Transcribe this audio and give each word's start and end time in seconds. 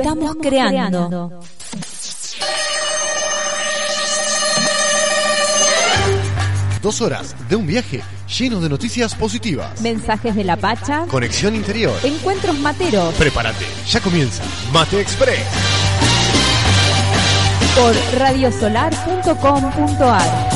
estamos 0.00 0.36
creando. 0.40 1.40
Dos 6.82 7.00
horas 7.02 7.34
de 7.48 7.56
un 7.56 7.66
viaje 7.66 8.00
lleno 8.38 8.58
de 8.60 8.68
noticias 8.70 9.14
positivas. 9.14 9.80
Mensajes 9.82 10.34
de 10.34 10.44
la 10.44 10.56
Pacha, 10.56 11.04
Conexión 11.08 11.54
interior. 11.54 11.94
encuentros 12.02 12.58
materos 12.58 13.12
Prepárate, 13.14 13.66
ya 13.86 14.00
comienza 14.00 14.42
Mate 14.72 15.00
Express. 15.00 15.44
por 17.76 17.94
radiosolar.com.ar. 18.18 20.49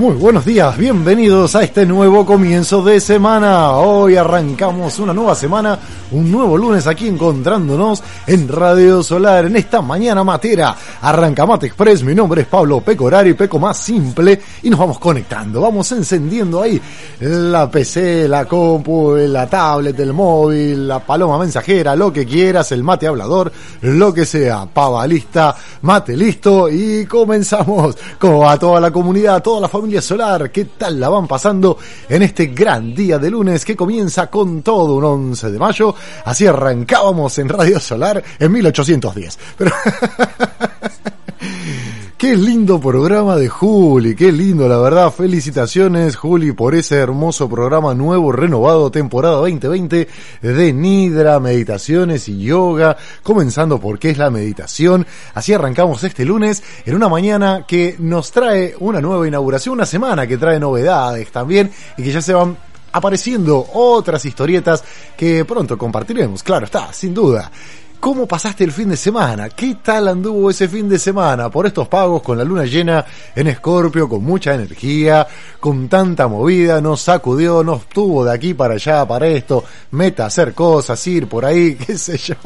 Muy 0.00 0.16
buenos 0.16 0.46
días, 0.46 0.78
bienvenidos 0.78 1.54
a 1.54 1.62
este 1.62 1.84
nuevo 1.84 2.24
comienzo 2.24 2.82
de 2.82 3.00
semana. 3.00 3.72
Hoy 3.72 4.16
arrancamos 4.16 4.98
una 4.98 5.12
nueva 5.12 5.34
semana, 5.34 5.78
un 6.12 6.30
nuevo 6.30 6.56
lunes 6.56 6.86
aquí 6.86 7.06
encontrándonos 7.06 8.02
en 8.26 8.48
Radio 8.48 9.02
Solar 9.02 9.46
en 9.46 9.56
esta 9.56 9.80
mañana 9.80 10.24
matera. 10.24 10.76
Arranca 11.02 11.46
Mate 11.46 11.66
Express, 11.66 12.02
mi 12.02 12.14
nombre 12.14 12.42
es 12.42 12.46
Pablo 12.48 12.80
Pecorari, 12.80 13.34
Peco 13.34 13.58
más 13.58 13.78
simple, 13.78 14.40
y 14.62 14.70
nos 14.70 14.78
vamos 14.78 14.98
conectando, 14.98 15.60
vamos 15.60 15.90
encendiendo 15.92 16.62
ahí 16.62 16.80
la 17.20 17.70
PC, 17.70 18.28
la 18.28 18.44
compu, 18.44 19.14
la 19.16 19.48
tablet, 19.48 19.98
el 20.00 20.12
móvil, 20.12 20.88
la 20.88 20.98
paloma 21.00 21.38
mensajera, 21.38 21.94
lo 21.94 22.12
que 22.12 22.26
quieras, 22.26 22.72
el 22.72 22.82
mate 22.82 23.06
hablador, 23.06 23.52
lo 23.82 24.12
que 24.12 24.26
sea, 24.26 24.66
pava 24.66 25.06
lista, 25.06 25.54
mate 25.82 26.16
listo 26.16 26.68
y 26.68 27.06
comenzamos 27.06 27.96
como 28.18 28.48
a 28.48 28.58
toda 28.58 28.80
la 28.80 28.90
comunidad, 28.90 29.36
a 29.36 29.42
toda 29.42 29.60
la 29.60 29.68
familia 29.68 30.02
solar, 30.02 30.50
¿qué 30.50 30.64
tal 30.64 30.98
la 30.98 31.08
van 31.08 31.28
pasando 31.28 31.78
en 32.08 32.22
este 32.22 32.46
gran 32.46 32.94
día 32.94 33.18
de 33.18 33.30
lunes 33.30 33.64
que 33.64 33.76
comienza 33.76 34.28
con 34.28 34.62
todo 34.62 34.94
un 34.94 35.04
11 35.04 35.50
de 35.50 35.58
mayo? 35.58 35.94
Así 36.24 36.46
arrancábamos 36.46 37.38
en 37.38 37.48
Radio 37.48 37.80
Solar 37.80 38.22
en 38.38 38.52
1810. 38.52 39.38
Pero 39.56 39.72
Qué 42.20 42.36
lindo 42.36 42.78
programa 42.78 43.36
de 43.36 43.48
Juli, 43.48 44.14
qué 44.14 44.30
lindo, 44.30 44.68
la 44.68 44.76
verdad. 44.76 45.10
Felicitaciones, 45.10 46.16
Juli, 46.16 46.52
por 46.52 46.74
ese 46.74 46.96
hermoso 46.96 47.48
programa 47.48 47.94
nuevo, 47.94 48.30
renovado, 48.30 48.90
temporada 48.90 49.36
2020 49.36 50.06
de 50.42 50.72
Nidra, 50.74 51.40
meditaciones 51.40 52.28
y 52.28 52.42
yoga, 52.42 52.94
comenzando 53.22 53.80
por 53.80 53.98
qué 53.98 54.10
es 54.10 54.18
la 54.18 54.28
meditación. 54.28 55.06
Así 55.32 55.54
arrancamos 55.54 56.04
este 56.04 56.26
lunes 56.26 56.62
en 56.84 56.94
una 56.94 57.08
mañana 57.08 57.64
que 57.66 57.96
nos 57.98 58.30
trae 58.32 58.74
una 58.80 59.00
nueva 59.00 59.26
inauguración, 59.26 59.76
una 59.76 59.86
semana 59.86 60.26
que 60.26 60.36
trae 60.36 60.60
novedades 60.60 61.32
también 61.32 61.70
y 61.96 62.02
que 62.02 62.12
ya 62.12 62.20
se 62.20 62.34
van 62.34 62.54
apareciendo 62.92 63.66
otras 63.74 64.24
historietas 64.24 64.82
que 65.16 65.44
pronto 65.44 65.76
compartiremos, 65.76 66.42
claro 66.42 66.64
está, 66.66 66.92
sin 66.92 67.14
duda. 67.14 67.50
¿Cómo 68.00 68.26
pasaste 68.26 68.64
el 68.64 68.72
fin 68.72 68.88
de 68.88 68.96
semana? 68.96 69.50
¿Qué 69.50 69.76
tal 69.82 70.08
anduvo 70.08 70.48
ese 70.48 70.66
fin 70.68 70.88
de 70.88 70.98
semana? 70.98 71.50
Por 71.50 71.66
estos 71.66 71.86
pagos 71.86 72.22
con 72.22 72.38
la 72.38 72.44
luna 72.44 72.64
llena 72.64 73.04
en 73.36 73.46
Escorpio, 73.46 74.08
con 74.08 74.24
mucha 74.24 74.54
energía, 74.54 75.26
con 75.60 75.86
tanta 75.86 76.26
movida, 76.26 76.80
nos 76.80 77.02
sacudió, 77.02 77.62
nos 77.62 77.86
tuvo 77.90 78.24
de 78.24 78.32
aquí 78.32 78.54
para 78.54 78.74
allá, 78.74 79.06
para 79.06 79.26
esto, 79.26 79.62
meta 79.90 80.24
hacer 80.24 80.54
cosas, 80.54 81.06
ir 81.06 81.28
por 81.28 81.44
ahí, 81.44 81.74
qué 81.86 81.98
sé 81.98 82.16
yo. 82.16 82.36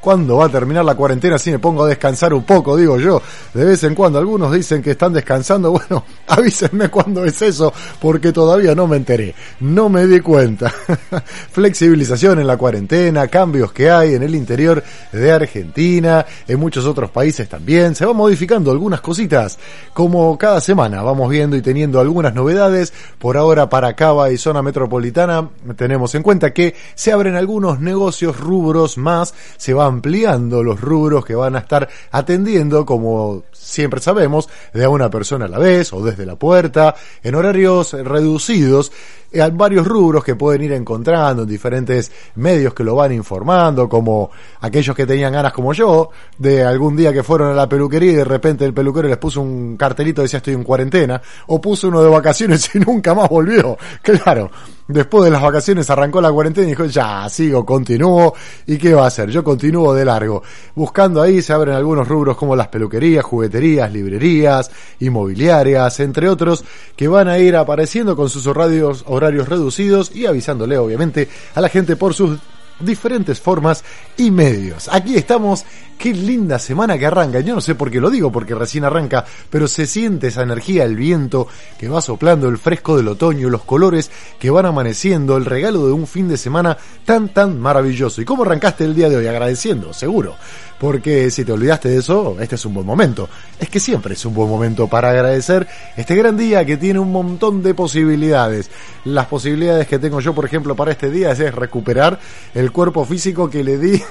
¿Cuándo 0.00 0.38
va 0.38 0.46
a 0.46 0.48
terminar 0.48 0.84
la 0.84 0.96
cuarentena 0.96 1.38
si 1.38 1.52
me 1.52 1.60
pongo 1.60 1.84
a 1.84 1.88
descansar 1.88 2.34
un 2.34 2.42
poco? 2.42 2.76
Digo 2.76 2.98
yo, 2.98 3.22
de 3.54 3.64
vez 3.64 3.84
en 3.84 3.94
cuando 3.94 4.18
algunos 4.18 4.52
dicen 4.52 4.82
que 4.82 4.90
están 4.90 5.12
descansando, 5.12 5.70
bueno, 5.88 6.04
avísenme 6.26 6.88
cuándo 6.88 7.24
es 7.24 7.40
eso, 7.40 7.72
porque 8.00 8.32
todavía 8.32 8.74
no 8.74 8.88
me 8.88 8.96
enteré, 8.96 9.36
no 9.60 9.88
me 9.88 10.04
di 10.08 10.18
cuenta. 10.18 10.74
Flexibilización 11.52 12.40
en 12.40 12.48
la 12.48 12.56
cuarentena, 12.56 13.28
cambios 13.28 13.70
que 13.70 13.88
hay 13.88 14.14
en 14.14 14.24
el 14.24 14.34
interior 14.34 14.79
de 15.12 15.32
Argentina, 15.32 16.24
en 16.46 16.58
muchos 16.60 16.86
otros 16.86 17.10
países 17.10 17.48
también. 17.48 17.94
Se 17.94 18.04
van 18.04 18.16
modificando 18.16 18.70
algunas 18.70 19.00
cositas, 19.00 19.58
como 19.92 20.36
cada 20.38 20.60
semana 20.60 21.02
vamos 21.02 21.30
viendo 21.30 21.56
y 21.56 21.62
teniendo 21.62 22.00
algunas 22.00 22.34
novedades. 22.34 22.92
Por 23.18 23.36
ahora 23.36 23.68
para 23.68 23.94
Cava 23.94 24.30
y 24.30 24.38
zona 24.38 24.62
metropolitana 24.62 25.50
tenemos 25.76 26.14
en 26.14 26.22
cuenta 26.22 26.52
que 26.52 26.74
se 26.94 27.12
abren 27.12 27.36
algunos 27.36 27.80
negocios 27.80 28.38
rubros 28.38 28.98
más, 28.98 29.34
se 29.56 29.74
va 29.74 29.86
ampliando 29.86 30.62
los 30.62 30.80
rubros 30.80 31.24
que 31.24 31.34
van 31.34 31.56
a 31.56 31.60
estar 31.60 31.88
atendiendo, 32.10 32.84
como 32.86 33.44
siempre 33.52 34.00
sabemos, 34.00 34.48
de 34.72 34.84
a 34.84 34.88
una 34.88 35.10
persona 35.10 35.44
a 35.44 35.48
la 35.48 35.58
vez 35.58 35.92
o 35.92 36.02
desde 36.02 36.26
la 36.26 36.36
puerta, 36.36 36.94
en 37.22 37.34
horarios 37.34 37.92
reducidos. 37.92 38.92
Hay 39.32 39.50
varios 39.52 39.86
rubros 39.86 40.24
que 40.24 40.34
pueden 40.34 40.62
ir 40.62 40.72
encontrando 40.72 41.42
en 41.42 41.48
diferentes 41.48 42.10
medios 42.34 42.74
que 42.74 42.82
lo 42.82 42.96
van 42.96 43.12
informando, 43.12 43.88
como 43.88 44.30
aquellos 44.70 44.96
que 44.96 45.04
tenían 45.06 45.32
ganas 45.32 45.52
como 45.52 45.72
yo, 45.74 46.10
de 46.38 46.64
algún 46.64 46.96
día 46.96 47.12
que 47.12 47.22
fueron 47.22 47.50
a 47.50 47.54
la 47.54 47.68
peluquería 47.68 48.12
y 48.12 48.14
de 48.14 48.24
repente 48.24 48.64
el 48.64 48.72
peluquero 48.72 49.08
les 49.08 49.18
puso 49.18 49.40
un 49.40 49.76
cartelito 49.76 50.22
que 50.22 50.24
decía 50.24 50.38
estoy 50.38 50.54
en 50.54 50.64
cuarentena, 50.64 51.20
o 51.48 51.60
puso 51.60 51.88
uno 51.88 52.02
de 52.02 52.08
vacaciones 52.08 52.70
y 52.74 52.78
nunca 52.78 53.14
más 53.14 53.28
volvió. 53.28 53.76
Claro, 54.00 54.50
después 54.88 55.24
de 55.24 55.30
las 55.30 55.42
vacaciones 55.42 55.90
arrancó 55.90 56.20
la 56.20 56.32
cuarentena 56.32 56.66
y 56.66 56.70
dijo, 56.70 56.86
ya, 56.86 57.28
sigo, 57.28 57.66
continúo, 57.66 58.34
¿y 58.66 58.78
qué 58.78 58.94
va 58.94 59.04
a 59.04 59.08
hacer? 59.08 59.30
Yo 59.30 59.44
continúo 59.44 59.92
de 59.92 60.04
largo. 60.04 60.42
Buscando 60.74 61.20
ahí 61.20 61.42
se 61.42 61.52
abren 61.52 61.74
algunos 61.74 62.08
rubros 62.08 62.36
como 62.36 62.56
las 62.56 62.68
peluquerías, 62.68 63.24
jugueterías, 63.24 63.92
librerías, 63.92 64.70
inmobiliarias, 65.00 66.00
entre 66.00 66.28
otros, 66.28 66.64
que 66.96 67.08
van 67.08 67.28
a 67.28 67.38
ir 67.38 67.56
apareciendo 67.56 68.16
con 68.16 68.28
sus 68.28 68.46
horarios, 68.46 69.04
horarios 69.06 69.48
reducidos 69.48 70.14
y 70.14 70.26
avisándole, 70.26 70.78
obviamente, 70.78 71.28
a 71.54 71.60
la 71.60 71.68
gente 71.68 71.96
por 71.96 72.14
sus 72.14 72.38
diferentes 72.80 73.40
formas 73.40 73.84
y 74.16 74.30
medios. 74.30 74.88
Aquí 74.92 75.16
estamos, 75.16 75.64
qué 75.98 76.12
linda 76.12 76.58
semana 76.58 76.98
que 76.98 77.06
arranca. 77.06 77.40
Yo 77.40 77.54
no 77.54 77.60
sé 77.60 77.74
por 77.74 77.90
qué 77.90 78.00
lo 78.00 78.10
digo, 78.10 78.32
porque 78.32 78.54
recién 78.54 78.84
arranca, 78.84 79.24
pero 79.50 79.68
se 79.68 79.86
siente 79.86 80.28
esa 80.28 80.42
energía, 80.42 80.84
el 80.84 80.96
viento 80.96 81.48
que 81.78 81.88
va 81.88 82.00
soplando, 82.00 82.48
el 82.48 82.58
fresco 82.58 82.96
del 82.96 83.08
otoño, 83.08 83.50
los 83.50 83.62
colores 83.62 84.10
que 84.38 84.50
van 84.50 84.66
amaneciendo, 84.66 85.36
el 85.36 85.44
regalo 85.44 85.86
de 85.86 85.92
un 85.92 86.06
fin 86.06 86.28
de 86.28 86.36
semana 86.36 86.76
tan, 87.04 87.28
tan 87.28 87.60
maravilloso. 87.60 88.20
¿Y 88.20 88.24
cómo 88.24 88.42
arrancaste 88.42 88.84
el 88.84 88.94
día 88.94 89.08
de 89.08 89.16
hoy? 89.16 89.26
Agradeciendo, 89.26 89.92
seguro. 89.92 90.36
Porque 90.80 91.30
si 91.30 91.44
te 91.44 91.52
olvidaste 91.52 91.90
de 91.90 91.98
eso, 91.98 92.38
este 92.40 92.54
es 92.54 92.64
un 92.64 92.72
buen 92.72 92.86
momento. 92.86 93.28
Es 93.58 93.68
que 93.68 93.78
siempre 93.78 94.14
es 94.14 94.24
un 94.24 94.32
buen 94.32 94.48
momento 94.48 94.88
para 94.88 95.10
agradecer 95.10 95.68
este 95.94 96.16
gran 96.16 96.38
día 96.38 96.64
que 96.64 96.78
tiene 96.78 96.98
un 96.98 97.12
montón 97.12 97.62
de 97.62 97.74
posibilidades. 97.74 98.70
Las 99.04 99.26
posibilidades 99.26 99.86
que 99.86 99.98
tengo 99.98 100.20
yo, 100.20 100.34
por 100.34 100.46
ejemplo, 100.46 100.74
para 100.74 100.92
este 100.92 101.10
día 101.10 101.32
es 101.32 101.54
recuperar 101.54 102.18
el 102.54 102.72
cuerpo 102.72 103.04
físico 103.04 103.50
que 103.50 103.62
le 103.62 103.76
di. 103.76 104.02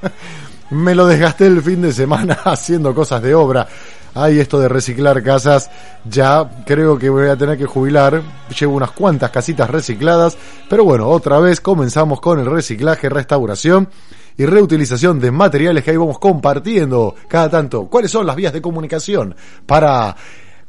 Me 0.70 0.94
lo 0.94 1.06
desgasté 1.06 1.46
el 1.46 1.62
fin 1.62 1.80
de 1.80 1.94
semana 1.94 2.34
haciendo 2.44 2.94
cosas 2.94 3.22
de 3.22 3.34
obra. 3.34 3.66
Ay, 4.14 4.38
esto 4.38 4.60
de 4.60 4.68
reciclar 4.68 5.22
casas, 5.22 5.70
ya 6.04 6.62
creo 6.66 6.98
que 6.98 7.08
voy 7.08 7.28
a 7.28 7.36
tener 7.36 7.56
que 7.56 7.64
jubilar. 7.64 8.20
Llevo 8.60 8.76
unas 8.76 8.90
cuantas 8.90 9.30
casitas 9.30 9.70
recicladas, 9.70 10.36
pero 10.68 10.84
bueno, 10.84 11.08
otra 11.08 11.38
vez 11.38 11.62
comenzamos 11.62 12.20
con 12.20 12.38
el 12.38 12.44
reciclaje, 12.44 13.08
restauración 13.08 13.88
y 14.36 14.46
reutilización 14.46 15.20
de 15.20 15.30
materiales 15.30 15.84
que 15.84 15.90
ahí 15.90 15.96
vamos 15.96 16.18
compartiendo 16.18 17.14
cada 17.28 17.48
tanto. 17.48 17.86
¿Cuáles 17.86 18.10
son 18.10 18.26
las 18.26 18.36
vías 18.36 18.52
de 18.52 18.62
comunicación 18.62 19.34
para 19.66 20.16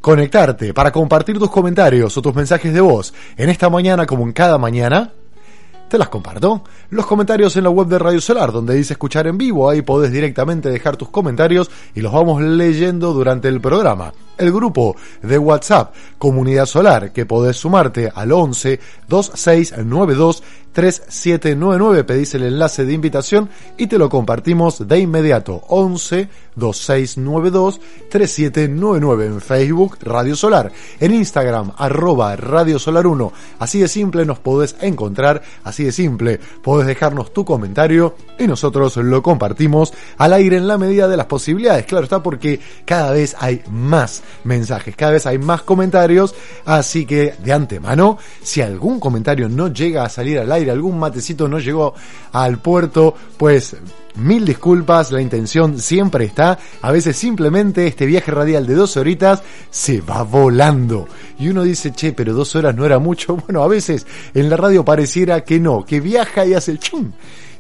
conectarte, 0.02 0.74
para 0.74 0.92
compartir 0.92 1.40
tus 1.40 1.50
comentarios 1.50 2.18
o 2.18 2.22
tus 2.22 2.36
mensajes 2.36 2.74
de 2.74 2.82
voz 2.82 3.14
en 3.38 3.50
esta 3.50 3.70
mañana 3.70 4.06
como 4.06 4.24
en 4.24 4.34
cada 4.34 4.58
mañana? 4.58 5.12
te 5.94 6.00
las 6.00 6.10
comparto. 6.10 6.64
Los 6.90 7.06
comentarios 7.06 7.56
en 7.56 7.66
la 7.66 7.70
web 7.70 7.86
de 7.86 8.00
Radio 8.00 8.20
Solar, 8.20 8.52
donde 8.52 8.74
dice 8.74 8.94
escuchar 8.94 9.28
en 9.28 9.38
vivo, 9.38 9.70
ahí 9.70 9.84
podés 9.84 10.12
directamente 10.12 10.70
dejar 10.70 10.98
tus 10.98 11.10
comentarios 11.10 11.70
y 11.94 12.02
los 12.02 12.12
vamos 12.12 12.42
leyendo 12.42 13.14
durante 13.14 13.48
el 13.48 13.62
programa. 13.62 14.12
El 14.38 14.52
grupo 14.52 14.96
de 15.22 15.38
WhatsApp 15.38 15.94
Comunidad 16.18 16.66
Solar, 16.66 17.12
que 17.12 17.26
podés 17.26 17.58
sumarte 17.58 18.12
al 18.14 18.32
11 18.32 18.80
2692 19.08 20.44
3799, 20.74 22.04
pedís 22.04 22.34
el 22.34 22.44
enlace 22.44 22.84
de 22.84 22.94
invitación 22.94 23.50
y 23.78 23.86
te 23.86 24.00
lo 24.00 24.10
compartimos 24.10 24.88
de 24.88 25.00
inmediato. 25.00 25.62
11 25.68 26.28
2692 26.56 27.80
3799 28.10 29.26
en 29.26 29.42
Facebook 29.42 29.98
Radio 30.02 30.36
Solar, 30.36 30.72
en 31.00 31.14
Instagram 31.14 31.74
arroba 31.78 32.36
Radio 32.36 32.80
Solar 32.80 33.06
1. 33.06 33.34
Así 33.60 33.80
de 33.80 33.88
simple 33.88 34.26
nos 34.26 34.40
podés 34.40 34.76
encontrar, 34.82 35.44
así 35.64 35.84
de 35.84 35.92
simple 35.92 36.40
podés 36.64 36.88
dejarnos 36.88 37.34
tu 37.34 37.46
comentario 37.46 38.16
y 38.40 38.48
nosotros 38.48 38.98
lo 38.98 39.22
compartimos 39.22 39.94
al 40.18 40.34
aire 40.34 40.58
en 40.58 40.68
la 40.68 40.80
medida 40.80 41.08
de 41.08 41.18
las 41.18 41.28
posibilidades. 41.28 41.86
Claro 41.86 42.06
está 42.06 42.24
porque 42.24 42.60
cada 42.86 43.12
vez 43.12 43.36
hay 43.40 43.62
más 43.70 44.23
mensajes, 44.44 44.96
cada 44.96 45.14
vez 45.14 45.26
hay 45.26 45.38
más 45.38 45.62
comentarios, 45.64 46.36
así 46.66 47.06
que 47.06 47.36
de 47.44 47.54
antemano, 47.54 48.18
si 48.42 48.62
algún 48.62 49.00
comentario 49.00 49.50
no 49.50 49.68
llega 49.68 50.04
a 50.04 50.10
salir 50.10 50.40
al 50.40 50.52
aire, 50.52 50.72
algún 50.72 51.00
matecito 51.00 51.48
no 51.48 51.60
llegó 51.60 51.94
al 52.32 52.60
puerto, 52.60 53.16
pues 53.38 53.76
mil 54.16 54.46
disculpas, 54.46 55.12
la 55.12 55.22
intención 55.22 55.80
siempre 55.80 56.26
está, 56.26 56.60
a 56.82 56.92
veces 56.92 57.16
simplemente 57.18 57.88
este 57.88 58.06
viaje 58.06 58.32
radial 58.32 58.68
de 58.68 58.76
dos 58.76 58.98
horitas 58.98 59.42
se 59.70 60.02
va 60.02 60.24
volando. 60.24 61.08
Y 61.40 61.50
uno 61.50 61.64
dice, 61.64 61.92
che, 61.92 62.14
pero 62.14 62.34
dos 62.34 62.56
horas 62.56 62.76
no 62.76 62.86
era 62.86 63.00
mucho. 63.00 63.38
Bueno, 63.44 63.64
a 63.64 63.68
veces 63.68 64.06
en 64.34 64.50
la 64.50 64.56
radio 64.56 64.86
pareciera 64.86 65.44
que 65.44 65.60
no, 65.60 65.84
que 65.84 66.00
viaja 66.00 66.46
y 66.46 66.54
hace 66.54 66.78
chum. 66.78 67.12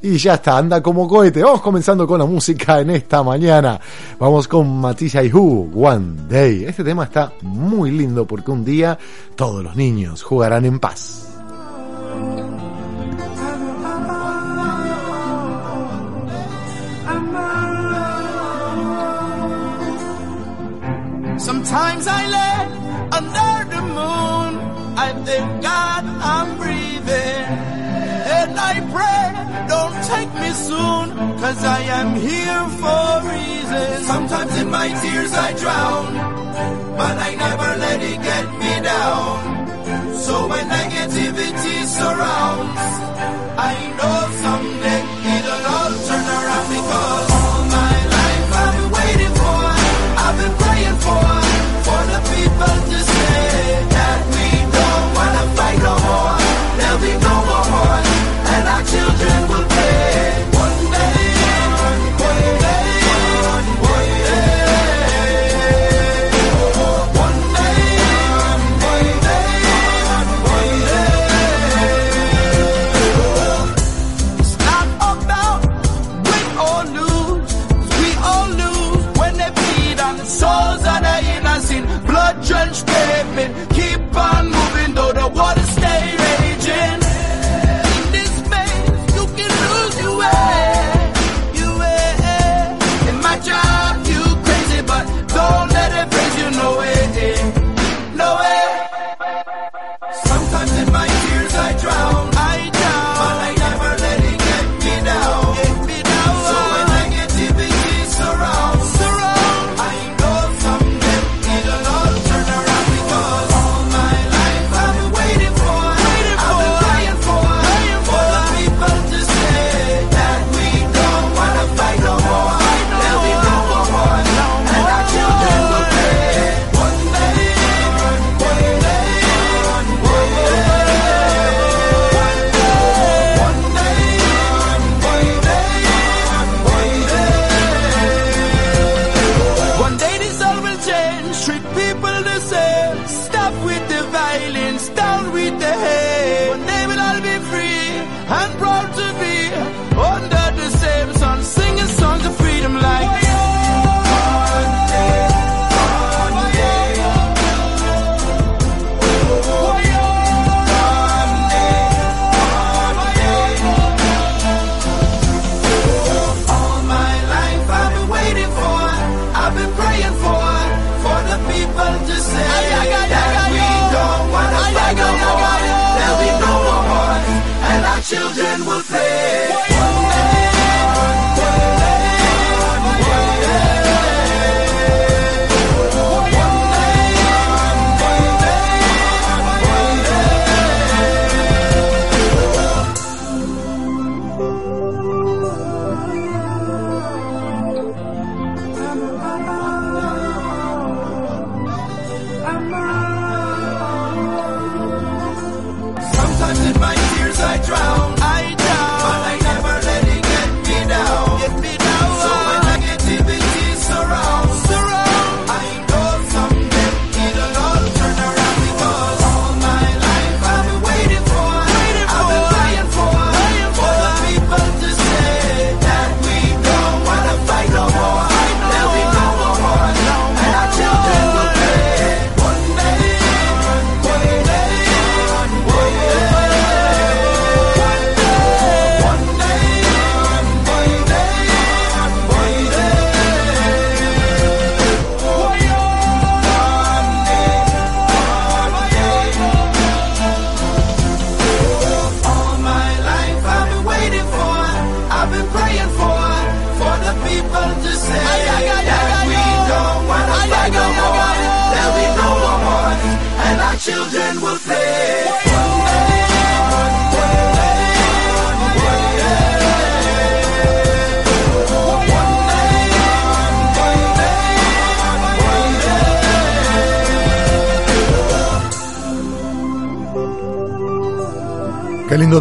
Y 0.06 0.18
ya 0.18 0.34
está, 0.34 0.58
anda 0.58 0.84
como 0.84 1.08
cohete. 1.08 1.42
Vamos 1.42 1.62
comenzando 1.62 2.06
con 2.06 2.20
la 2.20 2.26
música 2.26 2.82
en 2.82 2.90
esta 2.90 3.24
mañana. 3.24 3.80
Vamos 4.20 4.50
con 4.50 4.82
Matisse 4.82 5.24
y 5.24 5.32
Who, 5.32 5.72
One 5.74 6.28
Day. 6.28 6.66
Este 6.66 6.84
tema 6.84 7.06
está 7.06 7.32
muy 7.42 7.90
lindo 7.90 8.28
porque 8.28 8.52
un 8.52 8.66
día 8.66 9.00
todos 9.38 9.64
los 9.64 9.78
niños 9.78 10.22
jugarán 10.22 10.66
en 10.66 10.78
paz. 10.78 11.30
Sometimes 21.38 22.08
I 22.08 22.28
lay 22.28 22.68
under 23.10 23.70
the 23.70 23.82
moon. 23.82 24.74
God 25.62 26.04
I'm 26.22 26.58
breathing. 26.58 27.63
I 28.58 28.74
pray, 28.96 29.26
don't 29.74 29.98
take 30.14 30.32
me 30.44 30.52
soon, 30.70 31.06
cause 31.42 31.64
I 31.64 31.82
am 32.00 32.16
here 32.16 32.64
for 32.82 33.06
reasons. 33.34 34.08
Sometimes 34.08 34.58
in 34.58 34.70
my 34.70 34.88
tears 35.02 35.34
I 35.34 35.54
drown, 35.54 36.08
but 36.98 37.16
I 37.18 37.36
never 37.36 37.70
let 37.86 38.00
it 38.02 38.20
get 38.30 38.46
me 38.62 38.74
down. 38.82 39.64
So 40.26 40.48
when 40.48 40.66
negativity 40.70 41.78
surrounds, 41.86 42.86
I 43.72 43.74
know 43.98 44.20
someday 44.44 45.04
it'll 45.36 45.66
all 45.76 45.94
turn 46.08 46.26
around 46.38 46.68
because 46.78 47.33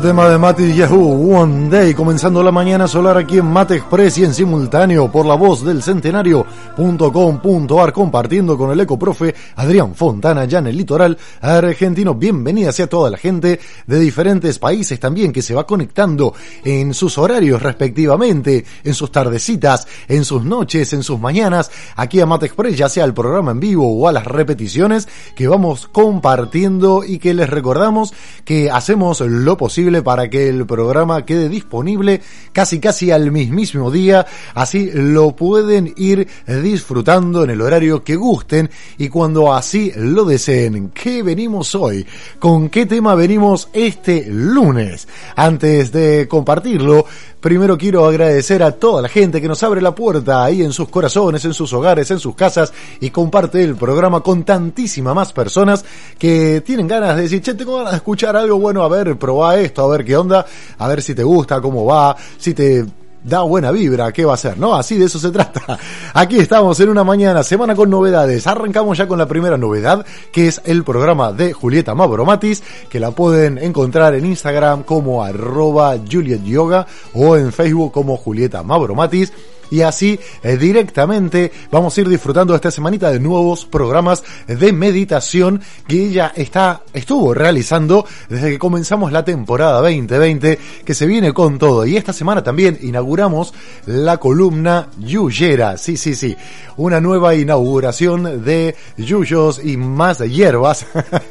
tema 0.02 0.28
de 0.28 0.37
Mati 0.37 0.75
Yahoo, 0.75 1.38
One 1.38 1.71
Day, 1.71 1.94
comenzando 1.94 2.42
la 2.42 2.50
mañana 2.50 2.88
solar 2.88 3.16
aquí 3.16 3.38
en 3.38 3.47
Mate 3.47 3.76
Express 3.76 4.18
y 4.18 4.25
en 4.25 4.35
simultáneo 4.35 5.12
por 5.12 5.25
la 5.25 5.37
voz 5.37 5.64
del 5.64 5.80
centenario.com.ar, 5.80 7.92
compartiendo 7.92 8.59
con 8.59 8.73
el 8.73 8.80
ecoprofe 8.80 9.32
Adrián 9.54 9.94
Fontana, 9.94 10.44
ya 10.44 10.59
en 10.59 10.66
el 10.66 10.76
litoral 10.76 11.16
argentino. 11.40 12.16
Bienvenida 12.16 12.73
sea 12.73 12.88
toda 12.88 13.11
la 13.11 13.16
gente 13.16 13.61
de 13.87 14.00
diferentes 14.00 14.59
países 14.59 14.99
también 14.99 15.32
que 15.32 15.40
se 15.40 15.54
va 15.54 15.68
conectando 15.68 16.35
en 16.64 16.94
sus 16.94 17.16
horarios 17.16 17.62
respectivamente, 17.62 18.64
en 18.82 18.94
sus 18.94 19.12
tardecitas, 19.12 19.87
en 20.09 20.25
sus 20.25 20.42
noches, 20.42 20.92
en 20.94 21.04
sus 21.04 21.21
mañanas, 21.21 21.71
aquí 21.94 22.18
a 22.18 22.26
Mate 22.26 22.47
Express, 22.47 22.76
ya 22.76 22.88
sea 22.88 23.04
el 23.04 23.14
programa 23.14 23.52
en 23.52 23.61
vivo 23.61 23.97
o 23.97 24.09
a 24.09 24.12
las 24.12 24.26
repeticiones 24.26 25.06
que 25.37 25.47
vamos 25.47 25.87
compartiendo 25.87 27.04
y 27.04 27.21
que 27.21 27.35
les 27.35 27.49
recordamos 27.49 28.12
que 28.44 28.68
hacemos 28.68 29.21
lo 29.21 29.56
posible 29.56 29.91
para 30.00 30.30
que 30.30 30.49
el 30.49 30.64
programa 30.64 31.26
quede 31.26 31.50
disponible 31.50 32.22
casi 32.52 32.80
casi 32.80 33.11
al 33.11 33.30
mismísimo 33.30 33.90
día, 33.90 34.25
así 34.54 34.90
lo 34.94 35.37
pueden 35.37 35.92
ir 35.96 36.26
disfrutando 36.46 37.44
en 37.44 37.50
el 37.50 37.61
horario 37.61 38.02
que 38.02 38.16
gusten 38.16 38.70
y 38.96 39.08
cuando 39.08 39.52
así 39.52 39.92
lo 39.96 40.25
deseen. 40.25 40.90
¿Qué 40.90 41.22
venimos 41.22 41.75
hoy? 41.75 42.06
¿Con 42.38 42.68
qué 42.70 42.87
tema 42.87 43.14
venimos 43.14 43.68
este 43.72 44.25
lunes? 44.28 45.08
Antes 45.37 45.92
de 45.92 46.26
compartirlo, 46.28 47.04
Primero 47.42 47.76
quiero 47.76 48.06
agradecer 48.06 48.62
a 48.62 48.70
toda 48.70 49.02
la 49.02 49.08
gente 49.08 49.40
que 49.40 49.49
nos 49.49 49.61
abre 49.64 49.82
la 49.82 49.96
puerta 49.96 50.44
ahí 50.44 50.62
en 50.62 50.72
sus 50.72 50.88
corazones, 50.88 51.44
en 51.44 51.52
sus 51.52 51.72
hogares, 51.72 52.08
en 52.12 52.20
sus 52.20 52.37
casas 52.37 52.72
y 53.00 53.11
comparte 53.11 53.64
el 53.64 53.75
programa 53.75 54.20
con 54.20 54.44
tantísimas 54.44 55.12
más 55.12 55.32
personas 55.32 55.84
que 56.20 56.62
tienen 56.64 56.87
ganas 56.87 57.16
de 57.16 57.22
decir, 57.22 57.42
che, 57.42 57.54
tengo 57.54 57.78
ganas 57.78 57.94
de 57.94 57.96
escuchar 57.96 58.37
algo 58.37 58.61
bueno, 58.61 58.84
a 58.84 58.88
ver, 58.88 59.18
probá 59.18 59.58
esto, 59.58 59.81
a 59.84 59.88
ver 59.88 60.04
qué 60.04 60.16
onda, 60.16 60.44
a 60.78 60.88
ver 60.88 61.02
si 61.02 61.14
te 61.14 61.22
gusta, 61.22 61.60
cómo 61.60 61.84
va, 61.84 62.16
si 62.38 62.54
te 62.54 62.84
da 63.24 63.42
buena 63.42 63.70
vibra, 63.70 64.12
¿qué 64.12 64.24
va 64.24 64.34
a 64.34 64.36
ser? 64.36 64.58
¿No? 64.58 64.74
Así 64.74 64.96
de 64.96 65.06
eso 65.06 65.18
se 65.18 65.30
trata. 65.30 65.78
Aquí 66.14 66.38
estamos 66.38 66.78
en 66.80 66.88
una 66.88 67.04
mañana, 67.04 67.42
semana 67.42 67.74
con 67.74 67.90
novedades. 67.90 68.46
Arrancamos 68.46 68.98
ya 68.98 69.06
con 69.06 69.18
la 69.18 69.26
primera 69.26 69.56
novedad, 69.56 70.04
que 70.32 70.48
es 70.48 70.60
el 70.64 70.84
programa 70.84 71.32
de 71.32 71.52
Julieta 71.52 71.94
Mavromatis, 71.94 72.62
que 72.88 73.00
la 73.00 73.12
pueden 73.12 73.58
encontrar 73.58 74.14
en 74.14 74.26
Instagram 74.26 74.82
como 74.82 75.22
arroba 75.22 75.96
Juliet 76.10 76.42
Yoga 76.42 76.86
o 77.14 77.36
en 77.36 77.52
Facebook 77.52 77.92
como 77.92 78.16
Julieta 78.16 78.62
Mavromatis 78.62 79.32
y 79.71 79.83
así 79.83 80.19
eh, 80.42 80.57
directamente 80.57 81.52
vamos 81.71 81.97
a 81.97 82.00
ir 82.00 82.09
disfrutando 82.09 82.54
esta 82.54 82.71
semanita 82.71 83.11
de 83.11 83.21
nuevos 83.21 83.64
programas 83.66 84.23
de 84.47 84.73
meditación 84.73 85.61
que 85.87 86.07
ella 86.07 86.33
está 86.35 86.83
estuvo 86.92 87.35
realizando 87.35 88.07
desde 88.28 88.50
que 88.50 88.59
comenzamos 88.59 89.12
la 89.12 89.25
temporada 89.25 89.81
2020 89.81 90.59
que 90.85 90.95
se 90.95 91.07
viene 91.07 91.33
con 91.33 91.59
todo. 91.59 91.87
Y 91.87 91.97
esta 91.97 92.12
semana 92.12 92.42
también 92.42 92.78
inauguramos 92.83 93.54
la 93.87 94.19
columna 94.19 94.88
Yuyera, 94.99 95.76
sí, 95.76 95.97
sí, 95.97 96.14
sí, 96.14 96.37
una 96.76 97.00
nueva 97.00 97.35
inauguración 97.35 98.45
de 98.45 98.75
Yuyos 98.97 99.64
y 99.64 99.76
más 99.76 100.19
hierbas 100.19 100.87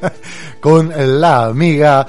con 0.60 0.92
la 1.20 1.46
amiga 1.46 2.08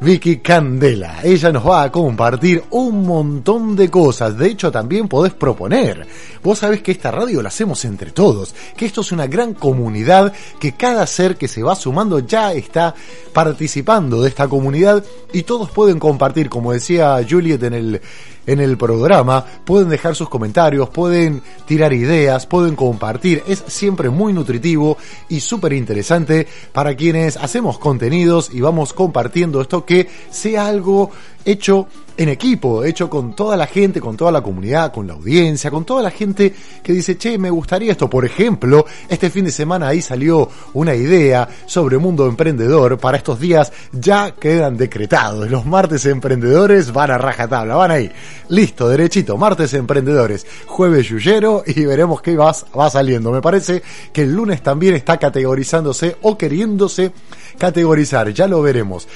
Vicky 0.00 0.38
Candela. 0.38 1.20
Ella 1.22 1.52
nos 1.52 1.66
va 1.66 1.84
a 1.84 1.92
compartir 1.92 2.62
un 2.70 3.06
montón 3.06 3.74
de 3.76 3.90
cosas. 3.90 4.36
De 4.36 4.48
hecho, 4.48 4.70
también 4.70 5.08
podés 5.08 5.34
proponer. 5.34 6.06
Vos 6.42 6.58
sabés 6.58 6.82
que 6.82 6.92
esta 6.92 7.10
radio 7.10 7.40
la 7.40 7.48
hacemos 7.48 7.84
entre 7.84 8.10
todos, 8.10 8.54
que 8.76 8.86
esto 8.86 9.00
es 9.00 9.12
una 9.12 9.26
gran 9.26 9.54
comunidad, 9.54 10.32
que 10.58 10.72
cada 10.72 11.06
ser 11.06 11.36
que 11.36 11.48
se 11.48 11.62
va 11.62 11.74
sumando 11.74 12.18
ya 12.18 12.52
está 12.52 12.94
participando 13.32 14.22
de 14.22 14.28
esta 14.28 14.48
comunidad 14.48 15.02
y 15.32 15.42
todos 15.42 15.70
pueden 15.70 15.98
compartir, 15.98 16.48
como 16.48 16.72
decía 16.72 17.18
Juliet 17.28 17.62
en 17.62 17.74
el 17.74 18.00
en 18.46 18.60
el 18.60 18.76
programa, 18.76 19.44
pueden 19.64 19.88
dejar 19.88 20.14
sus 20.14 20.28
comentarios, 20.28 20.88
pueden 20.90 21.42
tirar 21.66 21.92
ideas, 21.92 22.46
pueden 22.46 22.76
compartir. 22.76 23.42
Es 23.46 23.64
siempre 23.66 24.10
muy 24.10 24.32
nutritivo 24.32 24.96
y 25.28 25.40
súper 25.40 25.72
interesante 25.72 26.46
para 26.72 26.94
quienes 26.94 27.36
hacemos 27.36 27.78
contenidos 27.78 28.50
y 28.52 28.60
vamos 28.60 28.92
compartiendo 28.92 29.60
esto 29.60 29.84
que 29.84 30.08
sea 30.30 30.66
algo 30.66 31.10
hecho 31.44 31.86
en 32.16 32.28
equipo, 32.28 32.84
hecho 32.84 33.10
con 33.10 33.34
toda 33.34 33.56
la 33.56 33.66
gente, 33.66 34.00
con 34.00 34.16
toda 34.16 34.30
la 34.30 34.40
comunidad, 34.40 34.92
con 34.92 35.06
la 35.06 35.14
audiencia, 35.14 35.70
con 35.70 35.84
toda 35.84 36.02
la 36.02 36.10
gente 36.10 36.54
que 36.82 36.92
dice, 36.92 37.18
che, 37.18 37.38
me 37.38 37.50
gustaría 37.50 37.90
esto. 37.90 38.08
Por 38.08 38.24
ejemplo, 38.24 38.86
este 39.08 39.30
fin 39.30 39.44
de 39.44 39.50
semana 39.50 39.88
ahí 39.88 40.00
salió 40.00 40.48
una 40.74 40.94
idea 40.94 41.48
sobre 41.66 41.98
mundo 41.98 42.26
emprendedor. 42.26 42.98
Para 42.98 43.16
estos 43.16 43.40
días 43.40 43.72
ya 43.92 44.32
quedan 44.32 44.76
decretados. 44.76 45.50
Los 45.50 45.66
martes 45.66 46.06
emprendedores 46.06 46.92
van 46.92 47.10
a 47.10 47.18
rajatabla, 47.18 47.74
van 47.74 47.90
ahí. 47.90 48.10
Listo, 48.48 48.88
derechito, 48.88 49.36
martes 49.36 49.74
emprendedores, 49.74 50.46
jueves 50.66 51.08
yuyero 51.08 51.64
y 51.66 51.84
veremos 51.84 52.22
qué 52.22 52.36
va, 52.36 52.54
va 52.78 52.90
saliendo. 52.90 53.32
Me 53.32 53.40
parece 53.40 53.82
que 54.12 54.22
el 54.22 54.32
lunes 54.32 54.62
también 54.62 54.94
está 54.94 55.18
categorizándose 55.18 56.16
o 56.22 56.38
queriéndose 56.38 57.12
categorizar, 57.58 58.32
ya 58.32 58.46
lo 58.46 58.62
veremos. 58.62 59.08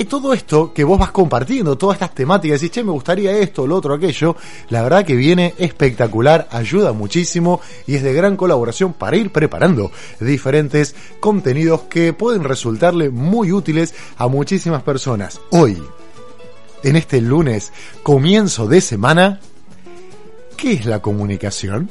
Y 0.00 0.04
todo 0.04 0.32
esto 0.32 0.72
que 0.72 0.84
vos 0.84 0.96
vas 0.96 1.10
compartiendo, 1.10 1.76
todas 1.76 1.96
estas 1.96 2.14
temáticas, 2.14 2.60
decís, 2.60 2.72
che, 2.72 2.84
me 2.84 2.92
gustaría 2.92 3.36
esto, 3.36 3.66
lo 3.66 3.74
otro, 3.74 3.94
aquello, 3.94 4.36
la 4.68 4.84
verdad 4.84 5.04
que 5.04 5.16
viene 5.16 5.54
espectacular, 5.58 6.46
ayuda 6.52 6.92
muchísimo 6.92 7.60
y 7.84 7.96
es 7.96 8.04
de 8.04 8.12
gran 8.12 8.36
colaboración 8.36 8.92
para 8.92 9.16
ir 9.16 9.32
preparando 9.32 9.90
diferentes 10.20 10.94
contenidos 11.18 11.82
que 11.90 12.12
pueden 12.12 12.44
resultarle 12.44 13.10
muy 13.10 13.50
útiles 13.50 13.92
a 14.16 14.28
muchísimas 14.28 14.84
personas. 14.84 15.40
Hoy, 15.50 15.82
en 16.84 16.94
este 16.94 17.20
lunes, 17.20 17.72
comienzo 18.04 18.68
de 18.68 18.80
semana, 18.80 19.40
¿qué 20.56 20.74
es 20.74 20.86
la 20.86 21.02
comunicación? 21.02 21.90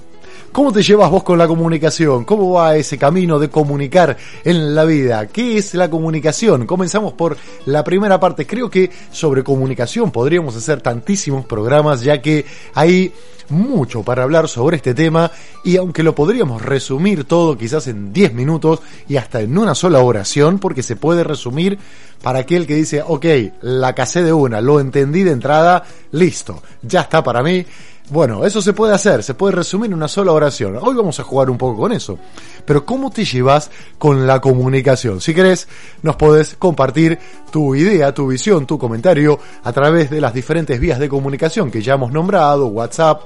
¿Cómo 0.52 0.72
te 0.72 0.82
llevas 0.82 1.12
vos 1.12 1.24
con 1.24 1.38
la 1.38 1.48
comunicación? 1.48 2.26
¿Cómo 2.26 2.54
va 2.54 2.76
ese 2.76 2.98
camino 2.98 3.38
de 3.38 3.50
comunicar 3.50 4.18
en 4.44 4.74
la 4.74 4.86
vida? 4.86 5.28
¿Qué 5.28 5.58
es 5.58 5.74
la 5.76 5.90
comunicación? 5.90 6.66
Comenzamos 6.66 7.14
por 7.14 7.38
la 7.66 7.84
primera 7.84 8.20
parte. 8.20 8.48
Creo 8.48 8.70
que 8.70 8.90
sobre 9.12 9.44
comunicación 9.44 10.12
podríamos 10.12 10.56
hacer 10.56 10.82
tantísimos 10.82 11.46
programas 11.46 12.02
ya 12.02 12.22
que 12.22 12.46
hay 12.74 13.14
mucho 13.50 14.04
para 14.04 14.24
hablar 14.24 14.48
sobre 14.48 14.78
este 14.78 14.94
tema 14.94 15.32
y 15.64 15.78
aunque 15.78 16.04
lo 16.04 16.14
podríamos 16.16 16.62
resumir 16.62 17.24
todo 17.26 17.58
quizás 17.58 17.88
en 17.88 18.12
10 18.12 18.34
minutos 18.34 18.82
y 19.08 19.18
hasta 19.18 19.42
en 19.42 19.58
una 19.58 19.76
sola 19.76 20.02
oración 20.02 20.60
porque 20.60 20.84
se 20.84 20.96
puede 20.96 21.24
resumir 21.24 21.78
para 22.22 22.40
aquel 22.40 22.66
que 22.66 22.76
dice, 22.76 23.04
ok, 23.06 23.26
la 23.62 23.94
casé 23.94 24.24
de 24.24 24.34
una, 24.34 24.60
lo 24.60 24.80
entendí 24.80 25.24
de 25.24 25.32
entrada, 25.32 25.84
listo, 26.12 26.64
ya 26.82 27.02
está 27.02 27.24
para 27.24 27.44
mí. 27.44 27.66
Bueno, 28.10 28.46
eso 28.46 28.62
se 28.62 28.72
puede 28.72 28.94
hacer, 28.94 29.22
se 29.22 29.34
puede 29.34 29.56
resumir 29.56 29.92
en 29.92 29.98
una 29.98 30.08
sola 30.08 30.32
oración. 30.32 30.78
Hoy 30.82 30.96
vamos 30.96 31.20
a 31.20 31.24
jugar 31.24 31.50
un 31.50 31.58
poco 31.58 31.82
con 31.82 31.92
eso. 31.92 32.18
Pero 32.66 32.86
¿cómo 32.86 33.12
te 33.12 33.26
llevas 33.26 33.70
con 33.98 34.26
la 34.26 34.40
comunicación? 34.40 35.20
Si 35.20 35.34
querés, 35.34 35.68
nos 36.04 36.16
podés 36.16 36.56
compartir 36.58 37.20
tu 37.52 37.76
idea, 37.76 38.14
tu 38.14 38.28
visión, 38.28 38.66
tu 38.66 38.80
comentario 38.80 39.38
a 39.62 39.74
través 39.74 40.10
de 40.10 40.22
las 40.22 40.34
diferentes 40.34 40.80
vías 40.80 41.00
de 41.00 41.10
comunicación 41.10 41.70
que 41.70 41.82
ya 41.82 41.96
hemos 41.96 42.14
nombrado, 42.14 42.68
WhatsApp, 42.68 43.24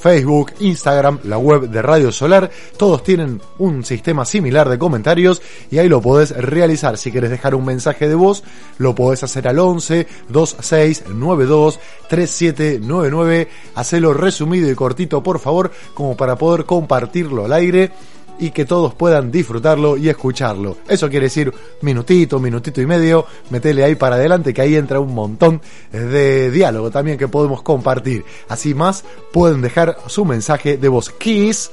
Facebook, 0.00 0.52
Instagram, 0.60 1.20
la 1.24 1.38
web 1.38 1.68
de 1.68 1.82
Radio 1.82 2.10
Solar, 2.10 2.50
todos 2.76 3.02
tienen 3.02 3.40
un 3.58 3.84
sistema 3.84 4.24
similar 4.24 4.68
de 4.68 4.78
comentarios 4.78 5.42
y 5.70 5.78
ahí 5.78 5.88
lo 5.88 6.00
podés 6.00 6.30
realizar. 6.30 6.96
Si 6.96 7.12
querés 7.12 7.30
dejar 7.30 7.54
un 7.54 7.64
mensaje 7.64 8.08
de 8.08 8.14
voz, 8.14 8.42
lo 8.78 8.94
podés 8.94 9.22
hacer 9.22 9.46
al 9.46 9.58
11 9.58 10.06
26 10.28 11.08
92 11.08 11.78
3799. 12.08 13.48
Hacelo 13.74 14.14
resumido 14.14 14.70
y 14.70 14.74
cortito, 14.74 15.22
por 15.22 15.38
favor, 15.38 15.70
como 15.94 16.16
para 16.16 16.36
poder 16.36 16.64
compartirlo 16.64 17.44
al 17.44 17.52
aire 17.52 17.92
y 18.40 18.50
que 18.50 18.64
todos 18.64 18.94
puedan 18.94 19.30
disfrutarlo 19.30 19.96
y 19.96 20.08
escucharlo. 20.08 20.78
Eso 20.88 21.08
quiere 21.08 21.26
decir 21.26 21.52
minutito, 21.82 22.40
minutito 22.40 22.80
y 22.80 22.86
medio, 22.86 23.26
metele 23.50 23.84
ahí 23.84 23.94
para 23.94 24.16
adelante 24.16 24.52
que 24.52 24.62
ahí 24.62 24.76
entra 24.76 24.98
un 24.98 25.14
montón 25.14 25.60
de 25.92 26.50
diálogo 26.50 26.90
también 26.90 27.18
que 27.18 27.28
podemos 27.28 27.62
compartir. 27.62 28.24
Así 28.48 28.74
más, 28.74 29.04
pueden 29.32 29.60
dejar 29.60 29.98
su 30.06 30.24
mensaje 30.24 30.76
de 30.78 30.88
voz. 30.88 31.10
Kiss, 31.10 31.70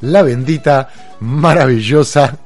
la 0.00 0.22
bendita, 0.22 0.88
maravillosa 1.20 2.38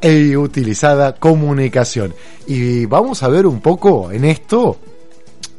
e 0.00 0.36
utilizada 0.36 1.14
comunicación. 1.14 2.14
Y 2.46 2.86
vamos 2.86 3.22
a 3.22 3.28
ver 3.28 3.46
un 3.46 3.60
poco 3.60 4.12
en 4.12 4.24
esto 4.24 4.78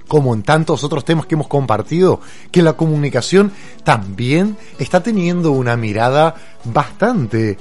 como 0.10 0.34
en 0.34 0.44
tantos 0.44 0.84
otros 0.84 1.06
temas 1.06 1.28
que 1.28 1.36
hemos 1.36 1.48
compartido, 1.48 2.20
que 2.52 2.64
la 2.64 2.74
comunicación 2.74 3.54
también 3.86 4.58
está 4.80 5.02
teniendo 5.02 5.52
una 5.52 5.78
mirada 5.78 6.36
bastante 6.66 7.58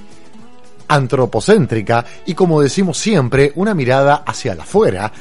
antropocéntrica 0.89 2.07
y 2.27 2.35
como 2.35 2.61
decimos 2.63 2.99
siempre, 2.99 3.53
una 3.55 3.75
mirada 3.75 4.25
hacia 4.27 4.55
la 4.55 4.63
afuera. 4.65 5.13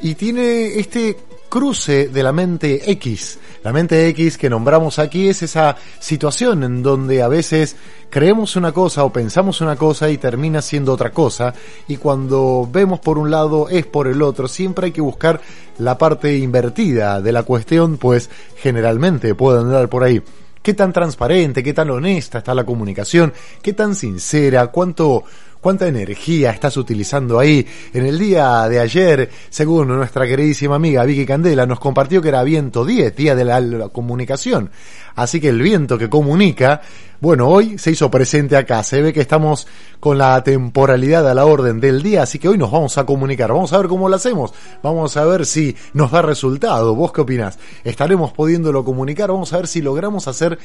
Y 0.00 0.14
tiene 0.14 0.78
este 0.78 1.18
cruce 1.56 2.08
de 2.08 2.22
la 2.22 2.32
mente 2.32 2.90
X. 2.90 3.38
La 3.64 3.72
mente 3.72 4.06
X 4.08 4.36
que 4.36 4.50
nombramos 4.50 4.98
aquí 4.98 5.30
es 5.30 5.42
esa 5.42 5.74
situación 5.98 6.62
en 6.64 6.82
donde 6.82 7.22
a 7.22 7.28
veces 7.28 7.76
creemos 8.10 8.56
una 8.56 8.72
cosa 8.72 9.04
o 9.04 9.10
pensamos 9.10 9.62
una 9.62 9.74
cosa 9.74 10.10
y 10.10 10.18
termina 10.18 10.60
siendo 10.60 10.92
otra 10.92 11.12
cosa 11.12 11.54
y 11.88 11.96
cuando 11.96 12.68
vemos 12.70 13.00
por 13.00 13.16
un 13.16 13.30
lado 13.30 13.70
es 13.70 13.86
por 13.86 14.06
el 14.06 14.20
otro. 14.20 14.48
Siempre 14.48 14.84
hay 14.84 14.92
que 14.92 15.00
buscar 15.00 15.40
la 15.78 15.96
parte 15.96 16.36
invertida 16.36 17.22
de 17.22 17.32
la 17.32 17.42
cuestión, 17.42 17.96
pues 17.96 18.28
generalmente 18.56 19.34
puede 19.34 19.60
andar 19.60 19.88
por 19.88 20.04
ahí. 20.04 20.22
¿Qué 20.60 20.74
tan 20.74 20.92
transparente, 20.92 21.62
qué 21.62 21.72
tan 21.72 21.88
honesta 21.88 22.36
está 22.36 22.54
la 22.54 22.66
comunicación? 22.66 23.32
¿Qué 23.62 23.72
tan 23.72 23.94
sincera? 23.94 24.66
¿Cuánto 24.66 25.24
cuánta 25.60 25.86
energía 25.86 26.50
estás 26.50 26.76
utilizando 26.76 27.38
ahí. 27.38 27.66
En 27.92 28.06
el 28.06 28.18
día 28.18 28.68
de 28.68 28.80
ayer, 28.80 29.30
según 29.50 29.88
nuestra 29.88 30.26
queridísima 30.26 30.76
amiga 30.76 31.04
Vicky 31.04 31.26
Candela, 31.26 31.66
nos 31.66 31.80
compartió 31.80 32.22
que 32.22 32.28
era 32.28 32.42
viento 32.42 32.84
10, 32.84 33.16
día 33.16 33.34
de 33.34 33.44
la, 33.44 33.88
comunicación. 33.88 34.70
Así 35.14 35.40
que 35.40 35.48
el 35.48 35.62
viento 35.62 35.96
que 35.96 36.10
comunica, 36.10 36.82
bueno, 37.20 37.48
hoy 37.48 37.78
se 37.78 37.90
hizo 37.90 38.10
presente 38.10 38.56
acá. 38.56 38.82
Se 38.82 39.00
ve 39.00 39.12
que 39.12 39.20
estamos 39.22 39.66
con 39.98 40.18
la 40.18 40.42
temporalidad 40.44 41.28
a 41.28 41.34
la 41.34 41.46
orden 41.46 41.80
del 41.80 42.02
día, 42.02 42.22
así 42.22 42.38
que 42.38 42.48
hoy 42.48 42.58
nos 42.58 42.70
vamos 42.70 42.98
a 42.98 43.06
comunicar. 43.06 43.52
Vamos 43.52 43.72
a 43.72 43.78
ver 43.78 43.88
cómo 43.88 44.08
lo 44.08 44.16
hacemos. 44.16 44.52
Vamos 44.82 45.16
a 45.16 45.24
ver 45.24 45.46
si 45.46 45.74
nos 45.94 46.10
da 46.10 46.22
resultado. 46.22 46.94
¿Vos 46.94 47.12
qué 47.12 47.22
opinás? 47.22 47.58
¿Estaremos 47.84 48.32
pudiéndolo 48.32 48.84
comunicar? 48.84 49.30
Vamos 49.30 49.52
a 49.52 49.56
ver 49.56 49.66
si 49.66 49.80
logramos 49.80 50.28
hacer 50.28 50.58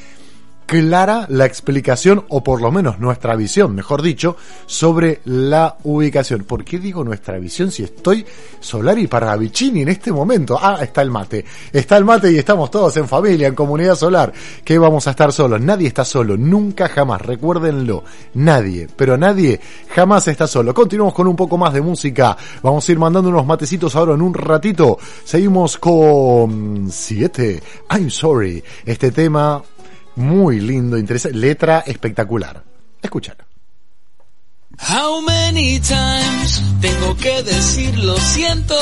clara 0.66 1.26
la 1.30 1.46
explicación, 1.46 2.24
o 2.30 2.44
por 2.44 2.62
lo 2.62 2.72
menos 2.72 3.00
nuestra 3.00 3.36
visión, 3.36 3.76
mejor 3.76 4.02
dicho, 4.02 4.38
sobre 4.66 5.22
la 5.26 5.78
ubicación. 5.84 6.46
¿Por 6.46 6.64
qué 6.64 6.80
digo 6.80 7.04
nuestra 7.04 7.38
visión 7.38 7.72
si 7.72 7.84
estoy 7.84 8.26
Solari 8.60 9.08
para 9.08 9.36
Vicini 9.36 9.82
en 9.82 9.90
este 9.90 10.12
momento? 10.12 10.58
Ah, 10.62 10.80
está 10.82 11.02
el 11.02 11.12
mate. 11.12 11.44
Está 11.74 11.98
el 11.98 12.06
mate 12.06 12.32
y 12.32 12.38
estamos 12.38 12.72
todos 12.72 12.96
en 12.98 13.08
familia, 13.08 13.48
en 13.48 13.56
comunidad 13.56 13.96
solar. 13.96 14.32
Que 14.64 14.78
vamos 14.78 15.08
a 15.08 15.12
estar 15.12 15.34
solos. 15.34 15.60
Nadie 15.60 15.88
está 15.88 16.06
solo, 16.06 16.38
nunca 16.38 16.88
jamás. 16.88 17.22
Recuérdenlo. 17.22 18.04
Nadie, 18.36 18.88
pero 18.96 19.18
nadie 19.18 19.60
jamás 19.90 20.28
está 20.28 20.48
solo. 20.48 20.74
Continuamos 20.74 21.14
con 21.14 21.28
un 21.28 21.36
poco 21.36 21.58
más 21.58 21.74
de 21.74 21.82
música. 21.82 22.38
Vamos 22.64 22.88
a 22.88 22.92
ir 22.92 23.00
mandando 23.00 23.30
unos 23.30 23.46
matecitos 23.46 23.96
ahora 23.96 24.14
en 24.14 24.22
un 24.22 24.34
ratito. 24.34 24.98
Seguimos 25.24 25.78
con 25.78 26.88
7. 26.90 27.62
I'm 27.90 28.10
sorry. 28.10 28.64
Este 28.86 29.12
tema 29.12 29.62
muy 30.16 30.60
lindo, 30.60 30.98
interesante, 30.98 31.38
letra 31.38 31.80
espectacular. 31.86 32.64
Escúchalo. 33.02 33.46
How 34.80 35.22
many 35.22 35.80
times 35.80 36.62
tengo 36.82 37.16
que 37.18 37.44
decir 37.44 37.98
lo 38.00 38.18
siento? 38.18 38.76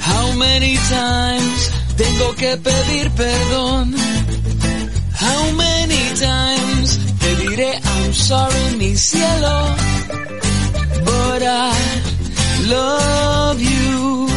How 0.00 0.32
many 0.34 0.76
times 0.76 1.72
tengo 1.96 2.34
que 2.34 2.56
pedir 2.56 3.10
perdón? 3.12 3.94
How 5.20 5.52
many 5.52 6.02
times 6.18 6.98
te 7.20 7.36
diré 7.36 7.72
I'm 7.74 8.12
sorry 8.12 8.76
mi 8.78 8.96
cielo? 8.96 9.76
But 11.04 11.42
I 11.42 11.72
love 12.68 13.60
you. 13.60 14.31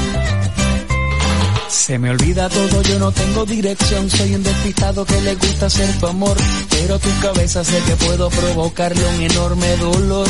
Se 1.67 1.97
me 1.99 2.09
olvida 2.09 2.47
todo, 2.49 2.81
yo 2.83 2.99
no 2.99 3.11
tengo 3.11 3.45
dirección, 3.45 4.09
soy 4.09 4.35
un 4.35 4.43
despistado 4.43 5.05
que 5.05 5.19
le 5.21 5.35
gusta 5.35 5.69
ser 5.69 5.91
tu 5.99 6.07
amor, 6.07 6.37
pero 6.69 6.99
tu 6.99 7.09
cabeza 7.19 7.63
sé 7.63 7.79
que 7.85 7.95
puedo 7.95 8.29
provocarle 8.29 9.05
un 9.15 9.21
enorme 9.21 9.77
dolor. 9.77 10.27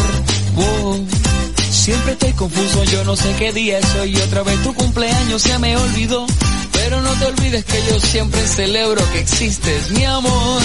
Wow. 0.56 1.08
Siempre 1.70 2.14
estoy 2.14 2.34
confuso, 2.34 2.84
yo 2.86 3.04
no 3.04 3.16
sé 3.16 3.34
qué 3.38 3.52
día 3.52 3.80
es 3.80 3.96
hoy 3.96 4.16
otra 4.18 4.44
vez 4.44 4.62
tu 4.64 4.74
cumpleaños 4.74 5.42
se 5.42 5.60
me 5.60 5.76
olvidó, 5.78 6.26
pero 6.72 7.02
no 7.02 7.14
te 7.14 7.26
olvides 7.26 7.66
que 7.66 7.84
yo 7.90 8.00
siempre 8.00 8.48
celebro 8.48 9.02
que 9.12 9.20
existes, 9.20 9.92
mi 9.92 10.06
amor. 10.06 10.62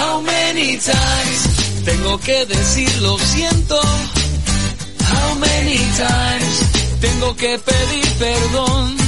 How 0.00 0.22
many 0.22 0.78
times 0.78 1.84
tengo 1.84 2.18
que 2.20 2.46
decir 2.46 2.90
lo 3.02 3.18
siento? 3.18 3.80
How 3.80 5.34
many 5.38 5.76
times 5.76 7.00
tengo 7.00 7.36
que 7.36 7.58
pedir 7.58 8.12
perdón? 8.18 9.03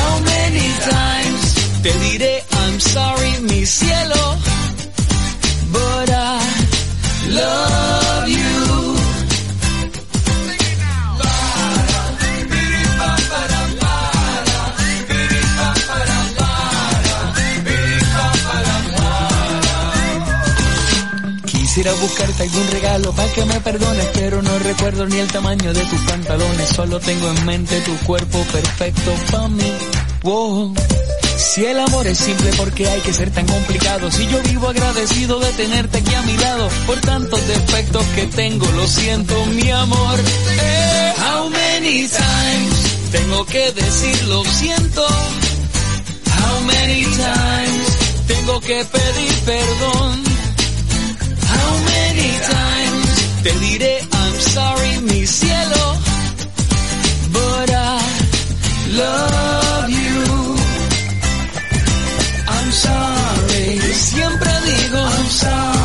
How 0.00 0.14
many 0.32 0.66
times 0.94 1.44
te 1.82 1.92
diré 2.04 2.34
I'm 2.62 2.80
sorry, 2.80 3.32
mi 3.48 3.64
cielo? 3.66 4.22
But 5.72 6.10
I 6.10 6.40
love 7.40 8.28
you. 8.28 8.39
Quisiera 21.80 21.98
buscarte 21.98 22.42
algún 22.42 22.70
regalo 22.72 23.12
para 23.14 23.32
que 23.32 23.42
me 23.46 23.58
perdones, 23.58 24.06
pero 24.12 24.42
no 24.42 24.58
recuerdo 24.58 25.06
ni 25.06 25.16
el 25.16 25.28
tamaño 25.28 25.72
de 25.72 25.82
tus 25.86 26.00
pantalones. 26.02 26.68
Solo 26.68 27.00
tengo 27.00 27.30
en 27.30 27.46
mente 27.46 27.80
tu 27.80 27.96
cuerpo 28.04 28.38
perfecto 28.52 29.14
para 29.32 29.48
mí. 29.48 29.72
Wow. 30.22 30.74
Si 31.38 31.64
el 31.64 31.78
amor 31.78 32.06
es 32.06 32.18
simple, 32.18 32.50
porque 32.58 32.86
hay 32.86 33.00
que 33.00 33.14
ser 33.14 33.30
tan 33.30 33.46
complicado? 33.46 34.10
Si 34.10 34.26
yo 34.26 34.42
vivo 34.42 34.68
agradecido 34.68 35.40
de 35.40 35.50
tenerte 35.52 35.96
aquí 35.96 36.14
a 36.14 36.20
mi 36.20 36.36
lado, 36.36 36.68
por 36.86 37.00
tantos 37.00 37.48
defectos 37.48 38.04
que 38.14 38.26
tengo, 38.26 38.66
lo 38.72 38.86
siento, 38.86 39.46
mi 39.46 39.70
amor. 39.70 40.18
Eh, 40.20 41.14
how 41.16 41.48
many 41.48 42.06
times 42.06 43.10
tengo 43.10 43.46
que 43.46 43.72
decir 43.72 44.24
lo 44.24 44.44
siento? 44.44 45.06
How 45.06 46.60
many 46.60 47.04
times 47.04 47.96
tengo 48.26 48.60
que 48.60 48.84
pedir 48.84 49.32
perdón? 49.46 50.29
Te 53.42 53.52
diré 53.60 54.00
I'm 54.12 54.40
sorry, 54.40 55.00
mi 55.00 55.26
cielo? 55.26 55.98
But 57.32 57.70
I 57.70 58.00
love 59.00 59.88
you. 59.88 60.56
I'm 62.48 62.72
sorry. 62.72 63.80
Siempre 63.94 64.50
digo 64.66 64.98
I'm 64.98 65.26
sorry. 65.30 65.79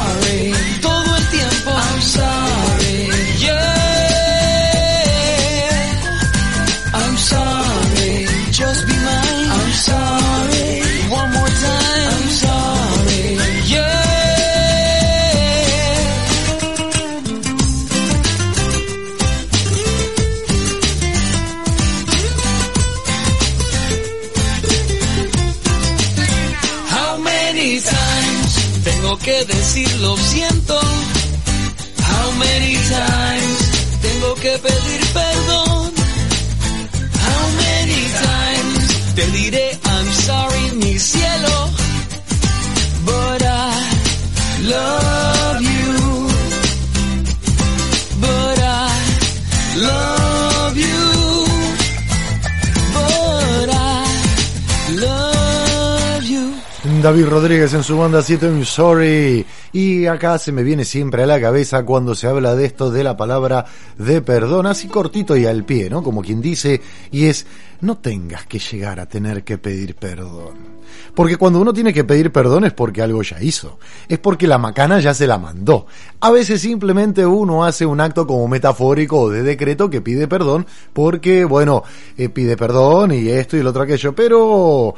Que 29.25 29.43
decir 29.45 29.91
lo 30.01 30.15
siento? 30.17 30.79
How 32.11 32.31
many 32.37 32.75
times 32.75 33.57
tengo 34.03 34.35
que 34.35 34.51
pedir 34.59 35.01
perdón? 35.13 35.91
How 37.27 37.43
many 37.65 38.01
times 38.27 39.15
te 39.15 39.25
diré 39.31 39.79
I'm 39.83 40.09
sorry, 40.27 40.71
mi 40.75 40.99
cielo? 40.99 41.55
But 43.03 43.41
I 43.41 43.73
love 44.73 45.61
you. 45.73 46.27
But 48.21 48.59
I 48.59 48.91
love 49.87 50.24
David 57.05 57.27
Rodríguez 57.27 57.71
en 57.75 57.83
su 57.83 57.99
banda 57.99 58.23
7 58.23 58.47
I'm 58.47 58.65
Sorry. 58.65 59.45
Y 59.71 60.07
acá 60.07 60.39
se 60.39 60.51
me 60.51 60.63
viene 60.63 60.85
siempre 60.85 61.21
a 61.21 61.27
la 61.27 61.39
cabeza 61.39 61.85
cuando 61.85 62.15
se 62.15 62.25
habla 62.25 62.55
de 62.55 62.65
esto 62.65 62.89
de 62.89 63.03
la 63.03 63.15
palabra 63.15 63.63
de 63.99 64.23
perdón, 64.23 64.65
así 64.65 64.87
cortito 64.87 65.37
y 65.37 65.45
al 65.45 65.65
pie, 65.65 65.87
¿no? 65.87 66.01
Como 66.01 66.23
quien 66.23 66.41
dice, 66.41 66.81
y 67.11 67.25
es, 67.25 67.45
no 67.81 67.99
tengas 67.99 68.47
que 68.47 68.57
llegar 68.57 68.99
a 68.99 69.05
tener 69.05 69.43
que 69.43 69.59
pedir 69.59 69.93
perdón. 69.93 70.55
Porque 71.13 71.37
cuando 71.37 71.59
uno 71.61 71.73
tiene 71.73 71.93
que 71.93 72.03
pedir 72.03 72.31
perdón 72.31 72.65
es 72.65 72.73
porque 72.73 73.03
algo 73.03 73.21
ya 73.21 73.39
hizo, 73.39 73.77
es 74.09 74.17
porque 74.17 74.47
la 74.47 74.57
macana 74.57 74.99
ya 74.99 75.13
se 75.13 75.27
la 75.27 75.37
mandó. 75.37 75.85
A 76.21 76.31
veces 76.31 76.61
simplemente 76.61 77.23
uno 77.23 77.65
hace 77.65 77.85
un 77.85 78.01
acto 78.01 78.25
como 78.25 78.47
metafórico 78.47 79.19
o 79.19 79.29
de 79.29 79.43
decreto 79.43 79.91
que 79.91 80.01
pide 80.01 80.27
perdón 80.27 80.65
porque, 80.91 81.45
bueno, 81.45 81.83
eh, 82.17 82.29
pide 82.29 82.57
perdón 82.57 83.11
y 83.11 83.29
esto 83.29 83.57
y 83.57 83.61
lo 83.61 83.69
otro 83.69 83.83
aquello, 83.83 84.15
pero 84.15 84.95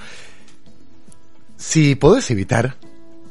si 1.58 1.96
podés 1.96 2.32
evitar 2.32 2.78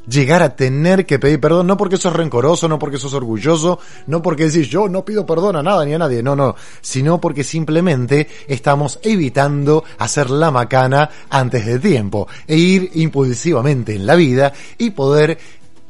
llegar 0.09 0.43
a 0.43 0.55
tener 0.55 1.05
que 1.05 1.19
pedir 1.19 1.41
perdón, 1.41 1.67
no 1.67 1.77
porque 1.77 1.97
sos 1.97 2.13
rencoroso, 2.13 2.69
no 2.69 2.79
porque 2.79 2.99
sos 2.99 3.15
orgulloso, 3.15 3.79
no 4.07 4.23
porque 4.23 4.49
decís 4.49 4.69
yo 4.69 4.89
no 4.89 5.05
pido 5.05 5.27
perdón 5.27 5.57
a 5.57 5.63
nada 5.63 5.85
ni 5.85 5.95
a 5.95 5.99
nadie, 5.99 6.23
no, 6.23 6.37
no, 6.37 6.55
sino 6.81 7.21
porque 7.21 7.45
simplemente 7.45 8.29
estamos 8.47 9.01
evitando 9.03 9.85
hacer 9.99 10.31
la 10.31 10.51
macana 10.51 11.11
antes 11.29 11.67
de 11.67 11.79
tiempo 11.79 12.29
e 12.47 12.57
ir 12.57 12.91
impulsivamente 12.95 13.95
en 13.95 14.07
la 14.07 14.15
vida 14.15 14.53
y 14.79 14.91
poder 14.91 15.39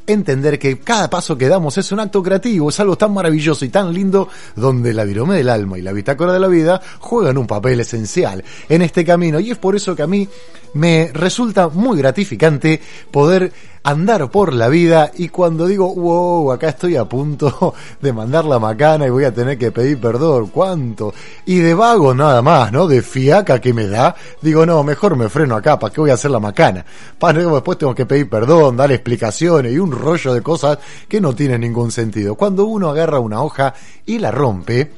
entender 0.07 0.59
que 0.59 0.79
cada 0.79 1.11
paso 1.11 1.37
que 1.37 1.49
damos 1.49 1.77
es 1.79 1.91
un 1.93 2.01
acto 2.01 2.23
creativo, 2.23 2.69
es 2.69 2.81
algo 2.81 2.97
tan 2.97 3.13
maravilloso 3.13 3.65
y 3.65 3.69
tan 3.69 3.93
lindo 3.93 4.29
donde 4.55 4.93
la 4.93 5.05
virome 5.05 5.37
del 5.37 5.49
alma 5.49 5.79
y 5.79 5.83
la 5.83 5.93
bitácora 5.93 6.33
de 6.33 6.41
la 6.41 6.49
vida 6.49 6.81
juegan 7.01 7.39
un 7.39 7.47
papel 7.47 7.81
esencial 7.81 8.45
en 8.69 8.83
este 8.83 9.05
camino. 9.05 9.41
Y 9.41 9.51
es 9.51 9.59
por 9.59 9.77
eso 9.77 9.97
que 9.97 10.03
a 10.03 10.07
mí 10.07 10.29
me 10.75 11.11
resulta 11.13 11.69
muy 11.69 11.99
gratificante 11.99 12.81
poder 13.11 13.53
andar 13.87 14.29
por 14.33 14.53
la 14.53 14.69
vida 14.69 15.13
y 15.15 15.29
cuando 15.29 15.69
digo, 15.69 15.95
wow, 15.95 16.51
acá 16.51 16.71
estoy 16.71 16.97
a 16.97 17.05
punto 17.05 17.73
de 18.01 18.13
mandar 18.13 18.45
la 18.45 18.59
macana 18.59 19.07
y 19.07 19.11
voy 19.11 19.23
a 19.23 19.33
tener 19.33 19.57
que 19.57 19.71
pedir 19.71 20.01
perdón, 20.01 20.49
¿cuánto? 20.49 21.15
Y 21.45 21.59
de 21.59 21.73
vago 21.73 22.13
nada 22.13 22.43
más, 22.43 22.73
¿no? 22.73 22.89
De 22.89 23.01
fiaca 23.01 23.61
que 23.61 23.73
me 23.73 23.87
da, 23.87 24.17
digo, 24.43 24.67
no, 24.67 24.83
mejor 24.83 25.15
me 25.15 25.29
freno 25.29 25.55
acá, 25.55 25.79
¿para 25.79 25.95
qué 25.95 26.01
voy 26.01 26.11
a 26.11 26.15
hacer 26.15 26.33
la 26.33 26.41
macana? 26.41 26.85
Para 27.17 27.39
después 27.39 27.79
tengo 27.79 27.95
que 27.95 28.07
pedir 28.07 28.29
perdón, 28.29 28.77
dar 28.77 28.91
explicaciones 28.91 29.73
y 29.73 29.79
un 29.79 29.93
rollo 29.93 30.35
de 30.35 30.43
cosas 30.43 30.79
que 31.09 31.21
no 31.21 31.33
tienen 31.33 31.61
ningún 31.61 31.93
sentido. 31.93 32.35
Cuando 32.35 32.65
uno 32.65 32.89
agarra 32.89 33.21
una 33.21 33.41
hoja 33.41 33.73
y 34.05 34.19
la 34.19 34.33
rompe, 34.33 34.91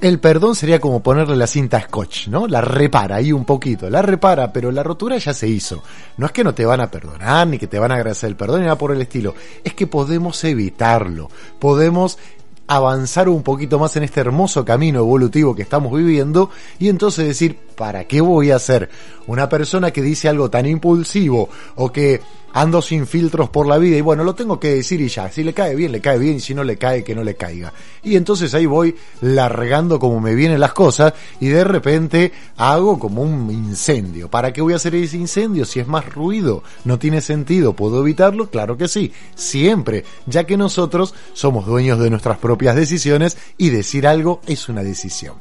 el 0.00 0.18
perdón 0.18 0.54
sería 0.54 0.80
como 0.80 1.02
ponerle 1.02 1.36
la 1.36 1.46
cinta 1.46 1.80
scotch, 1.80 2.28
¿no? 2.28 2.46
La 2.46 2.60
repara 2.60 3.16
ahí 3.16 3.32
un 3.32 3.44
poquito, 3.44 3.88
la 3.88 4.02
repara, 4.02 4.52
pero 4.52 4.70
la 4.70 4.82
rotura 4.82 5.16
ya 5.18 5.32
se 5.32 5.48
hizo. 5.48 5.82
No 6.16 6.26
es 6.26 6.32
que 6.32 6.44
no 6.44 6.54
te 6.54 6.66
van 6.66 6.80
a 6.80 6.90
perdonar, 6.90 7.46
ni 7.46 7.58
que 7.58 7.66
te 7.66 7.78
van 7.78 7.92
a 7.92 7.94
agradecer 7.94 8.28
el 8.28 8.36
perdón, 8.36 8.60
ni 8.60 8.66
nada 8.66 8.78
por 8.78 8.92
el 8.92 9.00
estilo. 9.00 9.34
Es 9.62 9.74
que 9.74 9.86
podemos 9.86 10.42
evitarlo. 10.44 11.30
Podemos 11.58 12.18
avanzar 12.66 13.28
un 13.28 13.42
poquito 13.42 13.78
más 13.78 13.96
en 13.96 14.04
este 14.04 14.20
hermoso 14.20 14.64
camino 14.64 15.00
evolutivo 15.00 15.54
que 15.54 15.62
estamos 15.62 15.92
viviendo 15.92 16.50
y 16.78 16.88
entonces 16.88 17.26
decir, 17.26 17.58
¿para 17.76 18.04
qué 18.04 18.20
voy 18.20 18.50
a 18.50 18.58
ser 18.58 18.88
una 19.26 19.48
persona 19.48 19.90
que 19.90 20.02
dice 20.02 20.28
algo 20.28 20.50
tan 20.50 20.66
impulsivo 20.66 21.48
o 21.76 21.92
que 21.92 22.20
ando 22.54 22.80
sin 22.80 23.06
filtros 23.06 23.50
por 23.50 23.66
la 23.66 23.78
vida 23.78 23.96
y 23.96 24.00
bueno, 24.00 24.22
lo 24.22 24.34
tengo 24.34 24.60
que 24.60 24.76
decir 24.76 25.00
y 25.00 25.08
ya, 25.08 25.28
si 25.28 25.42
le 25.42 25.52
cae 25.52 25.74
bien, 25.74 25.90
le 25.90 26.00
cae 26.00 26.18
bien, 26.18 26.36
y 26.36 26.40
si 26.40 26.54
no 26.54 26.62
le 26.62 26.76
cae, 26.76 27.02
que 27.02 27.14
no 27.14 27.24
le 27.24 27.34
caiga. 27.34 27.72
Y 28.04 28.14
entonces 28.14 28.54
ahí 28.54 28.64
voy 28.64 28.94
largando 29.20 29.98
como 29.98 30.20
me 30.20 30.36
vienen 30.36 30.60
las 30.60 30.72
cosas 30.72 31.14
y 31.40 31.48
de 31.48 31.64
repente 31.64 32.32
hago 32.56 32.98
como 33.00 33.22
un 33.22 33.50
incendio. 33.50 34.30
¿Para 34.30 34.52
qué 34.52 34.62
voy 34.62 34.72
a 34.72 34.76
hacer 34.76 34.94
ese 34.94 35.16
incendio 35.16 35.64
si 35.64 35.80
es 35.80 35.88
más 35.88 36.08
ruido? 36.14 36.62
¿No 36.84 36.96
tiene 36.96 37.20
sentido? 37.20 37.72
¿Puedo 37.72 38.00
evitarlo? 38.00 38.48
Claro 38.48 38.76
que 38.76 38.86
sí, 38.86 39.12
siempre, 39.34 40.04
ya 40.26 40.44
que 40.44 40.56
nosotros 40.56 41.12
somos 41.32 41.66
dueños 41.66 41.98
de 41.98 42.08
nuestras 42.08 42.38
propias 42.38 42.53
decisiones 42.56 43.36
y 43.58 43.70
decir 43.70 44.06
algo 44.06 44.40
es 44.46 44.68
una 44.68 44.82
decisión. 44.82 45.34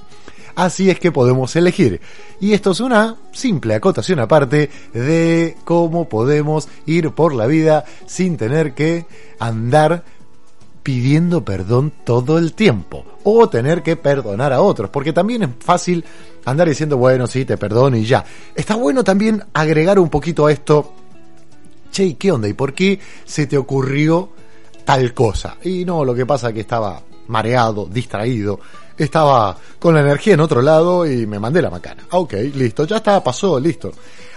Así 0.55 0.89
es 0.89 0.99
que 0.99 1.11
podemos 1.11 1.55
elegir. 1.55 1.99
Y 2.39 2.53
esto 2.53 2.71
es 2.71 2.79
una 2.79 3.17
simple 3.31 3.73
acotación 3.73 4.19
aparte 4.19 4.69
de 4.93 5.57
cómo 5.63 6.07
podemos 6.07 6.67
ir 6.85 7.11
por 7.11 7.33
la 7.33 7.47
vida 7.47 7.85
sin 8.05 8.37
tener 8.37 8.73
que 8.73 9.05
andar 9.39 10.03
pidiendo 10.83 11.45
perdón 11.45 11.93
todo 12.03 12.37
el 12.37 12.53
tiempo 12.53 13.05
o 13.23 13.47
tener 13.49 13.81
que 13.81 13.95
perdonar 13.95 14.51
a 14.51 14.61
otros, 14.61 14.89
porque 14.89 15.13
también 15.13 15.43
es 15.43 15.49
fácil 15.59 16.03
andar 16.45 16.67
diciendo, 16.67 16.97
bueno, 16.97 17.25
sí, 17.25 17.45
te 17.45 17.57
perdono 17.57 17.95
y 17.95 18.05
ya. 18.05 18.23
Está 18.53 18.75
bueno 18.75 19.03
también 19.03 19.43
agregar 19.53 19.97
un 19.97 20.09
poquito 20.09 20.45
a 20.45 20.51
esto, 20.51 20.93
che, 21.89 22.15
¿qué 22.15 22.31
onda? 22.33 22.49
¿Y 22.49 22.53
por 22.53 22.73
qué 22.73 22.99
se 23.23 23.47
te 23.47 23.57
ocurrió 23.57 24.29
tal 24.83 25.13
cosa? 25.13 25.57
Y 25.63 25.85
no, 25.85 26.03
lo 26.03 26.13
que 26.13 26.25
pasa 26.25 26.49
es 26.49 26.53
que 26.53 26.61
estaba 26.61 27.01
mareado, 27.27 27.85
distraído, 27.85 28.59
estaba 28.97 29.57
con 29.79 29.95
la 29.95 30.01
energía 30.01 30.33
en 30.33 30.41
otro 30.41 30.61
lado 30.61 31.05
y 31.05 31.25
me 31.25 31.39
mandé 31.39 31.61
la 31.61 31.69
macana. 31.69 32.03
Ah, 32.11 32.19
ok, 32.19 32.33
listo, 32.55 32.85
ya 32.85 32.97
está, 32.97 33.23
pasó, 33.23 33.59
listo. 33.59 33.91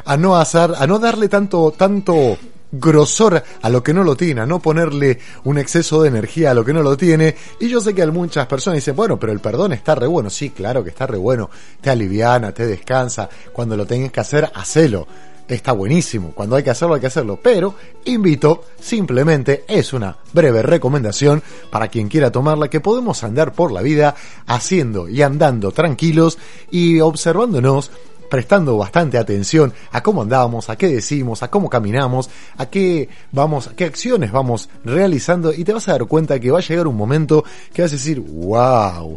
A 0.05 0.17
no 0.17 0.37
hacer, 0.37 0.73
a 0.77 0.87
no 0.87 0.99
darle 0.99 1.29
tanto, 1.29 1.75
tanto 1.77 2.39
grosor 2.73 3.43
a 3.63 3.69
lo 3.69 3.83
que 3.83 3.95
no 3.95 4.03
lo 4.03 4.17
tiene, 4.17 4.41
a 4.41 4.47
no 4.47 4.61
ponerle 4.61 5.19
un 5.45 5.59
exceso 5.59 6.03
de 6.03 6.09
energía 6.09 6.51
a 6.51 6.55
lo 6.55 6.65
que 6.65 6.73
no 6.73 6.83
lo 6.83 6.97
tiene. 6.97 7.35
Y 7.61 7.69
yo 7.69 7.81
sé 7.81 7.95
que 7.95 8.07
muchas 8.07 8.47
personas 8.47 8.77
dicen, 8.77 8.97
bueno, 8.97 9.19
pero 9.19 9.33
el 9.33 9.41
perdón 9.41 9.73
está 9.73 9.95
re 9.95 10.07
bueno. 10.07 10.31
Sí, 10.31 10.51
claro 10.51 10.83
que 10.83 10.91
está 10.91 11.07
re 11.07 11.19
bueno. 11.19 11.51
Te 11.81 11.91
aliviana, 11.91 12.53
te 12.53 12.67
descansa. 12.67 13.29
Cuando 13.53 13.77
lo 13.77 13.87
tengas 13.87 14.13
que 14.13 14.21
hacer, 14.21 14.51
hacelo 14.55 15.07
está 15.49 15.73
buenísimo. 15.73 16.33
Cuando 16.35 16.57
hay 16.57 16.63
que 16.63 16.71
hacerlo, 16.71 16.95
hay 16.95 17.01
que 17.01 17.07
hacerlo. 17.07 17.39
Pero 17.43 17.75
invito, 18.05 18.65
simplemente 18.81 19.65
es 19.69 19.93
una 19.93 20.17
breve 20.33 20.63
recomendación 20.63 21.43
para 21.71 21.89
quien 21.89 22.09
quiera 22.09 22.31
tomarla, 22.31 22.69
que 22.69 22.81
podemos 22.81 23.23
andar 23.25 23.53
por 23.53 23.73
la 23.73 23.83
vida 23.83 24.15
haciendo 24.47 25.09
y 25.09 25.23
andando 25.23 25.73
tranquilos 25.73 26.39
y 26.71 27.01
observándonos 27.01 27.91
prestando 28.29 28.77
bastante 28.77 29.19
atención 29.19 29.73
a 29.93 30.03
cómo 30.03 30.23
andamos, 30.23 30.69
a 30.69 30.77
qué 30.77 30.89
decimos, 30.89 31.43
a 31.43 31.49
cómo 31.49 31.71
caminamos, 31.71 32.29
a 32.57 32.67
qué 32.67 33.09
vamos, 33.33 33.69
a 33.69 33.77
qué 33.77 33.85
acciones 33.85 34.33
vamos 34.33 34.69
realizando 34.85 35.53
y 35.53 35.65
te 35.65 35.73
vas 35.73 35.89
a 35.89 35.93
dar 35.93 36.07
cuenta 36.07 36.41
que 36.41 36.51
va 36.51 36.59
a 36.59 36.63
llegar 36.63 36.87
un 36.87 36.97
momento 36.97 37.45
que 37.73 37.83
vas 37.83 37.93
a 37.93 37.95
decir, 37.95 38.21
wow, 38.21 39.17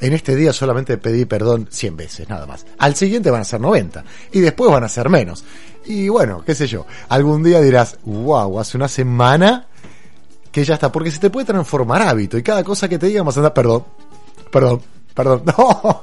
en 0.00 0.12
este 0.12 0.34
día 0.36 0.52
solamente 0.52 0.98
pedí 0.98 1.24
perdón 1.24 1.68
100 1.70 1.96
veces, 1.96 2.28
nada 2.28 2.46
más. 2.46 2.66
Al 2.78 2.94
siguiente 2.94 3.30
van 3.30 3.42
a 3.42 3.44
ser 3.44 3.60
90 3.60 4.04
y 4.32 4.40
después 4.40 4.70
van 4.70 4.84
a 4.84 4.88
ser 4.88 5.08
menos. 5.08 5.44
Y 5.86 6.08
bueno, 6.08 6.42
qué 6.44 6.54
sé 6.54 6.66
yo, 6.66 6.86
algún 7.08 7.42
día 7.42 7.60
dirás, 7.60 7.98
wow, 8.04 8.58
hace 8.60 8.76
una 8.76 8.88
semana 8.88 9.66
que 10.52 10.64
ya 10.64 10.74
está, 10.74 10.90
porque 10.90 11.10
se 11.10 11.18
te 11.18 11.30
puede 11.30 11.46
transformar 11.46 12.02
hábito 12.02 12.36
y 12.36 12.42
cada 12.42 12.64
cosa 12.64 12.88
que 12.88 12.98
te 12.98 13.06
diga 13.06 13.22
vas 13.22 13.36
a 13.36 13.40
andar, 13.40 13.54
perdón, 13.54 13.84
perdón, 14.50 14.82
Perdón, 15.22 15.42
no. 15.58 16.02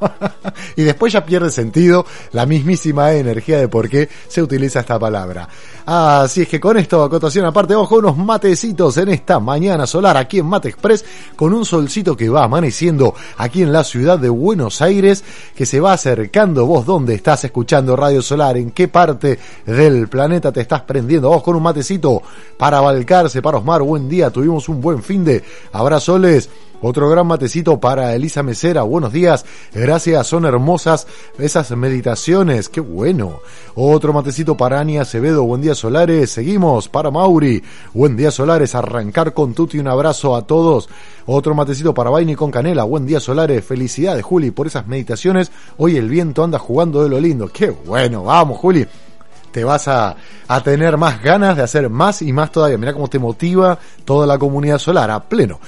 y 0.76 0.84
después 0.84 1.12
ya 1.12 1.26
pierde 1.26 1.50
sentido 1.50 2.06
la 2.34 2.46
mismísima 2.46 3.14
energía 3.14 3.58
de 3.58 3.68
por 3.68 3.90
qué 3.90 4.08
se 4.28 4.44
utiliza 4.44 4.82
esta 4.82 5.00
palabra. 5.00 5.50
Así 5.88 6.44
es 6.44 6.48
que 6.48 6.60
con 6.60 6.78
esto, 6.78 7.02
acotación 7.02 7.46
aparte, 7.46 7.74
ojo, 7.74 7.96
unos 7.96 8.16
matecitos 8.16 8.96
en 8.98 9.10
esta 9.10 9.40
mañana 9.40 9.88
solar 9.88 10.18
aquí 10.18 10.38
en 10.38 10.46
Mate 10.46 10.70
Express, 10.70 11.04
con 11.36 11.52
un 11.54 11.66
solcito 11.66 12.16
que 12.16 12.30
va 12.30 12.44
amaneciendo 12.44 13.16
aquí 13.38 13.64
en 13.64 13.72
la 13.72 13.84
ciudad 13.84 14.20
de 14.20 14.30
Buenos 14.30 14.84
Aires, 14.84 15.24
que 15.56 15.66
se 15.66 15.80
va 15.80 15.94
acercando. 15.94 16.68
Vos, 16.68 16.86
¿dónde 16.86 17.16
estás 17.16 17.44
escuchando 17.46 17.96
Radio 17.96 18.22
Solar? 18.22 18.58
¿En 18.58 18.70
qué 18.70 18.88
parte 18.88 19.40
del 19.66 20.08
planeta 20.10 20.52
te 20.52 20.62
estás 20.62 20.82
prendiendo? 20.82 21.30
Vos 21.30 21.42
con 21.42 21.56
un 21.56 21.64
matecito 21.64 22.22
para 22.56 22.82
Balcarce, 22.82 23.42
para 23.42 23.58
Osmar, 23.58 23.82
buen 23.82 24.08
día, 24.08 24.30
tuvimos 24.30 24.70
un 24.70 24.80
buen 24.80 25.02
fin 25.02 25.24
de 25.24 25.44
abrazoles 25.72 26.50
otro 26.82 27.10
gran 27.10 27.26
matecito 27.26 27.80
para 27.80 28.14
Elisa 28.14 28.44
Mesera. 28.44 28.84
Buenos 28.84 29.12
días. 29.12 29.46
Gracias. 29.74 30.28
Son 30.28 30.46
hermosas 30.46 31.08
esas 31.40 31.72
meditaciones. 31.72 32.70
Qué 32.70 32.82
bueno. 32.82 33.40
Otro 33.74 34.14
matecito 34.14 34.56
para 34.56 34.80
Ania 34.80 35.02
Acevedo. 35.02 35.44
Buen 35.44 35.62
día 35.62 35.74
Solares. 35.74 36.30
Seguimos 36.30 36.88
para 36.88 37.10
Mauri. 37.10 37.64
Buen 37.94 38.16
día 38.16 38.30
Solares. 38.30 38.76
Arrancar 38.76 39.34
con 39.34 39.56
Tuti. 39.56 39.80
Un 39.80 39.88
abrazo 39.88 40.36
a 40.36 40.46
todos. 40.46 40.88
Otro 41.26 41.56
matecito 41.56 41.96
para 41.96 42.12
Baini 42.12 42.36
con 42.36 42.52
Canela. 42.52 42.84
Buen 42.84 43.08
día 43.08 43.20
Solares. 43.20 43.66
Felicidades 43.66 44.24
Juli 44.24 44.52
por 44.52 44.68
esas 44.68 44.86
meditaciones. 44.88 45.52
Hoy 45.78 45.98
el 45.98 46.10
viento 46.10 46.44
anda 46.44 46.60
jugando 46.60 47.02
de 47.04 47.10
lo 47.10 47.20
lindo. 47.20 47.50
Qué 47.52 47.72
bueno. 47.72 48.24
Vamos 48.24 48.60
Juli 48.60 48.86
te 49.52 49.64
vas 49.64 49.88
a, 49.88 50.16
a, 50.48 50.62
tener 50.62 50.98
más 50.98 51.24
ganas 51.24 51.58
de 51.58 51.64
hacer 51.64 51.90
más 51.90 52.22
y 52.22 52.32
más 52.32 52.52
todavía. 52.52 52.78
Mira 52.78 52.94
cómo 52.94 53.08
te 53.08 53.18
motiva 53.18 53.80
toda 54.06 54.28
la 54.28 54.38
comunidad 54.38 54.78
solar 54.78 55.10
a 55.10 55.24
pleno. 55.24 55.60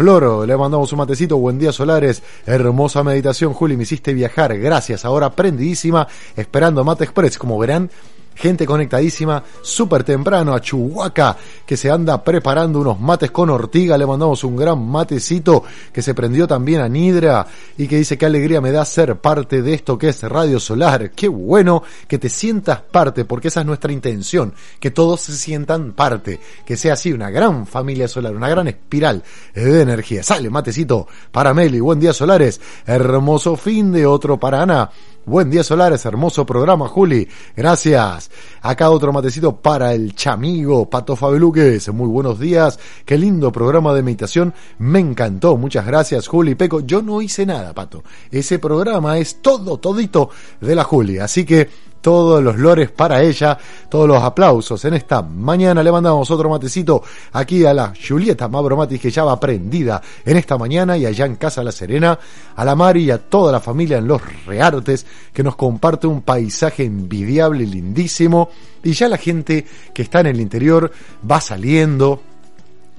Floro, 0.00 0.46
le 0.46 0.56
mandamos 0.56 0.90
un 0.94 0.98
matecito, 0.98 1.36
buen 1.36 1.58
día 1.58 1.72
solares, 1.72 2.22
hermosa 2.46 3.04
meditación, 3.04 3.52
Juli, 3.52 3.76
me 3.76 3.82
hiciste 3.82 4.14
viajar, 4.14 4.56
gracias, 4.56 5.04
ahora 5.04 5.28
prendidísima, 5.28 6.08
esperando 6.36 6.82
Mate 6.84 7.04
Express, 7.04 7.36
como 7.36 7.58
verán, 7.58 7.90
gente 8.34 8.66
conectadísima, 8.66 9.42
súper 9.62 10.04
temprano 10.04 10.54
a 10.54 10.60
Chihuahua, 10.60 11.36
que 11.66 11.76
se 11.76 11.90
anda 11.90 12.22
preparando 12.22 12.80
unos 12.80 12.98
mates 12.98 13.30
con 13.30 13.50
ortiga. 13.50 13.98
Le 13.98 14.06
mandamos 14.06 14.42
un 14.44 14.56
gran 14.56 14.84
matecito 14.86 15.62
que 15.92 16.02
se 16.02 16.14
prendió 16.14 16.46
también 16.46 16.80
a 16.80 16.88
Nidra 16.88 17.46
y 17.76 17.86
que 17.86 17.98
dice 17.98 18.16
qué 18.16 18.26
alegría 18.26 18.60
me 18.60 18.72
da 18.72 18.84
ser 18.84 19.16
parte 19.16 19.62
de 19.62 19.74
esto 19.74 19.98
que 19.98 20.08
es 20.08 20.22
Radio 20.22 20.58
Solar. 20.58 21.10
Qué 21.10 21.28
bueno 21.28 21.82
que 22.08 22.18
te 22.18 22.28
sientas 22.28 22.80
parte, 22.80 23.24
porque 23.24 23.48
esa 23.48 23.60
es 23.60 23.66
nuestra 23.66 23.92
intención, 23.92 24.54
que 24.78 24.90
todos 24.90 25.20
se 25.20 25.32
sientan 25.32 25.92
parte, 25.92 26.40
que 26.64 26.76
sea 26.76 26.94
así 26.94 27.12
una 27.12 27.30
gran 27.30 27.66
familia 27.66 28.08
solar, 28.08 28.34
una 28.34 28.48
gran 28.48 28.68
espiral 28.68 29.22
de 29.54 29.82
energía. 29.82 30.22
Sale 30.22 30.50
matecito 30.50 31.06
para 31.30 31.54
Meli, 31.54 31.80
buen 31.80 32.00
día 32.00 32.12
solares, 32.12 32.60
hermoso 32.86 33.56
fin 33.56 33.92
de 33.92 34.06
otro 34.06 34.38
para 34.38 34.62
Ana. 34.62 34.90
Buen 35.26 35.50
día 35.50 35.62
solares, 35.62 36.06
hermoso 36.06 36.46
programa 36.46 36.88
Juli, 36.88 37.28
gracias. 37.54 38.30
Acá 38.62 38.88
otro 38.88 39.12
matecito 39.12 39.54
para 39.54 39.92
el 39.92 40.14
chamigo 40.14 40.88
Pato 40.88 41.14
Fabeluques, 41.14 41.92
muy 41.92 42.08
buenos 42.08 42.40
días, 42.40 42.78
qué 43.04 43.18
lindo 43.18 43.52
programa 43.52 43.92
de 43.92 44.02
meditación, 44.02 44.54
me 44.78 44.98
encantó, 44.98 45.58
muchas 45.58 45.84
gracias 45.84 46.26
Juli. 46.26 46.54
Peco. 46.54 46.80
Yo 46.80 47.02
no 47.02 47.20
hice 47.20 47.44
nada, 47.44 47.74
Pato, 47.74 48.02
ese 48.30 48.58
programa 48.58 49.18
es 49.18 49.42
todo, 49.42 49.76
todito 49.76 50.30
de 50.58 50.74
la 50.74 50.84
Juli, 50.84 51.18
así 51.18 51.44
que 51.44 51.68
todos 52.00 52.42
los 52.42 52.56
lores 52.56 52.90
para 52.90 53.22
ella, 53.22 53.56
todos 53.88 54.08
los 54.08 54.22
aplausos 54.22 54.84
en 54.84 54.94
esta 54.94 55.22
mañana. 55.22 55.82
Le 55.82 55.92
mandamos 55.92 56.30
otro 56.30 56.48
matecito 56.48 57.02
aquí 57.32 57.64
a 57.64 57.74
la 57.74 57.92
Julieta 57.94 58.48
Mabromatis 58.48 59.00
que 59.00 59.10
ya 59.10 59.24
va 59.24 59.38
prendida 59.38 60.00
en 60.24 60.36
esta 60.36 60.56
mañana 60.56 60.96
y 60.96 61.06
allá 61.06 61.26
en 61.26 61.36
Casa 61.36 61.62
La 61.62 61.72
Serena, 61.72 62.18
a 62.56 62.64
la 62.64 62.74
Mari 62.74 63.04
y 63.04 63.10
a 63.10 63.18
toda 63.18 63.52
la 63.52 63.60
familia 63.60 63.98
en 63.98 64.06
Los 64.06 64.22
Reartes 64.46 65.06
que 65.32 65.42
nos 65.42 65.56
comparte 65.56 66.06
un 66.06 66.22
paisaje 66.22 66.84
envidiable 66.84 67.66
lindísimo. 67.66 68.50
Y 68.82 68.92
ya 68.92 69.08
la 69.08 69.18
gente 69.18 69.66
que 69.92 70.02
está 70.02 70.20
en 70.20 70.28
el 70.28 70.40
interior 70.40 70.90
va 71.30 71.40
saliendo 71.40 72.22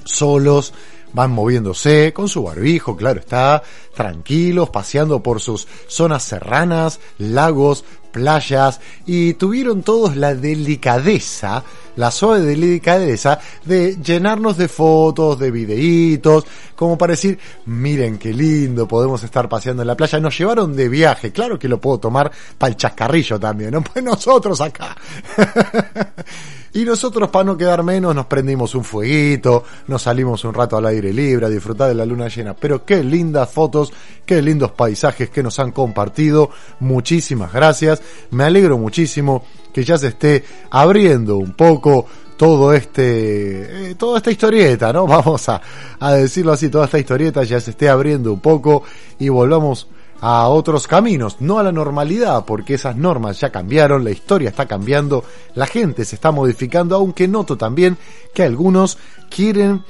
solos, 0.03 0.73
van 1.13 1.31
moviéndose 1.31 2.13
con 2.13 2.27
su 2.27 2.43
barbijo, 2.43 2.95
claro 2.95 3.19
está, 3.19 3.63
tranquilos, 3.93 4.69
paseando 4.69 5.21
por 5.21 5.41
sus 5.41 5.67
zonas 5.87 6.23
serranas, 6.23 6.99
lagos, 7.17 7.83
playas 8.11 8.79
y 9.05 9.33
tuvieron 9.33 9.81
todos 9.83 10.15
la 10.15 10.35
delicadeza, 10.35 11.63
la 11.95 12.11
suave 12.11 12.41
delicadeza 12.41 13.39
de 13.65 13.97
llenarnos 14.01 14.57
de 14.57 14.67
fotos, 14.67 15.39
de 15.39 15.51
videitos, 15.51 16.45
como 16.75 16.97
para 16.97 17.11
decir, 17.11 17.39
miren 17.65 18.17
qué 18.17 18.33
lindo, 18.33 18.87
podemos 18.87 19.23
estar 19.23 19.49
paseando 19.49 19.83
en 19.83 19.87
la 19.87 19.95
playa. 19.95 20.19
Nos 20.19 20.37
llevaron 20.37 20.75
de 20.75 20.89
viaje, 20.89 21.31
claro 21.31 21.57
que 21.57 21.67
lo 21.67 21.79
puedo 21.79 21.99
tomar 21.99 22.31
para 22.57 22.71
el 22.71 22.77
chascarrillo 22.77 23.39
también, 23.39 23.71
¿no? 23.71 23.81
Pues 23.91 24.05
nosotros 24.05 24.61
acá. 24.61 24.95
Y 26.73 26.85
nosotros, 26.85 27.29
para 27.29 27.43
no 27.43 27.57
quedar 27.57 27.83
menos, 27.83 28.15
nos 28.15 28.27
prendimos 28.27 28.75
un 28.75 28.85
fueguito, 28.85 29.65
nos 29.87 30.03
salimos 30.03 30.43
un 30.45 30.53
rato 30.53 30.77
al 30.77 30.85
aire 30.85 31.11
libre 31.11 31.45
a 31.45 31.49
disfrutar 31.49 31.89
de 31.89 31.95
la 31.95 32.05
luna 32.05 32.29
llena. 32.29 32.53
Pero 32.53 32.85
qué 32.85 33.03
lindas 33.03 33.49
fotos, 33.49 33.91
qué 34.25 34.41
lindos 34.41 34.71
paisajes 34.71 35.29
que 35.29 35.43
nos 35.43 35.59
han 35.59 35.71
compartido. 35.71 36.49
Muchísimas 36.79 37.51
gracias. 37.51 38.01
Me 38.31 38.45
alegro 38.45 38.77
muchísimo 38.77 39.43
que 39.73 39.83
ya 39.83 39.97
se 39.97 40.07
esté 40.09 40.45
abriendo 40.69 41.37
un 41.37 41.53
poco 41.53 42.05
todo 42.37 42.73
este, 42.73 43.91
eh, 43.91 43.95
toda 43.95 44.17
esta 44.17 44.31
historieta, 44.31 44.93
¿no? 44.93 45.05
Vamos 45.07 45.49
a, 45.49 45.61
a 45.99 46.13
decirlo 46.13 46.53
así, 46.53 46.69
toda 46.69 46.85
esta 46.85 46.99
historieta 46.99 47.43
ya 47.43 47.59
se 47.59 47.71
esté 47.71 47.89
abriendo 47.89 48.31
un 48.31 48.39
poco 48.39 48.83
y 49.19 49.27
volvamos 49.27 49.87
a 50.21 50.47
otros 50.47 50.87
caminos, 50.87 51.37
no 51.41 51.57
a 51.57 51.63
la 51.63 51.71
normalidad, 51.71 52.45
porque 52.45 52.75
esas 52.75 52.95
normas 52.95 53.39
ya 53.39 53.49
cambiaron, 53.49 54.03
la 54.03 54.11
historia 54.11 54.49
está 54.49 54.67
cambiando, 54.67 55.23
la 55.55 55.65
gente 55.65 56.05
se 56.05 56.15
está 56.15 56.31
modificando, 56.31 56.95
aunque 56.95 57.27
noto 57.27 57.57
también 57.57 57.97
que 58.33 58.43
algunos 58.43 58.99
quieren 59.29 59.83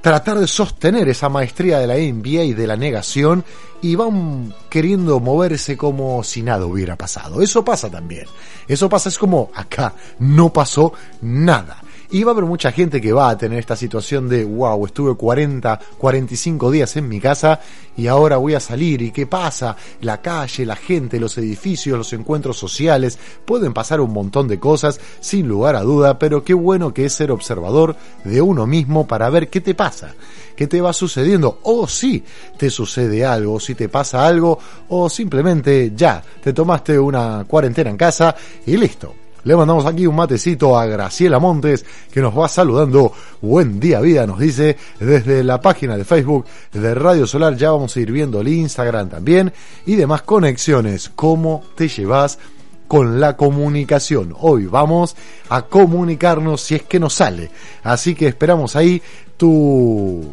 tratar 0.00 0.38
de 0.38 0.46
sostener 0.46 1.08
esa 1.08 1.28
maestría 1.28 1.78
de 1.78 1.86
la 1.86 1.94
NBA 1.96 2.44
y 2.44 2.54
de 2.54 2.66
la 2.66 2.76
negación 2.76 3.44
y 3.82 3.96
van 3.96 4.54
queriendo 4.70 5.20
moverse 5.20 5.76
como 5.76 6.22
si 6.24 6.42
nada 6.42 6.64
hubiera 6.64 6.96
pasado. 6.96 7.42
Eso 7.42 7.64
pasa 7.64 7.90
también. 7.90 8.24
Eso 8.66 8.88
pasa, 8.88 9.08
es 9.10 9.18
como 9.18 9.50
acá, 9.54 9.94
no 10.20 10.52
pasó 10.52 10.92
nada. 11.20 11.82
Y 12.10 12.22
va 12.22 12.30
a 12.30 12.34
haber 12.34 12.44
mucha 12.44 12.72
gente 12.72 13.00
que 13.00 13.12
va 13.12 13.30
a 13.30 13.38
tener 13.38 13.58
esta 13.58 13.76
situación 13.76 14.28
de, 14.28 14.44
wow, 14.44 14.86
estuve 14.86 15.14
40, 15.14 15.80
45 15.98 16.70
días 16.70 16.96
en 16.96 17.08
mi 17.08 17.20
casa 17.20 17.60
y 17.96 18.06
ahora 18.06 18.36
voy 18.36 18.54
a 18.54 18.60
salir. 18.60 19.02
¿Y 19.02 19.10
qué 19.10 19.26
pasa? 19.26 19.76
La 20.00 20.20
calle, 20.20 20.64
la 20.64 20.76
gente, 20.76 21.18
los 21.18 21.36
edificios, 21.38 21.98
los 21.98 22.12
encuentros 22.12 22.56
sociales, 22.56 23.18
pueden 23.44 23.72
pasar 23.72 24.00
un 24.00 24.12
montón 24.12 24.48
de 24.48 24.58
cosas, 24.58 25.00
sin 25.20 25.48
lugar 25.48 25.76
a 25.76 25.82
duda, 25.82 26.18
pero 26.18 26.44
qué 26.44 26.54
bueno 26.54 26.94
que 26.94 27.06
es 27.06 27.12
ser 27.12 27.30
observador 27.30 27.96
de 28.24 28.40
uno 28.40 28.66
mismo 28.66 29.06
para 29.06 29.30
ver 29.30 29.48
qué 29.48 29.60
te 29.60 29.74
pasa 29.74 30.14
qué 30.56 30.66
te 30.66 30.80
va 30.80 30.92
sucediendo, 30.92 31.60
o 31.64 31.86
si 31.86 32.24
te 32.56 32.70
sucede 32.70 33.24
algo, 33.24 33.60
si 33.60 33.74
te 33.74 33.90
pasa 33.90 34.26
algo, 34.26 34.58
o 34.88 35.08
simplemente 35.08 35.92
ya, 35.94 36.22
te 36.42 36.52
tomaste 36.52 36.98
una 36.98 37.44
cuarentena 37.46 37.90
en 37.90 37.98
casa 37.98 38.34
y 38.64 38.76
listo. 38.76 39.25
Le 39.46 39.54
mandamos 39.54 39.86
aquí 39.86 40.08
un 40.08 40.16
matecito 40.16 40.76
a 40.76 40.86
Graciela 40.86 41.38
Montes 41.38 41.86
que 42.10 42.20
nos 42.20 42.36
va 42.36 42.48
saludando. 42.48 43.12
Buen 43.40 43.78
día 43.78 44.00
vida, 44.00 44.26
nos 44.26 44.40
dice 44.40 44.76
desde 44.98 45.44
la 45.44 45.60
página 45.60 45.96
de 45.96 46.04
Facebook 46.04 46.46
de 46.72 46.92
Radio 46.96 47.28
Solar. 47.28 47.54
Ya 47.56 47.70
vamos 47.70 47.96
a 47.96 48.00
ir 48.00 48.10
viendo 48.10 48.40
el 48.40 48.48
Instagram 48.48 49.08
también 49.08 49.52
y 49.86 49.94
demás 49.94 50.22
conexiones. 50.22 51.12
¿Cómo 51.14 51.62
te 51.76 51.86
llevas? 51.86 52.40
con 52.88 53.18
la 53.18 53.36
comunicación. 53.36 54.32
Hoy 54.38 54.66
vamos 54.66 55.16
a 55.48 55.62
comunicarnos 55.62 56.60
si 56.60 56.76
es 56.76 56.82
que 56.84 57.00
nos 57.00 57.14
sale. 57.14 57.50
Así 57.82 58.14
que 58.14 58.28
esperamos 58.28 58.76
ahí 58.76 59.02
tu 59.36 60.24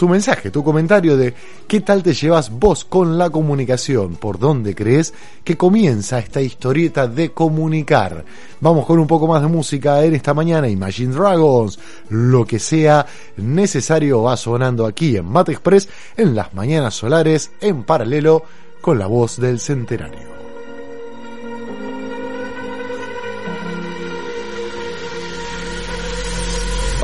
tu 0.00 0.08
mensaje, 0.08 0.50
tu 0.50 0.64
comentario 0.64 1.14
de 1.14 1.34
qué 1.68 1.82
tal 1.82 2.02
te 2.02 2.14
llevas 2.14 2.48
vos 2.48 2.86
con 2.86 3.18
la 3.18 3.28
comunicación, 3.28 4.16
por 4.16 4.38
dónde 4.38 4.74
crees 4.74 5.12
que 5.44 5.58
comienza 5.58 6.18
esta 6.18 6.40
historieta 6.40 7.06
de 7.06 7.32
comunicar. 7.32 8.24
Vamos 8.60 8.86
con 8.86 8.98
un 8.98 9.06
poco 9.06 9.26
más 9.26 9.42
de 9.42 9.48
música 9.48 10.02
en 10.02 10.14
esta 10.14 10.32
mañana, 10.32 10.70
Imagine 10.70 11.12
Dragons, 11.12 11.78
lo 12.08 12.46
que 12.46 12.58
sea 12.58 13.04
necesario 13.36 14.22
va 14.22 14.38
sonando 14.38 14.86
aquí 14.86 15.18
en 15.18 15.26
Mate 15.26 15.52
Express 15.52 15.86
en 16.16 16.34
las 16.34 16.54
mañanas 16.54 16.94
solares 16.94 17.50
en 17.60 17.82
paralelo 17.82 18.42
con 18.80 18.98
la 18.98 19.06
voz 19.06 19.38
del 19.38 19.60
centenario. 19.60 20.39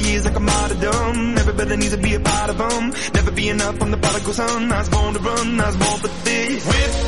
My 0.00 0.08
years 0.08 0.24
like 0.24 0.36
I'm 0.36 0.48
of 0.48 0.80
dumb. 0.80 1.38
Everybody 1.38 1.76
needs 1.76 1.94
to 1.94 1.98
be 1.98 2.14
a 2.14 2.20
part 2.20 2.50
of 2.50 2.58
them. 2.58 2.92
Never 3.14 3.30
be 3.32 3.48
enough 3.48 3.82
on 3.82 3.90
the 3.90 3.96
prodigal 3.96 4.32
son. 4.32 4.72
I 4.72 4.78
was 4.78 4.88
born 4.88 5.14
to 5.14 5.20
run, 5.20 5.60
I 5.60 5.66
was 5.66 5.76
born 5.76 5.98
for 6.00 6.08
this. 6.24 6.66
Whip, 6.66 7.07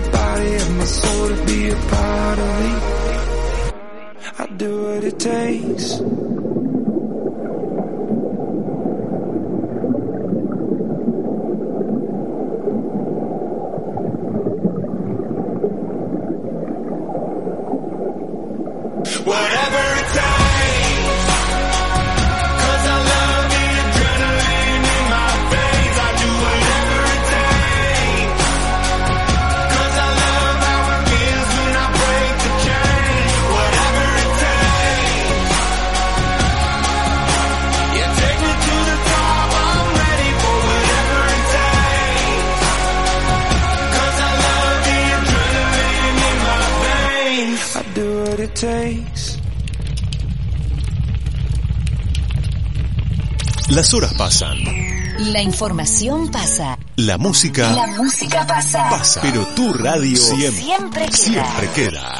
the 0.00 0.10
body 0.10 0.54
of 0.56 0.76
my 0.76 0.84
soul 0.84 1.28
to 1.28 1.46
be 1.46 1.70
a 1.70 1.76
part 1.76 2.38
of 2.38 2.60
me. 2.60 2.72
I 4.38 4.46
do 4.56 4.82
what 4.82 5.04
it 5.04 5.18
takes. 5.18 6.35
Las 53.76 53.92
horas 53.92 54.14
pasan, 54.14 54.56
La 55.32 55.42
información 55.42 56.30
pasa. 56.30 56.78
la 56.96 57.18
música 57.18 57.72
La 57.74 57.86
música 57.88 58.46
pasa. 58.46 58.88
pasa, 58.90 59.20
pero 59.20 59.44
tu 59.54 59.70
radio 59.74 60.16
siempre, 60.16 60.62
Siempre 60.62 61.04
queda. 61.06 61.16
siempre 61.16 61.68
queda. 61.74 62.14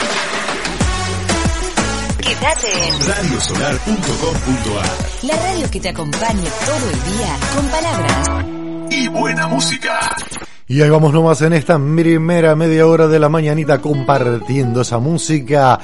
Quédate 2.21 2.89
en 2.89 3.07
Radiosolar.com.ar 3.09 5.07
la 5.23 5.37
radio 5.37 5.71
que 5.71 5.81
te 5.81 5.89
acompañe 5.89 6.45
todo 6.67 6.91
el 6.91 7.17
día 7.17 7.37
con 7.55 7.67
palabras. 7.69 8.29
y 8.91 9.09
buena 9.09 9.47
música. 9.49 10.15
Y 10.69 10.83
ahí 10.83 10.91
vamos 10.91 11.13
nomás 11.13 11.41
en 11.43 11.53
esta 11.55 11.79
primera 11.79 12.55
media 12.55 12.87
hora 12.87 13.07
de 13.09 13.19
la 13.19 13.29
mañanita 13.31 13.81
compartiendo 13.81 14.83
esa 14.83 14.99
música. 14.99 15.79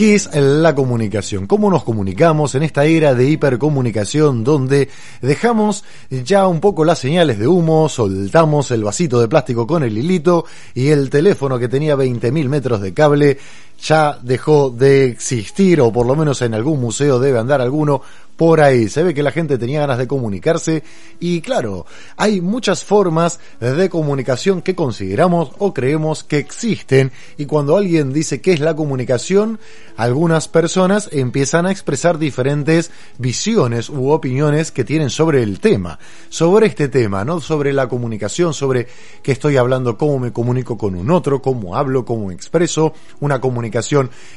¿Qué 0.00 0.14
es 0.14 0.34
la 0.34 0.74
comunicación? 0.74 1.46
¿Cómo 1.46 1.68
nos 1.68 1.84
comunicamos 1.84 2.54
en 2.54 2.62
esta 2.62 2.86
era 2.86 3.14
de 3.14 3.28
hipercomunicación 3.28 4.44
donde 4.44 4.88
dejamos 5.20 5.84
ya 6.08 6.48
un 6.48 6.58
poco 6.58 6.86
las 6.86 6.98
señales 6.98 7.38
de 7.38 7.46
humo, 7.46 7.86
soltamos 7.86 8.70
el 8.70 8.82
vasito 8.82 9.20
de 9.20 9.28
plástico 9.28 9.66
con 9.66 9.82
el 9.82 9.98
hilito 9.98 10.46
y 10.72 10.88
el 10.88 11.10
teléfono 11.10 11.58
que 11.58 11.68
tenía 11.68 11.96
20.000 11.96 12.48
metros 12.48 12.80
de 12.80 12.94
cable 12.94 13.36
ya 13.82 14.18
dejó 14.22 14.70
de 14.70 15.06
existir 15.06 15.80
o 15.80 15.92
por 15.92 16.06
lo 16.06 16.14
menos 16.16 16.42
en 16.42 16.54
algún 16.54 16.80
museo 16.80 17.18
debe 17.18 17.38
andar 17.38 17.60
alguno 17.60 18.02
por 18.36 18.62
ahí. 18.62 18.88
Se 18.88 19.02
ve 19.02 19.12
que 19.12 19.22
la 19.22 19.32
gente 19.32 19.58
tenía 19.58 19.80
ganas 19.80 19.98
de 19.98 20.06
comunicarse 20.06 20.82
y 21.18 21.42
claro, 21.42 21.84
hay 22.16 22.40
muchas 22.40 22.84
formas 22.84 23.38
de 23.60 23.90
comunicación 23.90 24.62
que 24.62 24.74
consideramos 24.74 25.50
o 25.58 25.74
creemos 25.74 26.24
que 26.24 26.38
existen 26.38 27.12
y 27.36 27.44
cuando 27.44 27.76
alguien 27.76 28.14
dice 28.14 28.40
qué 28.40 28.54
es 28.54 28.60
la 28.60 28.74
comunicación, 28.74 29.60
algunas 29.98 30.48
personas 30.48 31.10
empiezan 31.12 31.66
a 31.66 31.70
expresar 31.70 32.18
diferentes 32.18 32.90
visiones 33.18 33.90
u 33.90 34.08
opiniones 34.08 34.72
que 34.72 34.84
tienen 34.84 35.10
sobre 35.10 35.42
el 35.42 35.60
tema, 35.60 35.98
sobre 36.30 36.66
este 36.66 36.88
tema, 36.88 37.26
no 37.26 37.40
sobre 37.40 37.74
la 37.74 37.90
comunicación, 37.90 38.54
sobre 38.54 38.86
qué 39.22 39.32
estoy 39.32 39.58
hablando, 39.58 39.98
cómo 39.98 40.18
me 40.18 40.32
comunico 40.32 40.78
con 40.78 40.94
un 40.94 41.10
otro, 41.10 41.42
cómo 41.42 41.76
hablo, 41.76 42.06
cómo 42.06 42.30
expreso, 42.30 42.94
una 43.20 43.38
comunicación 43.38 43.69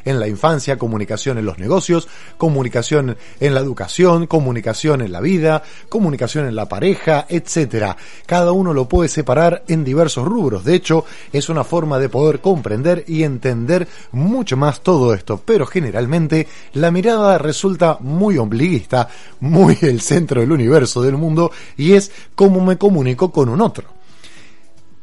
en 0.05 0.19
la 0.19 0.27
infancia, 0.27 0.77
comunicación 0.77 1.37
en 1.37 1.45
los 1.45 1.57
negocios, 1.57 2.07
comunicación 2.37 3.17
en 3.39 3.53
la 3.53 3.59
educación, 3.59 4.27
comunicación 4.27 5.01
en 5.01 5.11
la 5.11 5.21
vida, 5.21 5.63
comunicación 5.89 6.47
en 6.47 6.55
la 6.55 6.69
pareja, 6.69 7.25
etcétera. 7.29 7.97
Cada 8.25 8.51
uno 8.51 8.73
lo 8.73 8.87
puede 8.87 9.09
separar 9.09 9.63
en 9.67 9.83
diversos 9.83 10.25
rubros. 10.25 10.63
De 10.63 10.75
hecho, 10.75 11.05
es 11.31 11.49
una 11.49 11.63
forma 11.63 11.99
de 11.99 12.09
poder 12.09 12.39
comprender 12.39 13.03
y 13.07 13.23
entender 13.23 13.87
mucho 14.11 14.57
más 14.57 14.81
todo 14.81 15.13
esto. 15.13 15.41
Pero 15.43 15.65
generalmente 15.65 16.47
la 16.73 16.91
mirada 16.91 17.37
resulta 17.37 17.97
muy 17.99 18.37
ombliguista, 18.37 19.07
muy 19.39 19.77
el 19.81 20.01
centro 20.01 20.41
del 20.41 20.51
universo 20.51 21.01
del 21.01 21.17
mundo 21.17 21.51
y 21.77 21.93
es 21.93 22.11
cómo 22.35 22.63
me 22.63 22.77
comunico 22.77 23.31
con 23.31 23.49
un 23.49 23.61
otro. 23.61 24.03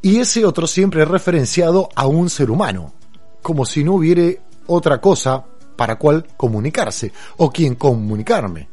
Y 0.03 0.19
ese 0.19 0.45
otro 0.45 0.67
siempre 0.67 1.03
es 1.03 1.09
referenciado 1.09 1.91
a 1.95 2.07
un 2.07 2.31
ser 2.31 2.51
humano, 2.51 2.95
como 3.43 3.65
si 3.65 3.85
no 3.85 3.95
hubiera 3.95 4.33
otra 4.67 5.01
cosa 5.01 5.45
para 5.77 5.97
cual 5.97 6.27
comunicarse 6.37 7.13
o 7.39 7.51
quien 7.51 7.75
comunicarme. 7.75 8.69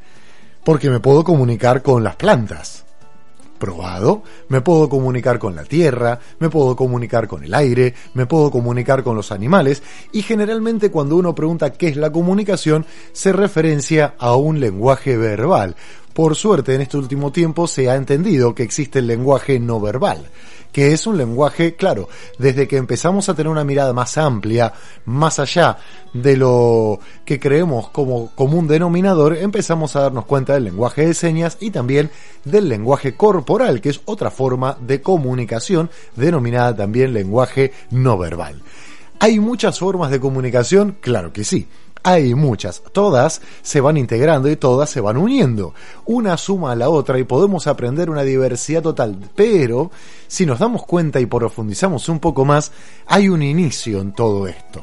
Porque 0.64 0.90
me 0.90 1.00
puedo 1.00 1.24
comunicar 1.24 1.82
con 1.82 2.04
las 2.04 2.18
plantas. 2.18 2.86
Probado, 3.58 4.22
me 4.50 4.62
puedo 4.62 4.88
comunicar 4.88 5.40
con 5.40 5.56
la 5.56 5.64
tierra, 5.64 6.20
me 6.40 6.50
puedo 6.50 6.76
comunicar 6.76 7.28
con 7.28 7.44
el 7.44 7.54
aire, 7.56 7.96
me 8.14 8.28
puedo 8.28 8.52
comunicar 8.52 9.04
con 9.04 9.16
los 9.16 9.32
animales 9.32 9.82
y 10.12 10.22
generalmente 10.22 10.92
cuando 10.92 11.16
uno 11.16 11.34
pregunta 11.34 11.72
qué 11.74 11.88
es 11.88 11.98
la 11.98 12.12
comunicación 12.12 12.86
se 13.14 13.34
referencia 13.34 14.14
a 14.20 14.36
un 14.36 14.60
lenguaje 14.60 15.18
verbal. 15.18 15.76
Por 16.14 16.36
suerte 16.36 16.76
en 16.76 16.82
este 16.82 16.98
último 16.98 17.32
tiempo 17.32 17.68
se 17.68 17.90
ha 17.90 17.96
entendido 17.96 18.54
que 18.54 18.64
existe 18.64 19.00
el 19.00 19.08
lenguaje 19.08 19.60
no 19.60 19.80
verbal 19.80 20.30
que 20.72 20.94
es 20.94 21.08
un 21.08 21.18
lenguaje, 21.18 21.76
claro, 21.76 22.10
desde 22.38 22.68
que 22.68 22.78
empezamos 22.78 23.30
a 23.30 23.34
tener 23.34 23.52
una 23.52 23.64
mirada 23.64 23.94
más 23.94 24.18
amplia, 24.18 24.74
más 25.06 25.40
allá 25.40 25.78
de 26.14 26.38
lo 26.38 27.00
que 27.26 27.40
creemos 27.40 27.90
como 27.90 28.32
común 28.36 28.68
denominador, 28.68 29.38
empezamos 29.38 29.96
a 29.96 30.02
darnos 30.02 30.26
cuenta 30.26 30.54
del 30.54 30.66
lenguaje 30.66 31.08
de 31.08 31.14
señas 31.14 31.58
y 31.60 31.72
también 31.72 32.10
del 32.46 32.70
lenguaje 32.70 33.16
corporal, 33.16 33.82
que 33.82 33.90
es 33.90 34.02
otra 34.06 34.32
forma 34.32 34.78
de 34.80 35.02
comunicación 35.02 35.90
denominada 36.16 36.76
también 36.76 37.14
lenguaje 37.14 37.74
no 37.92 38.18
verbal. 38.18 38.62
¿Hay 39.20 39.40
muchas 39.40 39.80
formas 39.80 40.12
de 40.12 40.20
comunicación? 40.20 40.98
Claro 41.02 41.34
que 41.34 41.44
sí. 41.44 41.68
Hay 42.04 42.36
muchas, 42.36 42.82
todas 42.92 43.42
se 43.62 43.82
van 43.82 43.98
integrando 43.98 44.50
y 44.50 44.56
todas 44.56 44.90
se 44.90 45.02
van 45.02 45.18
uniendo. 45.18 45.74
Una 46.06 46.38
suma 46.38 46.72
a 46.72 46.76
la 46.76 46.90
otra 46.90 47.20
y 47.20 47.24
podemos 47.24 47.68
aprender 47.68 48.10
una 48.10 48.24
diversidad 48.24 48.82
total. 48.82 49.18
Pero, 49.36 49.92
si 50.28 50.46
nos 50.46 50.60
damos 50.60 50.86
cuenta 50.86 51.20
y 51.20 51.26
profundizamos 51.26 52.08
un 52.10 52.20
poco 52.20 52.46
más, 52.46 52.72
hay 53.08 53.30
un 53.30 53.42
inicio 53.42 54.00
en 54.00 54.14
todo 54.14 54.48
esto. 54.48 54.82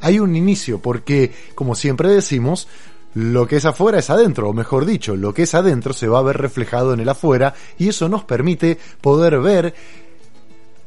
Hay 0.00 0.18
un 0.18 0.36
inicio 0.36 0.80
porque, 0.80 1.32
como 1.54 1.74
siempre 1.74 2.08
decimos, 2.08 2.68
lo 3.14 3.46
que 3.46 3.56
es 3.56 3.64
afuera 3.64 3.98
es 3.98 4.08
adentro, 4.08 4.48
o 4.48 4.52
mejor 4.52 4.86
dicho, 4.86 5.16
lo 5.16 5.34
que 5.34 5.42
es 5.42 5.54
adentro 5.54 5.92
se 5.92 6.08
va 6.08 6.20
a 6.20 6.22
ver 6.22 6.38
reflejado 6.38 6.94
en 6.94 7.00
el 7.00 7.08
afuera 7.08 7.54
y 7.76 7.88
eso 7.88 8.08
nos 8.08 8.24
permite 8.24 8.78
poder 9.00 9.40
ver 9.40 9.74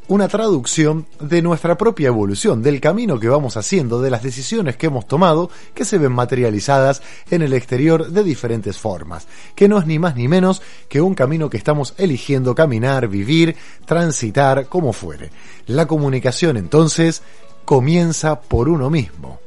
una 0.07 0.27
traducción 0.27 1.05
de 1.19 1.41
nuestra 1.41 1.77
propia 1.77 2.07
evolución, 2.07 2.61
del 2.61 2.81
camino 2.81 3.19
que 3.19 3.29
vamos 3.29 3.57
haciendo, 3.57 4.01
de 4.01 4.09
las 4.09 4.23
decisiones 4.23 4.75
que 4.75 4.87
hemos 4.87 5.07
tomado, 5.07 5.49
que 5.73 5.85
se 5.85 5.97
ven 5.97 6.11
materializadas 6.11 7.01
en 7.29 7.41
el 7.41 7.53
exterior 7.53 8.09
de 8.09 8.23
diferentes 8.23 8.77
formas, 8.77 9.27
que 9.55 9.67
no 9.67 9.79
es 9.79 9.85
ni 9.85 9.99
más 9.99 10.15
ni 10.15 10.27
menos 10.27 10.61
que 10.89 11.01
un 11.01 11.15
camino 11.15 11.49
que 11.49 11.57
estamos 11.57 11.93
eligiendo 11.97 12.53
caminar, 12.53 13.07
vivir, 13.07 13.55
transitar, 13.85 14.67
como 14.67 14.93
fuere. 14.93 15.29
La 15.67 15.85
comunicación 15.85 16.57
entonces 16.57 17.21
comienza 17.65 18.41
por 18.41 18.69
uno 18.69 18.89
mismo. 18.89 19.39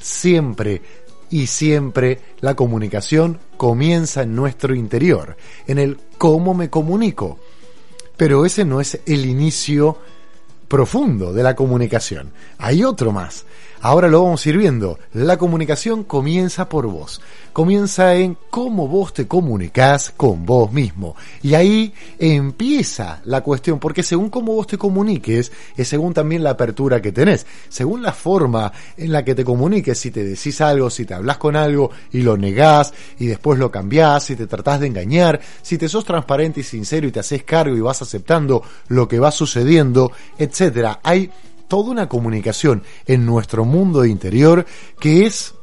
Siempre 0.00 0.82
y 1.30 1.46
siempre 1.46 2.20
la 2.40 2.54
comunicación 2.54 3.38
comienza 3.56 4.22
en 4.22 4.34
nuestro 4.34 4.74
interior, 4.74 5.36
en 5.66 5.78
el 5.78 5.98
cómo 6.18 6.54
me 6.54 6.68
comunico 6.68 7.38
pero 8.16 8.44
ese 8.44 8.64
no 8.64 8.80
es 8.80 9.00
el 9.06 9.26
inicio 9.26 9.98
profundo 10.68 11.32
de 11.32 11.42
la 11.42 11.54
comunicación. 11.54 12.32
Hay 12.58 12.84
otro 12.84 13.12
más. 13.12 13.44
Ahora 13.84 14.08
lo 14.08 14.22
vamos 14.22 14.46
a 14.46 14.48
ir 14.48 14.56
viendo. 14.56 14.98
La 15.12 15.36
comunicación 15.36 16.04
comienza 16.04 16.70
por 16.70 16.86
vos. 16.86 17.20
Comienza 17.52 18.14
en 18.14 18.38
cómo 18.48 18.88
vos 18.88 19.12
te 19.12 19.28
comunicás 19.28 20.10
con 20.16 20.46
vos 20.46 20.72
mismo. 20.72 21.14
Y 21.42 21.52
ahí 21.52 21.92
empieza 22.18 23.20
la 23.26 23.42
cuestión, 23.42 23.78
porque 23.78 24.02
según 24.02 24.30
cómo 24.30 24.54
vos 24.54 24.66
te 24.66 24.78
comuniques, 24.78 25.52
es 25.76 25.86
según 25.86 26.14
también 26.14 26.42
la 26.42 26.52
apertura 26.52 27.02
que 27.02 27.12
tenés. 27.12 27.44
Según 27.68 28.00
la 28.00 28.14
forma 28.14 28.72
en 28.96 29.12
la 29.12 29.22
que 29.22 29.34
te 29.34 29.44
comuniques, 29.44 29.98
si 29.98 30.10
te 30.10 30.24
decís 30.24 30.62
algo, 30.62 30.88
si 30.88 31.04
te 31.04 31.12
hablas 31.12 31.36
con 31.36 31.54
algo 31.54 31.90
y 32.10 32.22
lo 32.22 32.38
negás 32.38 32.94
y 33.18 33.26
después 33.26 33.58
lo 33.58 33.70
cambiás, 33.70 34.24
si 34.24 34.34
te 34.34 34.46
tratás 34.46 34.80
de 34.80 34.86
engañar, 34.86 35.42
si 35.60 35.76
te 35.76 35.90
sos 35.90 36.06
transparente 36.06 36.60
y 36.60 36.62
sincero 36.62 37.06
y 37.06 37.12
te 37.12 37.20
haces 37.20 37.44
cargo 37.44 37.76
y 37.76 37.82
vas 37.82 38.00
aceptando 38.00 38.62
lo 38.88 39.06
que 39.06 39.18
va 39.18 39.30
sucediendo, 39.30 40.10
etcétera. 40.38 41.00
Hay 41.02 41.30
toda 41.68 41.90
una 41.90 42.08
comunicación 42.08 42.82
en 43.06 43.26
nuestro 43.26 43.64
mundo 43.64 44.04
interior 44.04 44.66
que 44.98 45.26
es 45.26 45.54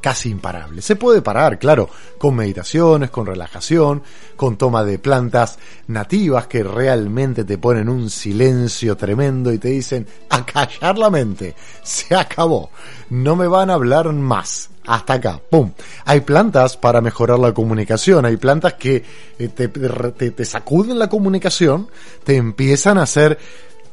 casi 0.00 0.30
imparable. 0.30 0.82
Se 0.82 0.96
puede 0.96 1.22
parar, 1.22 1.58
claro, 1.58 1.88
con 2.18 2.34
meditaciones, 2.34 3.10
con 3.10 3.26
relajación, 3.26 4.02
con 4.36 4.56
toma 4.56 4.84
de 4.84 4.98
plantas 4.98 5.58
nativas 5.86 6.46
que 6.46 6.62
realmente 6.62 7.44
te 7.44 7.58
ponen 7.58 7.88
un 7.88 8.10
silencio 8.10 8.96
tremendo 8.96 9.52
y 9.52 9.58
te 9.58 9.68
dicen 9.68 10.06
a 10.30 10.44
callar 10.44 10.98
la 10.98 11.10
mente. 11.10 11.54
Se 11.82 12.14
acabó. 12.14 12.70
No 13.10 13.36
me 13.36 13.46
van 13.46 13.70
a 13.70 13.74
hablar 13.74 14.12
más. 14.12 14.70
Hasta 14.86 15.14
acá, 15.14 15.40
¡pum! 15.50 15.72
Hay 16.06 16.22
plantas 16.22 16.76
para 16.76 17.00
mejorar 17.00 17.38
la 17.38 17.52
comunicación, 17.52 18.24
hay 18.24 18.38
plantas 18.38 18.74
que 18.74 19.04
eh, 19.38 19.48
te, 19.48 20.44
sacuden 20.44 20.98
la 20.98 21.08
comunicación, 21.08 21.88
te 22.24 22.36
empiezan 22.36 22.96
a 22.98 23.02
hacer 23.02 23.38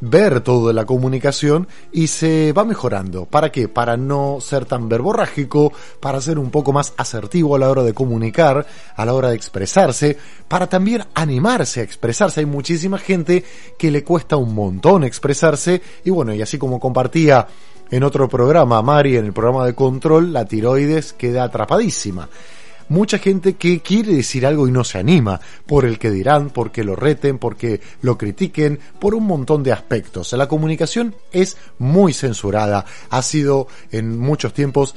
ver 0.02 0.42
todo 0.42 0.72
la 0.74 0.86
comunicación 0.86 1.68
y 1.92 2.08
se 2.08 2.54
va 2.54 2.66
mejorando. 2.66 3.26
¿Para 3.26 3.52
qué? 3.52 3.68
Para 3.68 3.98
no 3.98 4.38
ser 4.42 4.66
tan 4.66 4.90
verborrágico, 4.90 5.74
para 6.00 6.22
ser 6.22 6.40
un 6.40 6.52
poco 6.52 6.74
más 6.74 6.94
asertivo 6.98 7.56
a 7.56 7.60
la 7.60 7.70
hora 7.70 7.84
de 7.84 7.94
comunicar, 7.94 8.66
a 8.96 9.06
la 9.06 9.14
hora 9.14 9.30
de 9.30 9.36
expresarse, 9.36 10.18
para 10.48 10.68
también 10.68 11.04
animarse 11.14 11.82
a 11.82 11.84
expresarse. 11.84 12.42
Hay 12.42 12.46
muchísima 12.46 12.98
gente 12.98 13.44
que 13.78 13.92
le 13.92 14.04
cuesta 14.04 14.38
un 14.38 14.54
montón 14.54 15.04
expresarse 15.04 15.82
y 16.04 16.10
bueno, 16.10 16.34
y 16.34 16.42
así 16.42 16.58
como 16.58 16.80
compartía 16.80 17.48
en 17.90 18.04
otro 18.04 18.28
programa, 18.28 18.82
Mari, 18.82 19.16
en 19.16 19.26
el 19.26 19.34
programa 19.34 19.66
de 19.66 19.74
control, 19.74 20.34
la 20.34 20.46
tiroides 20.46 21.14
queda 21.14 21.46
atrapadísima 21.46 22.28
mucha 22.90 23.18
gente 23.18 23.56
que 23.56 23.82
quiere 23.82 24.14
decir 24.14 24.46
algo 24.46 24.68
y 24.68 24.72
no 24.72 24.84
se 24.84 24.98
anima, 24.98 25.40
por 25.66 25.86
el 25.86 26.00
que 26.00 26.12
dirán, 26.12 26.50
porque 26.50 26.84
lo 26.84 26.96
reten, 26.96 27.38
porque 27.38 27.82
lo 28.02 28.18
critiquen, 28.18 28.80
por 29.00 29.16
un 29.16 29.26
montón 29.26 29.64
de 29.64 29.72
aspectos. 29.72 30.34
La 30.34 30.48
comunicación 30.48 31.16
es 31.32 31.58
muy 31.80 32.14
censurada, 32.14 32.86
ha 33.10 33.22
sido 33.22 33.68
en 33.92 34.18
muchos 34.18 34.54
tiempos 34.54 34.96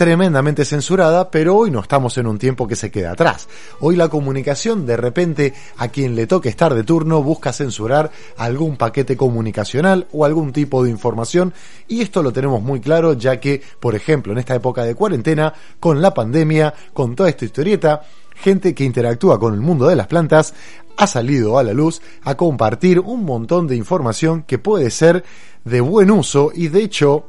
tremendamente 0.00 0.64
censurada, 0.64 1.30
pero 1.30 1.54
hoy 1.54 1.70
no 1.70 1.80
estamos 1.80 2.16
en 2.16 2.26
un 2.26 2.38
tiempo 2.38 2.66
que 2.66 2.74
se 2.74 2.90
queda 2.90 3.12
atrás. 3.12 3.48
Hoy 3.80 3.96
la 3.96 4.08
comunicación, 4.08 4.86
de 4.86 4.96
repente, 4.96 5.52
a 5.76 5.88
quien 5.88 6.14
le 6.14 6.26
toque 6.26 6.48
estar 6.48 6.74
de 6.74 6.84
turno, 6.84 7.22
busca 7.22 7.52
censurar 7.52 8.10
algún 8.38 8.78
paquete 8.78 9.14
comunicacional 9.14 10.08
o 10.12 10.24
algún 10.24 10.54
tipo 10.54 10.82
de 10.82 10.88
información, 10.88 11.52
y 11.86 12.00
esto 12.00 12.22
lo 12.22 12.32
tenemos 12.32 12.62
muy 12.62 12.80
claro, 12.80 13.12
ya 13.12 13.40
que, 13.40 13.60
por 13.78 13.94
ejemplo, 13.94 14.32
en 14.32 14.38
esta 14.38 14.54
época 14.54 14.84
de 14.84 14.94
cuarentena, 14.94 15.52
con 15.78 16.00
la 16.00 16.14
pandemia, 16.14 16.72
con 16.94 17.14
toda 17.14 17.28
esta 17.28 17.44
historieta, 17.44 18.00
gente 18.36 18.74
que 18.74 18.84
interactúa 18.84 19.38
con 19.38 19.52
el 19.52 19.60
mundo 19.60 19.86
de 19.86 19.96
las 19.96 20.06
plantas 20.06 20.54
ha 20.96 21.06
salido 21.06 21.58
a 21.58 21.62
la 21.62 21.74
luz 21.74 22.00
a 22.22 22.38
compartir 22.38 23.00
un 23.00 23.26
montón 23.26 23.66
de 23.66 23.76
información 23.76 24.44
que 24.44 24.56
puede 24.56 24.88
ser 24.90 25.24
de 25.66 25.82
buen 25.82 26.10
uso 26.10 26.52
y 26.54 26.68
de 26.68 26.84
hecho 26.84 27.26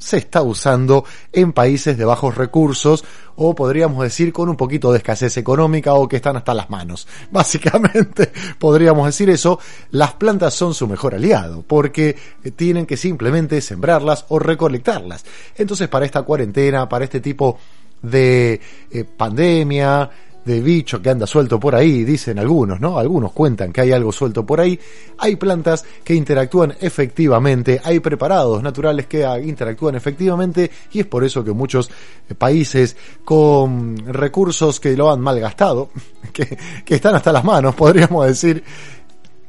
se 0.00 0.16
está 0.16 0.42
usando 0.42 1.04
en 1.32 1.52
países 1.52 1.96
de 1.96 2.04
bajos 2.04 2.34
recursos 2.34 3.04
o 3.36 3.54
podríamos 3.54 4.02
decir 4.02 4.32
con 4.32 4.48
un 4.48 4.56
poquito 4.56 4.90
de 4.90 4.98
escasez 4.98 5.36
económica 5.36 5.94
o 5.94 6.08
que 6.08 6.16
están 6.16 6.36
hasta 6.36 6.54
las 6.54 6.70
manos. 6.70 7.06
Básicamente 7.30 8.32
podríamos 8.58 9.06
decir 9.06 9.30
eso, 9.30 9.60
las 9.90 10.14
plantas 10.14 10.54
son 10.54 10.74
su 10.74 10.88
mejor 10.88 11.14
aliado 11.14 11.62
porque 11.66 12.16
tienen 12.56 12.86
que 12.86 12.96
simplemente 12.96 13.60
sembrarlas 13.60 14.24
o 14.28 14.38
recolectarlas. 14.38 15.24
Entonces 15.56 15.88
para 15.88 16.06
esta 16.06 16.22
cuarentena, 16.22 16.88
para 16.88 17.04
este 17.04 17.20
tipo 17.20 17.58
de 18.02 18.60
eh, 18.90 19.04
pandemia, 19.04 20.10
de 20.44 20.60
bicho 20.60 21.02
que 21.02 21.10
anda 21.10 21.26
suelto 21.26 21.60
por 21.60 21.74
ahí, 21.74 22.04
dicen 22.04 22.38
algunos, 22.38 22.80
¿no? 22.80 22.98
Algunos 22.98 23.32
cuentan 23.32 23.72
que 23.72 23.82
hay 23.82 23.92
algo 23.92 24.10
suelto 24.10 24.44
por 24.44 24.60
ahí. 24.60 24.78
Hay 25.18 25.36
plantas 25.36 25.84
que 26.02 26.14
interactúan 26.14 26.74
efectivamente, 26.80 27.80
hay 27.82 28.00
preparados 28.00 28.62
naturales 28.62 29.06
que 29.06 29.26
interactúan 29.44 29.94
efectivamente 29.94 30.70
y 30.92 31.00
es 31.00 31.06
por 31.06 31.24
eso 31.24 31.44
que 31.44 31.52
muchos 31.52 31.90
países 32.38 32.96
con 33.24 33.96
recursos 34.06 34.80
que 34.80 34.96
lo 34.96 35.10
han 35.10 35.20
malgastado, 35.20 35.90
que, 36.32 36.56
que 36.84 36.94
están 36.94 37.14
hasta 37.14 37.32
las 37.32 37.44
manos, 37.44 37.74
podríamos 37.74 38.26
decir, 38.26 38.64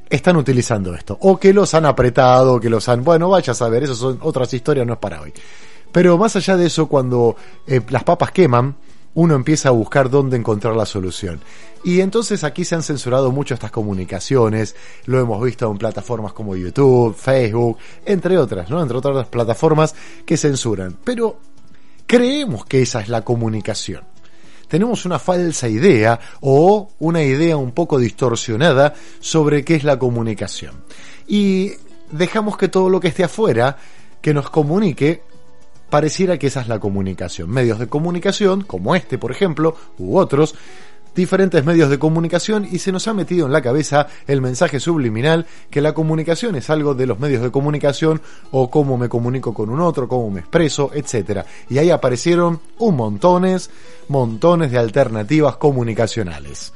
están 0.10 0.36
utilizando 0.36 0.94
esto. 0.94 1.18
O 1.22 1.39
que 1.39 1.54
los 1.54 1.74
han 1.74 1.86
apretado, 1.86 2.60
que 2.60 2.70
los 2.70 2.88
han... 2.89 3.04
Bueno, 3.04 3.30
vaya 3.30 3.52
a 3.52 3.56
saber, 3.56 3.84
eso 3.84 3.96
son 3.96 4.20
otras 4.22 4.54
historias, 4.54 4.86
no 4.86 4.94
es 4.94 5.00
para 5.00 5.22
hoy. 5.22 5.34
Pero 5.92 6.18
más 6.18 6.36
allá 6.36 6.58
de 6.58 6.68
eso, 6.68 6.88
cuando 6.88 7.36
eh, 7.66 7.82
las 7.89 8.04
papas 8.04 8.32
queman, 8.32 8.76
uno 9.14 9.36
empieza 9.36 9.70
a 9.70 9.74
buscar 9.74 10.09
dónde 10.09 10.38
encontrar 10.38 10.76
la 10.76 10.86
solución. 10.86 11.41
Y 11.84 12.01
entonces 12.01 12.43
aquí 12.43 12.64
se 12.64 12.76
han 12.76 12.84
censurado 12.84 13.32
mucho 13.32 13.53
estas 13.53 13.72
comunicaciones, 13.72 14.76
lo 15.05 15.20
hemos 15.20 15.43
visto 15.43 15.70
en 15.70 15.78
plataformas 15.78 16.34
como 16.34 16.55
YouTube, 16.55 17.16
Facebook, 17.16 17.78
entre 18.05 18.38
otras, 18.38 18.70
¿no? 18.70 18.82
Entre 18.82 18.97
otras 18.97 19.28
plataformas 19.28 19.95
que 20.26 20.38
censuran. 20.38 20.97
Pero 21.03 21.39
creemos 22.05 22.66
que 22.66 22.82
esa 22.82 23.01
es 23.01 23.09
la 23.09 23.24
comunicación. 23.24 24.03
Tenemos 24.68 25.05
una 25.05 25.20
falsa 25.20 25.68
idea 25.68 26.18
o 26.39 26.91
una 26.99 27.22
idea 27.24 27.57
un 27.57 27.72
poco 27.72 27.97
distorsionada 27.97 28.93
sobre 29.20 29.66
qué 29.66 29.76
es 29.76 29.84
la 29.84 29.99
comunicación. 29.99 30.84
Y 31.28 31.74
dejamos 32.12 32.57
que 32.57 32.70
todo 32.70 32.89
lo 32.89 32.99
que 32.99 33.09
esté 33.09 33.24
afuera, 33.24 33.76
que 34.22 34.34
nos 34.34 34.49
comunique, 34.49 35.24
pareciera 35.92 36.39
que 36.39 36.48
esa 36.48 36.62
es 36.62 36.68
la 36.68 36.80
comunicación. 36.80 37.52
Medios 37.52 37.78
de 37.78 37.88
comunicación, 37.88 38.62
como 38.62 38.96
este, 38.96 39.20
por 39.20 39.30
ejemplo, 39.30 39.76
u 40.00 40.18
otros, 40.18 40.56
diferentes 41.14 41.66
medios 41.66 41.89
de 41.89 42.00
comunicación 42.00 42.66
y 42.70 42.80
se 42.80 42.94
nos 42.94 43.08
ha 43.10 43.14
metido 43.14 43.46
en 43.46 43.52
la 43.52 43.62
cabeza 43.62 44.08
el 44.28 44.42
mensaje 44.42 44.80
subliminal 44.80 45.46
que 45.70 45.82
la 45.82 45.94
comunicación 45.94 46.56
es 46.56 46.70
algo 46.70 46.96
de 46.96 47.06
los 47.06 47.20
medios 47.20 47.44
de 47.44 47.52
comunicación 47.52 48.22
o 48.52 48.70
cómo 48.70 48.98
me 48.98 49.10
comunico 49.10 49.54
con 49.54 49.70
un 49.70 49.82
otro, 49.82 50.08
cómo 50.08 50.32
me 50.32 50.39
expreso, 50.39 50.92
etc. 50.94 51.42
Y 51.70 51.78
ahí 51.78 51.92
aparecieron 51.92 52.62
un 52.80 52.96
montones, 52.96 53.70
montones 54.08 54.72
de 54.72 54.78
alternativas 54.78 55.58
comunicacionales. 55.58 56.74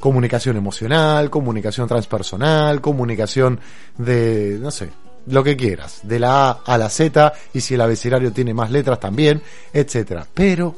Comunicación 0.00 0.56
emocional, 0.56 1.30
comunicación 1.30 1.86
transpersonal, 1.86 2.80
comunicación 2.80 3.60
de, 3.96 4.58
no 4.60 4.72
sé, 4.72 4.90
lo 5.26 5.42
que 5.42 5.56
quieras, 5.56 6.00
de 6.02 6.18
la 6.18 6.50
A 6.50 6.62
a 6.64 6.78
la 6.78 6.90
Z, 6.90 7.32
y 7.52 7.60
si 7.60 7.74
el 7.74 7.80
abecedario 7.80 8.32
tiene 8.32 8.54
más 8.54 8.70
letras 8.70 9.00
también, 9.00 9.42
etcétera. 9.72 10.26
Pero, 10.32 10.74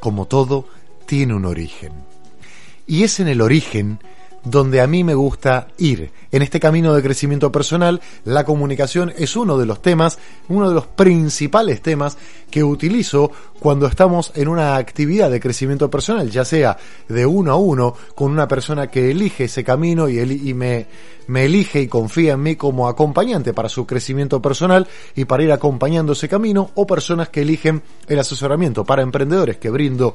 como 0.00 0.26
todo, 0.26 0.66
tiene 1.06 1.34
un 1.34 1.44
origen. 1.44 1.92
Y 2.86 3.04
es 3.04 3.20
en 3.20 3.28
el 3.28 3.40
origen 3.40 3.98
donde 4.44 4.80
a 4.80 4.86
mí 4.86 5.04
me 5.04 5.14
gusta 5.14 5.68
ir. 5.78 6.10
En 6.30 6.42
este 6.42 6.58
camino 6.58 6.94
de 6.94 7.02
crecimiento 7.02 7.52
personal, 7.52 8.00
la 8.24 8.44
comunicación 8.44 9.12
es 9.16 9.36
uno 9.36 9.58
de 9.58 9.66
los 9.66 9.82
temas, 9.82 10.18
uno 10.48 10.68
de 10.68 10.74
los 10.74 10.86
principales 10.86 11.82
temas 11.82 12.16
que 12.50 12.64
utilizo 12.64 13.30
cuando 13.60 13.86
estamos 13.86 14.32
en 14.34 14.48
una 14.48 14.76
actividad 14.76 15.30
de 15.30 15.40
crecimiento 15.40 15.90
personal, 15.90 16.30
ya 16.30 16.44
sea 16.44 16.76
de 17.08 17.26
uno 17.26 17.52
a 17.52 17.56
uno, 17.56 17.94
con 18.14 18.32
una 18.32 18.48
persona 18.48 18.88
que 18.88 19.10
elige 19.10 19.44
ese 19.44 19.62
camino 19.62 20.08
y, 20.08 20.54
me, 20.54 20.86
me 21.28 21.44
elige 21.44 21.80
y 21.80 21.86
confía 21.86 22.32
en 22.32 22.42
mí 22.42 22.56
como 22.56 22.88
acompañante 22.88 23.52
para 23.52 23.68
su 23.68 23.86
crecimiento 23.86 24.42
personal 24.42 24.88
y 25.14 25.26
para 25.26 25.44
ir 25.44 25.52
acompañando 25.52 26.14
ese 26.14 26.28
camino, 26.28 26.70
o 26.74 26.86
personas 26.86 27.28
que 27.28 27.42
eligen 27.42 27.82
el 28.08 28.18
asesoramiento 28.18 28.84
para 28.84 29.02
emprendedores 29.02 29.58
que 29.58 29.70
brindo 29.70 30.14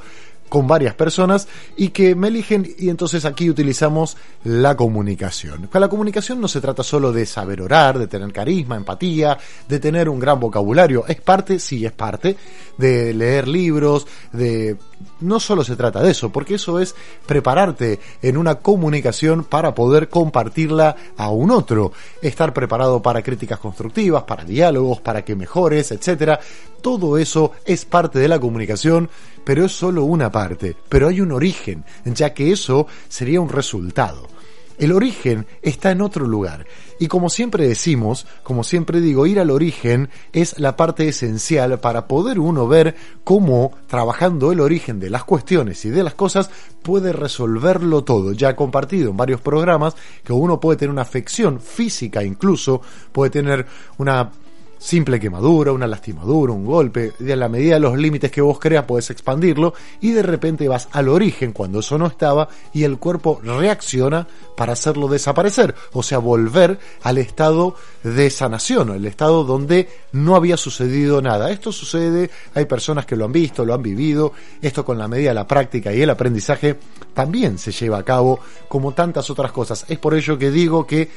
con 0.50 0.68
varias 0.68 0.96
personas 0.96 1.48
y 1.76 1.90
que 1.90 2.16
me 2.16 2.30
eligen 2.30 2.68
y 2.78 2.90
entonces 2.90 3.26
aquí 3.26 3.50
utilizamos 3.50 4.18
la 4.44 4.76
comunicación. 4.76 5.70
La 5.74 5.90
comunicación 5.90 6.42
no 6.42 6.48
se 6.48 6.62
trata 6.62 6.84
solo 6.84 7.12
de 7.12 7.26
saber 7.26 7.62
orar, 7.62 8.00
de 8.00 8.08
tener 8.08 8.32
carisma, 8.32 8.76
empatía, 8.76 9.38
de 9.68 9.80
tener 9.80 10.10
un 10.10 10.20
gran 10.20 10.40
vocabulario. 10.40 11.06
Es 11.08 11.22
parte, 11.22 11.60
sí, 11.60 11.86
es 11.86 11.92
parte 11.92 12.36
de 12.78 13.14
leer 13.14 13.48
libros, 13.48 14.08
de... 14.32 14.78
No 15.22 15.40
solo 15.40 15.64
se 15.64 15.76
trata 15.76 16.02
de 16.02 16.12
eso, 16.12 16.32
porque 16.32 16.56
eso 16.56 16.80
es 16.80 16.96
prepararte 17.26 18.00
en 18.22 18.38
una 18.38 18.56
comunicación 18.56 19.44
para 19.44 19.74
poder 19.74 20.10
compartirla 20.10 20.96
a 21.18 21.30
un 21.30 21.52
otro. 21.52 21.92
Estar 22.22 22.54
preparado 22.54 23.02
para 23.02 23.22
críticas 23.22 23.60
constructivas, 23.60 24.24
para 24.24 24.44
diálogos, 24.44 25.02
para 25.02 25.24
que 25.24 25.36
mejores, 25.36 25.92
etcétera. 25.92 26.40
Todo 26.82 27.18
eso 27.18 27.52
es 27.66 27.86
parte 27.86 28.20
de 28.20 28.28
la 28.28 28.40
comunicación 28.40 29.10
pero 29.48 29.64
es 29.64 29.72
solo 29.72 30.04
una 30.04 30.30
parte, 30.30 30.76
pero 30.90 31.08
hay 31.08 31.22
un 31.22 31.32
origen, 31.32 31.86
ya 32.04 32.34
que 32.34 32.52
eso 32.52 32.86
sería 33.08 33.40
un 33.40 33.48
resultado. 33.48 34.28
El 34.78 34.92
origen 34.92 35.48
está 35.62 35.92
en 35.92 36.02
otro 36.02 36.28
lugar. 36.28 36.68
Y 37.00 37.08
como 37.08 37.30
siempre 37.30 37.68
decimos, 37.68 38.28
como 38.44 38.64
siempre 38.64 39.02
digo, 39.02 39.26
ir 39.26 39.40
al 39.40 39.50
origen 39.50 40.10
es 40.34 40.60
la 40.60 40.76
parte 40.76 41.08
esencial 41.08 41.80
para 41.80 42.08
poder 42.08 42.40
uno 42.40 42.68
ver 42.68 42.96
cómo 43.24 43.72
trabajando 43.88 44.52
el 44.52 44.60
origen 44.60 45.00
de 45.00 45.10
las 45.10 45.24
cuestiones 45.24 45.84
y 45.86 45.90
de 45.90 46.04
las 46.04 46.14
cosas 46.14 46.50
puede 46.84 47.14
resolverlo 47.14 48.04
todo. 48.04 48.34
Ya 48.34 48.52
he 48.52 48.56
compartido 48.56 49.12
en 49.12 49.18
varios 49.18 49.42
programas 49.42 49.96
que 50.24 50.34
uno 50.34 50.60
puede 50.60 50.78
tener 50.78 50.92
una 50.92 51.02
afección 51.02 51.60
física 51.60 52.24
incluso, 52.24 52.82
puede 53.12 53.32
tener 53.32 53.66
una 53.98 54.32
simple 54.78 55.20
quemadura, 55.20 55.72
una 55.72 55.88
lastimadura, 55.88 56.54
un 56.54 56.66
golpe, 56.66 57.14
y 57.20 57.32
en 57.32 57.40
la 57.40 57.50
medida 57.50 57.76
de 57.76 57.80
los 57.80 57.98
límites 57.98 58.32
que 58.32 58.42
vos 58.42 58.60
creas 58.60 58.86
puedes 58.86 59.10
expandirlo 59.10 59.74
y 60.02 60.12
de 60.12 60.24
repente 60.24 60.68
vas 60.68 60.88
al 60.92 61.10
origen 61.10 61.52
cuando 61.52 61.80
eso 61.80 61.98
no 61.98 62.08
estaba 62.08 62.48
y 62.74 62.84
el 62.84 62.98
cuerpo 62.98 63.40
reacciona 63.44 64.28
para 64.56 64.74
hacerlo 64.74 65.08
desaparecer, 65.08 65.76
o 65.94 66.04
sea, 66.04 66.18
volver 66.18 66.80
al 67.04 67.18
estado 67.18 67.76
de 68.04 68.30
sanación, 68.30 68.90
el 68.90 69.06
estado 69.06 69.44
donde 69.44 69.90
no 70.12 70.36
había 70.36 70.58
sucedido 70.58 71.22
nada. 71.22 71.52
Esto 71.52 71.72
sucede, 71.72 72.30
hay 72.54 72.66
personas 72.66 73.06
que 73.06 73.16
lo 73.16 73.26
han 73.26 73.32
visto, 73.32 73.66
lo 73.66 73.74
han 73.74 73.84
vivido, 73.84 74.34
esto 74.62 74.84
con 74.84 74.98
la 74.98 75.08
medida 75.08 75.30
de 75.30 75.36
la 75.36 75.48
práctica 75.48 75.94
y 75.94 76.02
el 76.02 76.10
aprendizaje 76.10 76.78
también 77.14 77.58
se 77.58 77.72
lleva 77.72 78.00
a 78.00 78.04
cabo 78.04 78.40
como 78.68 78.94
tantas 78.94 79.30
otras 79.30 79.52
cosas. 79.52 79.86
Es 79.88 80.00
por 80.00 80.14
ello 80.14 80.38
que 80.38 80.52
digo 80.52 80.86
que 80.86 81.10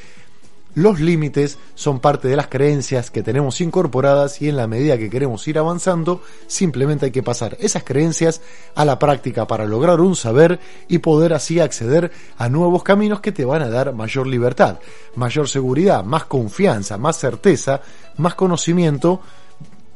los 0.73 0.99
límites 0.99 1.57
son 1.75 1.99
parte 1.99 2.27
de 2.27 2.35
las 2.35 2.47
creencias 2.47 3.11
que 3.11 3.23
tenemos 3.23 3.61
incorporadas 3.61 4.41
y 4.41 4.49
en 4.49 4.57
la 4.57 4.67
medida 4.67 4.97
que 4.97 5.09
queremos 5.09 5.47
ir 5.47 5.59
avanzando, 5.59 6.21
simplemente 6.47 7.07
hay 7.07 7.11
que 7.11 7.23
pasar 7.23 7.57
esas 7.59 7.83
creencias 7.83 8.41
a 8.75 8.85
la 8.85 8.99
práctica 8.99 9.47
para 9.47 9.65
lograr 9.65 9.99
un 10.01 10.15
saber 10.15 10.59
y 10.87 10.99
poder 10.99 11.33
así 11.33 11.59
acceder 11.59 12.11
a 12.37 12.49
nuevos 12.49 12.83
caminos 12.83 13.19
que 13.21 13.31
te 13.31 13.45
van 13.45 13.61
a 13.61 13.69
dar 13.69 13.93
mayor 13.93 14.27
libertad, 14.27 14.79
mayor 15.15 15.49
seguridad, 15.49 16.03
más 16.03 16.25
confianza, 16.25 16.97
más 16.97 17.17
certeza, 17.17 17.81
más 18.17 18.35
conocimiento 18.35 19.21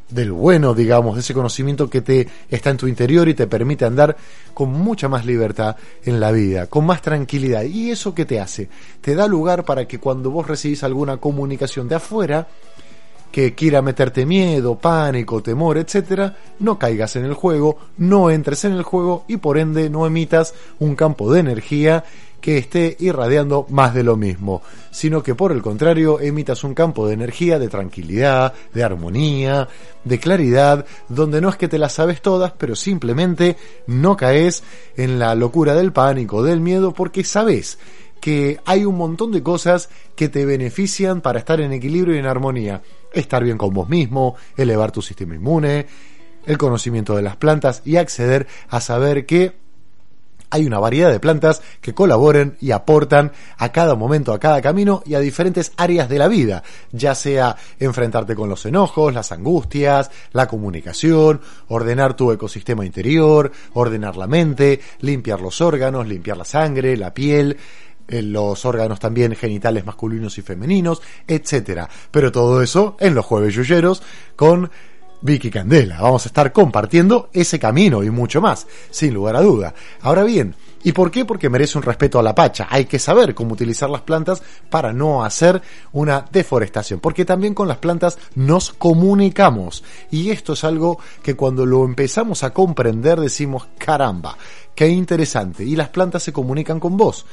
del 0.10 0.32
bueno, 0.32 0.74
digamos, 0.74 1.16
de 1.16 1.22
ese 1.22 1.34
conocimiento 1.34 1.90
que 1.90 2.02
te 2.02 2.28
está 2.50 2.70
en 2.70 2.78
tu 2.78 2.88
interior 2.88 3.28
y 3.28 3.34
te 3.34 3.48
permite 3.48 3.86
andar 3.86 4.16
con 4.54 4.72
mucha 4.72 5.10
más 5.10 5.26
libertad 5.26 5.76
en 6.04 6.20
la 6.20 6.32
vida, 6.32 6.68
con 6.68 6.86
más 6.86 7.02
tranquilidad. 7.02 7.64
¿Y 7.64 7.92
eso 7.92 8.14
qué 8.14 8.26
te 8.26 8.40
hace? 8.40 8.70
Te 9.02 9.16
da 9.16 9.28
lugar 9.28 9.66
para 9.66 9.88
que 9.88 10.00
cuando 10.00 10.32
vos 10.32 10.48
recibís 10.48 10.84
alguna 10.84 11.18
comunicación 11.18 11.88
de 11.88 11.96
afuera, 11.96 12.48
que 13.36 13.54
quiera 13.54 13.82
meterte 13.82 14.26
miedo, 14.26 14.76
pánico, 14.80 15.44
temor, 15.44 15.78
etcétera, 15.78 16.38
no 16.60 16.80
caigas 16.80 17.18
en 17.18 17.26
el 17.26 17.34
juego, 17.34 17.78
no 17.98 18.30
entres 18.30 18.64
en 18.64 18.72
el 18.72 18.84
juego 18.84 19.26
y 19.28 19.36
por 19.36 19.58
ende 19.58 19.90
no 19.90 20.08
emitas 20.08 20.54
un 20.80 20.96
campo 20.96 21.34
de 21.34 21.42
energía 21.42 22.06
que 22.46 22.60
esté 22.60 22.96
irradiando 23.00 23.66
más 23.72 23.96
de 23.96 24.04
lo 24.04 24.18
mismo, 24.18 24.62
sino 24.92 25.24
que 25.24 25.34
por 25.34 25.52
el 25.52 25.64
contrario 25.64 26.20
emitas 26.20 26.64
un 26.64 26.76
campo 26.76 27.08
de 27.08 27.16
energía, 27.16 27.58
de 27.58 27.70
tranquilidad, 27.70 28.54
de 28.72 28.84
armonía, 28.84 29.68
de 30.04 30.20
claridad, 30.20 30.86
donde 31.10 31.42
no 31.42 31.50
es 31.50 31.56
que 31.56 31.68
te 31.68 31.80
las 31.80 31.94
sabes 31.94 32.22
todas, 32.22 32.52
pero 32.52 32.76
simplemente 32.76 33.58
no 33.88 34.16
caes 34.16 34.62
en 34.96 35.18
la 35.18 35.34
locura 35.34 35.74
del 35.74 35.92
pánico, 35.92 36.44
del 36.44 36.62
miedo, 36.62 36.94
porque 36.94 37.24
sabes 37.24 37.80
que 38.22 38.60
hay 38.64 38.86
un 38.86 38.96
montón 38.96 39.32
de 39.32 39.42
cosas 39.42 39.90
que 40.16 40.30
te 40.30 40.46
benefician 40.46 41.22
para 41.22 41.40
estar 41.40 41.60
en 41.62 41.74
equilibrio 41.74 42.14
y 42.14 42.20
en 42.20 42.28
armonía. 42.28 42.84
Estar 43.12 43.44
bien 43.44 43.58
con 43.58 43.74
vos 43.74 43.90
mismo, 43.90 44.36
elevar 44.56 44.92
tu 44.92 45.02
sistema 45.02 45.34
inmune, 45.34 45.88
el 46.46 46.60
conocimiento 46.60 47.16
de 47.16 47.24
las 47.24 47.38
plantas 47.38 47.82
y 47.86 47.96
acceder 47.96 48.46
a 48.70 48.82
saber 48.82 49.26
que 49.26 49.65
hay 50.50 50.66
una 50.66 50.80
variedad 50.80 51.12
de 51.12 51.20
plantas 51.20 51.62
que 51.82 51.94
colaboren 51.94 52.58
y 52.60 52.72
aportan 52.72 53.32
a 53.58 53.72
cada 53.72 53.96
momento, 53.96 54.34
a 54.34 54.40
cada 54.40 54.62
camino 54.62 55.02
y 55.06 55.16
a 55.16 55.20
diferentes 55.20 55.72
áreas 55.78 56.10
de 56.10 56.20
la 56.20 56.28
vida, 56.28 56.64
ya 56.92 57.16
sea 57.16 57.56
enfrentarte 57.80 58.36
con 58.36 58.50
los 58.50 58.66
enojos, 58.66 59.14
las 59.14 59.32
angustias, 59.32 60.12
la 60.34 60.48
comunicación, 60.48 61.42
ordenar 61.68 62.16
tu 62.16 62.32
ecosistema 62.32 62.86
interior, 62.86 63.52
ordenar 63.74 64.18
la 64.18 64.28
mente, 64.28 64.80
limpiar 65.00 65.42
los 65.42 65.62
órganos, 65.62 66.08
limpiar 66.08 66.38
la 66.38 66.46
sangre, 66.46 66.98
la 66.98 67.14
piel, 67.14 67.58
eh, 68.08 68.22
los 68.22 68.66
órganos 68.66 69.00
también 69.00 69.36
genitales 69.36 69.86
masculinos 69.86 70.38
y 70.38 70.42
femeninos, 70.42 71.02
etcétera. 71.28 71.90
Pero 72.12 72.32
todo 72.32 72.62
eso 72.62 72.96
en 73.00 73.16
los 73.16 73.26
jueves 73.26 73.56
yuyeros 73.56 74.04
con 74.36 74.70
Vicky 75.22 75.50
Candela. 75.50 76.02
Vamos 76.02 76.26
a 76.26 76.30
estar 76.30 76.52
compartiendo 76.52 77.30
ese 77.34 77.60
camino 77.60 78.04
y 78.04 78.10
mucho 78.10 78.42
más, 78.42 78.68
sin 78.90 79.14
lugar 79.14 79.36
a 79.36 79.42
duda. 79.42 79.74
Ahora 80.02 80.24
bien, 80.24 80.56
¿y 80.84 80.92
por 80.92 81.12
qué? 81.12 81.26
Porque 81.26 81.50
merece 81.50 81.78
un 81.78 81.84
respeto 81.84 82.20
a 82.20 82.24
la 82.24 82.36
pacha. 82.36 82.68
Hay 82.70 82.86
que 82.86 83.00
saber 83.00 83.34
cómo 83.34 83.54
utilizar 83.54 83.90
las 83.90 84.02
plantas 84.02 84.44
para 84.70 84.94
no 84.94 85.24
hacer 85.24 85.62
una 85.94 86.26
deforestación, 86.32 87.00
porque 87.00 87.26
también 87.26 87.54
con 87.54 87.68
las 87.68 87.78
plantas 87.78 88.18
nos 88.36 88.72
comunicamos. 88.72 89.84
Y 90.12 90.30
esto 90.30 90.54
es 90.54 90.64
algo 90.64 91.00
que 91.24 91.36
cuando 91.36 91.66
lo 91.66 91.86
empezamos 91.86 92.44
a 92.44 92.54
comprender 92.54 93.20
decimos, 93.20 93.68
caramba, 93.78 94.38
qué 94.76 94.88
interesante. 94.88 95.64
Y 95.64 95.76
las 95.76 95.90
plantas 95.90 96.24
se 96.24 96.34
comunican 96.34 96.80
con 96.80 96.98
vos. 96.98 97.26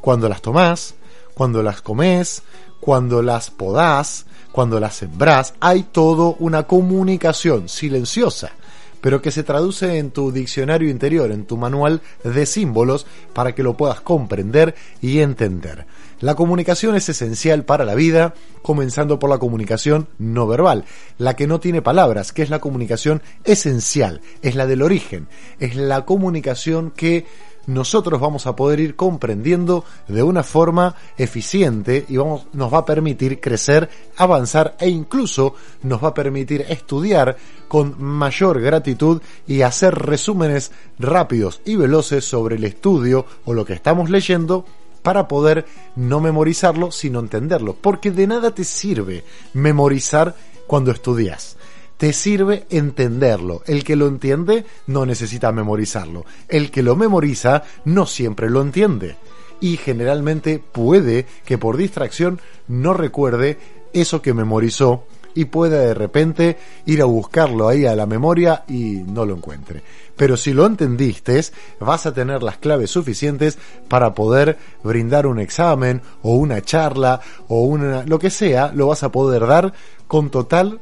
Cuando 0.00 0.28
las 0.28 0.42
tomás, 0.42 0.94
cuando 1.34 1.62
las 1.62 1.82
comes, 1.82 2.42
cuando 2.80 3.22
las 3.22 3.50
podás, 3.50 4.26
cuando 4.52 4.80
las 4.80 4.96
sembrás, 4.96 5.54
hay 5.60 5.84
todo 5.84 6.36
una 6.38 6.64
comunicación 6.64 7.68
silenciosa, 7.68 8.52
pero 9.00 9.22
que 9.22 9.30
se 9.30 9.42
traduce 9.42 9.98
en 9.98 10.10
tu 10.10 10.32
diccionario 10.32 10.90
interior, 10.90 11.30
en 11.30 11.44
tu 11.44 11.56
manual 11.56 12.00
de 12.24 12.46
símbolos, 12.46 13.06
para 13.32 13.54
que 13.54 13.62
lo 13.62 13.76
puedas 13.76 14.00
comprender 14.00 14.74
y 15.00 15.20
entender. 15.20 15.86
La 16.20 16.34
comunicación 16.34 16.96
es 16.96 17.08
esencial 17.08 17.64
para 17.64 17.84
la 17.84 17.94
vida, 17.94 18.34
comenzando 18.62 19.20
por 19.20 19.30
la 19.30 19.38
comunicación 19.38 20.08
no 20.18 20.48
verbal, 20.48 20.84
la 21.16 21.36
que 21.36 21.46
no 21.46 21.60
tiene 21.60 21.80
palabras, 21.80 22.32
que 22.32 22.42
es 22.42 22.50
la 22.50 22.58
comunicación 22.58 23.22
esencial, 23.44 24.20
es 24.42 24.56
la 24.56 24.66
del 24.66 24.82
origen, 24.82 25.28
es 25.60 25.76
la 25.76 26.04
comunicación 26.04 26.90
que 26.90 27.24
nosotros 27.68 28.18
vamos 28.18 28.46
a 28.46 28.56
poder 28.56 28.80
ir 28.80 28.96
comprendiendo 28.96 29.84
de 30.08 30.22
una 30.22 30.42
forma 30.42 30.96
eficiente 31.18 32.06
y 32.08 32.16
vamos, 32.16 32.46
nos 32.54 32.72
va 32.72 32.78
a 32.78 32.84
permitir 32.84 33.40
crecer, 33.40 33.88
avanzar 34.16 34.74
e 34.80 34.88
incluso 34.88 35.54
nos 35.82 36.02
va 36.02 36.08
a 36.08 36.14
permitir 36.14 36.64
estudiar 36.68 37.36
con 37.68 38.02
mayor 38.02 38.60
gratitud 38.60 39.20
y 39.46 39.60
hacer 39.60 39.94
resúmenes 39.94 40.72
rápidos 40.98 41.60
y 41.66 41.76
veloces 41.76 42.24
sobre 42.24 42.56
el 42.56 42.64
estudio 42.64 43.26
o 43.44 43.52
lo 43.52 43.66
que 43.66 43.74
estamos 43.74 44.08
leyendo 44.08 44.64
para 45.02 45.28
poder 45.28 45.66
no 45.94 46.20
memorizarlo, 46.20 46.90
sino 46.90 47.20
entenderlo. 47.20 47.74
Porque 47.74 48.10
de 48.10 48.26
nada 48.26 48.54
te 48.54 48.64
sirve 48.64 49.24
memorizar 49.52 50.34
cuando 50.66 50.90
estudias 50.90 51.57
te 51.98 52.12
sirve 52.12 52.64
entenderlo. 52.70 53.62
El 53.66 53.84
que 53.84 53.96
lo 53.96 54.06
entiende 54.06 54.64
no 54.86 55.04
necesita 55.04 55.52
memorizarlo. 55.52 56.24
El 56.48 56.70
que 56.70 56.82
lo 56.82 56.96
memoriza 56.96 57.64
no 57.84 58.06
siempre 58.06 58.48
lo 58.48 58.62
entiende. 58.62 59.16
Y 59.60 59.76
generalmente 59.76 60.60
puede 60.60 61.26
que 61.44 61.58
por 61.58 61.76
distracción 61.76 62.40
no 62.68 62.94
recuerde 62.94 63.58
eso 63.92 64.22
que 64.22 64.32
memorizó 64.32 65.04
y 65.34 65.46
pueda 65.46 65.80
de 65.80 65.94
repente 65.94 66.56
ir 66.86 67.02
a 67.02 67.06
buscarlo 67.06 67.68
ahí 67.68 67.84
a 67.84 67.96
la 67.96 68.06
memoria 68.06 68.64
y 68.68 69.02
no 69.06 69.26
lo 69.26 69.36
encuentre. 69.36 69.82
Pero 70.16 70.36
si 70.36 70.52
lo 70.52 70.66
entendiste, 70.66 71.40
vas 71.80 72.06
a 72.06 72.14
tener 72.14 72.42
las 72.42 72.58
claves 72.58 72.90
suficientes 72.90 73.58
para 73.88 74.14
poder 74.14 74.56
brindar 74.82 75.26
un 75.26 75.38
examen 75.38 76.02
o 76.22 76.34
una 76.36 76.62
charla 76.62 77.20
o 77.48 77.62
una 77.62 78.04
lo 78.04 78.18
que 78.18 78.30
sea, 78.30 78.72
lo 78.72 78.88
vas 78.88 79.02
a 79.02 79.12
poder 79.12 79.46
dar 79.46 79.72
con 80.06 80.30
total 80.30 80.80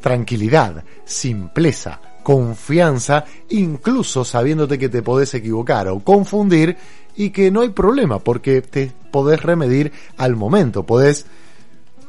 tranquilidad, 0.00 0.84
simpleza, 1.04 2.00
confianza, 2.22 3.24
incluso 3.50 4.24
sabiéndote 4.24 4.78
que 4.78 4.88
te 4.88 5.02
podés 5.02 5.34
equivocar 5.34 5.88
o 5.88 6.00
confundir 6.00 6.76
y 7.16 7.30
que 7.30 7.50
no 7.50 7.60
hay 7.60 7.70
problema 7.70 8.18
porque 8.18 8.62
te 8.62 8.92
podés 9.10 9.42
remedir 9.42 9.92
al 10.16 10.36
momento, 10.36 10.84
podés 10.84 11.26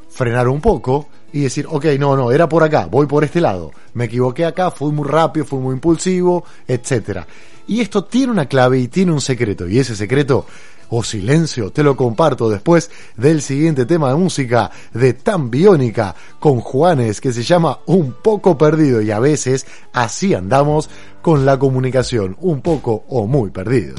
frenar 0.09 0.47
un 0.47 0.61
poco 0.61 1.07
y 1.33 1.41
decir, 1.41 1.65
ok, 1.69 1.85
no, 1.97 2.15
no, 2.15 2.31
era 2.31 2.47
por 2.49 2.63
acá, 2.63 2.87
voy 2.89 3.07
por 3.07 3.23
este 3.23 3.41
lado, 3.41 3.71
me 3.93 4.05
equivoqué 4.05 4.45
acá, 4.45 4.69
fui 4.71 4.91
muy 4.91 5.07
rápido, 5.07 5.45
fui 5.45 5.59
muy 5.59 5.73
impulsivo, 5.73 6.43
etcétera. 6.67 7.25
Y 7.67 7.79
esto 7.79 8.03
tiene 8.03 8.31
una 8.31 8.47
clave 8.47 8.79
y 8.79 8.87
tiene 8.89 9.13
un 9.13 9.21
secreto, 9.21 9.67
y 9.67 9.79
ese 9.79 9.95
secreto 9.95 10.45
o 10.91 11.03
silencio, 11.03 11.71
te 11.71 11.83
lo 11.83 11.95
comparto 11.95 12.49
después 12.49 12.91
del 13.17 13.41
siguiente 13.41 13.85
tema 13.85 14.09
de 14.09 14.15
música 14.15 14.69
de 14.93 15.13
Tan 15.13 15.49
Biónica 15.49 16.15
con 16.39 16.59
Juanes 16.59 17.19
que 17.19 17.33
se 17.33 17.43
llama 17.43 17.79
Un 17.87 18.13
poco 18.21 18.57
perdido 18.57 19.01
y 19.01 19.09
a 19.09 19.19
veces 19.19 19.65
así 19.93 20.33
andamos 20.33 20.89
con 21.21 21.45
la 21.45 21.57
comunicación, 21.57 22.37
un 22.41 22.61
poco 22.61 23.05
o 23.07 23.25
muy 23.25 23.51
perdido. 23.51 23.95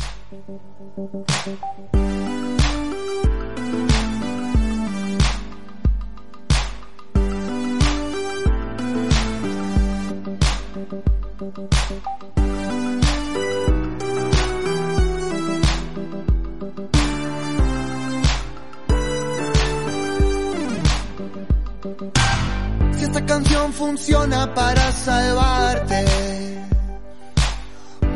Esta 23.14 23.26
canción 23.26 23.70
funciona 23.74 24.54
para 24.54 24.90
salvarte, 24.90 26.04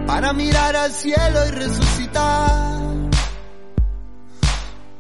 para 0.07 0.32
mirar 0.32 0.74
al 0.74 0.90
cielo 0.90 1.47
y 1.49 1.51
resucitar, 1.51 2.80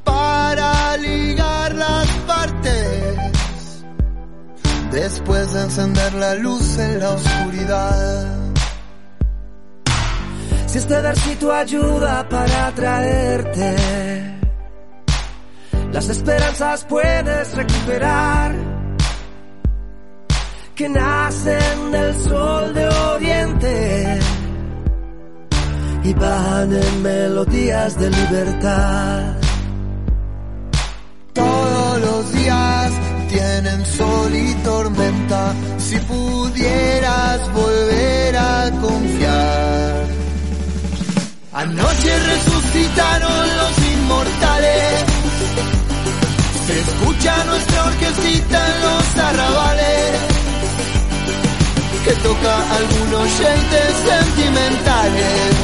para 0.04 0.98
ligar 0.98 1.74
las 1.76 2.08
partes, 2.26 3.84
después 4.90 5.54
de 5.54 5.62
encender 5.62 6.12
la 6.12 6.34
luz 6.34 6.76
en 6.76 7.00
la 7.00 7.10
oscuridad. 7.12 8.26
Si 10.66 10.76
este 10.76 11.00
versito 11.00 11.54
ayuda 11.54 12.28
para 12.28 12.66
atraerte, 12.66 13.76
las 15.90 16.06
esperanzas 16.10 16.84
puedes 16.84 17.54
recuperar, 17.54 18.75
que 20.76 20.88
nacen 20.90 21.90
del 21.90 22.14
sol 22.22 22.74
de 22.74 22.86
oriente 22.86 24.20
y 26.04 26.12
van 26.12 26.70
en 26.70 27.02
melodías 27.02 27.98
de 27.98 28.10
libertad. 28.10 29.36
Todos 31.32 32.00
los 32.00 32.32
días 32.34 32.92
tienen 33.30 33.86
sol 33.86 34.34
y 34.34 34.54
tormenta, 34.64 35.54
si 35.78 35.96
pudieras 36.00 37.52
volver 37.54 38.36
a 38.36 38.70
confiar. 38.82 40.04
Anoche 41.54 42.18
resucitaron 42.32 43.46
los 43.60 43.74
inmortales. 43.94 45.04
Se 46.66 46.80
escucha 46.80 47.44
nuestra 47.44 47.84
orquestita 47.84 48.74
en 48.74 48.82
los 48.82 49.16
arrabales. 49.16 50.35
Que 52.06 52.12
toca 52.22 52.76
algunos 52.76 53.28
shades 53.36 53.94
sentimentales. 54.06 55.54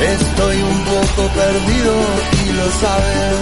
Estoy 0.00 0.62
un 0.62 0.84
poco 0.84 1.28
perdido 1.34 1.94
y 2.32 2.52
lo 2.52 2.70
sabes. 2.80 3.36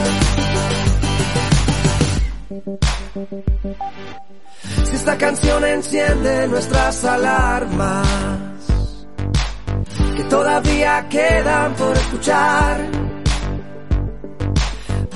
Si 4.84 4.96
esta 4.96 5.16
canción 5.16 5.64
enciende 5.64 6.48
nuestras 6.48 7.04
alarmas 7.04 8.08
que 10.16 10.24
todavía 10.24 11.06
quedan 11.08 11.74
por 11.74 11.96
escuchar 11.96 12.88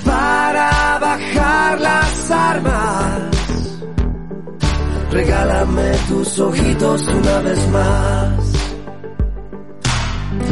para 0.05 0.99
bajar 0.99 1.81
las 1.81 2.31
armas. 2.31 3.38
Regálame 5.11 5.91
tus 6.07 6.39
ojitos 6.39 7.07
una 7.07 7.39
vez 7.39 7.67
más. 7.69 8.45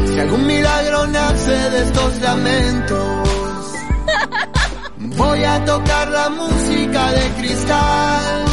Si 0.06 0.18
algún 0.18 0.46
milagro 0.46 1.06
nace 1.06 1.70
de 1.70 1.82
estos 1.84 2.20
lamentos, 2.20 3.28
voy 5.16 5.44
a 5.44 5.64
tocar 5.64 6.08
la 6.08 6.28
música 6.30 7.12
de 7.12 7.30
cristal 7.38 8.44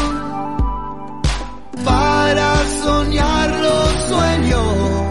para 1.84 2.56
soñar 2.84 3.50
los 3.50 3.90
sueños 4.10 5.06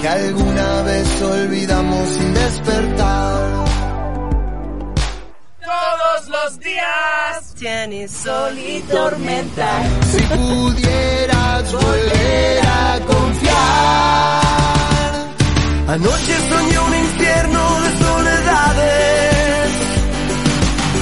que 0.00 0.08
alguna 0.08 0.82
vez 0.82 1.22
olvidamos 1.22 2.08
sin 2.08 2.34
despertar. 2.34 3.64
Los 6.34 6.58
días 6.58 7.54
tienes 7.58 8.10
sol 8.10 8.58
y 8.58 8.80
tormenta. 8.82 9.68
Si 10.10 10.22
pudieras 10.22 11.72
volver 11.72 12.60
a 12.66 13.00
confiar. 13.12 14.42
Anoche 15.94 16.34
soñé 16.50 16.78
un 16.88 16.94
infierno 17.06 17.62
de 17.84 17.90
soledades. 18.04 19.70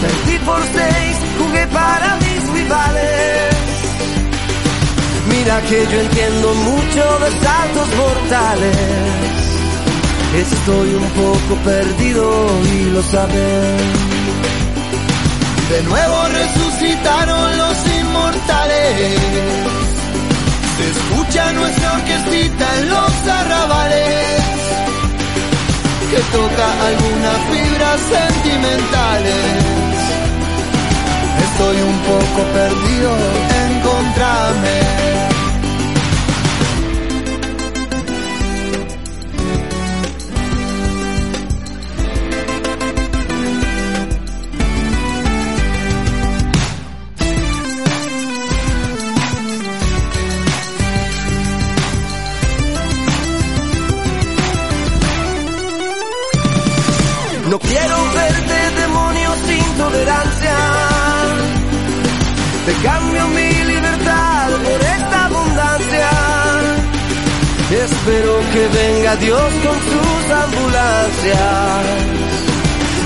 Perdí 0.02 0.36
por 0.48 0.62
seis, 0.78 1.16
jugué 1.38 1.66
para 1.68 2.08
mis 2.24 2.42
rivales. 2.58 3.54
Mira 5.32 5.56
que 5.68 5.78
yo 5.90 5.98
entiendo 6.06 6.54
mucho 6.70 7.04
de 7.22 7.30
saltos 7.44 7.88
mortales. 8.02 8.76
Estoy 10.44 10.88
un 10.94 11.08
poco 11.22 11.52
perdido 11.64 12.24
y 12.74 12.90
lo 12.90 13.02
sabes. 13.02 14.21
De 15.72 15.82
nuevo 15.84 16.28
resucitaron 16.28 17.56
los 17.56 17.76
inmortales. 17.98 19.18
Se 20.76 20.90
escucha 20.90 21.52
nuestra 21.54 21.92
orquestita 21.94 22.78
en 22.78 22.90
los 22.90 23.12
arrabales. 23.26 24.42
Que 26.10 26.20
toca 26.30 26.66
algunas 26.88 27.38
fibras 27.50 28.00
sentimentales. 28.00 29.44
Estoy 31.42 31.76
un 31.80 31.98
poco 32.00 32.42
perdido, 32.52 33.16
encontrame. 33.64 35.31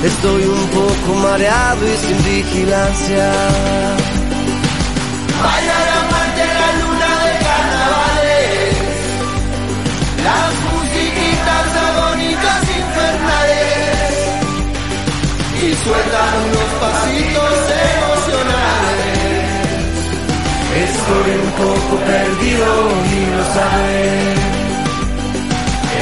Estoy 0.02 0.44
un 0.44 0.66
poco 0.68 1.14
mareado 1.20 1.86
y 1.86 1.96
sin 1.98 2.24
vigilancia. 2.24 3.30
Bailar 5.44 5.88
amante 6.00 6.44
la 6.58 6.68
luna 6.80 7.10
de 7.24 7.32
carnavales. 7.44 8.72
Las 10.24 10.52
musiquitas 10.64 11.66
agónicas 11.88 12.62
infernales 12.80 14.14
y 15.60 15.64
sueltan 15.84 16.32
unos 16.46 16.70
pasitos 16.80 17.56
emocionales. 17.96 19.20
Estoy 20.88 21.28
un 21.44 21.50
poco 21.60 21.94
perdido 22.06 22.68
y 23.12 23.26
lo 23.36 23.42
sabes. 23.52 24.56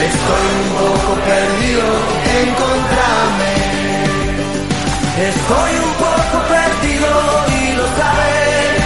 Estoy 0.06 0.46
un 0.62 0.68
poco 0.78 0.93
perdido, 1.24 1.84
encontrame. 2.42 3.52
Estoy 5.30 5.72
un 5.86 5.92
poco 6.04 6.36
perdido 6.48 7.10
y 7.48 7.76
lo 7.76 7.86
sabes. 7.98 8.84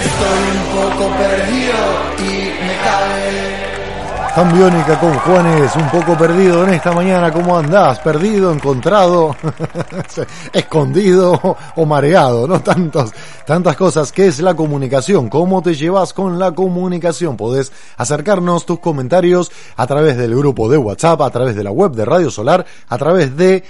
Estoy 0.00 0.42
un 0.56 0.64
poco 0.78 1.04
perdido 1.16 1.78
y 2.18 2.30
me 2.66 2.74
cabe. 2.84 3.72
Cambiónica 4.34 4.98
con 4.98 5.12
Juanes, 5.18 5.76
un 5.76 5.90
poco 5.90 6.16
perdido 6.16 6.64
en 6.64 6.72
esta 6.72 6.90
mañana. 6.92 7.30
¿Cómo 7.30 7.58
andás? 7.58 7.98
¿Perdido? 7.98 8.50
¿Encontrado? 8.50 9.36
¿Escondido? 10.54 11.38
¿O 11.76 11.84
mareado? 11.84 12.48
¿No? 12.48 12.58
Tantos, 12.60 13.12
tantas 13.46 13.76
cosas. 13.76 14.12
¿Qué 14.12 14.26
es 14.26 14.40
la 14.40 14.54
comunicación? 14.54 15.28
¿Cómo 15.28 15.62
te 15.62 15.74
llevas 15.74 16.12
con 16.12 16.38
la 16.38 16.52
comunicación? 16.52 17.36
Podés 17.36 17.72
acercarnos 17.96 18.66
tus 18.66 18.80
comentarios 18.80 19.50
a 19.76 19.86
través 19.86 20.16
del 20.16 20.34
grupo 20.36 20.68
de 20.68 20.78
WhatsApp, 20.78 21.20
a 21.22 21.30
través 21.30 21.56
de 21.56 21.64
la 21.64 21.70
web 21.70 21.92
de 21.92 22.04
Radio 22.04 22.30
Solar, 22.30 22.64
a 22.88 22.98
través 22.98 23.36
de 23.36 23.64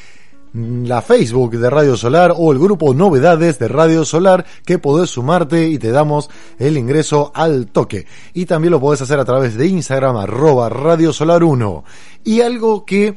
la 0.54 1.00
Facebook 1.00 1.56
de 1.56 1.70
Radio 1.70 1.96
Solar 1.96 2.34
o 2.36 2.52
el 2.52 2.58
grupo 2.58 2.92
Novedades 2.92 3.58
de 3.58 3.68
Radio 3.68 4.04
Solar 4.04 4.44
que 4.66 4.78
podés 4.78 5.10
sumarte 5.10 5.66
y 5.66 5.78
te 5.78 5.90
damos 5.90 6.28
el 6.58 6.76
ingreso 6.76 7.32
al 7.34 7.68
toque. 7.68 8.06
Y 8.34 8.44
también 8.44 8.72
lo 8.72 8.80
podés 8.80 9.00
hacer 9.00 9.18
a 9.18 9.24
través 9.24 9.56
de 9.56 9.66
Instagram 9.66 10.16
arroba 10.16 10.68
Radio 10.68 11.12
Solar 11.12 11.42
1. 11.42 11.84
Y 12.24 12.42
algo 12.42 12.84
que 12.84 13.16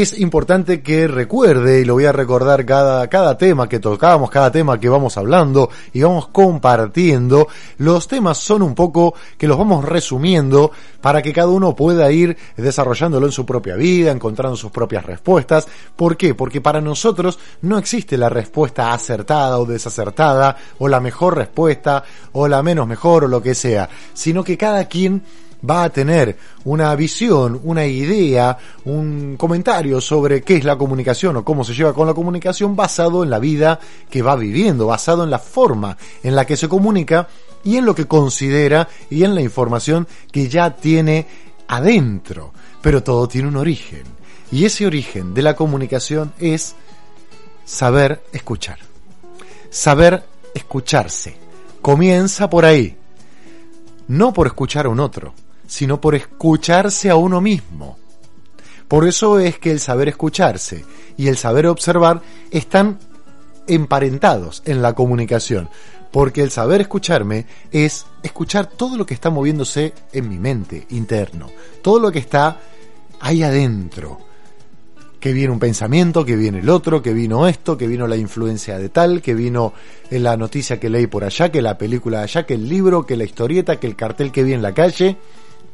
es 0.00 0.18
importante 0.18 0.82
que 0.82 1.08
recuerde, 1.08 1.80
y 1.80 1.84
lo 1.84 1.94
voy 1.94 2.04
a 2.04 2.12
recordar 2.12 2.64
cada, 2.66 3.06
cada 3.08 3.38
tema 3.38 3.68
que 3.68 3.78
tocamos, 3.78 4.30
cada 4.30 4.50
tema 4.50 4.78
que 4.78 4.88
vamos 4.88 5.16
hablando 5.16 5.70
y 5.92 6.02
vamos 6.02 6.28
compartiendo, 6.28 7.48
los 7.78 8.08
temas 8.08 8.38
son 8.38 8.62
un 8.62 8.74
poco 8.74 9.14
que 9.38 9.46
los 9.46 9.56
vamos 9.56 9.84
resumiendo 9.84 10.70
para 11.00 11.22
que 11.22 11.32
cada 11.32 11.48
uno 11.48 11.74
pueda 11.74 12.10
ir 12.10 12.36
desarrollándolo 12.56 13.26
en 13.26 13.32
su 13.32 13.46
propia 13.46 13.76
vida, 13.76 14.10
encontrando 14.10 14.56
sus 14.56 14.70
propias 14.70 15.06
respuestas. 15.06 15.66
¿Por 15.94 16.16
qué? 16.16 16.34
Porque 16.34 16.60
para 16.60 16.80
nosotros 16.80 17.38
no 17.62 17.78
existe 17.78 18.16
la 18.16 18.28
respuesta 18.28 18.92
acertada 18.92 19.58
o 19.58 19.66
desacertada, 19.66 20.56
o 20.78 20.88
la 20.88 21.00
mejor 21.00 21.36
respuesta, 21.36 22.02
o 22.32 22.48
la 22.48 22.62
menos 22.62 22.86
mejor, 22.86 23.24
o 23.24 23.28
lo 23.28 23.42
que 23.42 23.54
sea, 23.54 23.88
sino 24.12 24.42
que 24.42 24.58
cada 24.58 24.86
quien 24.86 25.22
va 25.68 25.84
a 25.84 25.90
tener 25.90 26.36
una 26.64 26.94
visión, 26.94 27.60
una 27.64 27.86
idea, 27.86 28.56
un 28.84 29.36
comentario 29.36 30.00
sobre 30.00 30.42
qué 30.42 30.56
es 30.56 30.64
la 30.64 30.76
comunicación 30.76 31.36
o 31.36 31.44
cómo 31.44 31.64
se 31.64 31.74
lleva 31.74 31.92
con 31.92 32.06
la 32.06 32.14
comunicación 32.14 32.76
basado 32.76 33.22
en 33.22 33.30
la 33.30 33.38
vida 33.38 33.80
que 34.10 34.22
va 34.22 34.36
viviendo, 34.36 34.86
basado 34.86 35.24
en 35.24 35.30
la 35.30 35.38
forma 35.38 35.96
en 36.22 36.34
la 36.34 36.44
que 36.44 36.56
se 36.56 36.68
comunica 36.68 37.28
y 37.64 37.76
en 37.76 37.84
lo 37.84 37.94
que 37.94 38.06
considera 38.06 38.88
y 39.10 39.24
en 39.24 39.34
la 39.34 39.42
información 39.42 40.06
que 40.30 40.48
ya 40.48 40.74
tiene 40.76 41.26
adentro. 41.68 42.52
Pero 42.82 43.02
todo 43.02 43.26
tiene 43.26 43.48
un 43.48 43.56
origen. 43.56 44.04
Y 44.52 44.64
ese 44.64 44.86
origen 44.86 45.34
de 45.34 45.42
la 45.42 45.56
comunicación 45.56 46.32
es 46.38 46.76
saber 47.64 48.22
escuchar. 48.32 48.78
Saber 49.70 50.22
escucharse. 50.54 51.36
Comienza 51.82 52.48
por 52.48 52.64
ahí. 52.64 52.96
No 54.08 54.32
por 54.32 54.46
escuchar 54.46 54.86
a 54.86 54.88
un 54.88 55.00
otro, 55.00 55.34
sino 55.66 56.00
por 56.00 56.14
escucharse 56.14 57.10
a 57.10 57.16
uno 57.16 57.40
mismo. 57.40 57.98
Por 58.88 59.06
eso 59.06 59.38
es 59.38 59.58
que 59.58 59.70
el 59.70 59.80
saber 59.80 60.08
escucharse 60.08 60.84
y 61.16 61.28
el 61.28 61.36
saber 61.36 61.66
observar 61.66 62.22
están 62.50 62.98
emparentados 63.66 64.62
en 64.64 64.80
la 64.80 64.92
comunicación, 64.92 65.68
porque 66.12 66.42
el 66.42 66.50
saber 66.50 66.82
escucharme 66.82 67.46
es 67.72 68.06
escuchar 68.22 68.66
todo 68.66 68.96
lo 68.96 69.04
que 69.04 69.14
está 69.14 69.28
moviéndose 69.28 69.92
en 70.12 70.28
mi 70.28 70.38
mente 70.38 70.86
interno, 70.90 71.50
todo 71.82 71.98
lo 71.98 72.12
que 72.12 72.20
está 72.20 72.60
ahí 73.20 73.42
adentro, 73.42 74.18
que 75.18 75.32
viene 75.32 75.52
un 75.52 75.58
pensamiento, 75.58 76.24
que 76.24 76.36
viene 76.36 76.60
el 76.60 76.68
otro, 76.68 77.02
que 77.02 77.12
vino 77.12 77.48
esto, 77.48 77.76
que 77.76 77.88
vino 77.88 78.06
la 78.06 78.16
influencia 78.16 78.78
de 78.78 78.90
tal, 78.90 79.20
que 79.20 79.34
vino 79.34 79.72
la 80.10 80.36
noticia 80.36 80.78
que 80.78 80.90
leí 80.90 81.08
por 81.08 81.24
allá, 81.24 81.50
que 81.50 81.62
la 81.62 81.76
película 81.76 82.18
de 82.18 82.24
allá, 82.24 82.46
que 82.46 82.54
el 82.54 82.68
libro, 82.68 83.04
que 83.04 83.16
la 83.16 83.24
historieta, 83.24 83.80
que 83.80 83.88
el 83.88 83.96
cartel 83.96 84.30
que 84.30 84.44
vi 84.44 84.52
en 84.52 84.62
la 84.62 84.72
calle, 84.72 85.16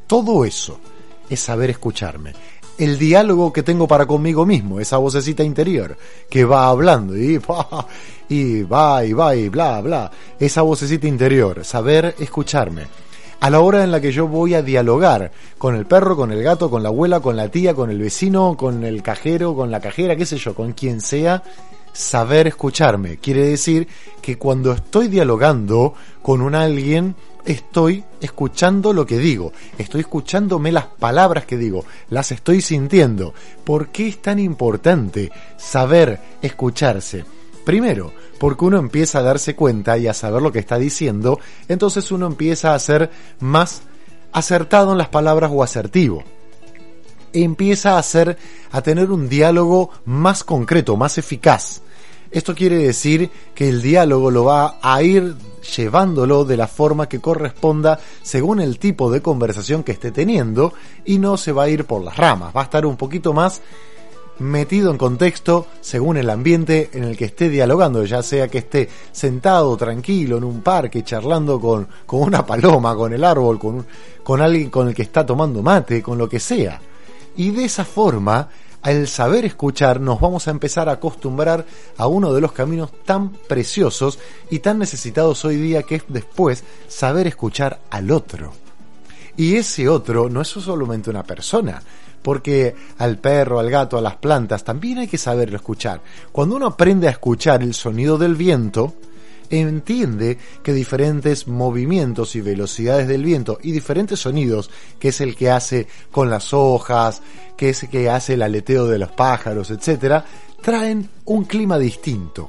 todo 0.07 0.45
eso 0.45 0.79
es 1.29 1.41
saber 1.41 1.71
escucharme. 1.71 2.33
El 2.79 2.99
diálogo 2.99 3.53
que 3.53 3.63
tengo 3.63 3.87
para 3.87 4.07
conmigo 4.07 4.47
mismo, 4.47 4.81
esa 4.81 4.97
vocecita 4.97 5.45
interior 5.45 5.97
que 6.29 6.45
va 6.45 6.69
hablando 6.69 7.17
y, 7.17 7.41
y 8.29 8.63
va 8.63 9.05
y 9.05 9.13
va 9.13 9.37
y 9.37 9.49
bla 9.49 9.81
bla, 9.81 10.11
esa 10.39 10.63
vocecita 10.63 11.07
interior, 11.07 11.65
saber 11.65 12.15
escucharme. 12.19 12.87
A 13.41 13.51
la 13.51 13.61
hora 13.61 13.83
en 13.83 13.91
la 13.91 14.01
que 14.01 14.13
yo 14.13 14.29
voy 14.29 14.55
a 14.55 14.63
dialogar 14.63 15.33
con 15.59 15.75
el 15.75 15.85
perro, 15.85 16.17
con 16.17 16.31
el 16.31 16.43
gato, 16.45 16.71
con 16.71 16.83
la 16.83 16.91
abuela, 16.91 17.19
con 17.19 17.37
la 17.37 17.49
tía, 17.49 17.75
con 17.75 17.91
el 17.91 17.99
vecino, 17.99 18.57
con 18.57 18.85
el 18.85 19.03
cajero, 19.03 19.57
con 19.57 19.71
la 19.71 19.81
cajera, 19.81 20.15
qué 20.15 20.25
sé 20.25 20.37
yo, 20.37 20.55
con 20.55 20.73
quien 20.73 21.01
sea, 21.01 21.43
saber 21.93 22.47
escucharme. 22.47 23.19
Quiere 23.19 23.47
decir 23.47 23.89
que 24.21 24.39
cuando 24.39 24.73
estoy 24.73 25.09
dialogando 25.09 25.95
con 26.23 26.41
un 26.41 26.55
alguien, 26.55 27.15
estoy 27.45 28.05
escuchando 28.21 28.93
lo 28.93 29.07
que 29.07 29.19
digo, 29.19 29.53
estoy 29.79 30.03
escuchándome 30.03 30.73
las 30.73 30.87
palabras 30.87 31.45
que 31.45 31.57
digo, 31.57 31.85
las 32.11 32.33
estoy 32.33 32.61
sintiendo. 32.61 33.35
¿Por 33.65 33.89
qué 33.89 34.09
es 34.09 34.23
tan 34.23 34.39
importante 34.39 35.31
saber 35.57 36.21
escucharse? 36.41 37.25
Primero, 37.65 38.13
porque 38.39 38.65
uno 38.65 38.79
empieza 38.79 39.21
a 39.21 39.23
darse 39.23 39.55
cuenta 39.55 39.97
y 39.99 40.09
a 40.09 40.15
saber 40.15 40.43
lo 40.43 40.51
que 40.51 40.59
está 40.59 40.79
diciendo, 40.79 41.39
entonces 41.69 42.11
uno 42.11 42.27
empieza 42.27 42.75
a 42.75 42.79
ser 42.79 43.11
más 43.39 43.83
acertado 44.33 44.93
en 44.93 44.99
las 44.99 45.09
palabras 45.09 45.51
o 45.55 45.63
asertivo. 45.63 46.25
Empieza 47.33 47.99
a 47.99 48.03
ser, 48.03 48.37
a 48.71 48.83
tener 48.83 49.11
un 49.11 49.29
diálogo 49.29 49.91
más 50.05 50.45
concreto, 50.45 50.97
más 50.97 51.19
eficaz. 51.19 51.83
Esto 52.31 52.55
quiere 52.55 52.79
decir 52.79 53.31
que 53.55 53.69
el 53.69 53.83
diálogo 53.83 54.31
lo 54.31 54.45
va 54.45 54.79
a 54.81 55.03
ir 55.03 55.37
llevándolo 55.77 56.45
de 56.47 56.57
la 56.57 56.67
forma 56.67 57.09
que 57.09 57.21
corresponda 57.21 58.01
según 58.23 58.61
el 58.61 58.79
tipo 58.79 59.11
de 59.11 59.21
conversación 59.21 59.83
que 59.83 59.93
esté 59.93 60.13
teniendo 60.13 60.73
y 61.05 61.19
no 61.19 61.37
se 61.37 61.53
va 61.53 61.65
a 61.65 61.69
ir 61.69 61.85
por 61.85 62.03
las 62.03 62.17
ramas, 62.17 62.55
va 62.57 62.63
a 62.63 62.65
estar 62.65 62.87
un 62.87 62.97
poquito 62.97 63.35
más 63.35 63.61
metido 64.39 64.91
en 64.91 64.99
contexto 64.99 65.67
según 65.81 66.17
el 66.17 66.31
ambiente 66.31 66.91
en 66.95 67.05
el 67.05 67.17
que 67.17 67.27
esté 67.27 67.49
dialogando, 67.49 68.05
ya 68.05 68.23
sea 68.23 68.49
que 68.49 68.59
esté 68.59 68.89
sentado 69.13 69.77
tranquilo 69.77 70.39
en 70.39 70.45
un 70.45 70.63
parque 70.63 71.05
charlando 71.05 71.61
con, 71.61 71.87
con 72.07 72.23
una 72.23 72.45
paloma, 72.47 72.97
con 72.97 73.13
el 73.13 73.25
árbol, 73.25 73.59
con, 73.59 73.87
con 74.23 74.41
alguien 74.41 74.71
con 74.71 74.89
el 74.89 74.95
que 74.95 75.03
está 75.03 75.25
tomando 75.25 75.63
mate, 75.63 76.03
con 76.03 76.19
lo 76.19 76.29
que 76.29 76.41
sea. 76.41 76.81
Y 77.37 77.51
de 77.51 77.65
esa 77.65 77.85
forma, 77.85 78.49
al 78.83 79.07
saber 79.09 79.45
escuchar, 79.45 80.01
nos 80.01 80.21
vamos 80.21 80.49
a 80.49 80.51
empezar 80.51 80.89
a 80.89 80.93
acostumbrar 80.93 81.65
a 81.97 82.07
uno 82.07 82.33
de 82.33 82.41
los 82.41 82.53
caminos 82.53 82.91
tan 83.05 83.31
preciosos 83.31 84.19
y 84.51 84.59
tan 84.59 84.79
necesitados 84.79 85.45
hoy 85.45 85.57
día 85.57 85.85
que 85.85 85.97
es 85.97 86.05
después 86.09 86.65
saber 86.89 87.27
escuchar 87.27 87.81
al 87.91 88.11
otro. 88.11 88.53
Y 89.37 89.57
ese 89.57 89.89
otro 89.89 90.29
no 90.29 90.43
es 90.43 90.49
solamente 90.49 91.11
una 91.11 91.23
persona, 91.23 91.83
porque 92.23 92.75
al 92.99 93.19
perro, 93.19 93.59
al 93.59 93.71
gato, 93.71 93.97
a 93.97 94.03
las 94.03 94.17
plantas 94.17 94.65
también 94.65 94.99
hay 94.99 95.09
que 95.09 95.19
saberlo 95.19 95.57
escuchar. 95.57 96.01
Cuando 96.31 96.57
uno 96.57 96.67
aprende 96.67 97.09
a 97.09 97.13
escuchar 97.13 97.63
el 97.63 97.75
sonido 97.75 98.19
del 98.19 98.35
viento, 98.35 98.95
entiende 99.61 100.39
que 100.63 100.73
diferentes 100.73 101.47
movimientos 101.47 102.35
y 102.37 102.41
velocidades 102.41 103.07
del 103.09 103.25
viento 103.25 103.59
y 103.63 103.73
diferentes 103.73 104.21
sonidos, 104.21 104.71
que 104.99 105.09
es 105.09 105.21
el 105.21 105.37
que 105.37 105.51
hace 105.51 105.87
con 106.11 106.31
las 106.31 106.53
hojas, 106.53 107.23
que 107.57 107.71
es 107.71 107.83
el 107.83 107.91
que 107.91 108.11
hace 108.11 108.35
el 108.35 108.43
aleteo 108.43 108.87
de 108.87 108.99
los 108.99 109.13
pájaros, 109.13 109.71
etc., 109.71 110.25
traen 110.61 111.09
un 111.27 111.45
clima 111.45 111.79
distinto. 111.79 112.49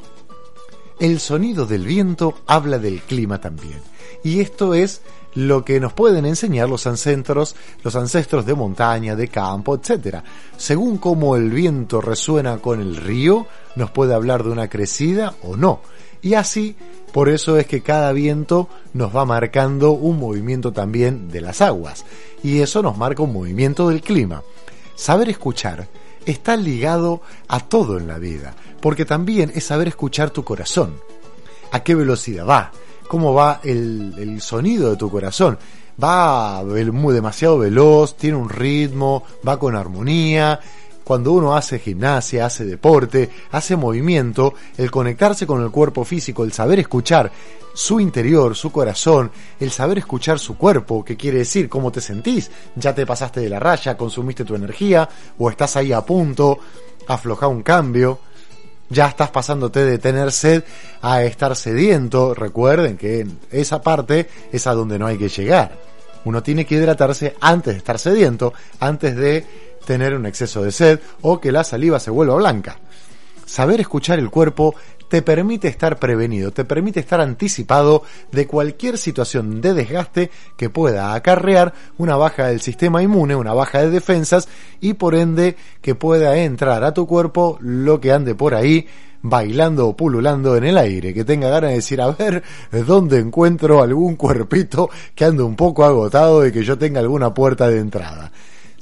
El 0.99 1.19
sonido 1.19 1.65
del 1.65 1.85
viento 1.85 2.41
habla 2.47 2.77
del 2.77 3.01
clima 3.01 3.41
también. 3.41 3.81
Y 4.23 4.39
esto 4.39 4.73
es 4.73 5.01
lo 5.35 5.65
que 5.65 5.79
nos 5.79 5.93
pueden 5.93 6.25
enseñar 6.25 6.69
los 6.69 6.85
ancestros, 6.87 7.55
los 7.83 7.95
ancestros 7.95 8.45
de 8.45 8.53
montaña, 8.53 9.15
de 9.15 9.27
campo, 9.27 9.75
etc. 9.75 10.17
Según 10.57 10.97
cómo 10.97 11.35
el 11.35 11.49
viento 11.49 12.01
resuena 12.01 12.57
con 12.57 12.79
el 12.79 12.95
río, 12.95 13.47
nos 13.75 13.91
puede 13.91 14.13
hablar 14.13 14.43
de 14.43 14.51
una 14.51 14.69
crecida 14.69 15.35
o 15.41 15.57
no. 15.57 15.81
Y 16.23 16.35
así, 16.35 16.75
por 17.11 17.29
eso 17.29 17.57
es 17.57 17.67
que 17.67 17.81
cada 17.81 18.11
viento 18.13 18.69
nos 18.93 19.15
va 19.15 19.25
marcando 19.25 19.91
un 19.91 20.17
movimiento 20.17 20.71
también 20.71 21.29
de 21.29 21.41
las 21.41 21.61
aguas. 21.61 22.05
Y 22.41 22.61
eso 22.61 22.81
nos 22.81 22.97
marca 22.97 23.21
un 23.21 23.33
movimiento 23.33 23.89
del 23.89 24.01
clima. 24.01 24.41
Saber 24.95 25.29
escuchar 25.29 25.87
está 26.25 26.55
ligado 26.55 27.21
a 27.49 27.59
todo 27.59 27.97
en 27.97 28.07
la 28.07 28.17
vida, 28.17 28.55
porque 28.81 29.05
también 29.05 29.51
es 29.53 29.65
saber 29.65 29.89
escuchar 29.89 30.29
tu 30.29 30.43
corazón. 30.43 30.95
¿A 31.71 31.81
qué 31.81 31.93
velocidad 31.93 32.47
va? 32.47 32.71
¿Cómo 33.07 33.33
va 33.33 33.59
el, 33.63 34.15
el 34.17 34.41
sonido 34.41 34.89
de 34.89 34.95
tu 34.95 35.11
corazón? 35.11 35.57
Va 36.01 36.63
demasiado 36.63 37.59
veloz, 37.59 38.15
tiene 38.15 38.37
un 38.37 38.49
ritmo, 38.49 39.23
va 39.47 39.59
con 39.59 39.75
armonía, 39.75 40.59
cuando 41.03 41.31
uno 41.33 41.55
hace 41.55 41.79
gimnasia, 41.79 42.45
hace 42.45 42.65
deporte, 42.65 43.29
hace 43.51 43.75
movimiento, 43.75 44.53
el 44.77 44.89
conectarse 44.89 45.45
con 45.45 45.61
el 45.61 45.71
cuerpo 45.71 46.03
físico, 46.03 46.43
el 46.43 46.53
saber 46.53 46.79
escuchar 46.79 47.31
su 47.73 47.99
interior, 47.99 48.55
su 48.55 48.71
corazón, 48.71 49.31
el 49.59 49.71
saber 49.71 49.97
escuchar 49.97 50.39
su 50.39 50.57
cuerpo, 50.57 51.03
que 51.03 51.17
quiere 51.17 51.39
decir 51.39 51.67
cómo 51.67 51.91
te 51.91 52.01
sentís, 52.01 52.51
ya 52.75 52.93
te 52.93 53.05
pasaste 53.05 53.39
de 53.39 53.49
la 53.49 53.59
raya, 53.59 53.97
consumiste 53.97 54.45
tu 54.45 54.55
energía, 54.55 55.09
o 55.37 55.49
estás 55.49 55.75
ahí 55.75 55.91
a 55.91 56.01
punto, 56.01 56.59
afloja 57.07 57.47
un 57.47 57.63
cambio, 57.63 58.19
ya 58.89 59.07
estás 59.07 59.31
pasándote 59.31 59.83
de 59.83 59.97
tener 59.97 60.31
sed 60.31 60.63
a 61.01 61.23
estar 61.23 61.55
sediento, 61.55 62.33
recuerden 62.33 62.95
que 62.95 63.25
esa 63.51 63.81
parte 63.81 64.29
es 64.51 64.67
a 64.67 64.73
donde 64.73 64.99
no 64.99 65.07
hay 65.07 65.17
que 65.17 65.29
llegar. 65.29 65.79
Uno 66.25 66.41
tiene 66.41 66.65
que 66.65 66.75
hidratarse 66.75 67.35
antes 67.41 67.73
de 67.73 67.77
estar 67.79 67.99
sediento, 67.99 68.53
antes 68.79 69.15
de 69.15 69.45
tener 69.85 70.15
un 70.15 70.25
exceso 70.25 70.63
de 70.63 70.71
sed 70.71 70.99
o 71.21 71.39
que 71.39 71.51
la 71.51 71.63
saliva 71.63 71.99
se 71.99 72.11
vuelva 72.11 72.35
blanca. 72.35 72.79
Saber 73.45 73.81
escuchar 73.81 74.19
el 74.19 74.29
cuerpo 74.29 74.75
te 75.13 75.21
permite 75.21 75.67
estar 75.67 75.99
prevenido, 75.99 76.51
te 76.51 76.65
permite 76.65 76.99
estar 76.99 77.21
anticipado 77.21 78.01
de 78.31 78.47
cualquier 78.47 78.97
situación 78.97 79.61
de 79.61 79.75
desgaste 79.75 80.31
que 80.57 80.71
pueda 80.71 81.13
acarrear 81.13 81.73
una 81.99 82.15
baja 82.15 82.47
del 82.47 82.61
sistema 82.61 83.03
inmune, 83.03 83.35
una 83.35 83.53
baja 83.53 83.81
de 83.83 83.91
defensas 83.91 84.47
y 84.81 84.95
por 84.95 85.13
ende 85.13 85.55
que 85.81 85.93
pueda 85.93 86.35
entrar 86.37 86.83
a 86.83 86.95
tu 86.95 87.05
cuerpo 87.05 87.59
lo 87.61 88.01
que 88.01 88.11
ande 88.11 88.33
por 88.33 88.55
ahí 88.55 88.87
bailando 89.21 89.87
o 89.87 89.95
pululando 89.95 90.57
en 90.57 90.63
el 90.63 90.77
aire, 90.79 91.13
que 91.13 91.23
tenga 91.23 91.49
ganas 91.49 91.69
de 91.69 91.75
decir, 91.75 92.01
a 92.01 92.09
ver, 92.09 92.43
¿dónde 92.71 93.19
encuentro 93.19 93.83
algún 93.83 94.15
cuerpito 94.15 94.89
que 95.13 95.25
ande 95.25 95.43
un 95.43 95.55
poco 95.55 95.85
agotado 95.85 96.45
y 96.45 96.51
que 96.51 96.63
yo 96.63 96.77
tenga 96.77 96.99
alguna 96.99 97.33
puerta 97.33 97.69
de 97.69 97.79
entrada? 97.79 98.31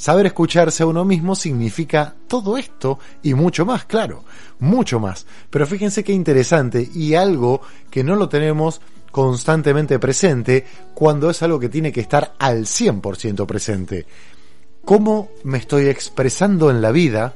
Saber 0.01 0.25
escucharse 0.25 0.81
a 0.81 0.87
uno 0.87 1.05
mismo 1.05 1.35
significa 1.35 2.15
todo 2.27 2.57
esto 2.57 2.97
y 3.21 3.35
mucho 3.35 3.67
más, 3.67 3.85
claro, 3.85 4.23
mucho 4.57 4.99
más. 4.99 5.27
Pero 5.51 5.67
fíjense 5.67 6.03
qué 6.03 6.11
interesante 6.11 6.89
y 6.91 7.13
algo 7.13 7.61
que 7.91 8.03
no 8.03 8.15
lo 8.15 8.27
tenemos 8.27 8.81
constantemente 9.11 9.99
presente 9.99 10.65
cuando 10.95 11.29
es 11.29 11.43
algo 11.43 11.59
que 11.59 11.69
tiene 11.69 11.91
que 11.91 12.01
estar 12.01 12.33
al 12.39 12.65
100% 12.65 13.45
presente. 13.45 14.07
¿Cómo 14.83 15.29
me 15.43 15.59
estoy 15.59 15.85
expresando 15.85 16.71
en 16.71 16.81
la 16.81 16.91
vida? 16.91 17.35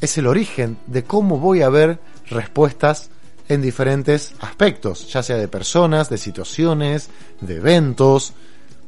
Es 0.00 0.16
el 0.16 0.26
origen 0.26 0.78
de 0.86 1.04
cómo 1.04 1.38
voy 1.38 1.60
a 1.60 1.68
ver 1.68 2.00
respuestas 2.30 3.10
en 3.50 3.60
diferentes 3.60 4.32
aspectos, 4.40 5.12
ya 5.12 5.22
sea 5.22 5.36
de 5.36 5.48
personas, 5.48 6.08
de 6.08 6.16
situaciones, 6.16 7.10
de 7.42 7.56
eventos, 7.56 8.32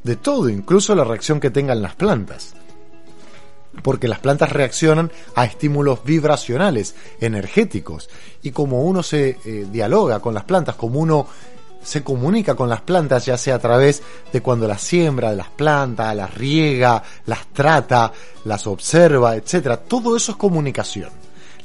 de 0.02 0.16
todo, 0.16 0.48
incluso 0.48 0.94
la 0.94 1.04
reacción 1.04 1.40
que 1.40 1.50
tengan 1.50 1.82
las 1.82 1.94
plantas. 1.94 2.54
Porque 3.82 4.08
las 4.08 4.18
plantas 4.18 4.52
reaccionan 4.52 5.10
a 5.34 5.44
estímulos 5.44 6.04
vibracionales, 6.04 6.94
energéticos, 7.20 8.10
y 8.42 8.50
como 8.50 8.82
uno 8.82 9.02
se 9.02 9.38
eh, 9.44 9.66
dialoga 9.70 10.20
con 10.20 10.34
las 10.34 10.44
plantas, 10.44 10.76
como 10.76 11.00
uno 11.00 11.26
se 11.82 12.04
comunica 12.04 12.54
con 12.54 12.68
las 12.68 12.82
plantas, 12.82 13.26
ya 13.26 13.36
sea 13.36 13.56
a 13.56 13.58
través 13.58 14.02
de 14.32 14.40
cuando 14.40 14.68
las 14.68 14.82
siembra, 14.82 15.30
de 15.30 15.36
las 15.36 15.48
plantas, 15.48 16.14
las 16.14 16.32
riega, 16.34 17.02
las 17.26 17.46
trata, 17.48 18.12
las 18.44 18.66
observa, 18.66 19.36
etcétera. 19.36 19.78
Todo 19.78 20.16
eso 20.16 20.32
es 20.32 20.38
comunicación. 20.38 21.10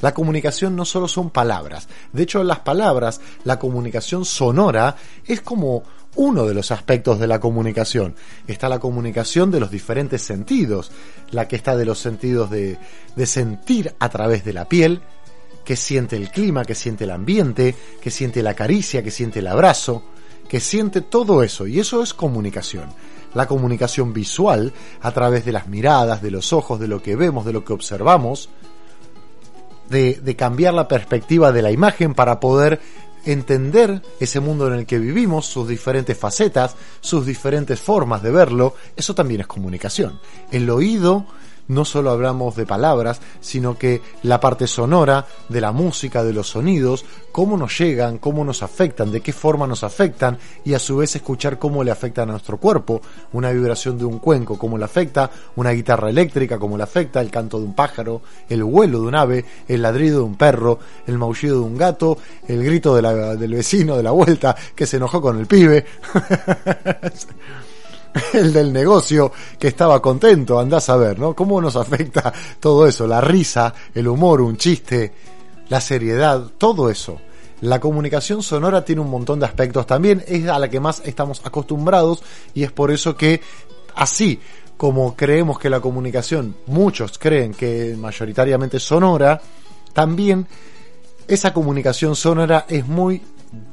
La 0.01 0.13
comunicación 0.13 0.75
no 0.75 0.85
solo 0.85 1.07
son 1.07 1.29
palabras. 1.29 1.87
De 2.13 2.23
hecho, 2.23 2.43
las 2.43 2.59
palabras, 2.59 3.19
la 3.43 3.57
comunicación 3.57 4.25
sonora, 4.25 4.95
es 5.25 5.41
como 5.41 5.83
uno 6.15 6.45
de 6.45 6.53
los 6.53 6.71
aspectos 6.71 7.19
de 7.19 7.27
la 7.27 7.39
comunicación. 7.39 8.15
Está 8.47 8.69
la 8.69 8.79
comunicación 8.79 9.51
de 9.51 9.59
los 9.59 9.71
diferentes 9.71 10.21
sentidos, 10.21 10.91
la 11.31 11.47
que 11.47 11.55
está 11.55 11.75
de 11.75 11.85
los 11.85 11.99
sentidos 11.99 12.49
de, 12.49 12.77
de 13.15 13.25
sentir 13.25 13.93
a 13.99 14.09
través 14.09 14.43
de 14.43 14.53
la 14.53 14.67
piel, 14.67 15.01
que 15.63 15.75
siente 15.75 16.15
el 16.15 16.31
clima, 16.31 16.63
que 16.63 16.75
siente 16.75 17.03
el 17.03 17.11
ambiente, 17.11 17.75
que 18.01 18.09
siente 18.09 18.41
la 18.41 18.53
caricia, 18.53 19.03
que 19.03 19.11
siente 19.11 19.39
el 19.39 19.47
abrazo, 19.47 20.03
que 20.47 20.59
siente 20.59 21.01
todo 21.01 21.43
eso, 21.43 21.67
y 21.67 21.79
eso 21.79 22.01
es 22.01 22.13
comunicación. 22.13 22.85
La 23.33 23.47
comunicación 23.47 24.13
visual, 24.13 24.71
a 25.01 25.11
través 25.11 25.43
de 25.43 25.51
las 25.51 25.67
miradas, 25.67 26.21
de 26.21 26.31
los 26.31 26.53
ojos, 26.53 26.79
de 26.79 26.87
lo 26.87 27.03
que 27.03 27.15
vemos, 27.15 27.45
de 27.45 27.53
lo 27.53 27.65
que 27.65 27.73
observamos, 27.73 28.49
de, 29.89 30.15
de 30.15 30.35
cambiar 30.35 30.73
la 30.73 30.87
perspectiva 30.87 31.51
de 31.51 31.61
la 31.61 31.71
imagen 31.71 32.13
para 32.13 32.39
poder 32.39 32.79
entender 33.25 34.01
ese 34.19 34.39
mundo 34.39 34.67
en 34.67 34.73
el 34.73 34.85
que 34.85 34.99
vivimos, 34.99 35.45
sus 35.45 35.67
diferentes 35.67 36.17
facetas, 36.17 36.75
sus 37.01 37.25
diferentes 37.25 37.79
formas 37.79 38.23
de 38.23 38.31
verlo, 38.31 38.75
eso 38.95 39.15
también 39.15 39.41
es 39.41 39.47
comunicación. 39.47 40.19
El 40.51 40.69
oído 40.69 41.25
no 41.67 41.85
solo 41.85 42.11
hablamos 42.11 42.55
de 42.55 42.65
palabras, 42.65 43.19
sino 43.39 43.77
que 43.77 44.01
la 44.23 44.39
parte 44.39 44.67
sonora 44.67 45.25
de 45.49 45.61
la 45.61 45.71
música, 45.71 46.23
de 46.23 46.33
los 46.33 46.49
sonidos, 46.49 47.05
cómo 47.31 47.57
nos 47.57 47.77
llegan, 47.77 48.17
cómo 48.17 48.43
nos 48.43 48.63
afectan, 48.63 49.11
de 49.11 49.21
qué 49.21 49.33
forma 49.33 49.67
nos 49.67 49.83
afectan 49.83 50.37
y 50.65 50.73
a 50.73 50.79
su 50.79 50.97
vez 50.97 51.15
escuchar 51.15 51.59
cómo 51.59 51.83
le 51.83 51.91
afectan 51.91 52.29
a 52.29 52.33
nuestro 52.33 52.57
cuerpo, 52.57 53.01
una 53.33 53.51
vibración 53.51 53.97
de 53.97 54.05
un 54.05 54.19
cuenco, 54.19 54.57
cómo 54.57 54.77
le 54.77 54.85
afecta, 54.85 55.29
una 55.55 55.71
guitarra 55.71 56.09
eléctrica, 56.09 56.57
cómo 56.57 56.77
le 56.77 56.83
afecta, 56.83 57.21
el 57.21 57.29
canto 57.29 57.59
de 57.59 57.65
un 57.65 57.75
pájaro, 57.75 58.21
el 58.49 58.63
vuelo 58.63 59.01
de 59.01 59.07
un 59.07 59.15
ave, 59.15 59.45
el 59.67 59.81
ladrido 59.81 60.19
de 60.19 60.25
un 60.25 60.35
perro, 60.35 60.79
el 61.05 61.17
maullido 61.17 61.59
de 61.59 61.65
un 61.65 61.77
gato, 61.77 62.17
el 62.47 62.63
grito 62.63 62.95
del 62.95 63.53
vecino 63.53 63.97
de 63.97 64.03
la 64.03 64.11
vuelta 64.11 64.55
que 64.75 64.85
se 64.85 64.97
enojó 64.97 65.21
con 65.21 65.37
el 65.39 65.47
pibe. 65.47 65.85
el 68.33 68.53
del 68.53 68.71
negocio 68.71 69.31
que 69.59 69.67
estaba 69.67 70.01
contento, 70.01 70.59
andás 70.59 70.89
a 70.89 70.97
ver, 70.97 71.19
¿no? 71.19 71.33
¿Cómo 71.33 71.61
nos 71.61 71.75
afecta 71.75 72.33
todo 72.59 72.87
eso? 72.87 73.07
La 73.07 73.21
risa, 73.21 73.73
el 73.93 74.07
humor, 74.07 74.41
un 74.41 74.57
chiste, 74.57 75.13
la 75.69 75.81
seriedad, 75.81 76.41
todo 76.57 76.89
eso. 76.89 77.19
La 77.61 77.79
comunicación 77.79 78.43
sonora 78.43 78.85
tiene 78.85 79.01
un 79.01 79.09
montón 79.09 79.39
de 79.39 79.47
aspectos 79.47 79.87
también, 79.87 80.23
es 80.27 80.47
a 80.47 80.59
la 80.59 80.69
que 80.69 80.79
más 80.79 81.01
estamos 81.05 81.41
acostumbrados 81.43 82.21
y 82.53 82.63
es 82.63 82.71
por 82.71 82.91
eso 82.91 83.15
que 83.15 83.41
así 83.95 84.39
como 84.77 85.15
creemos 85.15 85.57
que 85.57 85.71
la 85.71 85.79
comunicación, 85.79 86.55
muchos 86.67 87.17
creen 87.17 87.55
que 87.55 87.95
mayoritariamente 87.97 88.79
sonora, 88.79 89.41
también 89.91 90.45
esa 91.27 91.51
comunicación 91.51 92.15
sonora 92.15 92.67
es 92.69 92.87
muy 92.87 93.21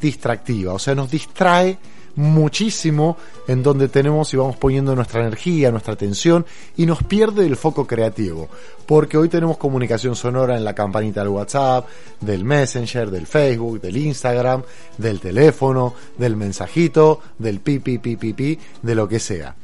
distractiva, 0.00 0.72
o 0.72 0.78
sea, 0.78 0.94
nos 0.94 1.10
distrae 1.10 1.78
muchísimo 2.16 3.16
en 3.48 3.62
donde 3.62 3.88
tenemos 3.88 4.32
y 4.32 4.36
vamos 4.36 4.56
poniendo 4.56 4.94
nuestra 4.94 5.20
energía, 5.20 5.70
nuestra 5.70 5.94
atención 5.94 6.46
y 6.76 6.86
nos 6.86 7.02
pierde 7.02 7.46
el 7.46 7.56
foco 7.56 7.86
creativo, 7.86 8.48
porque 8.86 9.16
hoy 9.16 9.28
tenemos 9.28 9.56
comunicación 9.56 10.16
sonora 10.16 10.56
en 10.56 10.64
la 10.64 10.74
campanita 10.74 11.20
del 11.20 11.30
WhatsApp, 11.30 11.86
del 12.20 12.44
Messenger, 12.44 13.10
del 13.10 13.26
Facebook, 13.26 13.80
del 13.80 13.96
Instagram, 13.96 14.62
del 14.98 15.20
teléfono, 15.20 15.94
del 16.18 16.36
mensajito, 16.36 17.20
del 17.38 17.60
pi 17.60 17.78
pi 17.78 17.98
pi 17.98 18.58
de 18.82 18.94
lo 18.94 19.08
que 19.08 19.18
sea. 19.18 19.56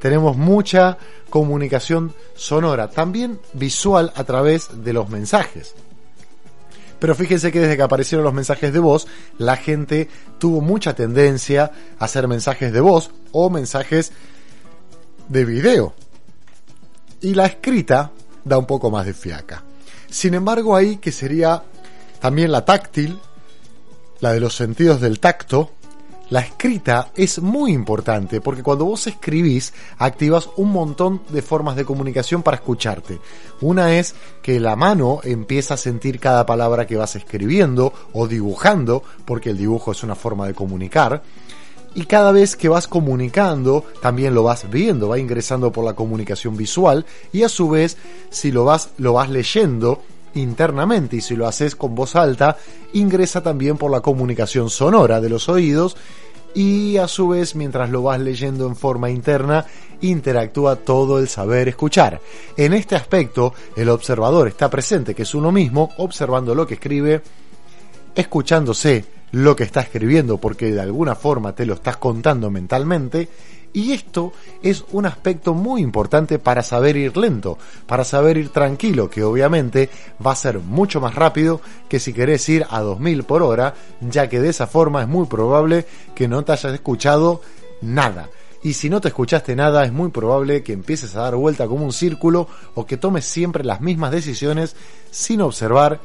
Tenemos 0.00 0.36
mucha 0.36 0.96
comunicación 1.28 2.14
sonora, 2.34 2.88
también 2.88 3.38
visual 3.52 4.12
a 4.14 4.24
través 4.24 4.84
de 4.84 4.92
los 4.92 5.08
mensajes. 5.10 5.74
Pero 6.98 7.14
fíjense 7.14 7.52
que 7.52 7.60
desde 7.60 7.76
que 7.76 7.82
aparecieron 7.82 8.24
los 8.24 8.34
mensajes 8.34 8.72
de 8.72 8.78
voz, 8.78 9.06
la 9.38 9.56
gente 9.56 10.08
tuvo 10.38 10.60
mucha 10.60 10.94
tendencia 10.94 11.70
a 11.98 12.04
hacer 12.04 12.26
mensajes 12.26 12.72
de 12.72 12.80
voz 12.80 13.10
o 13.32 13.50
mensajes 13.50 14.12
de 15.28 15.44
video. 15.44 15.94
Y 17.20 17.34
la 17.34 17.46
escrita 17.46 18.10
da 18.44 18.58
un 18.58 18.66
poco 18.66 18.90
más 18.90 19.06
de 19.06 19.14
fiaca. 19.14 19.62
Sin 20.10 20.34
embargo, 20.34 20.74
ahí 20.74 20.96
que 20.96 21.12
sería 21.12 21.62
también 22.20 22.50
la 22.50 22.64
táctil, 22.64 23.18
la 24.20 24.32
de 24.32 24.40
los 24.40 24.54
sentidos 24.54 25.00
del 25.00 25.20
tacto, 25.20 25.70
la 26.30 26.40
escrita 26.40 27.10
es 27.14 27.40
muy 27.40 27.72
importante 27.72 28.40
porque 28.40 28.62
cuando 28.62 28.84
vos 28.84 29.06
escribís 29.06 29.72
activas 29.96 30.50
un 30.56 30.70
montón 30.70 31.22
de 31.30 31.40
formas 31.40 31.74
de 31.76 31.86
comunicación 31.86 32.42
para 32.42 32.58
escucharte. 32.58 33.18
Una 33.62 33.96
es 33.96 34.14
que 34.42 34.60
la 34.60 34.76
mano 34.76 35.20
empieza 35.24 35.74
a 35.74 35.78
sentir 35.78 36.20
cada 36.20 36.44
palabra 36.44 36.86
que 36.86 36.96
vas 36.96 37.16
escribiendo 37.16 37.92
o 38.12 38.28
dibujando, 38.28 39.02
porque 39.24 39.50
el 39.50 39.58
dibujo 39.58 39.92
es 39.92 40.02
una 40.02 40.14
forma 40.14 40.46
de 40.46 40.54
comunicar. 40.54 41.22
Y 41.94 42.04
cada 42.04 42.30
vez 42.30 42.56
que 42.56 42.68
vas 42.68 42.86
comunicando, 42.86 43.84
también 44.02 44.34
lo 44.34 44.42
vas 44.42 44.70
viendo, 44.70 45.08
va 45.08 45.18
ingresando 45.18 45.72
por 45.72 45.84
la 45.84 45.94
comunicación 45.94 46.56
visual 46.56 47.06
y 47.32 47.42
a 47.42 47.48
su 47.48 47.70
vez, 47.70 47.96
si 48.30 48.52
lo 48.52 48.64
vas, 48.64 48.90
lo 48.98 49.14
vas 49.14 49.30
leyendo 49.30 50.02
internamente 50.34 51.16
y 51.16 51.20
si 51.20 51.36
lo 51.36 51.46
haces 51.46 51.76
con 51.76 51.94
voz 51.94 52.16
alta, 52.16 52.56
ingresa 52.92 53.42
también 53.42 53.76
por 53.76 53.90
la 53.90 54.00
comunicación 54.00 54.70
sonora 54.70 55.20
de 55.20 55.28
los 55.28 55.48
oídos 55.48 55.96
y 56.54 56.96
a 56.96 57.08
su 57.08 57.28
vez 57.28 57.54
mientras 57.54 57.90
lo 57.90 58.02
vas 58.02 58.20
leyendo 58.20 58.66
en 58.66 58.76
forma 58.76 59.10
interna 59.10 59.66
interactúa 60.00 60.76
todo 60.76 61.18
el 61.18 61.28
saber 61.28 61.68
escuchar. 61.68 62.20
En 62.56 62.72
este 62.72 62.96
aspecto 62.96 63.54
el 63.76 63.88
observador 63.88 64.48
está 64.48 64.70
presente, 64.70 65.14
que 65.14 65.22
es 65.22 65.34
uno 65.34 65.52
mismo, 65.52 65.90
observando 65.98 66.54
lo 66.54 66.66
que 66.66 66.74
escribe, 66.74 67.22
escuchándose 68.14 69.04
lo 69.32 69.54
que 69.54 69.64
está 69.64 69.80
escribiendo 69.80 70.38
porque 70.38 70.72
de 70.72 70.80
alguna 70.80 71.14
forma 71.14 71.54
te 71.54 71.66
lo 71.66 71.74
estás 71.74 71.98
contando 71.98 72.50
mentalmente 72.50 73.28
y 73.78 73.92
esto 73.92 74.32
es 74.60 74.84
un 74.90 75.06
aspecto 75.06 75.54
muy 75.54 75.82
importante 75.82 76.40
para 76.40 76.64
saber 76.64 76.96
ir 76.96 77.16
lento, 77.16 77.58
para 77.86 78.02
saber 78.02 78.36
ir 78.36 78.48
tranquilo, 78.48 79.08
que 79.08 79.22
obviamente 79.22 79.88
va 80.24 80.32
a 80.32 80.36
ser 80.36 80.58
mucho 80.58 81.00
más 81.00 81.14
rápido 81.14 81.60
que 81.88 82.00
si 82.00 82.12
querés 82.12 82.48
ir 82.48 82.66
a 82.70 82.80
2000 82.80 83.22
por 83.22 83.44
hora, 83.44 83.74
ya 84.00 84.28
que 84.28 84.40
de 84.40 84.48
esa 84.48 84.66
forma 84.66 85.02
es 85.02 85.08
muy 85.08 85.28
probable 85.28 85.86
que 86.16 86.26
no 86.26 86.42
te 86.42 86.50
hayas 86.50 86.74
escuchado 86.74 87.40
nada. 87.80 88.28
Y 88.64 88.72
si 88.72 88.90
no 88.90 89.00
te 89.00 89.08
escuchaste 89.08 89.54
nada, 89.54 89.84
es 89.84 89.92
muy 89.92 90.10
probable 90.10 90.64
que 90.64 90.72
empieces 90.72 91.14
a 91.14 91.20
dar 91.20 91.36
vuelta 91.36 91.68
como 91.68 91.84
un 91.84 91.92
círculo 91.92 92.48
o 92.74 92.84
que 92.84 92.96
tomes 92.96 93.26
siempre 93.26 93.62
las 93.62 93.80
mismas 93.80 94.10
decisiones 94.10 94.74
sin 95.12 95.40
observar 95.40 96.00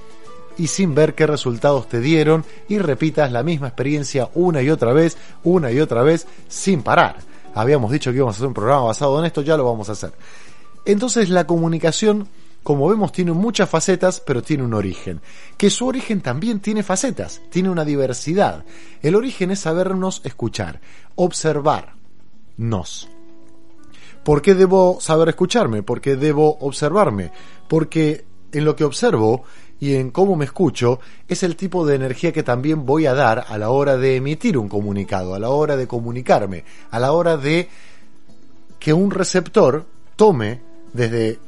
y 0.60 0.68
sin 0.68 0.94
ver 0.94 1.16
qué 1.16 1.26
resultados 1.26 1.90
te 1.90 2.02
dieron 2.02 2.46
y 2.70 2.78
repitas 2.78 3.32
la 3.32 3.42
misma 3.42 3.70
experiencia 3.70 4.30
una 4.36 4.62
y 4.62 4.70
otra 4.70 4.94
vez, 4.94 5.18
una 5.44 5.72
y 5.72 5.80
otra 5.80 6.04
vez, 6.04 6.28
sin 6.48 6.84
parar. 6.84 7.33
Habíamos 7.56 7.92
dicho 7.92 8.12
que 8.12 8.18
íbamos 8.18 8.36
a 8.36 8.38
hacer 8.38 8.48
un 8.48 8.54
programa 8.54 8.86
basado 8.86 9.20
en 9.20 9.26
esto, 9.26 9.42
ya 9.42 9.58
lo 9.58 9.66
vamos 9.66 9.90
a 9.90 9.94
hacer. 9.94 10.14
Entonces 10.86 11.30
la 11.30 11.48
comunicación, 11.48 12.28
como 12.64 12.90
vemos, 12.90 13.12
tiene 13.12 13.32
muchas 13.32 13.70
facetas, 13.70 14.20
pero 14.20 14.42
tiene 14.42 14.64
un 14.64 14.74
origen. 14.74 15.22
Que 15.58 15.70
su 15.70 15.88
origen 15.88 16.22
también 16.22 16.60
tiene 16.60 16.84
facetas, 16.84 17.42
tiene 17.50 17.70
una 17.70 17.86
diversidad. 17.86 18.66
El 19.02 19.16
origen 19.16 19.52
es 19.52 19.60
sabernos 19.60 20.22
escuchar, 20.24 20.82
observarnos. 21.16 23.10
¿Por 24.24 24.42
qué 24.42 24.56
debo 24.56 25.00
saber 25.02 25.30
escucharme? 25.30 25.84
¿Por 25.84 26.02
qué 26.02 26.16
debo 26.16 26.58
observarme? 26.60 27.32
Porque 27.68 28.26
en 28.52 28.66
lo 28.66 28.76
que 28.76 28.86
observo 28.86 29.44
y 29.80 29.96
en 29.96 30.12
cómo 30.12 30.36
me 30.36 30.46
escucho 30.46 31.00
es 31.28 31.44
el 31.44 31.56
tipo 31.56 31.86
de 31.86 31.96
energía 31.96 32.32
que 32.32 32.44
también 32.44 32.86
voy 32.86 33.06
a 33.06 33.14
dar 33.14 33.46
a 33.48 33.58
la 33.58 33.70
hora 33.70 33.98
de 33.98 34.16
emitir 34.16 34.58
un 34.58 34.70
comunicado, 34.70 35.36
a 35.36 35.40
la 35.40 35.50
hora 35.50 35.76
de 35.76 35.88
comunicarme, 35.88 36.64
a 36.92 37.00
la 37.00 37.12
hora 37.12 37.38
de 37.38 37.70
que 38.80 38.94
un 38.94 39.12
receptor 39.12 39.86
tome 40.16 40.62
desde 40.94 41.40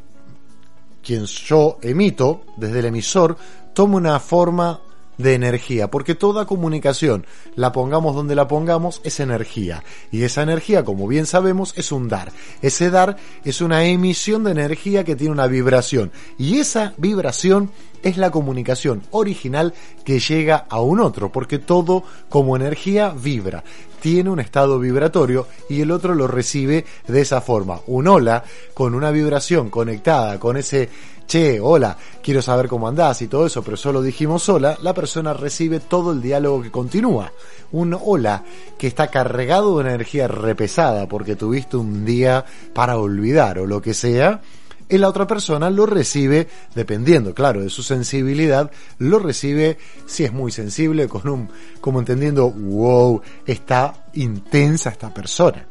quien 1.03 1.25
yo 1.25 1.77
emito, 1.81 2.41
desde 2.57 2.79
el 2.79 2.85
emisor, 2.85 3.37
tome 3.73 3.95
una 3.95 4.19
forma 4.19 4.81
de 5.17 5.33
energía, 5.33 5.89
porque 5.89 6.15
toda 6.15 6.45
comunicación, 6.45 7.25
la 7.55 7.71
pongamos 7.71 8.15
donde 8.15 8.35
la 8.35 8.47
pongamos, 8.47 9.01
es 9.03 9.19
energía. 9.19 9.83
Y 10.11 10.23
esa 10.23 10.43
energía, 10.43 10.83
como 10.83 11.07
bien 11.07 11.25
sabemos, 11.25 11.73
es 11.77 11.91
un 11.91 12.07
dar. 12.07 12.31
Ese 12.61 12.89
dar 12.89 13.17
es 13.43 13.61
una 13.61 13.85
emisión 13.85 14.43
de 14.43 14.51
energía 14.51 15.03
que 15.03 15.15
tiene 15.15 15.33
una 15.33 15.47
vibración. 15.47 16.11
Y 16.37 16.59
esa 16.59 16.93
vibración 16.97 17.71
es 18.05 18.17
la 18.17 18.29
comunicación 18.29 19.01
original 19.11 19.73
que 20.03 20.19
llega 20.19 20.65
a 20.69 20.79
un 20.79 20.99
otro, 20.99 21.31
porque 21.31 21.57
todo 21.57 22.03
como 22.29 22.55
energía 22.55 23.09
vibra. 23.09 23.63
Tiene 23.99 24.29
un 24.29 24.39
estado 24.39 24.77
vibratorio 24.77 25.47
y 25.67 25.81
el 25.81 25.89
otro 25.89 26.13
lo 26.13 26.27
recibe 26.27 26.85
de 27.07 27.21
esa 27.21 27.41
forma. 27.41 27.79
Un 27.87 28.07
hola 28.07 28.43
con 28.75 28.93
una 28.93 29.09
vibración 29.09 29.71
conectada 29.71 30.39
con 30.39 30.57
ese 30.57 30.89
che, 31.27 31.59
hola, 31.59 31.97
quiero 32.21 32.41
saber 32.41 32.67
cómo 32.67 32.87
andás 32.87 33.21
y 33.21 33.27
todo 33.27 33.45
eso, 33.45 33.63
pero 33.63 33.77
solo 33.77 34.01
dijimos 34.01 34.47
hola, 34.49 34.77
la 34.81 34.93
persona 34.93 35.33
recibe 35.33 35.79
todo 35.79 36.11
el 36.11 36.21
diálogo 36.21 36.61
que 36.61 36.71
continúa. 36.71 37.31
Un 37.71 37.97
hola 37.99 38.43
que 38.77 38.87
está 38.87 39.07
cargado 39.07 39.77
de 39.77 39.89
energía 39.89 40.27
repesada 40.27 41.07
porque 41.07 41.35
tuviste 41.35 41.77
un 41.77 42.05
día 42.05 42.45
para 42.73 42.97
olvidar 42.97 43.59
o 43.59 43.65
lo 43.65 43.81
que 43.81 43.93
sea, 43.93 44.41
y 44.87 44.99
la 44.99 45.09
otra 45.09 45.25
persona 45.25 45.71
lo 45.71 45.87
recibe, 45.87 46.47
dependiendo, 46.75 47.33
claro, 47.33 47.61
de 47.61 47.69
su 47.69 47.81
sensibilidad, 47.81 48.69
lo 48.99 49.17
recibe, 49.17 49.79
si 50.05 50.25
es 50.25 50.31
muy 50.31 50.51
sensible, 50.51 51.07
con 51.07 51.27
un, 51.27 51.49
como 51.81 51.99
entendiendo, 51.99 52.51
wow, 52.51 53.19
está 53.47 54.05
intensa 54.13 54.91
esta 54.91 55.11
persona. 55.11 55.65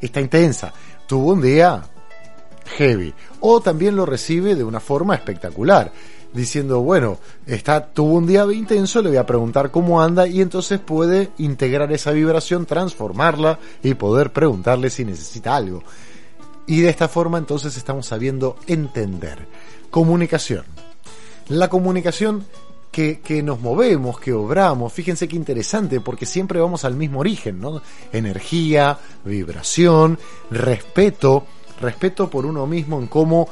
Está 0.00 0.20
intensa. 0.20 0.72
Tuvo 1.08 1.32
un 1.32 1.42
día 1.42 1.82
heavy. 2.76 3.12
O 3.40 3.60
también 3.60 3.96
lo 3.96 4.06
recibe 4.06 4.54
de 4.54 4.64
una 4.64 4.80
forma 4.80 5.14
espectacular, 5.14 5.92
diciendo, 6.32 6.80
bueno, 6.80 7.18
está, 7.46 7.86
tuvo 7.86 8.14
un 8.14 8.26
día 8.26 8.44
intenso, 8.52 9.02
le 9.02 9.08
voy 9.08 9.18
a 9.18 9.26
preguntar 9.26 9.70
cómo 9.70 10.02
anda 10.02 10.26
y 10.26 10.40
entonces 10.40 10.80
puede 10.80 11.30
integrar 11.38 11.92
esa 11.92 12.12
vibración, 12.12 12.66
transformarla 12.66 13.58
y 13.82 13.94
poder 13.94 14.32
preguntarle 14.32 14.90
si 14.90 15.04
necesita 15.04 15.56
algo. 15.56 15.82
Y 16.66 16.80
de 16.80 16.90
esta 16.90 17.08
forma 17.08 17.38
entonces 17.38 17.76
estamos 17.76 18.06
sabiendo 18.06 18.56
entender. 18.66 19.46
Comunicación. 19.90 20.64
La 21.48 21.68
comunicación 21.70 22.44
que, 22.92 23.20
que, 23.20 23.42
nos 23.42 23.60
movemos, 23.60 24.20
que 24.20 24.34
obramos, 24.34 24.92
fíjense 24.92 25.28
qué 25.28 25.36
interesante, 25.36 26.00
porque 26.00 26.26
siempre 26.26 26.60
vamos 26.60 26.84
al 26.84 26.94
mismo 26.94 27.20
origen, 27.20 27.58
¿no? 27.58 27.80
Energía, 28.12 28.98
vibración, 29.24 30.18
respeto, 30.50 31.46
respeto 31.80 32.28
por 32.28 32.46
uno 32.46 32.66
mismo 32.66 32.98
en 32.98 33.06
cómo 33.06 33.48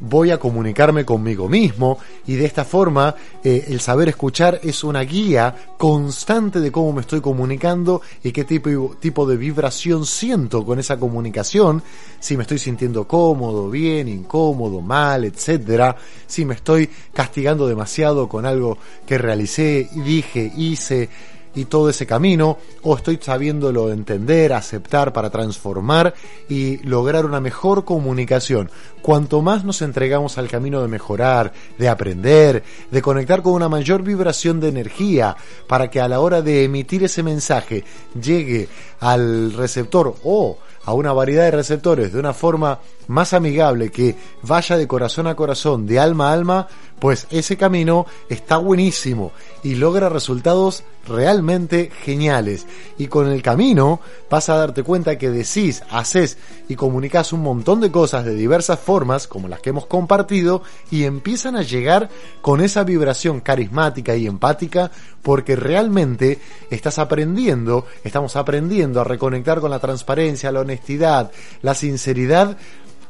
voy 0.00 0.30
a 0.30 0.38
comunicarme 0.38 1.04
conmigo 1.04 1.48
mismo 1.48 1.98
y 2.26 2.34
de 2.34 2.46
esta 2.46 2.64
forma 2.64 3.14
eh, 3.44 3.66
el 3.68 3.80
saber 3.80 4.08
escuchar 4.08 4.58
es 4.62 4.82
una 4.82 5.02
guía 5.02 5.54
constante 5.76 6.60
de 6.60 6.72
cómo 6.72 6.92
me 6.94 7.02
estoy 7.02 7.20
comunicando 7.20 8.00
y 8.24 8.32
qué 8.32 8.44
tipo, 8.44 8.96
tipo 8.98 9.26
de 9.26 9.36
vibración 9.36 10.06
siento 10.06 10.64
con 10.64 10.78
esa 10.78 10.98
comunicación, 10.98 11.82
si 12.18 12.36
me 12.36 12.42
estoy 12.42 12.58
sintiendo 12.58 13.06
cómodo, 13.06 13.70
bien, 13.70 14.08
incómodo, 14.08 14.80
mal, 14.80 15.24
etcétera, 15.24 15.96
si 16.26 16.46
me 16.46 16.54
estoy 16.54 16.88
castigando 17.12 17.68
demasiado 17.68 18.28
con 18.28 18.46
algo 18.46 18.78
que 19.06 19.18
realicé, 19.18 19.90
dije, 19.94 20.50
hice, 20.56 21.10
y 21.54 21.64
todo 21.64 21.90
ese 21.90 22.06
camino, 22.06 22.58
o 22.82 22.96
estoy 22.96 23.18
sabiéndolo 23.20 23.92
entender, 23.92 24.52
aceptar 24.52 25.12
para 25.12 25.30
transformar 25.30 26.14
y 26.48 26.78
lograr 26.78 27.24
una 27.24 27.40
mejor 27.40 27.84
comunicación. 27.84 28.70
Cuanto 29.02 29.42
más 29.42 29.64
nos 29.64 29.82
entregamos 29.82 30.38
al 30.38 30.48
camino 30.48 30.80
de 30.82 30.88
mejorar, 30.88 31.52
de 31.78 31.88
aprender, 31.88 32.62
de 32.90 33.02
conectar 33.02 33.42
con 33.42 33.54
una 33.54 33.68
mayor 33.68 34.02
vibración 34.02 34.60
de 34.60 34.68
energía, 34.68 35.36
para 35.66 35.90
que 35.90 36.00
a 36.00 36.08
la 36.08 36.20
hora 36.20 36.42
de 36.42 36.64
emitir 36.64 37.04
ese 37.04 37.22
mensaje 37.22 37.84
llegue 38.20 38.68
al 39.00 39.52
receptor 39.52 40.14
o 40.24 40.58
a 40.84 40.94
una 40.94 41.12
variedad 41.12 41.44
de 41.44 41.50
receptores 41.50 42.12
de 42.12 42.18
una 42.18 42.32
forma 42.32 42.78
más 43.06 43.32
amigable, 43.32 43.90
que 43.90 44.16
vaya 44.42 44.76
de 44.76 44.86
corazón 44.86 45.26
a 45.26 45.34
corazón, 45.34 45.86
de 45.86 45.98
alma 45.98 46.30
a 46.30 46.32
alma, 46.32 46.68
pues 47.00 47.26
ese 47.30 47.56
camino 47.56 48.06
está 48.28 48.58
buenísimo 48.58 49.32
y 49.62 49.74
logra 49.74 50.08
resultados 50.08 50.84
realmente 51.08 51.90
geniales. 52.04 52.66
Y 52.98 53.08
con 53.08 53.28
el 53.28 53.42
camino 53.42 54.00
vas 54.28 54.48
a 54.48 54.56
darte 54.56 54.82
cuenta 54.82 55.18
que 55.18 55.30
decís, 55.30 55.82
haces 55.90 56.38
y 56.68 56.76
comunicas 56.76 57.32
un 57.32 57.40
montón 57.40 57.80
de 57.80 57.90
cosas 57.90 58.24
de 58.24 58.34
diversas 58.34 58.78
formas, 58.78 59.26
como 59.26 59.48
las 59.48 59.60
que 59.60 59.70
hemos 59.70 59.86
compartido, 59.86 60.62
y 60.90 61.04
empiezan 61.04 61.56
a 61.56 61.62
llegar 61.62 62.10
con 62.42 62.60
esa 62.60 62.84
vibración 62.84 63.40
carismática 63.40 64.14
y 64.14 64.26
empática, 64.26 64.90
porque 65.22 65.56
realmente 65.56 66.38
estás 66.70 66.98
aprendiendo, 66.98 67.86
estamos 68.04 68.36
aprendiendo 68.36 69.00
a 69.00 69.04
reconectar 69.04 69.60
con 69.60 69.70
la 69.70 69.78
transparencia, 69.78 70.52
la 70.52 70.60
honestidad, 70.60 71.30
la 71.62 71.74
sinceridad, 71.74 72.56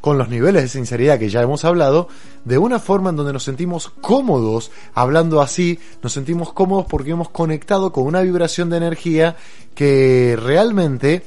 con 0.00 0.18
los 0.18 0.28
niveles 0.28 0.62
de 0.62 0.68
sinceridad 0.68 1.18
que 1.18 1.28
ya 1.28 1.42
hemos 1.42 1.64
hablado, 1.64 2.08
de 2.44 2.58
una 2.58 2.78
forma 2.78 3.10
en 3.10 3.16
donde 3.16 3.32
nos 3.32 3.44
sentimos 3.44 3.90
cómodos 4.00 4.70
hablando 4.94 5.40
así, 5.40 5.78
nos 6.02 6.12
sentimos 6.12 6.52
cómodos 6.52 6.86
porque 6.88 7.10
hemos 7.10 7.30
conectado 7.30 7.92
con 7.92 8.04
una 8.04 8.22
vibración 8.22 8.70
de 8.70 8.78
energía 8.78 9.36
que 9.74 10.38
realmente 10.40 11.22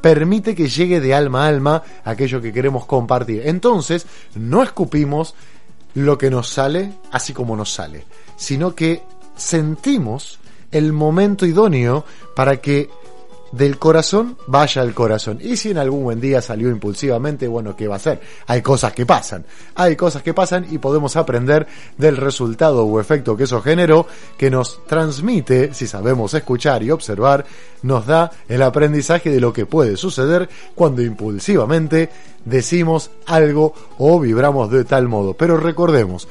permite 0.00 0.54
que 0.54 0.68
llegue 0.68 1.00
de 1.00 1.14
alma 1.14 1.44
a 1.44 1.48
alma 1.48 1.82
aquello 2.04 2.40
que 2.40 2.52
queremos 2.52 2.86
compartir. 2.86 3.42
Entonces, 3.46 4.06
no 4.34 4.62
escupimos 4.62 5.34
lo 5.94 6.18
que 6.18 6.30
nos 6.30 6.48
sale 6.48 6.92
así 7.10 7.32
como 7.32 7.56
nos 7.56 7.72
sale, 7.72 8.04
sino 8.36 8.74
que 8.74 9.02
sentimos 9.36 10.38
el 10.70 10.92
momento 10.92 11.46
idóneo 11.46 12.04
para 12.36 12.58
que 12.58 12.90
del 13.52 13.78
corazón 13.78 14.36
vaya 14.46 14.82
al 14.82 14.94
corazón. 14.94 15.38
Y 15.40 15.56
si 15.56 15.70
en 15.70 15.78
algún 15.78 16.04
buen 16.04 16.20
día 16.20 16.42
salió 16.42 16.68
impulsivamente, 16.68 17.48
bueno, 17.48 17.74
¿qué 17.76 17.88
va 17.88 17.96
a 17.96 18.00
ser? 18.00 18.20
Hay 18.46 18.62
cosas 18.62 18.92
que 18.92 19.06
pasan. 19.06 19.44
Hay 19.74 19.96
cosas 19.96 20.22
que 20.22 20.34
pasan 20.34 20.66
y 20.70 20.78
podemos 20.78 21.16
aprender 21.16 21.66
del 21.96 22.16
resultado 22.16 22.84
o 22.84 23.00
efecto 23.00 23.36
que 23.36 23.44
eso 23.44 23.60
generó, 23.60 24.06
que 24.36 24.50
nos 24.50 24.84
transmite, 24.86 25.74
si 25.74 25.86
sabemos 25.86 26.34
escuchar 26.34 26.82
y 26.82 26.90
observar, 26.90 27.44
nos 27.82 28.06
da 28.06 28.30
el 28.48 28.62
aprendizaje 28.62 29.30
de 29.30 29.40
lo 29.40 29.52
que 29.52 29.66
puede 29.66 29.96
suceder 29.96 30.48
cuando 30.74 31.02
impulsivamente 31.02 32.10
decimos 32.44 33.10
algo 33.26 33.74
o 33.98 34.20
vibramos 34.20 34.70
de 34.70 34.84
tal 34.84 35.08
modo. 35.08 35.34
Pero 35.34 35.56
recordemos, 35.56 36.28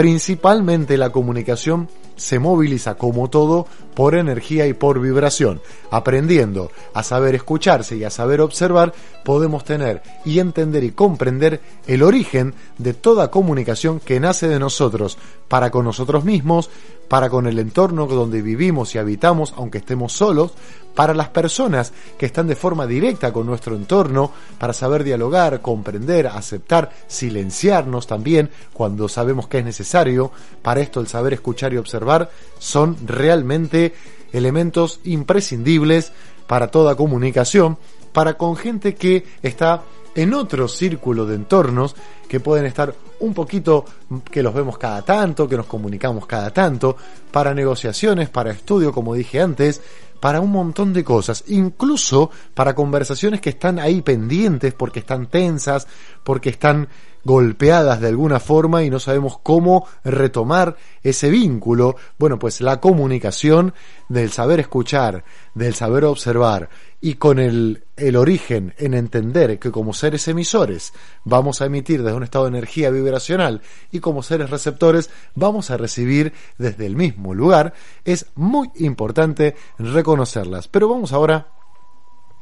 principalmente 0.00 0.96
la 0.96 1.10
comunicación 1.10 1.90
se 2.16 2.38
moviliza 2.38 2.94
como 2.94 3.28
todo 3.28 3.66
por 3.94 4.14
energía 4.14 4.66
y 4.66 4.72
por 4.72 4.98
vibración. 4.98 5.60
Aprendiendo 5.90 6.70
a 6.94 7.02
saber 7.02 7.34
escucharse 7.34 7.98
y 7.98 8.04
a 8.04 8.10
saber 8.10 8.40
observar, 8.40 8.94
podemos 9.26 9.62
tener 9.62 10.00
y 10.24 10.38
entender 10.38 10.84
y 10.84 10.92
comprender 10.92 11.60
el 11.86 12.02
origen 12.02 12.54
de 12.78 12.94
toda 12.94 13.30
comunicación 13.30 14.00
que 14.00 14.20
nace 14.20 14.48
de 14.48 14.58
nosotros, 14.58 15.18
para 15.48 15.70
con 15.70 15.84
nosotros 15.84 16.24
mismos, 16.24 16.70
para 17.10 17.28
con 17.28 17.48
el 17.48 17.58
entorno 17.58 18.06
donde 18.06 18.40
vivimos 18.40 18.94
y 18.94 18.98
habitamos, 18.98 19.52
aunque 19.56 19.78
estemos 19.78 20.12
solos, 20.12 20.52
para 20.94 21.12
las 21.12 21.28
personas 21.30 21.92
que 22.16 22.26
están 22.26 22.46
de 22.46 22.54
forma 22.54 22.86
directa 22.86 23.32
con 23.32 23.46
nuestro 23.46 23.74
entorno, 23.74 24.30
para 24.60 24.72
saber 24.72 25.02
dialogar, 25.02 25.60
comprender, 25.60 26.28
aceptar, 26.28 26.92
silenciarnos 27.08 28.06
también 28.06 28.48
cuando 28.72 29.08
sabemos 29.08 29.48
que 29.48 29.58
es 29.58 29.64
necesario. 29.64 30.30
Para 30.62 30.82
esto 30.82 31.00
el 31.00 31.08
saber 31.08 31.32
escuchar 31.32 31.72
y 31.72 31.78
observar 31.78 32.30
son 32.60 32.96
realmente 33.04 33.92
elementos 34.32 35.00
imprescindibles 35.02 36.12
para 36.46 36.68
toda 36.68 36.94
comunicación, 36.94 37.76
para 38.12 38.34
con 38.34 38.54
gente 38.54 38.94
que 38.94 39.26
está 39.42 39.82
en 40.14 40.32
otro 40.32 40.68
círculo 40.68 41.26
de 41.26 41.34
entornos 41.34 41.96
que 42.28 42.38
pueden 42.38 42.66
estar 42.66 42.94
un 43.20 43.34
poquito, 43.34 43.84
que 44.30 44.42
los 44.42 44.52
vemos 44.52 44.78
cada 44.78 45.02
tanto, 45.02 45.48
que 45.48 45.56
nos 45.56 45.66
comunicamos 45.66 46.26
cada 46.26 46.50
tanto, 46.50 46.96
para 47.30 47.54
negociaciones, 47.54 48.28
para 48.28 48.50
estudio, 48.50 48.92
como 48.92 49.14
dije 49.14 49.40
antes, 49.40 49.80
para 50.20 50.40
un 50.40 50.50
montón 50.50 50.92
de 50.92 51.02
cosas, 51.02 51.44
incluso 51.48 52.30
para 52.54 52.74
conversaciones 52.74 53.40
que 53.40 53.50
están 53.50 53.78
ahí 53.78 54.02
pendientes 54.02 54.74
porque 54.74 55.00
están 55.00 55.26
tensas, 55.28 55.86
porque 56.22 56.50
están 56.50 56.88
golpeadas 57.24 58.00
de 58.00 58.08
alguna 58.08 58.40
forma 58.40 58.82
y 58.82 58.90
no 58.90 59.00
sabemos 59.00 59.38
cómo 59.42 59.86
retomar 60.04 60.76
ese 61.02 61.30
vínculo. 61.30 61.96
Bueno, 62.18 62.38
pues 62.38 62.60
la 62.60 62.80
comunicación 62.80 63.74
del 64.08 64.30
saber 64.30 64.60
escuchar, 64.60 65.24
del 65.54 65.74
saber 65.74 66.04
observar 66.04 66.68
y 67.00 67.14
con 67.14 67.38
el, 67.38 67.84
el 67.96 68.16
origen 68.16 68.74
en 68.78 68.94
entender 68.94 69.58
que 69.58 69.70
como 69.70 69.94
seres 69.94 70.28
emisores 70.28 70.92
vamos 71.24 71.60
a 71.62 71.66
emitir 71.66 72.02
desde 72.02 72.16
un 72.16 72.24
estado 72.24 72.44
de 72.44 72.50
energía 72.50 72.90
vibracional 72.90 73.62
y 73.90 74.00
como 74.00 74.22
seres 74.22 74.50
receptores 74.50 75.10
vamos 75.34 75.70
a 75.70 75.76
recibir 75.76 76.32
desde 76.58 76.86
el 76.86 76.96
mismo 76.96 77.34
lugar, 77.34 77.72
es 78.04 78.26
muy 78.34 78.70
importante 78.76 79.56
reconocerlas. 79.78 80.68
Pero 80.68 80.88
vamos 80.88 81.12
ahora, 81.12 81.48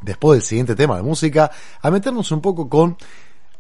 después 0.03 0.39
del 0.39 0.47
siguiente 0.47 0.74
tema 0.74 0.97
de 0.97 1.03
música, 1.03 1.51
a 1.81 1.91
meternos 1.91 2.31
un 2.33 2.41
poco 2.41 2.68
con 2.68 2.97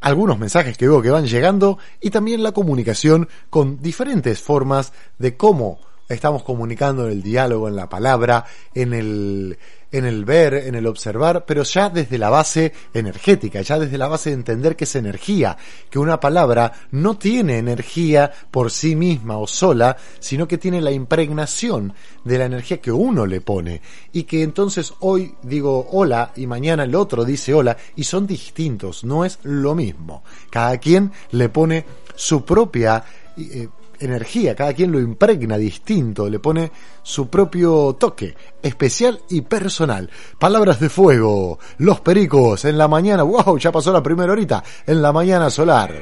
algunos 0.00 0.38
mensajes 0.38 0.76
que 0.76 0.88
veo 0.88 1.02
que 1.02 1.10
van 1.10 1.26
llegando 1.26 1.78
y 2.00 2.10
también 2.10 2.42
la 2.42 2.52
comunicación 2.52 3.28
con 3.50 3.80
diferentes 3.82 4.40
formas 4.40 4.92
de 5.18 5.36
cómo 5.36 5.80
estamos 6.08 6.42
comunicando 6.42 7.06
en 7.06 7.12
el 7.12 7.22
diálogo, 7.22 7.68
en 7.68 7.76
la 7.76 7.88
palabra, 7.88 8.44
en 8.74 8.94
el, 8.94 9.58
en 9.90 10.04
el 10.04 10.24
ver, 10.24 10.54
en 10.54 10.74
el 10.74 10.86
observar, 10.86 11.44
pero 11.46 11.62
ya 11.62 11.88
desde 11.88 12.18
la 12.18 12.30
base 12.30 12.72
energética, 12.92 13.62
ya 13.62 13.78
desde 13.78 13.98
la 13.98 14.08
base 14.08 14.30
de 14.30 14.36
entender 14.36 14.76
que 14.76 14.84
es 14.84 14.94
energía, 14.96 15.56
que 15.90 15.98
una 15.98 16.20
palabra 16.20 16.72
no 16.90 17.16
tiene 17.16 17.58
energía 17.58 18.30
por 18.50 18.70
sí 18.70 18.94
misma 18.94 19.38
o 19.38 19.46
sola, 19.46 19.96
sino 20.18 20.46
que 20.46 20.58
tiene 20.58 20.80
la 20.80 20.90
impregnación 20.90 21.94
de 22.24 22.38
la 22.38 22.44
energía 22.44 22.80
que 22.80 22.92
uno 22.92 23.26
le 23.26 23.40
pone 23.40 23.80
y 24.12 24.24
que 24.24 24.42
entonces 24.42 24.92
hoy 25.00 25.34
digo 25.42 25.88
hola 25.92 26.32
y 26.36 26.46
mañana 26.46 26.84
el 26.84 26.94
otro 26.94 27.24
dice 27.24 27.54
hola 27.54 27.76
y 27.96 28.04
son 28.04 28.26
distintos, 28.26 29.04
no 29.04 29.24
es 29.24 29.38
lo 29.42 29.74
mismo. 29.74 30.22
Cada 30.50 30.76
quien 30.78 31.12
le 31.30 31.48
pone 31.48 31.84
su 32.14 32.44
propia 32.44 33.04
eh, 33.36 33.68
energía, 34.00 34.54
cada 34.54 34.72
quien 34.72 34.92
lo 34.92 35.00
impregna 35.00 35.56
distinto, 35.56 36.28
le 36.28 36.38
pone 36.38 36.70
su 37.02 37.28
propio 37.28 37.96
toque 37.98 38.34
especial 38.62 39.20
y 39.28 39.42
personal. 39.42 40.10
Palabras 40.38 40.80
de 40.80 40.88
fuego, 40.88 41.58
los 41.78 42.00
pericos 42.00 42.64
en 42.64 42.78
la 42.78 42.88
mañana, 42.88 43.22
wow, 43.22 43.58
ya 43.58 43.72
pasó 43.72 43.92
la 43.92 44.02
primera 44.02 44.32
horita, 44.32 44.62
en 44.86 45.02
la 45.02 45.12
mañana 45.12 45.50
solar. 45.50 45.94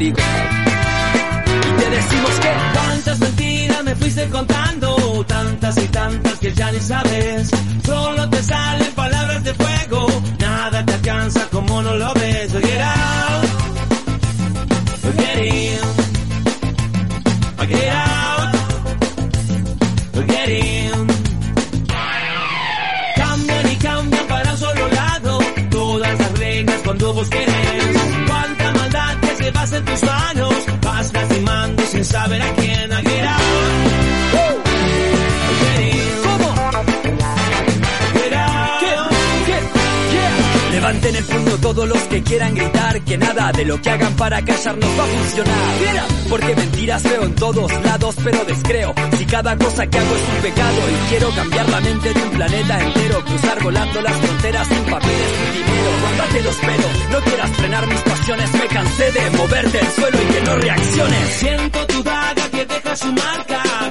Y 0.00 0.12
te 0.12 1.90
decimos 1.90 2.30
que 2.40 2.52
cuántas 2.72 3.18
mentiras 3.18 3.82
me 3.82 3.96
fuiste 3.96 4.28
contando, 4.28 5.24
tantas 5.26 5.76
y 5.76 5.88
tantas 5.88 6.38
que 6.38 6.54
ya 6.54 6.70
ni 6.70 6.78
sabes. 6.78 7.50
Solo 7.84 8.30
te 8.30 8.40
salen 8.44 8.92
palabras 8.92 9.42
de 9.42 9.54
fuego, 9.54 10.06
nada 10.38 10.84
te 10.86 10.94
alcanza 10.94 11.48
como 11.50 11.82
no 11.82 11.96
lo 11.96 12.14
ves. 12.14 12.52
Get 12.52 12.80
out, 12.80 13.44
get 15.16 15.44
in, 15.44 15.80
get 17.68 17.92
out, 17.92 18.54
get 20.28 20.48
in. 20.48 21.06
Cambian 23.16 23.72
y 23.72 23.76
cambian 23.76 24.26
para 24.28 24.52
un 24.52 24.58
solo 24.58 24.88
lado, 24.90 25.38
todas 25.70 26.18
las 26.20 26.38
reglas 26.38 26.80
cuando 26.84 27.14
vos 27.14 27.28
querés. 27.28 27.77
Sin 31.98 32.04
saber 32.04 32.40
a 32.40 32.54
quién 32.54 32.77
Levanten 40.88 41.16
el 41.16 41.24
puño 41.24 41.58
todos 41.58 41.86
los 41.86 42.02
que 42.04 42.22
quieran 42.22 42.54
gritar 42.54 42.98
que 43.02 43.18
nada 43.18 43.52
de 43.52 43.62
lo 43.66 43.78
que 43.78 43.90
hagan 43.90 44.16
para 44.16 44.42
callarnos 44.42 44.88
va 44.98 45.04
a 45.04 45.06
funcionar. 45.06 46.06
Porque 46.30 46.56
mentiras 46.56 47.02
veo 47.02 47.24
en 47.24 47.34
todos 47.34 47.84
lados, 47.84 48.16
pero 48.24 48.42
descreo. 48.46 48.94
Si 49.18 49.26
cada 49.26 49.54
cosa 49.58 49.86
que 49.86 49.98
hago 49.98 50.16
es 50.16 50.22
un 50.34 50.42
pecado 50.42 50.80
y 50.88 51.08
quiero 51.10 51.30
cambiar 51.34 51.68
la 51.68 51.80
mente 51.82 52.14
de 52.14 52.22
un 52.22 52.30
planeta 52.30 52.82
entero, 52.82 53.22
cruzar 53.22 53.62
volando 53.62 54.00
las 54.00 54.16
fronteras 54.16 54.68
sin 54.68 54.84
papeles 54.84 55.32
ni 55.42 55.58
dinero. 55.58 55.90
Guárdate 56.00 56.42
los 56.42 56.56
pelos, 56.56 57.10
no 57.10 57.20
quieras 57.20 57.50
frenar 57.50 57.86
mis 57.86 58.00
pasiones. 58.00 58.52
Me 58.54 58.66
cansé 58.68 59.12
de 59.12 59.30
moverte 59.36 59.80
el 59.80 59.88
suelo 59.88 60.18
y 60.22 60.32
que 60.32 60.40
no 60.40 60.56
reacciones. 60.56 61.34
Siento 61.34 61.86
tu 61.86 62.02
daga 62.02 62.50
que 62.50 62.64
deja 62.64 62.96
su 62.96 63.12
marca, 63.12 63.87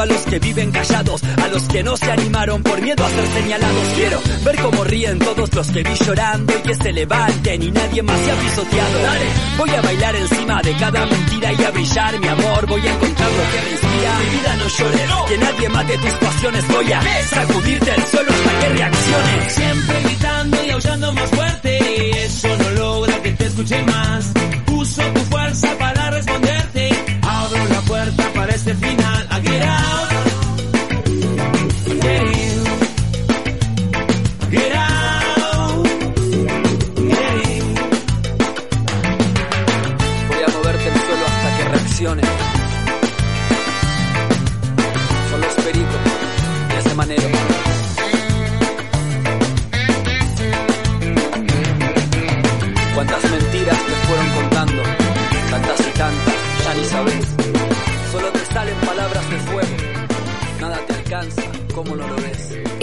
a 0.00 0.06
los 0.06 0.22
que 0.22 0.38
viven 0.38 0.70
callados, 0.70 1.22
a 1.24 1.48
los 1.48 1.62
que 1.64 1.82
no 1.82 1.96
se 1.96 2.10
animaron 2.10 2.62
por 2.62 2.80
miedo 2.82 3.04
a 3.04 3.08
ser 3.08 3.26
señalados. 3.28 3.88
Quiero 3.94 4.20
ver 4.44 4.56
cómo 4.56 4.84
ríen 4.84 5.18
todos 5.18 5.54
los 5.54 5.66
que 5.68 5.82
vi 5.82 5.94
llorando 5.94 6.52
y 6.58 6.62
que 6.62 6.74
se 6.74 6.92
levanten 6.92 7.62
y 7.62 7.70
nadie 7.70 8.02
más 8.02 8.20
se 8.20 8.30
ha 8.30 8.34
pisoteado. 8.34 9.02
Dale, 9.02 9.26
voy 9.58 9.70
a 9.70 9.82
bailar 9.82 10.16
encima 10.16 10.60
de 10.62 10.72
cada 10.76 11.06
mentira 11.06 11.52
y 11.52 11.64
a 11.64 11.70
brillar 11.70 12.20
mi 12.20 12.28
amor. 12.28 12.66
Voy 12.66 12.86
a 12.86 12.92
encontrar 12.92 13.30
lo 13.30 13.42
que 13.50 13.62
me 13.64 13.70
inspira. 13.72 14.18
Mi 14.18 14.38
vida 14.38 14.56
no 14.56 14.68
llores, 14.68 15.28
que 15.28 15.38
nadie 15.38 15.68
mate 15.68 15.98
tus 15.98 16.14
pasiones. 16.14 16.68
Voy 16.68 16.92
a 16.92 17.02
sacudirte 17.28 17.90
el 17.94 18.06
suelo 18.06 18.30
hasta 18.32 18.58
que 18.60 18.68
reacciones. 18.68 19.52
Siempre 19.52 20.02
gritando 20.02 20.64
y 20.64 20.70
aullando 20.70 21.12
más 21.12 21.30
fuerte, 21.30 22.24
eso 22.24 22.48
no 22.58 22.70
logra 22.70 23.22
que 23.22 23.32
te 23.32 23.46
escuche 23.46 23.82
más. 23.84 24.32
Uso 24.72 25.02
tu 25.02 25.20
fuerza 25.20 25.75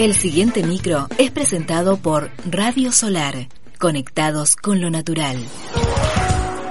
El 0.04 0.12
siguiente 0.14 0.62
micro 0.62 1.08
es 1.16 1.30
presentado 1.30 1.96
por 1.96 2.30
Radio 2.44 2.92
Solar, 2.92 3.48
conectados 3.78 4.54
con 4.54 4.82
lo 4.82 4.90
natural. 4.90 5.38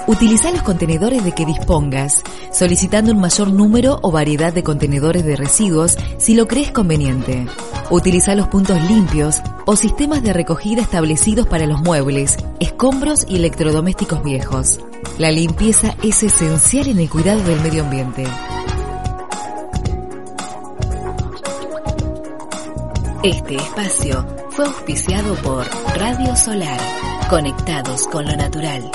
Utiliza 0.06 0.52
los 0.52 0.62
contenedores 0.62 1.26
de 1.26 1.32
que 1.32 1.44
dispongas, 1.44 2.22
solicitando 2.52 3.12
un 3.12 3.20
mayor 3.20 3.52
número 3.52 4.00
o 4.04 4.12
variedad 4.12 4.54
de 4.54 4.62
contenedores 4.62 5.26
de 5.26 5.36
residuos 5.36 5.98
si 6.20 6.36
lo 6.36 6.48
crees 6.48 6.70
conveniente. 6.70 7.48
Utiliza 7.90 8.36
los 8.36 8.50
puntos 8.50 8.80
limpios 8.88 9.42
o 9.66 9.76
sistemas 9.76 10.22
de 10.22 10.32
recogida 10.32 10.84
establecidos 10.84 11.48
para 11.48 11.66
los 11.66 11.82
muebles, 11.82 12.38
escombros 12.60 13.26
y 13.28 13.38
electrodomésticos 13.38 14.24
viejos. 14.24 14.80
La 15.18 15.32
limpieza 15.32 15.96
es 16.04 16.22
esencial 16.22 16.86
en 16.88 17.00
el 17.00 17.10
cuidado 17.10 17.42
del 17.42 17.62
medio 17.62 17.84
ambiente. 17.84 18.28
Este 23.24 23.56
espacio 23.56 24.26
fue 24.50 24.66
auspiciado 24.66 25.34
por 25.36 25.66
Radio 25.98 26.36
Solar, 26.36 26.78
conectados 27.30 28.06
con 28.10 28.26
lo 28.26 28.36
natural. 28.36 28.92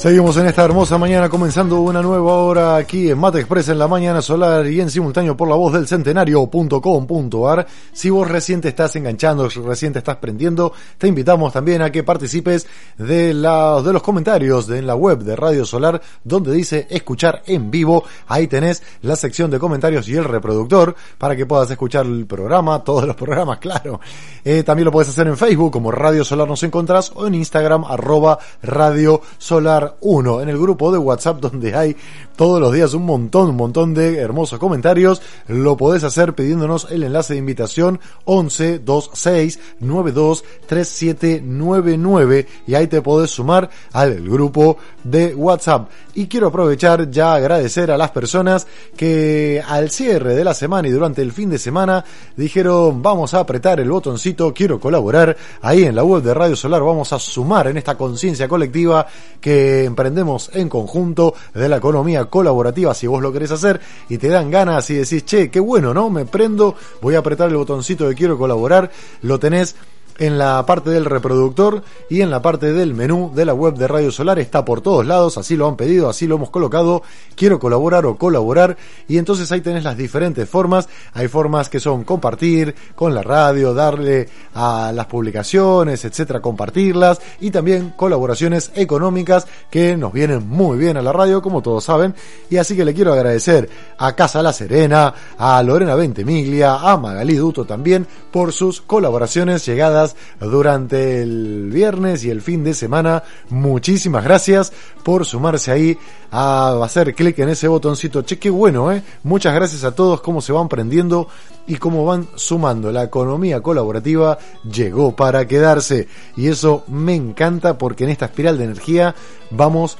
Seguimos 0.00 0.34
en 0.38 0.46
esta 0.46 0.64
hermosa 0.64 0.96
mañana 0.96 1.28
comenzando 1.28 1.78
una 1.82 2.00
nueva 2.00 2.36
hora 2.36 2.76
aquí 2.76 3.10
en 3.10 3.18
Mate 3.18 3.40
Express 3.40 3.68
en 3.68 3.78
la 3.78 3.86
mañana 3.86 4.22
solar 4.22 4.66
y 4.66 4.80
en 4.80 4.88
simultáneo 4.88 5.36
por 5.36 5.46
la 5.46 5.56
voz 5.56 5.74
del 5.74 5.86
centenario.com.ar. 5.86 7.66
Si 7.92 8.08
vos 8.08 8.26
recién 8.26 8.62
te 8.62 8.68
estás 8.68 8.96
enganchando, 8.96 9.46
recién 9.50 9.92
te 9.92 9.98
estás 9.98 10.16
prendiendo, 10.16 10.72
te 10.96 11.06
invitamos 11.06 11.52
también 11.52 11.82
a 11.82 11.92
que 11.92 12.02
participes 12.02 12.66
de, 12.96 13.34
los 13.34 14.02
comentarios 14.02 14.70
en 14.70 14.86
la 14.86 14.94
web 14.94 15.18
de 15.18 15.36
Radio 15.36 15.66
Solar 15.66 16.00
donde 16.24 16.54
dice 16.54 16.86
escuchar 16.88 17.42
en 17.44 17.70
vivo. 17.70 18.02
Ahí 18.28 18.46
tenés 18.46 18.82
la 19.02 19.16
sección 19.16 19.50
de 19.50 19.58
comentarios 19.58 20.08
y 20.08 20.16
el 20.16 20.24
reproductor 20.24 20.96
para 21.18 21.36
que 21.36 21.44
puedas 21.44 21.70
escuchar 21.70 22.06
el 22.06 22.24
programa, 22.24 22.82
todos 22.82 23.06
los 23.06 23.16
programas, 23.16 23.58
claro. 23.60 24.00
Eh, 24.46 24.62
también 24.62 24.86
lo 24.86 24.92
puedes 24.92 25.10
hacer 25.10 25.26
en 25.26 25.36
Facebook 25.36 25.70
como 25.70 25.92
Radio 25.92 26.24
Solar 26.24 26.48
nos 26.48 26.62
encontrás 26.62 27.12
o 27.14 27.26
en 27.26 27.34
Instagram 27.34 27.84
arroba 27.84 28.38
Radio 28.62 29.20
Solar 29.36 29.89
1 30.00 30.42
en 30.42 30.48
el 30.48 30.58
grupo 30.58 30.92
de 30.92 30.98
WhatsApp 30.98 31.40
donde 31.40 31.74
hay 31.74 31.96
todos 32.36 32.60
los 32.60 32.72
días 32.72 32.94
un 32.94 33.04
montón, 33.04 33.50
un 33.50 33.56
montón 33.56 33.92
de 33.94 34.18
hermosos 34.18 34.58
comentarios. 34.58 35.20
Lo 35.46 35.76
podés 35.76 36.04
hacer 36.04 36.34
pidiéndonos 36.34 36.86
el 36.90 37.02
enlace 37.02 37.34
de 37.34 37.38
invitación 37.38 38.00
11 38.24 38.78
26 38.78 39.58
92 39.80 40.44
3799 40.66 42.46
y 42.66 42.74
ahí 42.74 42.86
te 42.86 43.02
podés 43.02 43.30
sumar 43.30 43.68
al 43.92 44.22
grupo 44.22 44.78
de 45.04 45.34
WhatsApp. 45.34 45.90
Y 46.14 46.26
quiero 46.26 46.48
aprovechar 46.48 47.10
ya 47.10 47.34
agradecer 47.34 47.90
a 47.90 47.98
las 47.98 48.10
personas 48.10 48.66
que 48.96 49.62
al 49.66 49.90
cierre 49.90 50.34
de 50.34 50.44
la 50.44 50.54
semana 50.54 50.88
y 50.88 50.90
durante 50.90 51.22
el 51.22 51.32
fin 51.32 51.50
de 51.50 51.58
semana 51.58 52.04
dijeron 52.36 53.02
vamos 53.02 53.34
a 53.34 53.40
apretar 53.40 53.80
el 53.80 53.90
botoncito, 53.90 54.52
quiero 54.52 54.80
colaborar. 54.80 55.36
Ahí 55.62 55.84
en 55.84 55.94
la 55.94 56.04
web 56.04 56.22
de 56.22 56.34
Radio 56.34 56.56
Solar 56.56 56.82
vamos 56.82 57.12
a 57.12 57.18
sumar 57.18 57.68
en 57.68 57.76
esta 57.76 57.96
conciencia 57.96 58.48
colectiva 58.48 59.06
que 59.40 59.79
emprendemos 59.84 60.50
en 60.54 60.68
conjunto 60.68 61.34
de 61.54 61.68
la 61.68 61.76
economía 61.76 62.26
colaborativa 62.26 62.94
si 62.94 63.06
vos 63.06 63.22
lo 63.22 63.32
querés 63.32 63.50
hacer 63.50 63.80
y 64.08 64.18
te 64.18 64.28
dan 64.28 64.50
ganas 64.50 64.88
y 64.90 64.94
decís, 64.94 65.24
che, 65.24 65.50
qué 65.50 65.60
bueno, 65.60 65.94
¿no? 65.94 66.10
Me 66.10 66.24
prendo, 66.24 66.74
voy 67.00 67.14
a 67.14 67.18
apretar 67.18 67.48
el 67.48 67.56
botoncito 67.56 68.08
de 68.08 68.14
quiero 68.14 68.38
colaborar, 68.38 68.90
lo 69.22 69.38
tenés 69.38 69.76
en 70.20 70.36
la 70.38 70.64
parte 70.66 70.90
del 70.90 71.06
reproductor 71.06 71.82
y 72.10 72.20
en 72.20 72.30
la 72.30 72.42
parte 72.42 72.74
del 72.74 72.94
menú 72.94 73.32
de 73.34 73.46
la 73.46 73.54
web 73.54 73.74
de 73.74 73.88
Radio 73.88 74.12
Solar. 74.12 74.38
Está 74.38 74.64
por 74.66 74.82
todos 74.82 75.04
lados, 75.06 75.38
así 75.38 75.56
lo 75.56 75.66
han 75.66 75.76
pedido, 75.76 76.10
así 76.10 76.26
lo 76.26 76.36
hemos 76.36 76.50
colocado. 76.50 77.02
Quiero 77.34 77.58
colaborar 77.58 78.04
o 78.04 78.16
colaborar. 78.16 78.76
Y 79.08 79.16
entonces 79.16 79.50
ahí 79.50 79.62
tenés 79.62 79.82
las 79.82 79.96
diferentes 79.96 80.46
formas. 80.48 80.90
Hay 81.14 81.28
formas 81.28 81.70
que 81.70 81.80
son 81.80 82.04
compartir 82.04 82.74
con 82.94 83.14
la 83.14 83.22
radio, 83.22 83.72
darle 83.72 84.28
a 84.54 84.92
las 84.94 85.06
publicaciones, 85.06 86.04
etcétera, 86.04 86.40
compartirlas. 86.40 87.18
Y 87.40 87.50
también 87.50 87.94
colaboraciones 87.96 88.72
económicas 88.74 89.46
que 89.70 89.96
nos 89.96 90.12
vienen 90.12 90.46
muy 90.46 90.76
bien 90.76 90.98
a 90.98 91.02
la 91.02 91.14
radio, 91.14 91.40
como 91.40 91.62
todos 91.62 91.82
saben. 91.82 92.14
Y 92.50 92.58
así 92.58 92.76
que 92.76 92.84
le 92.84 92.92
quiero 92.92 93.14
agradecer 93.14 93.70
a 93.96 94.14
Casa 94.14 94.42
La 94.42 94.52
Serena, 94.52 95.14
a 95.38 95.62
Lorena 95.62 95.94
Ventemiglia, 95.94 96.74
a 96.74 96.98
Magalí 96.98 97.36
Duto 97.36 97.64
también 97.64 98.06
por 98.30 98.52
sus 98.52 98.82
colaboraciones 98.82 99.64
llegadas 99.64 100.09
durante 100.40 101.22
el 101.22 101.70
viernes 101.72 102.24
y 102.24 102.30
el 102.30 102.42
fin 102.42 102.64
de 102.64 102.74
semana. 102.74 103.22
Muchísimas 103.48 104.24
gracias 104.24 104.72
por 105.02 105.24
sumarse 105.24 105.70
ahí 105.72 105.98
a 106.30 106.78
hacer 106.82 107.14
clic 107.14 107.38
en 107.38 107.50
ese 107.50 107.68
botoncito. 107.68 108.22
Che, 108.22 108.38
qué 108.38 108.50
bueno, 108.50 108.92
¿eh? 108.92 109.02
Muchas 109.22 109.54
gracias 109.54 109.84
a 109.84 109.94
todos, 109.94 110.20
cómo 110.20 110.40
se 110.40 110.52
van 110.52 110.68
prendiendo 110.68 111.28
y 111.66 111.76
cómo 111.76 112.04
van 112.04 112.28
sumando. 112.34 112.92
La 112.92 113.04
economía 113.04 113.60
colaborativa 113.60 114.38
llegó 114.70 115.14
para 115.14 115.46
quedarse. 115.46 116.08
Y 116.36 116.48
eso 116.48 116.84
me 116.88 117.14
encanta 117.14 117.78
porque 117.78 118.04
en 118.04 118.10
esta 118.10 118.26
espiral 118.26 118.58
de 118.58 118.64
energía 118.64 119.14
vamos 119.50 119.98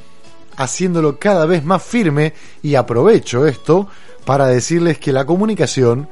haciéndolo 0.56 1.18
cada 1.18 1.46
vez 1.46 1.64
más 1.64 1.82
firme 1.82 2.34
y 2.62 2.74
aprovecho 2.74 3.46
esto 3.46 3.88
para 4.24 4.46
decirles 4.46 4.98
que 4.98 5.12
la 5.12 5.24
comunicación 5.24 6.08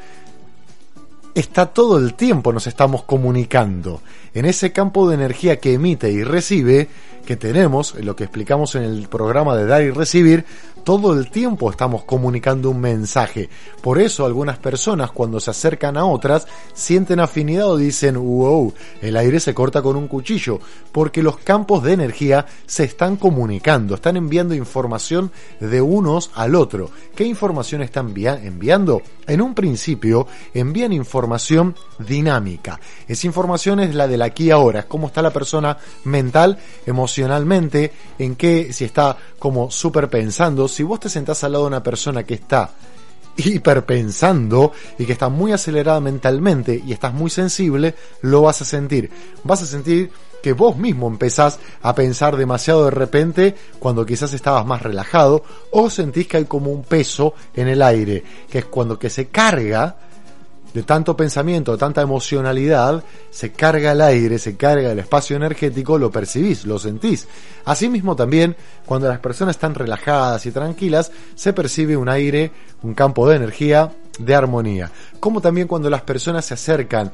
está 1.35 1.67
todo 1.67 1.99
el 1.99 2.15
tiempo 2.15 2.53
nos 2.53 2.67
estamos 2.67 3.03
comunicando. 3.05 4.01
En 4.35 4.45
ese 4.45 4.73
campo 4.73 5.09
de 5.09 5.15
energía 5.15 5.59
que 5.59 5.75
emite 5.75 6.11
y 6.11 6.23
recibe, 6.25 6.89
que 7.27 7.37
tenemos, 7.37 7.95
lo 7.97 8.17
que 8.17 8.25
explicamos 8.25 8.75
en 8.75 8.85
el 8.85 9.09
programa 9.09 9.57
de 9.57 9.67
dar 9.67 9.83
y 9.83 9.91
recibir, 9.91 10.45
todo 10.85 11.13
el 11.13 11.31
tiempo 11.31 11.71
estamos 11.71 12.05
comunicando 12.05 12.71
un 12.71 12.81
mensaje. 12.81 13.49
Por 13.83 13.99
eso 13.99 14.25
algunas 14.25 14.59
personas 14.59 15.11
cuando 15.11 15.41
se 15.41 15.51
acercan 15.51 15.97
a 15.97 16.05
otras 16.05 16.47
sienten 16.73 17.21
afinidad 17.21 17.69
o 17.69 17.77
dicen, 17.77 18.17
wow, 18.17 18.73
el 19.03 19.17
aire 19.17 19.41
se 19.41 19.55
corta 19.55 19.83
con 19.83 19.97
un 19.97 20.09
cuchillo, 20.09 20.61
porque 20.93 21.23
los 21.23 21.39
campos 21.39 21.83
de 21.83 21.93
energía 21.93 22.47
se 22.67 22.85
están 22.85 23.17
comunicando, 23.17 23.95
están 23.95 24.17
enviando 24.17 24.55
información 24.55 25.31
de 25.61 25.81
unos 25.81 26.31
al 26.35 26.55
otro. 26.55 26.91
¿Qué 27.15 27.25
información 27.25 27.83
están 27.83 28.15
enviando? 28.17 29.03
En 29.27 29.43
un 29.43 29.55
principio 29.55 30.27
envían 30.55 30.93
información 30.93 31.75
dinámica. 31.99 32.81
Esa 33.07 33.27
información 33.27 33.81
es 33.81 33.95
la 33.95 34.09
del 34.09 34.23
aquí 34.23 34.45
y 34.45 34.51
ahora, 34.51 34.81
es 34.81 34.85
cómo 34.87 35.09
está 35.09 35.21
la 35.21 35.33
persona 35.33 35.77
mental, 36.05 36.59
emocionalmente, 36.87 37.93
en 38.19 38.37
qué, 38.37 38.73
si 38.73 38.85
está 38.85 39.17
como 39.39 39.71
super 39.71 40.09
pensando, 40.09 40.69
si 40.79 40.85
vos 40.85 41.01
te 41.01 41.09
sentás 41.09 41.43
al 41.43 41.51
lado 41.51 41.65
de 41.65 41.71
una 41.71 41.83
persona 41.83 42.23
que 42.23 42.35
está 42.35 42.71
hiperpensando 43.37 44.71
y 44.97 45.07
que 45.07 45.13
está 45.13 45.29
muy 45.29 45.51
acelerada 45.51 45.99
mentalmente 45.99 46.81
y 46.87 46.93
estás 46.93 47.13
muy 47.13 47.31
sensible, 47.31 47.97
lo 48.23 48.43
vas 48.43 48.63
a 48.63 48.65
sentir. 48.65 49.11
Vas 49.43 49.61
a 49.61 49.67
sentir 49.67 50.13
que 50.41 50.53
vos 50.53 50.77
mismo 50.77 51.09
empezás 51.09 51.59
a 51.83 51.97
pensar 51.97 52.37
demasiado 52.37 52.85
de 52.85 52.93
repente 52.93 53.57
cuando 53.81 54.07
quizás 54.07 54.33
estabas 54.35 54.65
más 54.67 54.81
relajado 54.81 55.43
o 55.73 55.91
sentís 55.91 56.29
que 56.29 56.37
hay 56.37 56.45
como 56.45 56.71
un 56.71 56.85
peso 56.85 57.35
en 57.55 57.67
el 57.67 57.83
aire, 57.83 58.23
que 58.49 58.59
es 58.59 58.65
cuando 58.67 59.01
que 59.01 59.11
se 59.11 59.27
carga 59.27 59.97
de 60.75 60.83
tanto 60.83 61.17
pensamiento, 61.17 61.73
de 61.73 61.79
tanta 61.79 62.03
emocionalidad, 62.03 63.03
se 63.31 63.53
carga 63.53 63.93
el 63.93 64.01
aire, 64.01 64.39
se 64.39 64.57
carga 64.57 64.93
el 64.93 64.99
espacio 64.99 65.37
energético, 65.37 65.99
lo 65.99 66.11
percibís, 66.11 66.65
lo 66.65 66.79
sentís. 66.79 67.27
Asimismo 67.65 68.15
también, 68.15 68.57
cuando 68.85 69.09
las 69.09 69.19
personas 69.21 69.57
están 69.57 69.75
relajadas 69.75 70.45
y 70.47 70.51
tranquilas, 70.51 71.11
se 71.35 71.53
percibe 71.53 71.97
un 71.97 72.09
aire, 72.09 72.51
un 72.83 72.95
campo 72.95 73.29
de 73.29 73.37
energía 73.37 73.93
de 74.19 74.35
armonía. 74.35 74.91
Como 75.21 75.41
también 75.41 75.69
cuando 75.69 75.89
las 75.89 76.03
personas 76.03 76.45
se 76.45 76.55
acercan 76.55 77.13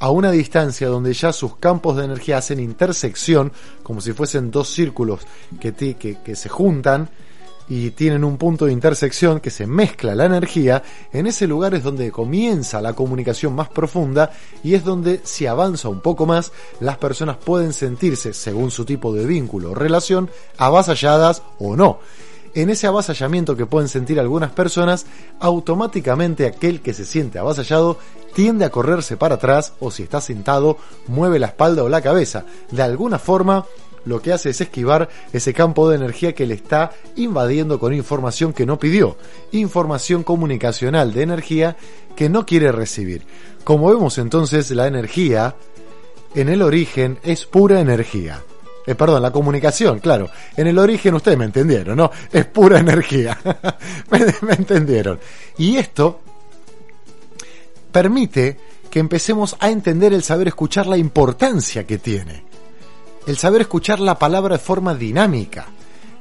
a 0.00 0.10
una 0.10 0.30
distancia 0.32 0.88
donde 0.88 1.12
ya 1.12 1.32
sus 1.32 1.56
campos 1.56 1.96
de 1.96 2.04
energía 2.04 2.38
hacen 2.38 2.58
intersección, 2.58 3.52
como 3.82 4.00
si 4.00 4.12
fuesen 4.12 4.50
dos 4.50 4.68
círculos 4.68 5.20
que, 5.60 5.72
que, 5.72 6.18
que 6.22 6.36
se 6.36 6.48
juntan, 6.48 7.08
y 7.68 7.90
tienen 7.90 8.24
un 8.24 8.36
punto 8.36 8.66
de 8.66 8.72
intersección 8.72 9.40
que 9.40 9.50
se 9.50 9.66
mezcla 9.66 10.14
la 10.14 10.26
energía, 10.26 10.82
en 11.12 11.26
ese 11.26 11.46
lugar 11.46 11.74
es 11.74 11.82
donde 11.82 12.10
comienza 12.10 12.80
la 12.80 12.94
comunicación 12.94 13.54
más 13.54 13.68
profunda 13.68 14.30
y 14.62 14.74
es 14.74 14.84
donde 14.84 15.20
si 15.24 15.46
avanza 15.46 15.88
un 15.88 16.00
poco 16.00 16.26
más, 16.26 16.52
las 16.80 16.98
personas 16.98 17.36
pueden 17.36 17.72
sentirse, 17.72 18.32
según 18.32 18.70
su 18.70 18.84
tipo 18.84 19.12
de 19.12 19.26
vínculo 19.26 19.70
o 19.70 19.74
relación, 19.74 20.30
avasalladas 20.58 21.42
o 21.58 21.76
no. 21.76 22.00
En 22.54 22.68
ese 22.68 22.86
avasallamiento 22.86 23.56
que 23.56 23.64
pueden 23.64 23.88
sentir 23.88 24.20
algunas 24.20 24.52
personas, 24.52 25.06
automáticamente 25.40 26.46
aquel 26.46 26.82
que 26.82 26.92
se 26.92 27.06
siente 27.06 27.38
avasallado 27.38 27.98
tiende 28.34 28.66
a 28.66 28.70
correrse 28.70 29.16
para 29.16 29.36
atrás 29.36 29.72
o 29.80 29.90
si 29.90 30.02
está 30.02 30.20
sentado 30.20 30.76
mueve 31.06 31.38
la 31.38 31.46
espalda 31.46 31.82
o 31.82 31.88
la 31.88 32.02
cabeza. 32.02 32.44
De 32.70 32.82
alguna 32.82 33.18
forma 33.18 33.64
lo 34.04 34.20
que 34.20 34.32
hace 34.32 34.50
es 34.50 34.60
esquivar 34.60 35.08
ese 35.32 35.54
campo 35.54 35.88
de 35.88 35.96
energía 35.96 36.34
que 36.34 36.46
le 36.46 36.54
está 36.54 36.92
invadiendo 37.16 37.78
con 37.78 37.94
información 37.94 38.52
que 38.52 38.66
no 38.66 38.78
pidió, 38.78 39.16
información 39.52 40.22
comunicacional 40.22 41.12
de 41.12 41.22
energía 41.22 41.76
que 42.16 42.28
no 42.28 42.44
quiere 42.44 42.72
recibir. 42.72 43.22
Como 43.64 43.90
vemos 43.92 44.18
entonces, 44.18 44.70
la 44.70 44.86
energía 44.86 45.54
en 46.34 46.48
el 46.48 46.62
origen 46.62 47.18
es 47.22 47.46
pura 47.46 47.80
energía. 47.80 48.42
Eh, 48.84 48.96
perdón, 48.96 49.22
la 49.22 49.30
comunicación, 49.30 50.00
claro. 50.00 50.28
En 50.56 50.66
el 50.66 50.78
origen 50.78 51.14
ustedes 51.14 51.38
me 51.38 51.44
entendieron, 51.44 51.96
¿no? 51.96 52.10
Es 52.32 52.46
pura 52.46 52.80
energía. 52.80 53.38
me 54.10 54.54
entendieron. 54.54 55.20
Y 55.56 55.76
esto 55.76 56.20
permite 57.92 58.58
que 58.90 58.98
empecemos 58.98 59.56
a 59.60 59.70
entender 59.70 60.12
el 60.12 60.24
saber 60.24 60.48
escuchar 60.48 60.86
la 60.86 60.96
importancia 60.96 61.86
que 61.86 61.98
tiene 61.98 62.51
el 63.26 63.36
saber 63.36 63.62
escuchar 63.62 64.00
la 64.00 64.18
palabra 64.18 64.56
de 64.56 64.62
forma 64.62 64.94
dinámica, 64.94 65.66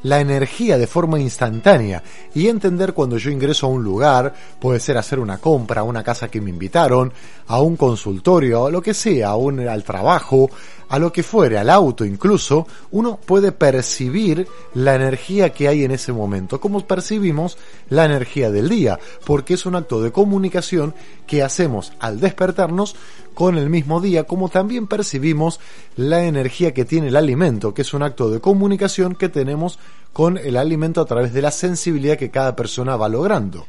la 0.03 0.19
energía 0.19 0.77
de 0.77 0.87
forma 0.87 1.19
instantánea 1.19 2.01
y 2.33 2.47
entender 2.47 2.93
cuando 2.93 3.17
yo 3.17 3.29
ingreso 3.29 3.67
a 3.67 3.69
un 3.69 3.83
lugar, 3.83 4.33
puede 4.59 4.79
ser 4.79 4.97
hacer 4.97 5.19
una 5.19 5.37
compra, 5.37 5.81
a 5.81 5.85
una 5.85 6.03
casa 6.03 6.29
que 6.29 6.41
me 6.41 6.49
invitaron, 6.49 7.13
a 7.47 7.61
un 7.61 7.75
consultorio, 7.75 8.65
a 8.65 8.71
lo 8.71 8.81
que 8.81 8.93
sea, 8.93 9.29
a 9.29 9.35
un, 9.35 9.67
al 9.67 9.83
trabajo, 9.83 10.49
a 10.91 10.99
lo 10.99 11.13
que 11.13 11.23
fuere, 11.23 11.57
al 11.57 11.69
auto 11.69 12.03
incluso, 12.03 12.67
uno 12.91 13.17
puede 13.25 13.53
percibir 13.53 14.45
la 14.73 14.93
energía 14.93 15.51
que 15.51 15.69
hay 15.69 15.85
en 15.85 15.91
ese 15.91 16.11
momento, 16.11 16.59
como 16.59 16.85
percibimos 16.85 17.57
la 17.89 18.03
energía 18.03 18.51
del 18.51 18.67
día, 18.67 18.99
porque 19.25 19.53
es 19.53 19.65
un 19.65 19.75
acto 19.75 20.01
de 20.01 20.11
comunicación 20.11 20.93
que 21.25 21.43
hacemos 21.43 21.93
al 21.99 22.19
despertarnos 22.19 22.97
con 23.33 23.57
el 23.57 23.69
mismo 23.69 24.01
día, 24.01 24.25
como 24.25 24.49
también 24.49 24.85
percibimos 24.85 25.61
la 25.95 26.25
energía 26.25 26.73
que 26.73 26.83
tiene 26.83 27.07
el 27.07 27.15
alimento, 27.15 27.73
que 27.73 27.83
es 27.83 27.93
un 27.93 28.03
acto 28.03 28.29
de 28.29 28.41
comunicación 28.41 29.15
que 29.15 29.29
tenemos 29.29 29.79
con 30.11 30.37
el 30.37 30.57
alimento 30.57 30.99
a 30.99 31.05
través 31.05 31.31
de 31.31 31.41
la 31.41 31.51
sensibilidad 31.51 32.17
que 32.17 32.31
cada 32.31 32.53
persona 32.53 32.97
va 32.97 33.07
logrando. 33.07 33.65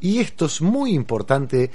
Y 0.00 0.18
esto 0.18 0.46
es 0.46 0.60
muy 0.60 0.92
importante 0.92 1.70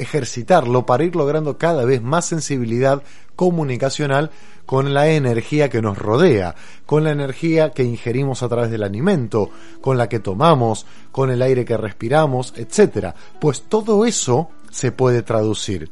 ejercitarlo 0.00 0.86
para 0.86 1.04
ir 1.04 1.14
logrando 1.14 1.58
cada 1.58 1.84
vez 1.84 2.02
más 2.02 2.26
sensibilidad 2.26 3.02
comunicacional 3.36 4.30
con 4.66 4.94
la 4.94 5.08
energía 5.08 5.68
que 5.68 5.82
nos 5.82 5.98
rodea, 5.98 6.54
con 6.86 7.04
la 7.04 7.10
energía 7.10 7.70
que 7.72 7.82
ingerimos 7.82 8.42
a 8.42 8.48
través 8.48 8.70
del 8.70 8.82
alimento, 8.82 9.50
con 9.80 9.98
la 9.98 10.08
que 10.08 10.20
tomamos, 10.20 10.86
con 11.10 11.30
el 11.30 11.42
aire 11.42 11.64
que 11.64 11.76
respiramos, 11.76 12.54
etcétera. 12.56 13.14
Pues 13.40 13.62
todo 13.62 14.04
eso 14.06 14.50
se 14.70 14.92
puede 14.92 15.22
traducir. 15.22 15.90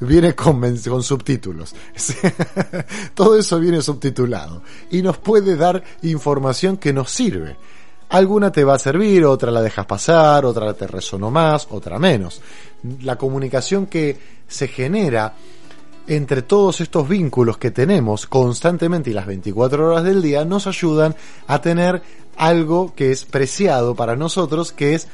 Viene 0.00 0.34
con, 0.34 0.60
con 0.60 1.02
subtítulos. 1.02 1.74
Todo 3.14 3.38
eso 3.38 3.60
viene 3.60 3.80
subtitulado. 3.80 4.62
Y 4.90 5.02
nos 5.02 5.18
puede 5.18 5.56
dar 5.56 5.82
información 6.02 6.76
que 6.76 6.92
nos 6.92 7.10
sirve. 7.10 7.56
Alguna 8.08 8.52
te 8.52 8.64
va 8.64 8.74
a 8.74 8.78
servir, 8.78 9.24
otra 9.24 9.50
la 9.50 9.62
dejas 9.62 9.86
pasar, 9.86 10.44
otra 10.44 10.72
te 10.74 10.86
resonó 10.86 11.30
más, 11.30 11.66
otra 11.70 11.98
menos. 11.98 12.40
La 13.02 13.16
comunicación 13.16 13.86
que 13.86 14.16
se 14.46 14.68
genera 14.68 15.34
entre 16.06 16.42
todos 16.42 16.80
estos 16.80 17.08
vínculos 17.08 17.58
que 17.58 17.72
tenemos 17.72 18.26
constantemente 18.26 19.10
y 19.10 19.12
las 19.12 19.26
24 19.26 19.88
horas 19.88 20.04
del 20.04 20.22
día 20.22 20.44
nos 20.44 20.66
ayudan 20.66 21.16
a 21.48 21.60
tener 21.60 22.00
algo 22.36 22.94
que 22.94 23.10
es 23.10 23.24
preciado 23.24 23.94
para 23.94 24.14
nosotros, 24.14 24.72
que 24.72 24.94
es 24.94 25.08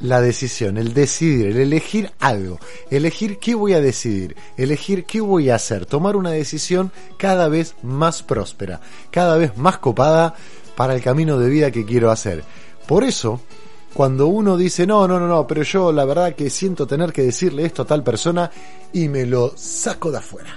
la 0.00 0.20
decisión, 0.20 0.76
el 0.76 0.92
decidir, 0.92 1.46
el 1.46 1.58
elegir 1.58 2.10
algo, 2.18 2.58
elegir 2.90 3.38
qué 3.38 3.54
voy 3.54 3.74
a 3.74 3.80
decidir, 3.80 4.36
elegir 4.56 5.04
qué 5.04 5.20
voy 5.20 5.50
a 5.50 5.54
hacer, 5.54 5.86
tomar 5.86 6.16
una 6.16 6.30
decisión 6.30 6.90
cada 7.16 7.48
vez 7.48 7.76
más 7.82 8.22
próspera, 8.22 8.80
cada 9.10 9.36
vez 9.36 9.56
más 9.56 9.78
copada 9.78 10.34
para 10.76 10.94
el 10.94 11.02
camino 11.02 11.38
de 11.38 11.48
vida 11.48 11.70
que 11.70 11.84
quiero 11.84 12.10
hacer. 12.10 12.44
Por 12.86 13.04
eso, 13.04 13.40
cuando 13.94 14.26
uno 14.26 14.56
dice, 14.56 14.86
no, 14.86 15.06
no, 15.06 15.18
no, 15.20 15.28
no, 15.28 15.46
pero 15.46 15.62
yo 15.62 15.92
la 15.92 16.04
verdad 16.04 16.34
que 16.34 16.50
siento 16.50 16.86
tener 16.86 17.12
que 17.12 17.22
decirle 17.22 17.64
esto 17.64 17.82
a 17.82 17.86
tal 17.86 18.02
persona 18.02 18.50
y 18.92 19.08
me 19.08 19.24
lo 19.24 19.52
saco 19.56 20.10
de 20.10 20.18
afuera. 20.18 20.54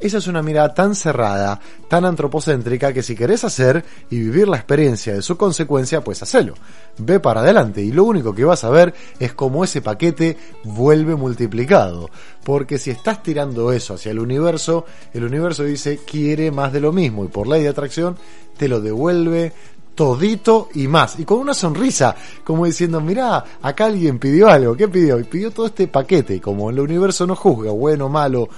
Esa 0.00 0.18
es 0.18 0.26
una 0.26 0.42
mirada 0.42 0.72
tan 0.72 0.94
cerrada, 0.94 1.60
tan 1.88 2.06
antropocéntrica, 2.06 2.92
que 2.92 3.02
si 3.02 3.14
querés 3.14 3.44
hacer 3.44 3.84
y 4.08 4.18
vivir 4.18 4.48
la 4.48 4.56
experiencia 4.56 5.14
de 5.14 5.20
su 5.20 5.36
consecuencia, 5.36 6.02
pues 6.02 6.22
hacelo. 6.22 6.54
Ve 6.96 7.20
para 7.20 7.40
adelante 7.40 7.82
y 7.82 7.92
lo 7.92 8.04
único 8.04 8.34
que 8.34 8.44
vas 8.44 8.64
a 8.64 8.70
ver 8.70 8.94
es 9.18 9.34
cómo 9.34 9.62
ese 9.62 9.82
paquete 9.82 10.38
vuelve 10.64 11.14
multiplicado. 11.16 12.08
Porque 12.44 12.78
si 12.78 12.90
estás 12.90 13.22
tirando 13.22 13.72
eso 13.72 13.94
hacia 13.94 14.12
el 14.12 14.18
universo, 14.18 14.86
el 15.12 15.24
universo 15.24 15.64
dice 15.64 16.00
quiere 16.06 16.50
más 16.50 16.72
de 16.72 16.80
lo 16.80 16.92
mismo 16.92 17.24
y 17.24 17.28
por 17.28 17.46
ley 17.46 17.62
de 17.62 17.68
atracción 17.68 18.16
te 18.56 18.68
lo 18.68 18.80
devuelve 18.80 19.52
todito 19.94 20.70
y 20.74 20.88
más. 20.88 21.18
Y 21.18 21.26
con 21.26 21.40
una 21.40 21.52
sonrisa, 21.52 22.16
como 22.42 22.64
diciendo, 22.64 23.02
mirá, 23.02 23.44
acá 23.60 23.84
alguien 23.84 24.18
pidió 24.18 24.48
algo. 24.48 24.74
¿Qué 24.74 24.88
pidió? 24.88 25.18
Y 25.18 25.24
pidió 25.24 25.50
todo 25.50 25.66
este 25.66 25.88
paquete. 25.88 26.40
Como 26.40 26.70
el 26.70 26.80
universo 26.80 27.26
no 27.26 27.36
juzga, 27.36 27.70
bueno, 27.70 28.08
malo, 28.08 28.48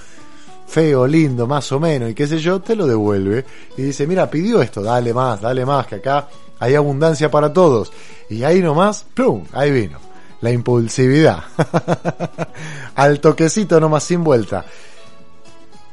feo, 0.73 1.07
lindo, 1.07 1.47
más 1.47 1.71
o 1.73 1.79
menos, 1.79 2.11
y 2.11 2.15
qué 2.15 2.27
sé 2.27 2.39
yo, 2.39 2.61
te 2.61 2.75
lo 2.75 2.87
devuelve. 2.87 3.45
Y 3.77 3.83
dice, 3.83 4.07
mira, 4.07 4.31
pidió 4.31 4.63
esto, 4.63 4.83
dale 4.83 5.13
más, 5.13 5.41
dale 5.41 5.67
más, 5.67 5.87
que 5.87 5.97
acá 5.97 6.29
hay 6.59 6.75
abundancia 6.75 7.31
para 7.31 7.53
todos. 7.53 7.93
Y 8.31 8.43
ahí 8.43 8.63
nomás, 8.63 9.05
¡plum! 9.15 9.45
Ahí 9.53 9.71
vino. 9.71 9.99
La 10.41 10.51
impulsividad. 10.51 11.43
Al 12.97 13.21
toquecito 13.21 13.79
nomás 13.79 14.05
sin 14.05 14.25
vuelta 14.25 14.65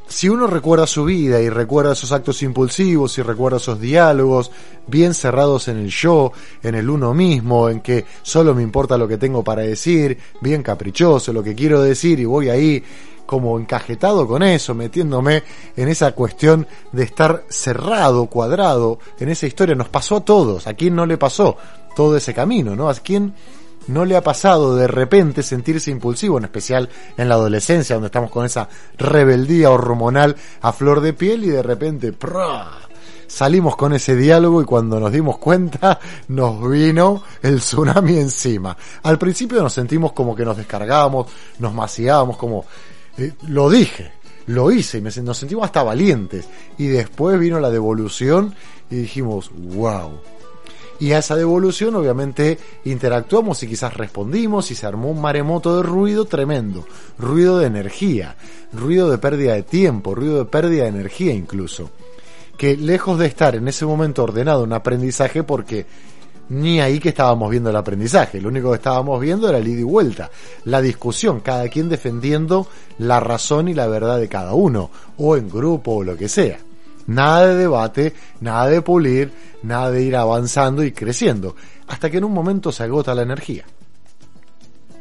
si 0.09 0.27
uno 0.27 0.47
recuerda 0.47 0.87
su 0.87 1.05
vida 1.05 1.39
y 1.39 1.49
recuerda 1.49 1.93
esos 1.93 2.11
actos 2.11 2.41
impulsivos 2.41 3.17
y 3.19 3.21
recuerda 3.21 3.57
esos 3.57 3.79
diálogos 3.79 4.51
bien 4.87 5.13
cerrados 5.13 5.67
en 5.67 5.77
el 5.77 5.89
yo, 5.89 6.31
en 6.63 6.73
el 6.73 6.89
uno 6.89 7.13
mismo, 7.13 7.69
en 7.69 7.79
que 7.81 8.05
solo 8.23 8.55
me 8.55 8.63
importa 8.63 8.97
lo 8.97 9.07
que 9.07 9.19
tengo 9.19 9.43
para 9.43 9.61
decir, 9.61 10.17
bien 10.41 10.63
caprichoso 10.63 11.31
lo 11.31 11.43
que 11.43 11.53
quiero 11.53 11.81
decir 11.81 12.19
y 12.19 12.25
voy 12.25 12.49
ahí 12.49 12.83
como 13.29 13.59
encajetado 13.59 14.27
con 14.27 14.41
eso, 14.41 14.73
metiéndome 14.73 15.43
en 15.75 15.87
esa 15.87 16.13
cuestión 16.13 16.65
de 16.91 17.03
estar 17.03 17.43
cerrado, 17.47 18.25
cuadrado 18.25 18.97
en 19.19 19.29
esa 19.29 19.45
historia. 19.45 19.75
Nos 19.75 19.87
pasó 19.87 20.15
a 20.15 20.25
todos. 20.25 20.65
¿A 20.65 20.73
quién 20.73 20.95
no 20.95 21.05
le 21.05 21.15
pasó 21.19 21.55
todo 21.95 22.17
ese 22.17 22.33
camino? 22.33 22.75
¿No? 22.75 22.89
¿A 22.89 22.95
quién 22.95 23.35
no 23.85 24.03
le 24.03 24.15
ha 24.15 24.23
pasado 24.23 24.75
de 24.75 24.87
repente 24.87 25.43
sentirse 25.43 25.91
impulsivo, 25.91 26.39
en 26.39 26.45
especial 26.45 26.89
en 27.17 27.29
la 27.29 27.35
adolescencia, 27.35 27.97
donde 27.97 28.07
estamos 28.07 28.31
con 28.31 28.47
esa 28.47 28.67
rebeldía 28.97 29.69
hormonal 29.69 30.35
a 30.61 30.73
flor 30.73 30.99
de 30.99 31.13
piel 31.13 31.43
y 31.43 31.49
de 31.49 31.61
repente 31.61 32.11
salimos 33.27 33.75
con 33.75 33.93
ese 33.93 34.15
diálogo 34.15 34.59
y 34.59 34.65
cuando 34.65 34.99
nos 34.99 35.11
dimos 35.11 35.37
cuenta 35.37 35.99
nos 36.29 36.67
vino 36.67 37.21
el 37.43 37.59
tsunami 37.59 38.17
encima. 38.17 38.75
Al 39.03 39.19
principio 39.19 39.61
nos 39.61 39.73
sentimos 39.73 40.13
como 40.13 40.35
que 40.35 40.43
nos 40.43 40.57
descargábamos, 40.57 41.27
nos 41.59 41.75
maciábamos, 41.75 42.35
como 42.35 42.65
eh, 43.19 43.33
lo 43.47 43.69
dije, 43.69 44.11
lo 44.47 44.71
hice 44.71 44.99
y 44.99 45.01
me, 45.01 45.11
nos 45.21 45.37
sentimos 45.37 45.65
hasta 45.65 45.83
valientes. 45.83 46.47
Y 46.77 46.87
después 46.87 47.39
vino 47.39 47.59
la 47.59 47.69
devolución 47.69 48.55
y 48.89 48.95
dijimos, 48.95 49.51
wow, 49.53 50.19
y 50.99 51.13
a 51.13 51.19
esa 51.19 51.35
devolución 51.35 51.95
obviamente 51.95 52.59
interactuamos 52.83 53.63
y 53.63 53.67
quizás 53.67 53.95
respondimos 53.95 54.69
y 54.69 54.75
se 54.75 54.85
armó 54.85 55.09
un 55.09 55.21
maremoto 55.21 55.77
de 55.77 55.83
ruido 55.83 56.25
tremendo, 56.25 56.85
ruido 57.17 57.57
de 57.57 57.67
energía, 57.67 58.35
ruido 58.73 59.09
de 59.09 59.17
pérdida 59.17 59.53
de 59.53 59.63
tiempo, 59.63 60.13
ruido 60.13 60.39
de 60.39 60.45
pérdida 60.45 60.83
de 60.83 60.89
energía 60.89 61.33
incluso, 61.33 61.89
que 62.57 62.75
lejos 62.75 63.17
de 63.17 63.27
estar 63.27 63.55
en 63.55 63.69
ese 63.69 63.85
momento 63.85 64.23
ordenado 64.23 64.63
un 64.63 64.73
aprendizaje 64.73 65.43
porque 65.43 65.85
ni 66.49 66.81
ahí 66.81 66.99
que 66.99 67.09
estábamos 67.09 67.49
viendo 67.49 67.69
el 67.69 67.75
aprendizaje, 67.75 68.41
lo 68.41 68.49
único 68.49 68.69
que 68.69 68.77
estábamos 68.77 69.19
viendo 69.21 69.47
era 69.47 69.59
el 69.59 69.67
ida 69.67 69.81
y 69.81 69.83
vuelta, 69.83 70.29
la 70.65 70.81
discusión, 70.81 71.41
cada 71.41 71.67
quien 71.69 71.89
defendiendo 71.89 72.67
la 72.97 73.19
razón 73.19 73.67
y 73.67 73.73
la 73.73 73.87
verdad 73.87 74.19
de 74.19 74.27
cada 74.27 74.53
uno, 74.53 74.89
o 75.17 75.37
en 75.37 75.49
grupo 75.49 75.93
o 75.93 76.03
lo 76.03 76.17
que 76.17 76.27
sea. 76.27 76.59
Nada 77.07 77.47
de 77.47 77.55
debate, 77.55 78.13
nada 78.41 78.67
de 78.67 78.81
pulir, 78.81 79.31
nada 79.63 79.91
de 79.91 80.03
ir 80.03 80.15
avanzando 80.15 80.83
y 80.83 80.91
creciendo, 80.91 81.55
hasta 81.87 82.09
que 82.09 82.17
en 82.17 82.25
un 82.25 82.33
momento 82.33 82.71
se 82.71 82.83
agota 82.83 83.15
la 83.15 83.23
energía. 83.23 83.65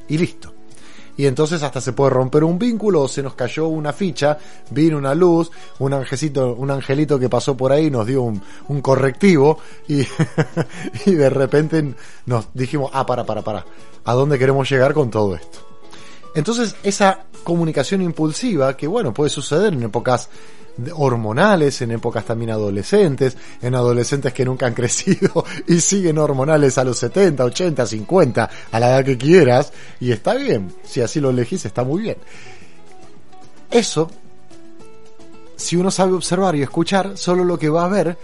Y 0.09 0.17
listo. 0.17 0.58
Y 1.19 1.27
entonces 1.27 1.65
hasta 1.65 1.81
se 1.81 1.93
puede 1.93 2.11
romper 2.11 2.45
un 2.45 2.61
vínculo 2.61 3.03
o 3.03 3.09
se 3.09 3.25
nos 3.25 3.35
cayó 3.35 3.67
una 3.67 3.93
ficha, 3.93 4.39
vino 4.71 4.97
una 4.97 5.17
luz, 5.17 5.51
un 5.81 5.93
angelito, 5.93 6.55
un 6.55 6.71
angelito 6.71 7.19
que 7.19 7.29
pasó 7.29 7.57
por 7.57 7.73
ahí 7.73 7.91
nos 7.91 8.07
dio 8.07 8.23
un, 8.23 8.81
correctivo 8.81 9.59
y, 9.89 10.07
y 11.07 11.11
de 11.11 11.29
repente 11.29 11.93
nos 12.27 12.47
dijimos, 12.55 12.93
ah, 12.95 13.05
para, 13.05 13.27
para, 13.27 13.43
para, 13.43 13.67
¿a 14.05 14.15
dónde 14.15 14.39
queremos 14.39 14.71
llegar 14.71 14.95
con 14.95 15.11
todo 15.11 15.35
esto? 15.35 15.59
Entonces 16.37 16.77
esa 16.85 17.25
comunicación 17.43 18.01
impulsiva, 18.01 18.77
que 18.77 18.87
bueno, 18.87 19.13
puede 19.13 19.29
suceder 19.29 19.73
en 19.73 19.83
épocas 19.83 20.31
hormonales, 20.95 21.81
en 21.83 21.93
épocas 21.93 22.25
también 22.25 22.51
adolescentes, 22.51 23.37
en 23.61 23.75
adolescentes 23.75 24.33
que 24.33 24.45
nunca 24.45 24.67
han 24.67 24.75
crecido 24.79 25.45
y 25.67 25.81
siguen 25.81 26.19
hormonales 26.19 26.79
a 26.79 26.85
los 26.85 26.99
70, 26.99 27.45
80, 27.45 27.87
50, 27.87 28.51
a 28.71 28.81
la 28.81 28.89
edad 28.91 29.05
que 29.05 29.19
quieras, 29.19 29.73
y 30.01 30.13
está 30.13 30.35
bien, 30.35 30.73
si 30.85 31.01
así 31.01 31.21
lo 31.21 31.31
elegís 31.31 31.65
está 31.65 31.85
muy 31.85 32.03
bien. 32.03 32.17
Eso, 33.71 34.11
si 35.57 35.77
uno 35.77 35.91
sabe 35.91 36.13
observar 36.13 36.55
y 36.57 36.63
escuchar, 36.63 37.19
solo 37.19 37.45
lo 37.45 37.59
que 37.59 37.69
va 37.69 37.85
a 37.85 37.89
ver 37.89 38.17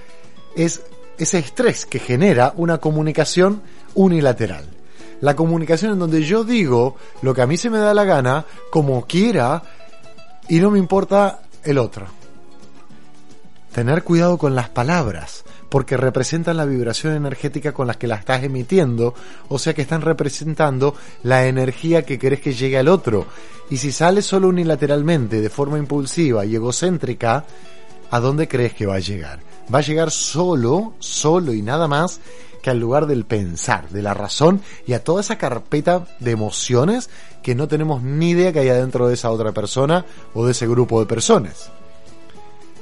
es 0.56 0.82
ese 1.18 1.38
estrés 1.38 1.86
que 1.86 1.98
genera 1.98 2.54
una 2.56 2.78
comunicación 2.78 3.62
unilateral. 3.94 4.64
La 5.20 5.36
comunicación 5.36 5.92
en 5.92 5.98
donde 5.98 6.22
yo 6.22 6.44
digo 6.44 6.96
lo 7.22 7.34
que 7.34 7.42
a 7.42 7.46
mí 7.46 7.56
se 7.56 7.70
me 7.70 7.78
da 7.78 7.94
la 7.94 8.04
gana, 8.04 8.44
como 8.70 9.06
quiera, 9.06 9.62
y 10.48 10.60
no 10.60 10.70
me 10.70 10.78
importa 10.78 11.42
el 11.62 11.78
otro 11.78 12.23
tener 13.74 14.04
cuidado 14.04 14.38
con 14.38 14.54
las 14.54 14.68
palabras, 14.68 15.44
porque 15.68 15.96
representan 15.96 16.56
la 16.56 16.64
vibración 16.64 17.14
energética 17.14 17.72
con 17.72 17.88
la 17.88 17.94
que 17.94 18.06
la 18.06 18.14
estás 18.14 18.44
emitiendo, 18.44 19.14
o 19.48 19.58
sea 19.58 19.74
que 19.74 19.82
están 19.82 20.00
representando 20.00 20.94
la 21.24 21.46
energía 21.48 22.04
que 22.04 22.16
querés 22.16 22.40
que 22.40 22.54
llegue 22.54 22.78
al 22.78 22.86
otro. 22.86 23.26
Y 23.70 23.78
si 23.78 23.90
sale 23.90 24.22
solo 24.22 24.48
unilateralmente, 24.48 25.40
de 25.40 25.50
forma 25.50 25.76
impulsiva 25.78 26.44
y 26.44 26.54
egocéntrica, 26.54 27.44
¿a 28.12 28.20
dónde 28.20 28.46
crees 28.46 28.74
que 28.74 28.86
va 28.86 28.94
a 28.94 29.00
llegar? 29.00 29.40
Va 29.74 29.80
a 29.80 29.82
llegar 29.82 30.12
solo, 30.12 30.94
solo 31.00 31.52
y 31.52 31.60
nada 31.60 31.88
más 31.88 32.20
que 32.62 32.70
al 32.70 32.78
lugar 32.78 33.06
del 33.06 33.24
pensar, 33.24 33.88
de 33.88 34.02
la 34.02 34.14
razón 34.14 34.62
y 34.86 34.92
a 34.92 35.02
toda 35.02 35.20
esa 35.20 35.36
carpeta 35.36 36.06
de 36.20 36.30
emociones 36.30 37.10
que 37.42 37.56
no 37.56 37.66
tenemos 37.66 38.04
ni 38.04 38.30
idea 38.30 38.52
que 38.52 38.60
hay 38.60 38.68
dentro 38.68 39.08
de 39.08 39.14
esa 39.14 39.32
otra 39.32 39.50
persona 39.50 40.06
o 40.32 40.46
de 40.46 40.52
ese 40.52 40.68
grupo 40.68 41.00
de 41.00 41.06
personas. 41.06 41.72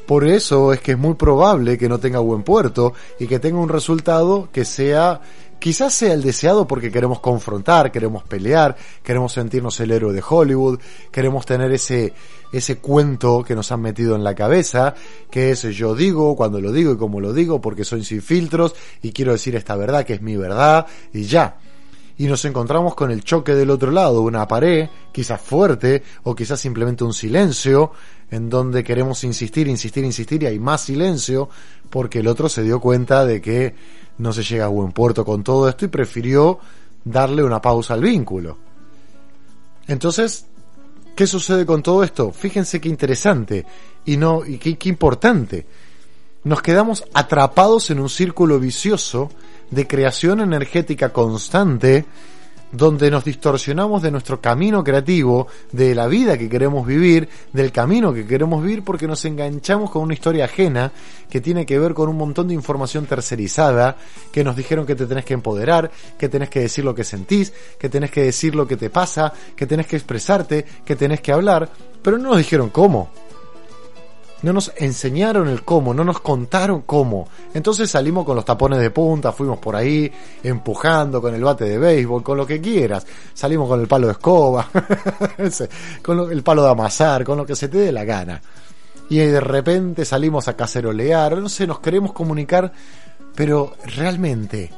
Por 0.06 0.26
eso 0.26 0.72
es 0.72 0.80
que 0.80 0.92
es 0.92 0.98
muy 0.98 1.14
probable 1.14 1.78
que 1.78 1.88
no 1.88 1.98
tenga 1.98 2.18
buen 2.18 2.42
puerto 2.42 2.92
y 3.18 3.26
que 3.26 3.38
tenga 3.38 3.58
un 3.58 3.68
resultado 3.68 4.48
que 4.52 4.64
sea 4.64 5.20
quizás 5.62 5.94
sea 5.94 6.12
el 6.12 6.22
deseado 6.22 6.66
porque 6.66 6.90
queremos 6.90 7.20
confrontar, 7.20 7.92
queremos 7.92 8.24
pelear, 8.24 8.76
queremos 9.00 9.32
sentirnos 9.32 9.78
el 9.78 9.92
héroe 9.92 10.12
de 10.12 10.20
Hollywood, 10.28 10.80
queremos 11.12 11.46
tener 11.46 11.70
ese 11.70 12.12
ese 12.52 12.78
cuento 12.78 13.44
que 13.44 13.54
nos 13.54 13.70
han 13.70 13.80
metido 13.80 14.16
en 14.16 14.24
la 14.24 14.34
cabeza, 14.34 14.94
que 15.30 15.52
es 15.52 15.62
yo 15.62 15.94
digo, 15.94 16.34
cuando 16.34 16.60
lo 16.60 16.72
digo 16.72 16.92
y 16.92 16.96
como 16.96 17.20
lo 17.20 17.32
digo, 17.32 17.60
porque 17.60 17.84
soy 17.84 18.04
sin 18.04 18.22
filtros 18.22 18.74
y 19.02 19.12
quiero 19.12 19.32
decir 19.32 19.54
esta 19.54 19.76
verdad 19.76 20.04
que 20.04 20.14
es 20.14 20.20
mi 20.20 20.36
verdad 20.36 20.86
y 21.12 21.22
ya 21.22 21.56
y 22.18 22.26
nos 22.26 22.44
encontramos 22.44 22.94
con 22.94 23.10
el 23.10 23.24
choque 23.24 23.54
del 23.54 23.70
otro 23.70 23.90
lado, 23.90 24.22
una 24.22 24.46
pared, 24.46 24.88
quizás 25.12 25.40
fuerte, 25.40 26.02
o 26.24 26.34
quizás 26.34 26.60
simplemente 26.60 27.04
un 27.04 27.14
silencio, 27.14 27.92
en 28.30 28.48
donde 28.48 28.84
queremos 28.84 29.24
insistir, 29.24 29.68
insistir, 29.68 30.04
insistir, 30.04 30.42
y 30.42 30.46
hay 30.46 30.58
más 30.58 30.82
silencio, 30.82 31.48
porque 31.90 32.20
el 32.20 32.28
otro 32.28 32.48
se 32.48 32.62
dio 32.62 32.80
cuenta 32.80 33.24
de 33.24 33.40
que 33.40 33.74
no 34.18 34.32
se 34.32 34.42
llega 34.42 34.66
a 34.66 34.68
buen 34.68 34.92
puerto 34.92 35.24
con 35.24 35.42
todo 35.42 35.68
esto 35.68 35.84
y 35.84 35.88
prefirió 35.88 36.58
darle 37.04 37.42
una 37.42 37.60
pausa 37.60 37.94
al 37.94 38.02
vínculo. 38.02 38.58
Entonces, 39.86 40.46
¿qué 41.16 41.26
sucede 41.26 41.66
con 41.66 41.82
todo 41.82 42.02
esto? 42.04 42.32
Fíjense 42.32 42.80
qué 42.80 42.88
interesante 42.88 43.66
y 44.04 44.16
no 44.16 44.44
y 44.44 44.58
qué, 44.58 44.78
qué 44.78 44.88
importante. 44.88 45.66
Nos 46.44 46.62
quedamos 46.62 47.04
atrapados 47.14 47.90
en 47.90 48.00
un 48.00 48.08
círculo 48.08 48.58
vicioso 48.58 49.30
de 49.72 49.86
creación 49.88 50.40
energética 50.40 51.12
constante 51.12 52.04
donde 52.72 53.10
nos 53.10 53.24
distorsionamos 53.24 54.02
de 54.02 54.10
nuestro 54.10 54.40
camino 54.40 54.82
creativo, 54.82 55.46
de 55.72 55.94
la 55.94 56.06
vida 56.06 56.38
que 56.38 56.48
queremos 56.48 56.86
vivir, 56.86 57.28
del 57.52 57.70
camino 57.70 58.14
que 58.14 58.26
queremos 58.26 58.62
vivir, 58.62 58.82
porque 58.82 59.06
nos 59.06 59.24
enganchamos 59.26 59.90
con 59.90 60.02
una 60.02 60.14
historia 60.14 60.46
ajena 60.46 60.90
que 61.28 61.42
tiene 61.42 61.66
que 61.66 61.78
ver 61.78 61.92
con 61.92 62.08
un 62.08 62.16
montón 62.16 62.48
de 62.48 62.54
información 62.54 63.04
tercerizada, 63.04 63.96
que 64.32 64.42
nos 64.42 64.56
dijeron 64.56 64.86
que 64.86 64.94
te 64.94 65.06
tenés 65.06 65.26
que 65.26 65.34
empoderar, 65.34 65.90
que 66.18 66.30
tenés 66.30 66.48
que 66.48 66.60
decir 66.60 66.84
lo 66.84 66.94
que 66.94 67.04
sentís, 67.04 67.52
que 67.78 67.90
tenés 67.90 68.10
que 68.10 68.22
decir 68.22 68.54
lo 68.54 68.66
que 68.66 68.78
te 68.78 68.88
pasa, 68.88 69.32
que 69.54 69.66
tenés 69.66 69.86
que 69.86 69.96
expresarte, 69.96 70.64
que 70.84 70.96
tenés 70.96 71.20
que 71.20 71.32
hablar, 71.32 71.68
pero 72.02 72.16
no 72.16 72.30
nos 72.30 72.38
dijeron 72.38 72.70
cómo. 72.70 73.10
No 74.42 74.52
nos 74.52 74.72
enseñaron 74.76 75.48
el 75.48 75.62
cómo, 75.62 75.94
no 75.94 76.04
nos 76.04 76.20
contaron 76.20 76.82
cómo. 76.82 77.28
Entonces 77.54 77.90
salimos 77.90 78.24
con 78.24 78.34
los 78.34 78.44
tapones 78.44 78.80
de 78.80 78.90
punta, 78.90 79.32
fuimos 79.32 79.58
por 79.58 79.76
ahí 79.76 80.10
empujando 80.42 81.22
con 81.22 81.34
el 81.34 81.44
bate 81.44 81.64
de 81.64 81.78
béisbol, 81.78 82.22
con 82.22 82.36
lo 82.36 82.46
que 82.46 82.60
quieras. 82.60 83.06
Salimos 83.34 83.68
con 83.68 83.80
el 83.80 83.86
palo 83.86 84.08
de 84.08 84.12
escoba, 84.14 84.68
con 86.02 86.32
el 86.32 86.42
palo 86.42 86.64
de 86.64 86.70
amasar, 86.70 87.24
con 87.24 87.38
lo 87.38 87.46
que 87.46 87.54
se 87.54 87.68
te 87.68 87.78
dé 87.78 87.92
la 87.92 88.04
gana. 88.04 88.42
Y 89.08 89.18
de 89.18 89.40
repente 89.40 90.04
salimos 90.04 90.48
a 90.48 90.56
cacerolear, 90.56 91.38
no 91.38 91.48
sé, 91.48 91.66
nos 91.66 91.80
queremos 91.80 92.12
comunicar, 92.12 92.72
pero 93.34 93.76
realmente, 93.84 94.70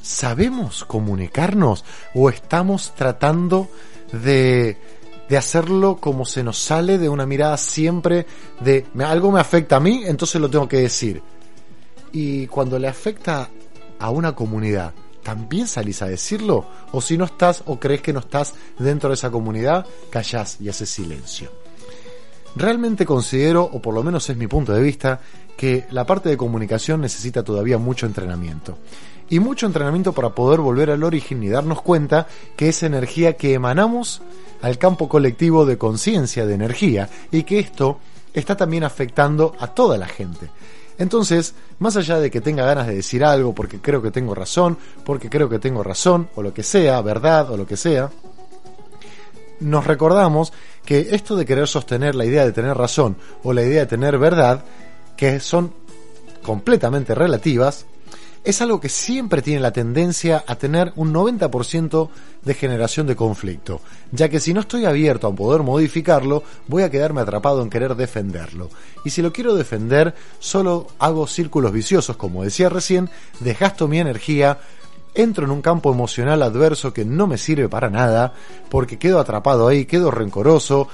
¿sabemos 0.00 0.84
comunicarnos 0.84 1.84
o 2.14 2.30
estamos 2.30 2.94
tratando 2.94 3.68
de 4.12 4.78
de 5.28 5.36
hacerlo 5.36 5.98
como 6.00 6.24
se 6.24 6.42
nos 6.42 6.58
sale 6.58 6.98
de 6.98 7.08
una 7.08 7.26
mirada 7.26 7.56
siempre 7.56 8.26
de 8.60 8.86
"Me- 8.94 9.04
algo 9.04 9.30
me 9.30 9.40
afecta 9.40 9.76
a 9.76 9.80
mí, 9.80 10.02
entonces 10.06 10.40
lo 10.40 10.48
tengo 10.48 10.68
que 10.68 10.78
decir. 10.78 11.22
Y 12.12 12.46
cuando 12.46 12.78
le 12.78 12.88
afecta 12.88 13.50
a 13.98 14.10
una 14.10 14.34
comunidad, 14.34 14.94
¿también 15.22 15.66
salís 15.66 16.00
a 16.02 16.06
decirlo? 16.06 16.64
O 16.92 17.00
si 17.02 17.18
no 17.18 17.26
estás 17.26 17.62
o 17.66 17.78
crees 17.78 18.00
que 18.00 18.12
no 18.14 18.20
estás 18.20 18.54
dentro 18.78 19.10
de 19.10 19.14
esa 19.14 19.30
comunidad, 19.30 19.84
callás 20.10 20.58
y 20.60 20.68
haces 20.70 20.88
silencio. 20.88 21.52
Realmente 22.56 23.04
considero, 23.04 23.62
o 23.64 23.80
por 23.82 23.94
lo 23.94 24.02
menos 24.02 24.28
es 24.30 24.36
mi 24.36 24.46
punto 24.46 24.72
de 24.72 24.82
vista, 24.82 25.20
que 25.56 25.84
la 25.90 26.06
parte 26.06 26.28
de 26.28 26.36
comunicación 26.36 27.00
necesita 27.00 27.42
todavía 27.44 27.76
mucho 27.78 28.06
entrenamiento. 28.06 28.78
Y 29.30 29.40
mucho 29.40 29.66
entrenamiento 29.66 30.12
para 30.12 30.30
poder 30.30 30.60
volver 30.60 30.90
al 30.90 31.04
origen 31.04 31.42
y 31.42 31.48
darnos 31.48 31.82
cuenta 31.82 32.26
que 32.56 32.68
esa 32.68 32.86
energía 32.86 33.36
que 33.36 33.52
emanamos 33.54 34.22
al 34.62 34.78
campo 34.78 35.08
colectivo 35.08 35.66
de 35.66 35.78
conciencia 35.78 36.46
de 36.46 36.54
energía 36.54 37.08
y 37.30 37.42
que 37.42 37.58
esto 37.58 37.98
está 38.32 38.56
también 38.56 38.84
afectando 38.84 39.54
a 39.58 39.68
toda 39.68 39.98
la 39.98 40.06
gente. 40.06 40.48
Entonces, 40.98 41.54
más 41.78 41.96
allá 41.96 42.18
de 42.18 42.30
que 42.30 42.40
tenga 42.40 42.64
ganas 42.64 42.88
de 42.88 42.96
decir 42.96 43.24
algo 43.24 43.54
porque 43.54 43.80
creo 43.80 44.02
que 44.02 44.10
tengo 44.10 44.34
razón, 44.34 44.76
porque 45.04 45.30
creo 45.30 45.48
que 45.48 45.60
tengo 45.60 45.82
razón, 45.82 46.28
o 46.34 46.42
lo 46.42 46.52
que 46.52 46.64
sea, 46.64 47.00
verdad, 47.02 47.50
o 47.50 47.56
lo 47.56 47.66
que 47.66 47.76
sea, 47.76 48.10
nos 49.60 49.86
recordamos 49.86 50.52
que 50.84 51.08
esto 51.12 51.36
de 51.36 51.44
querer 51.44 51.68
sostener 51.68 52.14
la 52.14 52.24
idea 52.24 52.44
de 52.44 52.52
tener 52.52 52.76
razón 52.76 53.16
o 53.44 53.52
la 53.52 53.62
idea 53.62 53.80
de 53.80 53.86
tener 53.86 54.18
verdad, 54.18 54.64
que 55.16 55.38
son 55.38 55.72
completamente 56.42 57.14
relativas, 57.14 57.86
es 58.48 58.62
algo 58.62 58.80
que 58.80 58.88
siempre 58.88 59.42
tiene 59.42 59.60
la 59.60 59.72
tendencia 59.72 60.42
a 60.46 60.54
tener 60.54 60.94
un 60.96 61.12
90% 61.12 62.08
de 62.42 62.54
generación 62.54 63.06
de 63.06 63.14
conflicto, 63.14 63.82
ya 64.10 64.30
que 64.30 64.40
si 64.40 64.54
no 64.54 64.60
estoy 64.60 64.86
abierto 64.86 65.26
a 65.26 65.34
poder 65.34 65.62
modificarlo, 65.62 66.42
voy 66.66 66.82
a 66.82 66.90
quedarme 66.90 67.20
atrapado 67.20 67.60
en 67.60 67.68
querer 67.68 67.94
defenderlo. 67.94 68.70
Y 69.04 69.10
si 69.10 69.20
lo 69.20 69.34
quiero 69.34 69.54
defender, 69.54 70.14
solo 70.38 70.86
hago 70.98 71.26
círculos 71.26 71.72
viciosos, 71.72 72.16
como 72.16 72.42
decía 72.42 72.70
recién, 72.70 73.10
desgasto 73.40 73.86
mi 73.86 73.98
energía, 73.98 74.58
entro 75.14 75.44
en 75.44 75.50
un 75.50 75.60
campo 75.60 75.92
emocional 75.92 76.42
adverso 76.42 76.94
que 76.94 77.04
no 77.04 77.26
me 77.26 77.36
sirve 77.36 77.68
para 77.68 77.90
nada, 77.90 78.32
porque 78.70 78.98
quedo 78.98 79.20
atrapado 79.20 79.68
ahí, 79.68 79.84
quedo 79.84 80.10
rencoroso, 80.10 80.88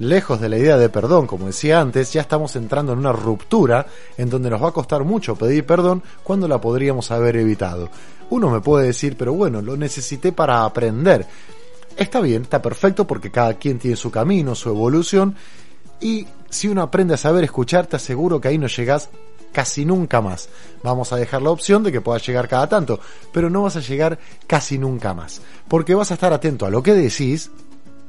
lejos 0.00 0.40
de 0.40 0.48
la 0.48 0.58
idea 0.58 0.76
de 0.78 0.88
perdón, 0.88 1.26
como 1.26 1.46
decía 1.46 1.80
antes, 1.80 2.12
ya 2.12 2.22
estamos 2.22 2.56
entrando 2.56 2.92
en 2.92 2.98
una 2.98 3.12
ruptura 3.12 3.86
en 4.16 4.28
donde 4.28 4.50
nos 4.50 4.62
va 4.62 4.70
a 4.70 4.72
costar 4.72 5.04
mucho 5.04 5.36
pedir 5.36 5.64
perdón 5.64 6.02
cuando 6.24 6.48
la 6.48 6.60
podríamos 6.60 7.10
haber 7.10 7.36
evitado. 7.36 7.88
Uno 8.30 8.50
me 8.50 8.60
puede 8.60 8.86
decir, 8.86 9.16
pero 9.16 9.34
bueno, 9.34 9.60
lo 9.60 9.76
necesité 9.76 10.32
para 10.32 10.64
aprender. 10.64 11.26
Está 11.96 12.20
bien, 12.20 12.42
está 12.42 12.62
perfecto 12.62 13.06
porque 13.06 13.30
cada 13.30 13.54
quien 13.54 13.78
tiene 13.78 13.96
su 13.96 14.10
camino, 14.10 14.54
su 14.54 14.70
evolución, 14.70 15.36
y 16.00 16.26
si 16.48 16.68
uno 16.68 16.82
aprende 16.82 17.14
a 17.14 17.18
saber 17.18 17.44
escuchar, 17.44 17.86
te 17.86 17.96
aseguro 17.96 18.40
que 18.40 18.48
ahí 18.48 18.58
no 18.58 18.68
llegás 18.68 19.10
casi 19.52 19.84
nunca 19.84 20.22
más. 20.22 20.48
Vamos 20.82 21.12
a 21.12 21.16
dejar 21.16 21.42
la 21.42 21.50
opción 21.50 21.82
de 21.82 21.92
que 21.92 22.00
puedas 22.00 22.26
llegar 22.26 22.48
cada 22.48 22.68
tanto, 22.68 23.00
pero 23.32 23.50
no 23.50 23.62
vas 23.62 23.76
a 23.76 23.80
llegar 23.80 24.18
casi 24.46 24.78
nunca 24.78 25.12
más, 25.12 25.42
porque 25.68 25.94
vas 25.94 26.10
a 26.10 26.14
estar 26.14 26.32
atento 26.32 26.64
a 26.64 26.70
lo 26.70 26.82
que 26.82 26.94
decís, 26.94 27.50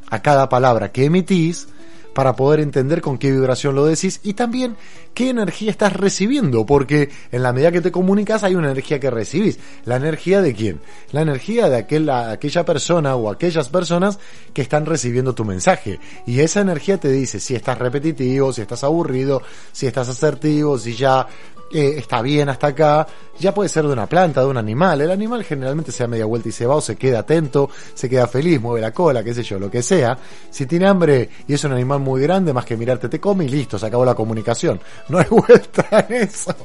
a 0.10 0.22
cada 0.22 0.48
palabra 0.48 0.92
que 0.92 1.06
emitís, 1.06 1.68
para 2.14 2.36
poder 2.36 2.60
entender 2.60 3.02
con 3.02 3.18
qué 3.18 3.32
vibración 3.32 3.76
lo 3.76 3.86
decís 3.86 4.20
y 4.24 4.34
también 4.34 4.76
qué 5.14 5.30
energía 5.30 5.72
estás 5.72 5.94
recibiendo, 5.94 6.66
porque 6.66 7.10
en 7.32 7.44
la 7.44 7.54
medida 7.54 7.72
que 7.72 7.82
te 7.82 7.92
comunicas 7.92 8.44
hay 8.44 8.56
una 8.56 8.72
energía 8.72 9.00
que 9.00 9.10
recibís. 9.10 9.60
¿La 9.86 9.98
energía 9.98 10.42
de 10.42 10.54
quién? 10.54 10.82
La 11.12 11.22
energía 11.22 11.70
de 11.70 11.78
aquel, 11.78 12.10
aquella 12.10 12.66
persona 12.66 13.16
o 13.16 13.30
aquellas 13.30 13.70
personas 13.70 14.20
que 14.54 14.62
están 14.62 14.86
recibiendo 14.86 15.34
tu 15.34 15.46
mensaje. 15.46 16.00
Y 16.26 16.40
esa 16.40 16.62
energía 16.62 16.98
te 16.98 17.12
dice 17.12 17.40
si 17.40 17.56
estás 17.56 17.78
repetitivo, 17.78 18.54
si 18.54 18.62
estás 18.62 18.84
aburrido, 18.84 19.42
si 19.72 19.88
estás 19.88 20.10
asertivo, 20.10 20.78
si 20.78 20.96
ya 20.96 21.28
eh, 21.74 21.96
está 21.98 22.22
bien 22.22 22.50
hasta 22.50 22.68
acá, 22.68 23.08
ya 23.40 23.54
puede 23.54 23.70
ser 23.70 23.86
de 23.86 23.94
una 23.94 24.08
planta, 24.08 24.42
de 24.42 24.48
un 24.48 24.58
animal. 24.58 25.02
El 25.02 25.12
animal 25.12 25.44
generalmente 25.44 25.92
se 25.92 26.04
da 26.04 26.08
media 26.08 26.26
vuelta 26.26 26.50
y 26.50 26.52
se 26.52 26.66
va 26.66 26.76
o 26.76 26.82
se 26.82 26.96
queda 26.96 27.20
atento, 27.20 27.70
se 27.94 28.10
queda 28.10 28.28
feliz, 28.28 28.62
mueve 28.62 28.82
la 28.82 28.92
cola, 28.92 29.24
qué 29.24 29.34
sé 29.34 29.44
yo, 29.44 29.60
lo 29.60 29.72
que 29.72 29.82
sea. 29.82 30.18
Si 30.50 30.66
tiene 30.66 30.88
hambre 30.88 31.30
y 31.48 31.54
es 31.54 31.64
un 31.64 31.72
animal 31.72 32.00
muy 32.00 32.22
grande, 32.22 32.54
más 32.54 32.66
que 32.66 32.78
mirarte 32.78 33.10
te 33.10 33.20
come 33.20 33.46
y 33.46 33.50
listo, 33.50 33.80
se 33.80 33.86
acabó 33.86 34.06
la 34.06 34.16
comunicación. 34.16 34.80
No 35.10 35.18
hay 35.18 35.26
vuelta 35.30 36.06
en 36.08 36.24
eso. 36.24 36.56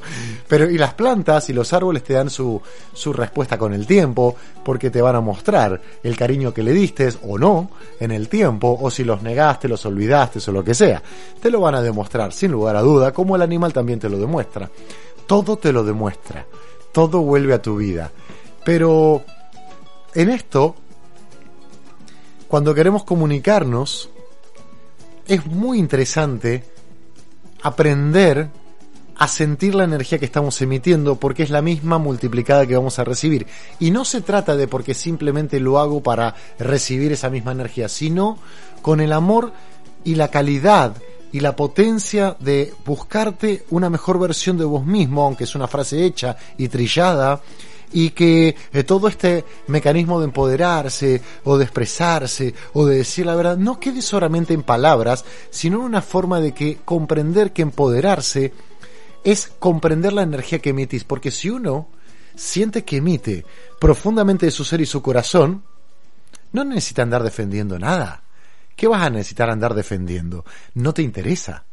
Pero 0.49 0.71
y 0.71 0.77
las 0.77 0.95
plantas 0.95 1.49
y 1.49 1.53
los 1.53 1.73
árboles 1.73 2.05
te 2.05 2.15
dan 2.15 2.31
su, 2.31 2.61
su 2.93 3.13
respuesta 3.13 3.57
con 3.57 3.73
el 3.73 3.87
tiempo, 3.87 4.37
porque 4.65 4.91
te 4.91 5.01
van 5.01 5.17
a 5.17 5.21
mostrar 5.21 5.81
el 6.03 6.17
cariño 6.17 6.53
que 6.53 6.63
le 6.63 6.73
diste 6.73 7.09
o 7.23 7.39
no 7.39 7.71
en 8.01 8.11
el 8.11 8.29
tiempo, 8.29 8.77
o 8.81 8.91
si 8.91 9.05
los 9.05 9.23
negaste, 9.23 9.69
los 9.69 9.87
olvidaste 9.87 10.41
o 10.47 10.53
lo 10.53 10.65
que 10.65 10.75
sea. 10.75 11.03
Te 11.41 11.51
lo 11.51 11.61
van 11.61 11.75
a 11.75 11.83
demostrar, 11.83 12.33
sin 12.33 12.53
lugar 12.53 12.77
a 12.77 12.83
duda, 12.83 13.13
como 13.13 13.37
el 13.37 13.43
animal 13.43 13.73
también 13.73 13.99
te 13.99 14.09
lo 14.09 14.19
demuestra. 14.19 14.71
Todo 15.27 15.57
te 15.57 15.73
lo 15.73 15.85
demuestra. 15.85 16.47
Todo 16.93 17.21
vuelve 17.21 17.55
a 17.55 17.63
tu 17.63 17.77
vida. 17.77 18.11
Pero 18.65 19.25
en 20.15 20.31
esto, 20.31 20.75
cuando 22.49 22.75
queremos 22.75 23.05
comunicarnos, 23.05 24.11
es 25.27 25.47
muy 25.47 25.79
interesante 25.79 26.65
aprender 27.63 28.49
a 29.19 29.29
sentir 29.29 29.75
la 29.75 29.85
energía 29.85 30.19
que 30.19 30.27
estamos 30.27 30.61
emitiendo 30.61 31.17
porque 31.17 31.43
es 31.43 31.51
la 31.51 31.63
misma 31.63 31.99
multiplicada 31.99 32.67
que 32.67 32.77
vamos 32.77 32.99
a 32.99 33.05
recibir. 33.05 33.47
Y 33.79 33.91
no 33.91 34.05
se 34.05 34.21
trata 34.21 34.57
de 34.57 34.69
porque 34.69 34.95
simplemente 34.95 35.59
lo 35.59 35.79
hago 35.79 36.03
para 36.03 36.35
recibir 36.59 37.13
esa 37.13 37.31
misma 37.31 37.53
energía, 37.53 37.89
sino 37.89 38.39
con 38.83 39.01
el 39.01 39.13
amor 39.13 39.53
y 40.05 40.15
la 40.15 40.29
calidad 40.29 40.97
y 41.33 41.41
la 41.41 41.55
potencia 41.55 42.37
de 42.41 42.73
buscarte 42.85 43.65
una 43.71 43.91
mejor 43.91 44.19
versión 44.19 44.57
de 44.57 44.65
vos 44.65 44.85
mismo, 44.87 45.25
aunque 45.25 45.45
es 45.45 45.55
una 45.55 45.67
frase 45.67 46.05
hecha 46.05 46.37
y 46.57 46.69
trillada, 46.69 47.41
y 47.93 48.11
que 48.11 48.57
eh, 48.73 48.85
todo 48.85 49.09
este 49.09 49.45
mecanismo 49.69 50.19
de 50.19 50.27
empoderarse 50.27 51.21
o 51.45 51.57
de 51.57 51.65
expresarse 51.65 52.55
o 52.73 52.85
de 52.85 52.97
decir 52.97 53.27
la 53.27 53.37
verdad 53.37 53.57
no 53.57 53.79
quede 53.79 54.03
solamente 54.03 54.55
en 54.55 54.63
palabras, 54.63 55.25
sino 55.51 55.79
en 55.79 55.85
una 55.85 56.03
forma 56.03 56.41
de 56.41 56.53
que 56.53 56.79
comprender 56.85 57.53
que 57.53 57.63
empoderarse 57.63 58.53
es 59.25 59.51
comprender 59.59 60.13
la 60.13 60.23
energía 60.23 60.61
que 60.61 60.71
emitís, 60.71 61.05
porque 61.05 61.31
si 61.31 61.51
uno 61.51 61.89
siente 62.35 62.85
que 62.85 62.99
emite 62.99 63.45
profundamente 63.81 64.47
de 64.47 64.53
su 64.53 64.65
ser 64.65 64.81
y 64.81 64.87
su 64.87 65.03
corazón, 65.03 65.65
no 66.53 66.65
necesita 66.65 67.03
andar 67.03 67.23
defendiendo 67.23 67.79
nada. 67.79 68.23
¿Qué 68.77 68.87
vas 68.87 69.03
a 69.03 69.11
necesitar 69.11 69.51
andar 69.51 69.75
defendiendo? 69.75 70.45
No 70.75 70.93
te 70.93 71.03
interesa. 71.03 71.65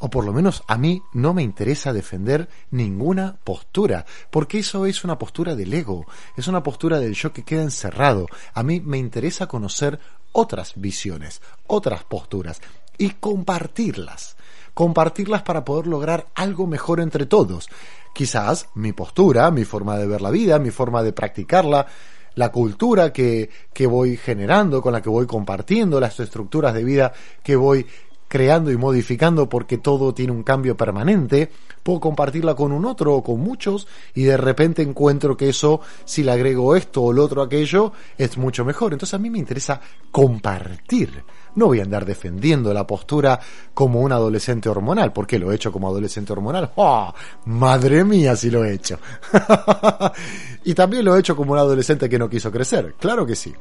O 0.00 0.10
por 0.10 0.24
lo 0.24 0.32
menos 0.32 0.64
a 0.66 0.76
mí 0.76 1.00
no 1.12 1.32
me 1.32 1.44
interesa 1.44 1.92
defender 1.92 2.48
ninguna 2.72 3.36
postura, 3.44 4.04
porque 4.30 4.58
eso 4.58 4.84
es 4.84 5.04
una 5.04 5.16
postura 5.16 5.54
del 5.54 5.72
ego, 5.72 6.06
es 6.36 6.48
una 6.48 6.64
postura 6.64 6.98
del 6.98 7.14
yo 7.14 7.32
que 7.32 7.44
queda 7.44 7.62
encerrado. 7.62 8.26
A 8.52 8.64
mí 8.64 8.80
me 8.80 8.98
interesa 8.98 9.46
conocer 9.46 10.00
otras 10.32 10.72
visiones, 10.74 11.40
otras 11.68 12.02
posturas 12.02 12.60
y 12.98 13.10
compartirlas. 13.10 14.36
Compartirlas 14.74 15.42
para 15.42 15.64
poder 15.64 15.86
lograr 15.86 16.26
algo 16.34 16.66
mejor 16.66 16.98
entre 16.98 17.26
todos. 17.26 17.68
Quizás 18.12 18.68
mi 18.74 18.92
postura, 18.92 19.52
mi 19.52 19.64
forma 19.64 19.96
de 19.98 20.08
ver 20.08 20.20
la 20.20 20.30
vida, 20.30 20.58
mi 20.58 20.70
forma 20.70 21.04
de 21.04 21.12
practicarla, 21.12 21.86
la 22.34 22.50
cultura 22.50 23.12
que, 23.12 23.50
que 23.72 23.86
voy 23.86 24.16
generando, 24.16 24.82
con 24.82 24.92
la 24.92 25.02
que 25.02 25.10
voy 25.10 25.26
compartiendo, 25.26 26.00
las 26.00 26.18
estructuras 26.20 26.74
de 26.74 26.84
vida 26.84 27.12
que 27.42 27.56
voy 27.56 27.86
creando 28.32 28.70
y 28.70 28.78
modificando 28.78 29.46
porque 29.46 29.76
todo 29.76 30.14
tiene 30.14 30.32
un 30.32 30.42
cambio 30.42 30.74
permanente, 30.74 31.50
puedo 31.82 32.00
compartirla 32.00 32.54
con 32.54 32.72
un 32.72 32.86
otro 32.86 33.16
o 33.16 33.22
con 33.22 33.38
muchos 33.40 33.86
y 34.14 34.22
de 34.22 34.38
repente 34.38 34.80
encuentro 34.80 35.36
que 35.36 35.50
eso, 35.50 35.82
si 36.06 36.22
le 36.22 36.32
agrego 36.32 36.74
esto 36.74 37.02
o 37.02 37.12
lo 37.12 37.24
otro 37.24 37.42
aquello, 37.42 37.92
es 38.16 38.38
mucho 38.38 38.64
mejor. 38.64 38.94
Entonces 38.94 39.12
a 39.12 39.18
mí 39.18 39.28
me 39.28 39.38
interesa 39.38 39.82
compartir. 40.10 41.22
No 41.54 41.66
voy 41.66 41.80
a 41.80 41.82
andar 41.82 42.04
defendiendo 42.04 42.72
la 42.72 42.86
postura 42.86 43.38
como 43.74 44.00
un 44.00 44.12
adolescente 44.12 44.68
hormonal, 44.68 45.12
porque 45.12 45.38
lo 45.38 45.52
he 45.52 45.56
hecho 45.56 45.72
como 45.72 45.88
adolescente 45.88 46.32
hormonal. 46.32 46.70
¡Oh! 46.76 47.12
Madre 47.46 48.04
mía 48.04 48.34
si 48.36 48.50
lo 48.50 48.64
he 48.64 48.74
hecho. 48.74 48.98
y 50.64 50.74
también 50.74 51.04
lo 51.04 51.16
he 51.16 51.20
hecho 51.20 51.36
como 51.36 51.52
un 51.52 51.58
adolescente 51.58 52.08
que 52.08 52.18
no 52.18 52.28
quiso 52.28 52.50
crecer. 52.50 52.94
Claro 52.98 53.26
que 53.26 53.36
sí. 53.36 53.52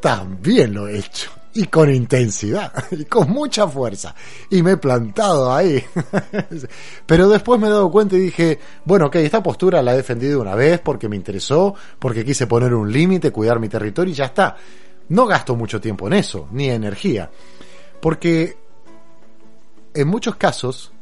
También 0.00 0.74
lo 0.74 0.86
he 0.86 0.98
hecho 0.98 1.30
y 1.56 1.66
con 1.66 1.92
intensidad 1.92 2.72
y 2.90 3.04
con 3.06 3.30
mucha 3.30 3.66
fuerza 3.66 4.14
y 4.50 4.62
me 4.62 4.72
he 4.72 4.76
plantado 4.76 5.52
ahí 5.52 5.82
pero 7.06 7.28
después 7.28 7.58
me 7.58 7.66
he 7.66 7.70
dado 7.70 7.90
cuenta 7.90 8.14
y 8.16 8.20
dije 8.20 8.58
bueno 8.84 9.06
ok 9.06 9.16
esta 9.16 9.42
postura 9.42 9.82
la 9.82 9.94
he 9.94 9.96
defendido 9.96 10.40
una 10.40 10.54
vez 10.54 10.80
porque 10.80 11.08
me 11.08 11.16
interesó 11.16 11.74
porque 11.98 12.24
quise 12.24 12.46
poner 12.46 12.74
un 12.74 12.92
límite 12.92 13.30
cuidar 13.30 13.58
mi 13.58 13.68
territorio 13.68 14.12
y 14.12 14.16
ya 14.16 14.26
está 14.26 14.56
no 15.08 15.26
gasto 15.26 15.56
mucho 15.56 15.80
tiempo 15.80 16.06
en 16.06 16.14
eso 16.14 16.48
ni 16.52 16.68
energía. 16.68 17.30
Porque 18.00 18.56
en 19.94 20.08
muchos 20.08 20.36
casos 20.36 20.92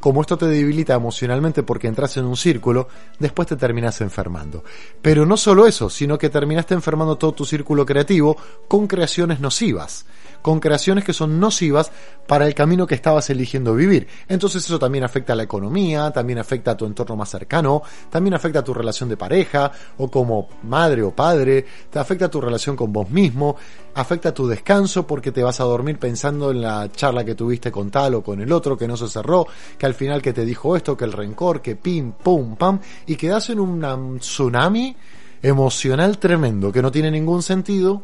como 0.00 0.20
esto 0.20 0.38
te 0.38 0.46
debilita 0.46 0.94
emocionalmente 0.94 1.62
porque 1.62 1.88
entras 1.88 2.16
en 2.16 2.24
un 2.24 2.36
círculo, 2.36 2.88
después 3.18 3.48
te 3.48 3.56
terminas 3.56 4.00
enfermando. 4.00 4.62
Pero 5.02 5.26
no 5.26 5.36
solo 5.36 5.66
eso, 5.66 5.90
sino 5.90 6.18
que 6.18 6.30
terminaste 6.30 6.74
enfermando 6.74 7.16
todo 7.16 7.32
tu 7.32 7.44
círculo 7.44 7.84
creativo 7.84 8.36
con 8.68 8.86
creaciones 8.86 9.40
nocivas, 9.40 10.06
con 10.42 10.60
creaciones 10.60 11.04
que 11.04 11.12
son 11.12 11.40
nocivas 11.40 11.90
para 12.26 12.46
el 12.46 12.54
camino 12.54 12.86
que 12.86 12.94
estabas 12.94 13.28
eligiendo 13.30 13.74
vivir. 13.74 14.06
Entonces 14.28 14.64
eso 14.64 14.78
también 14.78 15.04
afecta 15.04 15.32
a 15.32 15.36
la 15.36 15.42
economía, 15.42 16.10
también 16.10 16.38
afecta 16.38 16.72
a 16.72 16.76
tu 16.76 16.84
entorno 16.84 17.16
más 17.16 17.30
cercano, 17.30 17.82
también 18.10 18.34
afecta 18.34 18.60
a 18.60 18.64
tu 18.64 18.74
relación 18.74 19.08
de 19.08 19.16
pareja, 19.16 19.72
o 19.96 20.10
como 20.10 20.48
madre 20.62 21.02
o 21.02 21.10
padre, 21.10 21.64
te 21.90 21.98
afecta 21.98 22.26
a 22.26 22.30
tu 22.30 22.40
relación 22.40 22.76
con 22.76 22.92
vos 22.92 23.10
mismo, 23.10 23.56
afecta 23.94 24.28
a 24.28 24.34
tu 24.34 24.46
descanso 24.46 25.06
porque 25.06 25.32
te 25.32 25.42
vas 25.42 25.60
a 25.60 25.64
dormir 25.64 25.98
pensando 25.98 26.50
en 26.50 26.60
la 26.60 26.90
charla 26.92 27.24
que 27.24 27.34
tuviste 27.34 27.72
con 27.72 27.90
tal 27.90 28.14
o 28.14 28.22
con 28.22 28.40
el 28.40 28.52
otro 28.52 28.76
que 28.76 28.86
no 28.86 28.96
se 28.96 29.08
cerró, 29.08 29.46
que 29.76 29.86
al 29.88 29.94
final 29.94 30.22
que 30.22 30.32
te 30.32 30.44
dijo 30.44 30.76
esto, 30.76 30.96
que 30.96 31.04
el 31.04 31.12
rencor, 31.12 31.60
que 31.60 31.74
pim, 31.74 32.12
pum, 32.12 32.56
pam, 32.56 32.78
y 33.06 33.16
quedas 33.16 33.50
en 33.50 33.58
un 33.58 34.18
tsunami 34.20 34.94
emocional 35.42 36.18
tremendo 36.18 36.72
que 36.72 36.82
no 36.82 36.90
tiene 36.90 37.10
ningún 37.10 37.42
sentido, 37.42 38.02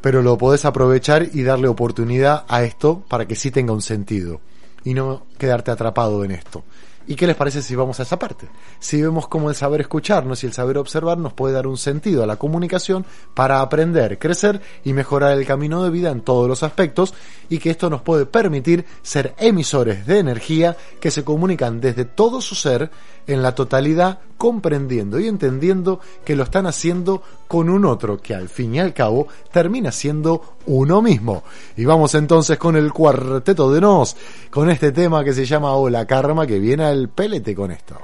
pero 0.00 0.22
lo 0.22 0.36
podés 0.36 0.64
aprovechar 0.64 1.28
y 1.32 1.42
darle 1.42 1.68
oportunidad 1.68 2.44
a 2.48 2.62
esto 2.62 3.02
para 3.08 3.26
que 3.26 3.36
sí 3.36 3.50
tenga 3.50 3.72
un 3.72 3.82
sentido 3.82 4.40
y 4.84 4.94
no 4.94 5.26
quedarte 5.38 5.70
atrapado 5.70 6.24
en 6.24 6.32
esto. 6.32 6.64
¿Y 7.06 7.16
qué 7.16 7.26
les 7.26 7.36
parece 7.36 7.60
si 7.60 7.74
vamos 7.74 8.00
a 8.00 8.04
esa 8.04 8.18
parte? 8.18 8.48
Si 8.78 9.00
vemos 9.00 9.28
cómo 9.28 9.50
el 9.50 9.56
saber 9.56 9.82
escucharnos 9.82 10.42
y 10.42 10.46
el 10.46 10.52
saber 10.52 10.78
observar 10.78 11.18
nos 11.18 11.34
puede 11.34 11.54
dar 11.54 11.66
un 11.66 11.76
sentido 11.76 12.22
a 12.22 12.26
la 12.26 12.36
comunicación 12.36 13.04
para 13.34 13.60
aprender, 13.60 14.18
crecer 14.18 14.60
y 14.84 14.92
mejorar 14.94 15.36
el 15.36 15.46
camino 15.46 15.82
de 15.84 15.90
vida 15.90 16.10
en 16.10 16.22
todos 16.22 16.48
los 16.48 16.62
aspectos 16.62 17.14
y 17.48 17.58
que 17.58 17.70
esto 17.70 17.90
nos 17.90 18.00
puede 18.00 18.24
permitir 18.24 18.86
ser 19.02 19.34
emisores 19.38 20.06
de 20.06 20.18
energía 20.18 20.76
que 21.00 21.10
se 21.10 21.24
comunican 21.24 21.80
desde 21.80 22.06
todo 22.06 22.40
su 22.40 22.54
ser 22.54 22.90
en 23.26 23.42
la 23.42 23.54
totalidad 23.54 24.20
comprendiendo 24.44 25.18
y 25.18 25.26
entendiendo 25.26 26.00
que 26.22 26.36
lo 26.36 26.42
están 26.42 26.66
haciendo 26.66 27.22
con 27.48 27.70
un 27.70 27.86
otro 27.86 28.18
que 28.18 28.34
al 28.34 28.50
fin 28.50 28.74
y 28.74 28.78
al 28.78 28.92
cabo 28.92 29.26
termina 29.50 29.90
siendo 29.90 30.58
uno 30.66 31.00
mismo. 31.00 31.44
Y 31.78 31.86
vamos 31.86 32.14
entonces 32.14 32.58
con 32.58 32.76
el 32.76 32.92
cuarteto 32.92 33.72
de 33.72 33.80
nos, 33.80 34.14
con 34.50 34.68
este 34.68 34.92
tema 34.92 35.24
que 35.24 35.32
se 35.32 35.46
llama 35.46 35.72
Hola 35.72 36.06
Karma, 36.06 36.46
que 36.46 36.58
viene 36.58 36.84
al 36.84 37.08
pelete 37.08 37.54
con 37.54 37.70
esto. 37.70 37.96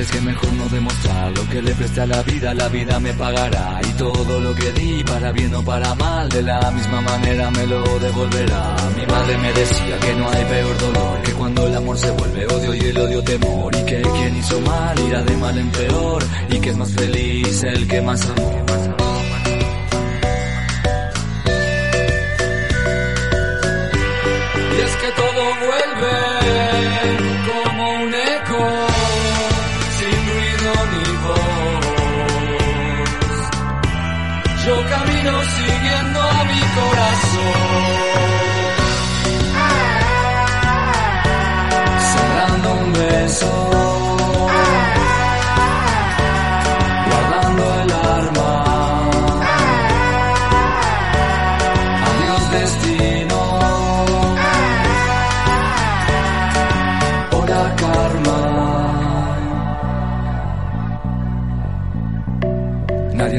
Verdades 0.00 0.10
que 0.10 0.20
mejor 0.20 0.52
no 0.54 0.68
demostrar. 0.68 1.32
Lo 1.32 1.48
que 1.48 1.62
le 1.62 1.74
presté 1.74 2.00
a 2.00 2.06
la 2.06 2.22
vida, 2.22 2.54
la 2.54 2.68
vida 2.68 3.00
me 3.00 3.12
pagará. 3.12 3.80
Y 3.88 3.92
todo 3.98 4.40
lo 4.40 4.54
que 4.54 4.72
di, 4.72 5.04
para 5.04 5.32
bien 5.32 5.54
o 5.54 5.62
para 5.62 5.94
mal, 5.94 6.28
de 6.28 6.42
la 6.42 6.70
misma 6.70 7.00
manera 7.00 7.50
me 7.50 7.66
lo 7.66 7.82
devolverá. 7.98 8.76
Mi 8.96 9.06
madre 9.06 9.38
me 9.38 9.52
decía 9.52 9.98
que 9.98 10.14
no 10.14 10.30
hay 10.30 10.44
peor 10.44 10.78
dolor 10.78 11.22
que 11.22 11.32
cuando 11.32 11.66
el 11.66 11.74
amor 11.76 11.98
se 11.98 12.10
vuelve 12.10 12.46
odio 12.46 12.74
y 12.74 12.80
el 12.80 12.98
odio 12.98 13.22
temor. 13.22 13.74
Y 13.74 13.84
que 13.84 14.02
quien 14.02 14.36
hizo 14.36 14.60
mal 14.60 14.98
irá 14.98 15.22
de 15.22 15.36
mal 15.36 15.58
en 15.58 15.70
peor. 15.70 16.24
Y 16.50 16.58
que 16.58 16.70
es 16.70 16.76
más 16.76 16.90
feliz 16.90 17.62
el 17.62 17.86
que 17.86 18.00
más 18.00 18.24
amó. 18.30 18.64
Y 24.72 24.82
es 24.82 24.96
que 24.96 25.10
todo 25.12 25.42
vuelve 25.66 26.39
camino 35.22 35.42
siguiendo 35.42 36.20
a 36.20 36.44
mi 36.44 36.60
corazón, 36.60 37.29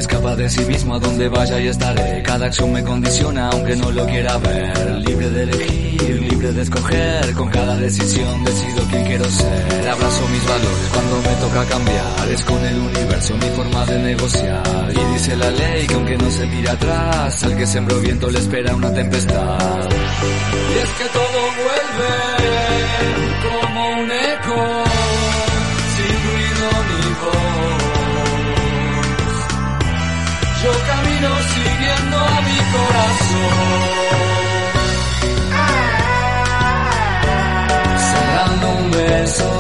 escapa 0.02 0.36
de 0.36 0.50
sí 0.50 0.62
mismo 0.66 0.96
a 0.96 1.00
donde 1.00 1.30
vaya 1.30 1.60
y 1.60 1.68
estaré. 1.68 2.24
Cada 2.24 2.48
acción 2.48 2.72
me 2.74 2.84
condiciona 2.84 3.50
aunque 3.50 3.76
no 3.76 3.92
lo 3.92 4.06
quiera 4.08 4.38
ver. 4.40 4.96
Libre 5.08 5.30
de 5.30 5.44
elegir, 5.44 6.22
libre 6.22 6.52
de 6.52 6.62
escoger. 6.64 7.34
Con 7.34 7.50
cada 7.50 7.78
decisión 7.78 8.44
decido 8.44 8.84
quién 8.90 9.06
quiero 9.06 9.26
ser. 9.26 9.90
Abrazo 9.90 10.28
mis 10.30 10.46
valores 10.48 10.90
cuando 10.92 11.16
me 11.18 11.36
toca 11.36 11.66
cambiar. 11.66 12.30
Es 12.30 12.44
con 12.44 12.66
el 12.66 12.78
universo 12.80 13.36
mi 13.36 13.50
forma 13.56 13.86
de 13.86 14.00
negociar. 14.00 14.92
Y 14.92 15.14
dice 15.14 15.36
la 15.36 15.52
ley 15.52 15.88
que 15.88 15.94
aunque 15.94 16.18
no 16.18 16.32
se 16.32 16.46
mire 16.48 16.70
atrás, 16.70 17.44
al 17.44 17.56
que 17.56 17.68
sembró 17.68 18.00
viento 18.00 18.30
le 18.30 18.40
espera 18.40 18.76
una 18.76 18.92
tempestad. 18.94 19.90
Y 20.74 20.78
es 20.80 20.90
que 20.98 21.06
todo 21.14 21.40
vuelve 21.62 22.42
como 23.44 23.90
un 24.02 24.12
eco, 24.12 24.91
camino 31.22 31.36
siguiendo 31.54 32.18
a 32.18 32.42
mi 32.42 32.58
corazón, 32.74 33.54
cerrando 38.12 38.70
un 38.70 38.92
beso, 38.92 39.51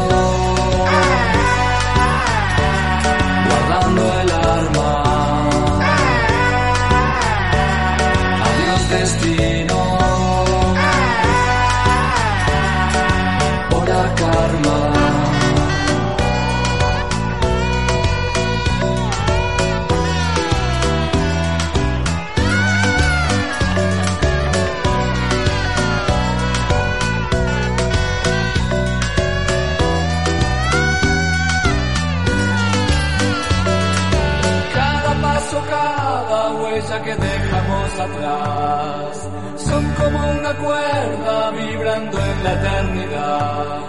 son 39.58 39.94
como 39.94 40.32
una 40.32 40.54
cuerda 40.58 41.52
vibrando 41.52 42.18
en 42.18 42.44
la 42.44 42.54
eternidad. 42.54 43.82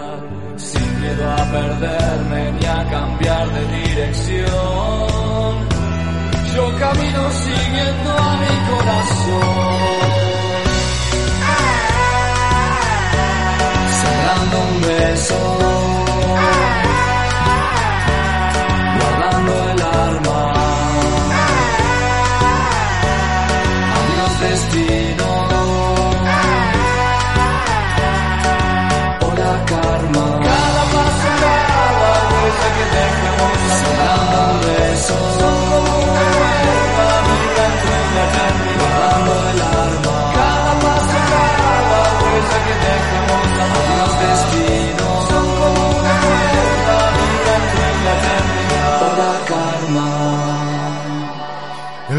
Sin 0.57 1.01
miedo 1.01 1.31
a 1.31 1.51
perderme 1.51 2.51
ni 2.51 2.65
a 2.65 2.89
cambiar 2.89 3.49
de 3.49 3.77
dirección. 3.77 4.53
Yo 6.55 6.79
camino 6.79 7.31
siguiendo 7.31 8.17
a 8.17 8.37
mi 8.37 8.55
corazón. 8.69 9.92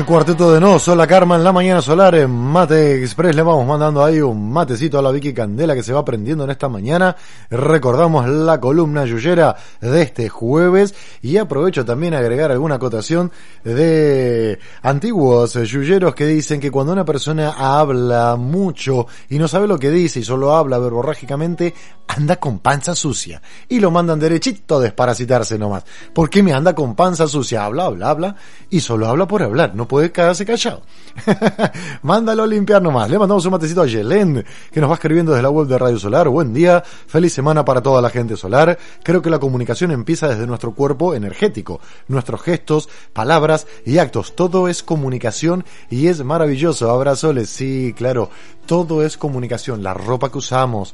Cuarteto 0.07 0.53
de 0.53 0.61
No, 0.61 0.79
Sola 0.79 1.07
Karma 1.07 1.37
en 1.37 1.45
la 1.45 1.53
mañana 1.53 1.81
solar 1.81 2.15
en 2.15 2.31
Mate 2.31 3.03
Express. 3.03 3.35
Le 3.35 3.43
vamos 3.43 3.67
mandando 3.67 4.05
ahí 4.05 4.21
un 4.21 4.53
matecito 4.53 4.99
a 4.99 5.03
la 5.03 5.11
Vicky 5.11 5.33
Candela 5.33 5.75
que 5.75 5.83
se 5.83 5.95
va 5.95 6.05
prendiendo 6.05 6.45
en 6.45 6.51
esta 6.51 6.69
mañana. 6.69 7.17
Recordamos 7.49 8.29
la 8.29 8.61
columna 8.61 9.07
yuyera 9.07 9.57
de 9.81 10.03
este 10.03 10.29
jueves 10.29 10.95
y 11.23 11.39
aprovecho 11.39 11.85
también 11.85 12.13
a 12.13 12.19
agregar 12.19 12.51
alguna 12.51 12.75
acotación 12.75 13.33
de 13.63 14.59
antiguos 14.83 15.55
yuyeros 15.55 16.15
que 16.15 16.27
dicen 16.27 16.61
que 16.61 16.71
cuando 16.71 16.93
una 16.93 17.05
persona 17.05 17.55
habla 17.57 18.37
mucho 18.37 19.07
y 19.31 19.39
no 19.39 19.49
sabe 19.49 19.67
lo 19.67 19.79
que 19.79 19.91
dice 19.91 20.21
y 20.21 20.25
solo 20.25 20.55
habla 20.55 20.79
verborrágicamente, 20.79 21.73
anda 22.07 22.37
con 22.37 22.59
panza 22.59 22.95
sucia. 22.95 23.41
Y 23.69 23.81
lo 23.81 23.91
mandan 23.91 24.19
derechito 24.19 24.77
a 24.77 24.81
desparasitarse 24.81 25.59
nomás. 25.59 25.85
¿Por 26.13 26.29
qué 26.29 26.43
me 26.43 26.53
anda 26.53 26.75
con 26.75 26.95
panza 26.95 27.27
sucia? 27.27 27.65
Habla, 27.65 27.87
habla, 27.87 28.11
habla 28.11 28.37
y 28.71 28.81
solo 28.81 29.07
habla 29.09 29.27
por 29.27 29.43
hablar. 29.43 29.75
Puede 29.95 30.11
quedarse 30.11 30.45
callado. 30.45 30.83
Mándalo 32.03 32.43
a 32.43 32.49
limpiar 32.49 32.83
nomás. 32.83 33.09
Le 33.09 33.17
mandamos 33.17 33.45
un 33.45 33.53
matecito 33.53 33.81
a 33.81 33.87
Yelén, 33.87 34.45
que 34.73 34.81
nos 34.81 34.91
va 34.91 34.95
escribiendo 34.95 35.31
desde 35.31 35.45
la 35.45 35.51
web 35.51 35.69
de 35.69 35.79
Radio 35.79 36.01
Solar. 36.01 36.29
Buen 36.29 36.53
día, 36.53 36.83
feliz 37.07 37.33
semana 37.33 37.65
para 37.65 37.81
toda 37.81 38.03
la 38.03 38.11
gente 38.11 38.37
solar. 38.37 38.77
Creo 39.05 39.23
que 39.23 39.31
la 39.31 39.39
comunicación 39.39 39.93
empieza 39.93 40.27
desde 40.27 40.49
nuestro 40.49 40.75
cuerpo 40.75 41.15
energético, 41.15 41.81
nuestros 42.09 42.43
gestos, 42.43 42.89
palabras 43.13 43.69
y 43.87 43.99
actos. 43.99 44.35
Todo 44.35 44.67
es 44.67 44.83
comunicación 44.83 45.65
y 45.89 46.09
es 46.09 46.25
maravilloso. 46.25 46.91
Abrazoles, 46.91 47.49
sí, 47.49 47.95
claro. 47.97 48.31
Todo 48.67 49.05
es 49.05 49.17
comunicación. 49.17 49.85
La 49.85 49.95
ropa 49.95 50.33
que 50.33 50.39
usamos, 50.39 50.93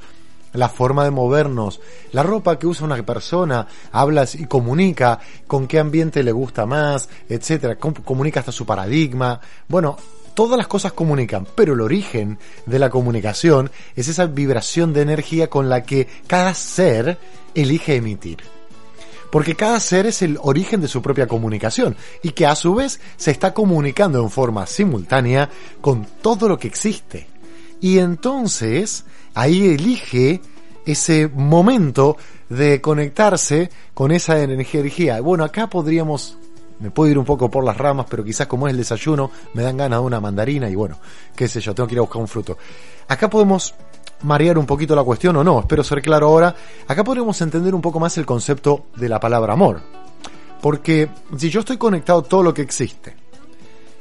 la 0.52 0.68
forma 0.68 1.04
de 1.04 1.10
movernos, 1.10 1.80
la 2.12 2.22
ropa 2.22 2.58
que 2.58 2.66
usa 2.66 2.86
una 2.86 3.04
persona, 3.04 3.66
hablas 3.92 4.34
y 4.34 4.46
comunica 4.46 5.18
con 5.46 5.66
qué 5.66 5.78
ambiente 5.78 6.22
le 6.22 6.32
gusta 6.32 6.66
más, 6.66 7.08
etcétera, 7.28 7.76
com- 7.76 7.94
comunica 7.94 8.40
hasta 8.40 8.52
su 8.52 8.66
paradigma. 8.66 9.40
Bueno, 9.68 9.96
todas 10.34 10.56
las 10.58 10.66
cosas 10.66 10.92
comunican, 10.92 11.46
pero 11.54 11.74
el 11.74 11.80
origen 11.80 12.38
de 12.66 12.78
la 12.78 12.90
comunicación 12.90 13.70
es 13.94 14.08
esa 14.08 14.26
vibración 14.26 14.92
de 14.92 15.02
energía 15.02 15.48
con 15.48 15.68
la 15.68 15.82
que 15.82 16.08
cada 16.26 16.54
ser 16.54 17.18
elige 17.54 17.96
emitir. 17.96 18.38
Porque 19.30 19.54
cada 19.54 19.78
ser 19.78 20.06
es 20.06 20.22
el 20.22 20.38
origen 20.42 20.80
de 20.80 20.88
su 20.88 21.00
propia 21.02 21.28
comunicación 21.28 21.96
y 22.20 22.30
que 22.30 22.46
a 22.46 22.56
su 22.56 22.74
vez 22.74 23.00
se 23.16 23.30
está 23.30 23.54
comunicando 23.54 24.20
en 24.20 24.28
forma 24.28 24.66
simultánea 24.66 25.48
con 25.80 26.04
todo 26.20 26.48
lo 26.48 26.58
que 26.58 26.66
existe. 26.66 27.28
Y 27.80 27.98
entonces 27.98 29.04
ahí 29.34 29.74
elige 29.74 30.40
ese 30.84 31.28
momento 31.28 32.16
de 32.48 32.80
conectarse 32.80 33.70
con 33.94 34.10
esa 34.12 34.40
energía. 34.40 35.20
Bueno, 35.20 35.44
acá 35.44 35.68
podríamos, 35.68 36.36
me 36.80 36.90
puedo 36.90 37.10
ir 37.10 37.18
un 37.18 37.24
poco 37.24 37.50
por 37.50 37.64
las 37.64 37.76
ramas, 37.76 38.06
pero 38.08 38.24
quizás 38.24 38.46
como 38.46 38.66
es 38.66 38.72
el 38.72 38.78
desayuno, 38.78 39.30
me 39.54 39.62
dan 39.62 39.76
ganas 39.76 40.00
de 40.00 40.06
una 40.06 40.20
mandarina 40.20 40.68
y 40.68 40.74
bueno, 40.74 40.98
qué 41.36 41.48
sé 41.48 41.60
yo, 41.60 41.74
tengo 41.74 41.86
que 41.86 41.94
ir 41.94 41.98
a 41.98 42.02
buscar 42.02 42.20
un 42.20 42.28
fruto. 42.28 42.58
Acá 43.08 43.30
podemos 43.30 43.74
marear 44.22 44.58
un 44.58 44.66
poquito 44.66 44.94
la 44.94 45.04
cuestión 45.04 45.36
o 45.36 45.44
no, 45.44 45.60
espero 45.60 45.84
ser 45.84 46.02
claro 46.02 46.28
ahora. 46.28 46.54
Acá 46.86 47.04
podríamos 47.04 47.40
entender 47.40 47.74
un 47.74 47.80
poco 47.80 48.00
más 48.00 48.18
el 48.18 48.26
concepto 48.26 48.86
de 48.96 49.08
la 49.08 49.20
palabra 49.20 49.52
amor. 49.52 49.80
Porque 50.60 51.08
si 51.38 51.48
yo 51.48 51.60
estoy 51.60 51.78
conectado 51.78 52.20
a 52.20 52.22
todo 52.22 52.42
lo 52.42 52.52
que 52.52 52.62
existe, 52.62 53.14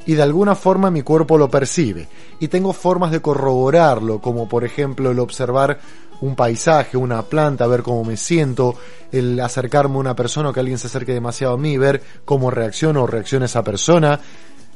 y 0.05 0.15
de 0.15 0.23
alguna 0.23 0.55
forma 0.55 0.91
mi 0.91 1.01
cuerpo 1.01 1.38
lo 1.38 1.49
percibe. 1.49 2.07
Y 2.39 2.47
tengo 2.47 2.73
formas 2.73 3.11
de 3.11 3.21
corroborarlo, 3.21 4.19
como 4.19 4.47
por 4.47 4.63
ejemplo 4.63 5.11
el 5.11 5.19
observar 5.19 5.80
un 6.21 6.35
paisaje, 6.35 6.97
una 6.97 7.21
planta, 7.23 7.67
ver 7.67 7.81
cómo 7.81 8.03
me 8.03 8.17
siento, 8.17 8.76
el 9.11 9.39
acercarme 9.39 9.95
a 9.95 9.99
una 9.99 10.15
persona 10.15 10.49
o 10.49 10.53
que 10.53 10.59
alguien 10.59 10.77
se 10.77 10.88
acerque 10.88 11.13
demasiado 11.13 11.53
a 11.53 11.57
mí, 11.57 11.77
ver 11.77 12.01
cómo 12.26 12.51
reacciono 12.51 13.03
o 13.03 13.07
reacciona 13.07 13.45
esa 13.45 13.63
persona, 13.63 14.19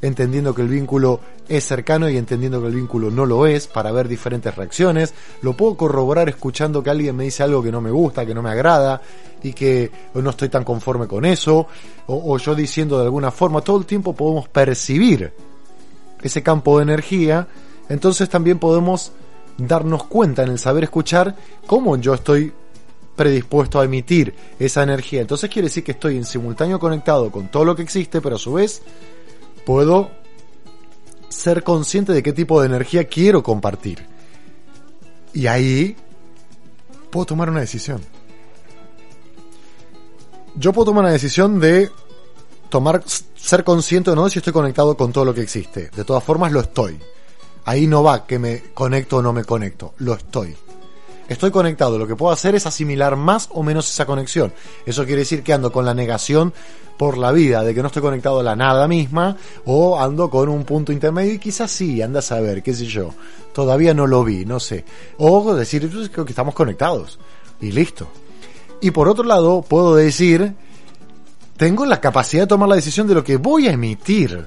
entendiendo 0.03 0.53
que 0.53 0.61
el 0.61 0.67
vínculo 0.67 1.21
es 1.47 1.65
cercano 1.65 2.09
y 2.09 2.17
entendiendo 2.17 2.61
que 2.61 2.67
el 2.67 2.75
vínculo 2.75 3.09
no 3.09 3.25
lo 3.25 3.47
es, 3.47 3.67
para 3.67 3.91
ver 3.91 4.09
diferentes 4.09 4.53
reacciones. 4.53 5.13
Lo 5.41 5.53
puedo 5.53 5.75
corroborar 5.75 6.27
escuchando 6.27 6.83
que 6.83 6.89
alguien 6.89 7.15
me 7.15 7.23
dice 7.23 7.41
algo 7.41 7.63
que 7.63 7.71
no 7.71 7.79
me 7.79 7.89
gusta, 7.89 8.25
que 8.25 8.35
no 8.35 8.41
me 8.41 8.49
agrada 8.49 9.01
y 9.41 9.53
que 9.53 9.89
no 10.13 10.29
estoy 10.29 10.49
tan 10.49 10.65
conforme 10.65 11.07
con 11.07 11.25
eso, 11.25 11.67
o, 12.07 12.37
yo 12.37 12.53
diciendo 12.53 12.97
de 12.97 13.05
alguna 13.05 13.31
forma, 13.31 13.61
todo 13.61 13.77
el 13.77 13.85
tiempo 13.85 14.13
podemos 14.13 14.47
percibir 14.49 15.33
ese 16.21 16.43
campo 16.43 16.77
de 16.77 16.83
energía, 16.83 17.47
entonces 17.87 18.29
también 18.29 18.59
podemos 18.59 19.13
darnos 19.57 20.05
cuenta 20.05 20.43
en 20.43 20.49
el 20.49 20.59
saber 20.59 20.85
escuchar 20.85 21.35
cómo 21.65 21.95
yo 21.97 22.13
estoy 22.13 22.51
predispuesto 23.15 23.79
a 23.79 23.85
emitir 23.85 24.33
esa 24.59 24.83
energía. 24.83 25.21
Entonces 25.21 25.49
quiere 25.49 25.67
decir 25.67 25.83
que 25.83 25.91
estoy 25.91 26.17
en 26.17 26.25
simultáneo 26.25 26.79
conectado 26.79 27.31
con 27.31 27.49
todo 27.49 27.63
lo 27.63 27.75
que 27.75 27.83
existe, 27.83 28.21
pero 28.21 28.35
a 28.35 28.39
su 28.39 28.53
vez 28.53 28.81
puedo 29.65 30.11
ser 31.29 31.63
consciente 31.63 32.13
de 32.13 32.23
qué 32.23 32.33
tipo 32.33 32.61
de 32.61 32.67
energía 32.67 33.05
quiero 33.05 33.43
compartir. 33.43 34.05
Y 35.33 35.47
ahí 35.47 35.95
puedo 37.09 37.25
tomar 37.25 37.49
una 37.49 37.61
decisión. 37.61 38.01
Yo 40.55 40.71
puedo 40.71 40.85
tomar 40.85 41.05
una 41.05 41.13
decisión 41.13 41.59
de 41.59 41.89
tomar, 42.69 43.03
ser 43.35 43.63
consciente 43.63 44.11
o 44.11 44.15
no 44.15 44.29
si 44.29 44.39
estoy 44.39 44.53
conectado 44.53 44.95
con 44.95 45.11
todo 45.11 45.25
lo 45.25 45.33
que 45.33 45.41
existe. 45.41 45.89
De 45.95 46.03
todas 46.03 46.23
formas 46.23 46.51
lo 46.51 46.59
estoy. 46.59 46.99
Ahí 47.65 47.87
no 47.87 48.03
va 48.03 48.27
que 48.27 48.39
me 48.39 48.61
conecto 48.73 49.17
o 49.17 49.21
no 49.21 49.33
me 49.33 49.43
conecto. 49.43 49.93
Lo 49.97 50.13
estoy. 50.13 50.55
Estoy 51.27 51.51
conectado. 51.51 51.97
Lo 51.97 52.07
que 52.07 52.15
puedo 52.15 52.33
hacer 52.33 52.55
es 52.55 52.65
asimilar 52.65 53.15
más 53.15 53.49
o 53.51 53.63
menos 53.63 53.89
esa 53.89 54.05
conexión. 54.05 54.53
Eso 54.85 55.05
quiere 55.05 55.19
decir 55.19 55.43
que 55.43 55.53
ando 55.53 55.71
con 55.71 55.85
la 55.85 55.93
negación 55.93 56.53
por 56.97 57.17
la 57.17 57.31
vida, 57.31 57.63
de 57.63 57.73
que 57.73 57.81
no 57.81 57.87
estoy 57.87 58.01
conectado 58.01 58.39
a 58.39 58.43
la 58.43 58.55
nada 58.55 58.87
misma, 58.87 59.37
o 59.65 59.99
ando 59.99 60.29
con 60.29 60.49
un 60.49 60.63
punto 60.63 60.91
intermedio 60.91 61.33
y 61.33 61.39
quizás 61.39 61.71
sí, 61.71 62.01
anda 62.01 62.19
a 62.19 62.21
saber, 62.21 62.61
qué 62.61 62.73
sé 62.73 62.85
yo. 62.85 63.09
Todavía 63.53 63.93
no 63.93 64.05
lo 64.05 64.23
vi, 64.23 64.45
no 64.45 64.59
sé. 64.59 64.85
O 65.17 65.53
decir, 65.55 65.89
"Pues, 65.89 66.09
creo 66.09 66.25
que 66.25 66.31
estamos 66.31 66.53
conectados. 66.53 67.19
Y 67.61 67.71
listo. 67.71 68.07
Y 68.81 68.91
por 68.91 69.07
otro 69.07 69.23
lado, 69.23 69.61
puedo 69.61 69.95
decir, 69.95 70.53
tengo 71.57 71.85
la 71.85 72.01
capacidad 72.01 72.43
de 72.43 72.47
tomar 72.47 72.67
la 72.67 72.75
decisión 72.75 73.07
de 73.07 73.13
lo 73.13 73.23
que 73.23 73.37
voy 73.37 73.67
a 73.67 73.71
emitir. 73.71 74.45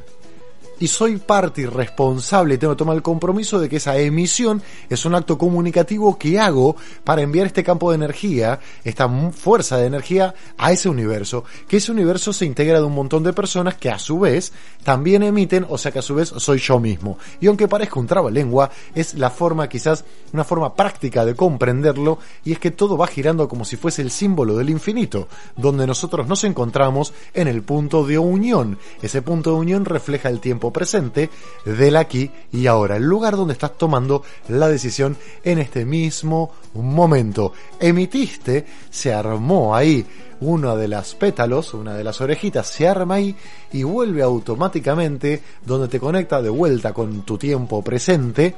Y 0.79 0.89
soy 0.89 1.17
parte 1.17 1.63
y 1.63 1.67
responsable 1.67 2.55
y 2.55 2.59
tengo 2.59 2.75
que 2.75 2.79
tomar 2.79 2.97
el 2.97 3.03
compromiso 3.03 3.59
de 3.59 3.69
que 3.69 3.77
esa 3.77 3.97
emisión 3.99 4.63
es 4.89 5.05
un 5.05 5.15
acto 5.15 5.39
comunicativo 5.39 6.19
que 6.19 6.39
hago 6.39 6.77
para 7.05 7.23
enviar 7.23 7.47
este 7.47 7.65
campo 7.65 7.91
de 7.91 7.97
energía, 7.97 8.61
esta 8.85 9.09
fuerza 9.33 9.79
de 9.79 9.87
energía 9.87 10.35
a 10.59 10.73
ese 10.73 10.89
universo, 10.89 11.45
que 11.69 11.79
ese 11.79 11.93
universo 11.93 12.33
se 12.33 12.45
integra 12.45 12.79
de 12.79 12.85
un 12.85 12.95
montón 12.95 13.23
de 13.23 13.33
personas 13.33 13.77
que 13.77 13.91
a 13.91 13.99
su 13.99 14.21
vez 14.21 14.53
también 14.83 15.23
emiten, 15.23 15.67
o 15.69 15.79
sea 15.79 15.93
que 15.93 15.99
a 15.99 16.03
su 16.03 16.15
vez 16.15 16.29
soy 16.37 16.59
yo 16.59 16.79
mismo. 16.79 17.19
Y 17.41 17.47
aunque 17.47 17.69
parezca 17.69 17.99
un 17.99 18.07
trabalengua, 18.07 18.71
es 18.95 19.15
la 19.15 19.31
forma 19.31 19.69
quizás, 19.69 20.05
una 20.33 20.45
forma 20.45 20.75
práctica 20.75 21.25
de 21.25 21.35
comprenderlo, 21.35 22.19
y 22.45 22.53
es 22.53 22.59
que 22.59 22.71
todo 22.71 22.97
va 22.97 23.07
girando 23.07 23.49
como 23.49 23.65
si 23.65 23.77
fuese 23.77 24.03
el 24.03 24.11
símbolo 24.11 24.57
del 24.57 24.71
infinito, 24.71 25.29
donde 25.57 25.87
nosotros 25.87 26.27
nos 26.27 26.45
encontramos 26.45 27.13
en 27.35 27.49
el 27.49 27.63
punto 27.63 28.07
de 28.07 28.19
unión. 28.19 28.79
Ese 29.03 29.23
punto 29.23 29.51
de 29.51 29.57
unión 29.57 29.85
refleja 29.85 30.29
el 30.29 30.41
presente 30.73 31.31
del 31.65 31.97
aquí 31.97 32.31
y 32.53 32.67
ahora, 32.67 32.97
el 32.97 33.05
lugar 33.05 33.37
donde 33.37 33.53
estás 33.53 33.77
tomando 33.79 34.23
la 34.49 34.69
decisión 34.69 35.17
en 35.45 35.59
este 35.59 35.85
mismo 35.85 36.53
momento. 36.75 37.53
Emitiste, 37.81 38.67
se 38.91 39.13
armó 39.13 39.75
ahí 39.75 40.07
una 40.41 40.77
de 40.77 40.89
las 40.89 41.15
pétalos, 41.15 41.75
una 41.75 41.95
de 41.95 42.05
las 42.05 42.21
orejitas 42.21 42.67
se 42.67 42.87
arma 42.87 43.17
ahí 43.17 43.35
y 43.73 43.83
vuelve 43.83 44.23
automáticamente 44.23 45.43
donde 45.65 45.89
te 45.89 46.01
conecta 46.01 46.43
de 46.43 46.51
vuelta 46.51 46.93
con 46.93 47.23
tu 47.23 47.39
tiempo 47.39 47.83
presente 47.83 48.55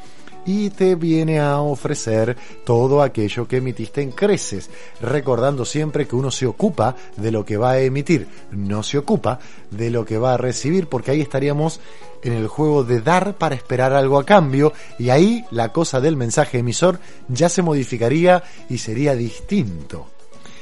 y 0.46 0.70
te 0.70 0.94
viene 0.94 1.40
a 1.40 1.60
ofrecer 1.60 2.36
todo 2.64 3.02
aquello 3.02 3.46
que 3.46 3.58
emitiste 3.58 4.02
en 4.02 4.12
creces, 4.12 4.70
recordando 5.00 5.64
siempre 5.64 6.06
que 6.06 6.16
uno 6.16 6.30
se 6.30 6.46
ocupa 6.46 6.96
de 7.16 7.30
lo 7.30 7.44
que 7.44 7.56
va 7.56 7.72
a 7.72 7.80
emitir, 7.80 8.28
no 8.50 8.82
se 8.82 8.98
ocupa 8.98 9.38
de 9.70 9.90
lo 9.90 10.04
que 10.04 10.18
va 10.18 10.34
a 10.34 10.38
recibir, 10.38 10.88
porque 10.88 11.10
ahí 11.10 11.20
estaríamos 11.20 11.80
en 12.22 12.32
el 12.32 12.48
juego 12.48 12.84
de 12.84 13.00
dar 13.00 13.36
para 13.36 13.54
esperar 13.54 13.92
algo 13.92 14.18
a 14.18 14.24
cambio 14.24 14.72
y 14.98 15.10
ahí 15.10 15.44
la 15.50 15.72
cosa 15.72 16.00
del 16.00 16.16
mensaje 16.16 16.58
emisor 16.58 16.98
ya 17.28 17.48
se 17.48 17.62
modificaría 17.62 18.42
y 18.68 18.78
sería 18.78 19.14
distinto. 19.14 20.06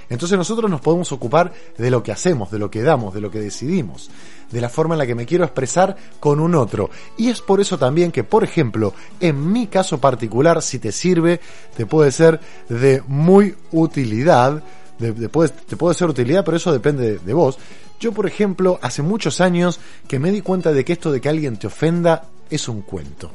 Entonces 0.08 0.38
nosotros 0.38 0.70
nos 0.70 0.80
podemos 0.80 1.10
ocupar 1.12 1.52
de 1.76 1.90
lo 1.90 2.02
que 2.02 2.12
hacemos, 2.12 2.50
de 2.50 2.58
lo 2.58 2.70
que 2.70 2.82
damos, 2.82 3.12
de 3.12 3.20
lo 3.20 3.30
que 3.30 3.40
decidimos, 3.40 4.10
de 4.50 4.60
la 4.60 4.68
forma 4.68 4.94
en 4.94 4.98
la 4.98 5.06
que 5.06 5.14
me 5.14 5.26
quiero 5.26 5.44
expresar 5.44 5.96
con 6.20 6.40
un 6.40 6.54
otro. 6.54 6.90
Y 7.16 7.28
es 7.30 7.40
por 7.40 7.60
eso 7.60 7.78
también 7.78 8.12
que, 8.12 8.24
por 8.24 8.44
ejemplo, 8.44 8.94
en 9.20 9.50
mi 9.52 9.66
caso 9.66 9.98
particular, 10.00 10.62
si 10.62 10.78
te 10.78 10.92
sirve, 10.92 11.40
te 11.76 11.86
puede 11.86 12.12
ser 12.12 12.40
de 12.68 13.02
muy 13.08 13.54
utilidad, 13.72 14.62
de- 14.98 15.12
de- 15.12 15.28
puede- 15.28 15.50
te 15.50 15.76
puede 15.76 15.94
ser 15.94 16.08
utilidad, 16.08 16.44
pero 16.44 16.56
eso 16.56 16.72
depende 16.72 17.12
de, 17.12 17.18
de 17.18 17.34
vos. 17.34 17.58
Yo, 17.98 18.12
por 18.12 18.26
ejemplo, 18.26 18.78
hace 18.82 19.02
muchos 19.02 19.40
años 19.40 19.80
que 20.06 20.18
me 20.18 20.30
di 20.30 20.42
cuenta 20.42 20.72
de 20.72 20.84
que 20.84 20.92
esto 20.92 21.10
de 21.10 21.20
que 21.20 21.28
alguien 21.28 21.56
te 21.56 21.66
ofenda 21.66 22.24
es 22.50 22.68
un 22.68 22.82
cuento. 22.82 23.30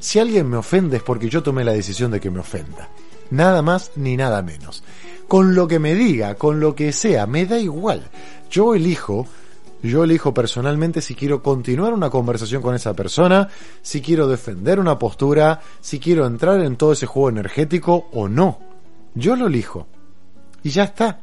Si 0.00 0.18
alguien 0.18 0.48
me 0.48 0.56
ofende 0.56 0.98
es 0.98 1.02
porque 1.02 1.28
yo 1.28 1.42
tomé 1.42 1.64
la 1.64 1.72
decisión 1.72 2.10
de 2.10 2.20
que 2.20 2.30
me 2.30 2.40
ofenda. 2.40 2.88
Nada 3.30 3.62
más 3.62 3.90
ni 3.96 4.16
nada 4.16 4.40
menos. 4.42 4.82
Con 5.26 5.54
lo 5.54 5.68
que 5.68 5.78
me 5.78 5.94
diga, 5.94 6.36
con 6.36 6.58
lo 6.60 6.74
que 6.74 6.92
sea, 6.92 7.26
me 7.26 7.44
da 7.44 7.58
igual. 7.58 8.08
Yo 8.50 8.74
elijo, 8.74 9.26
yo 9.82 10.04
elijo 10.04 10.34
personalmente 10.34 11.00
si 11.00 11.14
quiero 11.14 11.42
continuar 11.42 11.92
una 11.92 12.10
conversación 12.10 12.62
con 12.62 12.74
esa 12.74 12.94
persona, 12.94 13.48
si 13.82 14.00
quiero 14.00 14.26
defender 14.26 14.80
una 14.80 14.98
postura, 14.98 15.60
si 15.80 16.00
quiero 16.00 16.26
entrar 16.26 16.60
en 16.60 16.76
todo 16.76 16.92
ese 16.92 17.06
juego 17.06 17.28
energético 17.28 18.08
o 18.12 18.28
no. 18.28 18.58
Yo 19.14 19.36
lo 19.36 19.46
elijo. 19.46 19.86
Y 20.62 20.70
ya 20.70 20.84
está. 20.84 21.20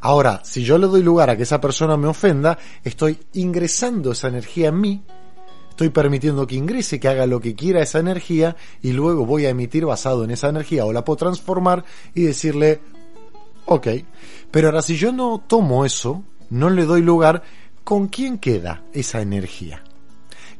Ahora, 0.00 0.40
si 0.44 0.64
yo 0.64 0.78
le 0.78 0.86
doy 0.86 1.02
lugar 1.02 1.30
a 1.30 1.36
que 1.36 1.42
esa 1.42 1.60
persona 1.60 1.96
me 1.96 2.08
ofenda, 2.08 2.58
estoy 2.82 3.18
ingresando 3.34 4.12
esa 4.12 4.28
energía 4.28 4.68
en 4.68 4.80
mí, 4.80 5.04
estoy 5.68 5.90
permitiendo 5.90 6.46
que 6.46 6.56
ingrese, 6.56 6.98
que 6.98 7.08
haga 7.08 7.26
lo 7.26 7.40
que 7.40 7.54
quiera 7.54 7.82
esa 7.82 7.98
energía 7.98 8.56
y 8.82 8.92
luego 8.92 9.26
voy 9.26 9.46
a 9.46 9.50
emitir 9.50 9.84
basado 9.84 10.24
en 10.24 10.30
esa 10.30 10.48
energía 10.48 10.86
o 10.86 10.92
la 10.92 11.04
puedo 11.04 11.18
transformar 11.18 11.84
y 12.14 12.22
decirle, 12.22 12.80
ok, 13.66 13.88
pero 14.50 14.68
ahora 14.68 14.82
si 14.82 14.96
yo 14.96 15.12
no 15.12 15.44
tomo 15.46 15.84
eso, 15.84 16.24
no 16.50 16.70
le 16.70 16.84
doy 16.84 17.02
lugar, 17.02 17.42
¿con 17.84 18.08
quién 18.08 18.38
queda 18.38 18.82
esa 18.92 19.20
energía? 19.20 19.82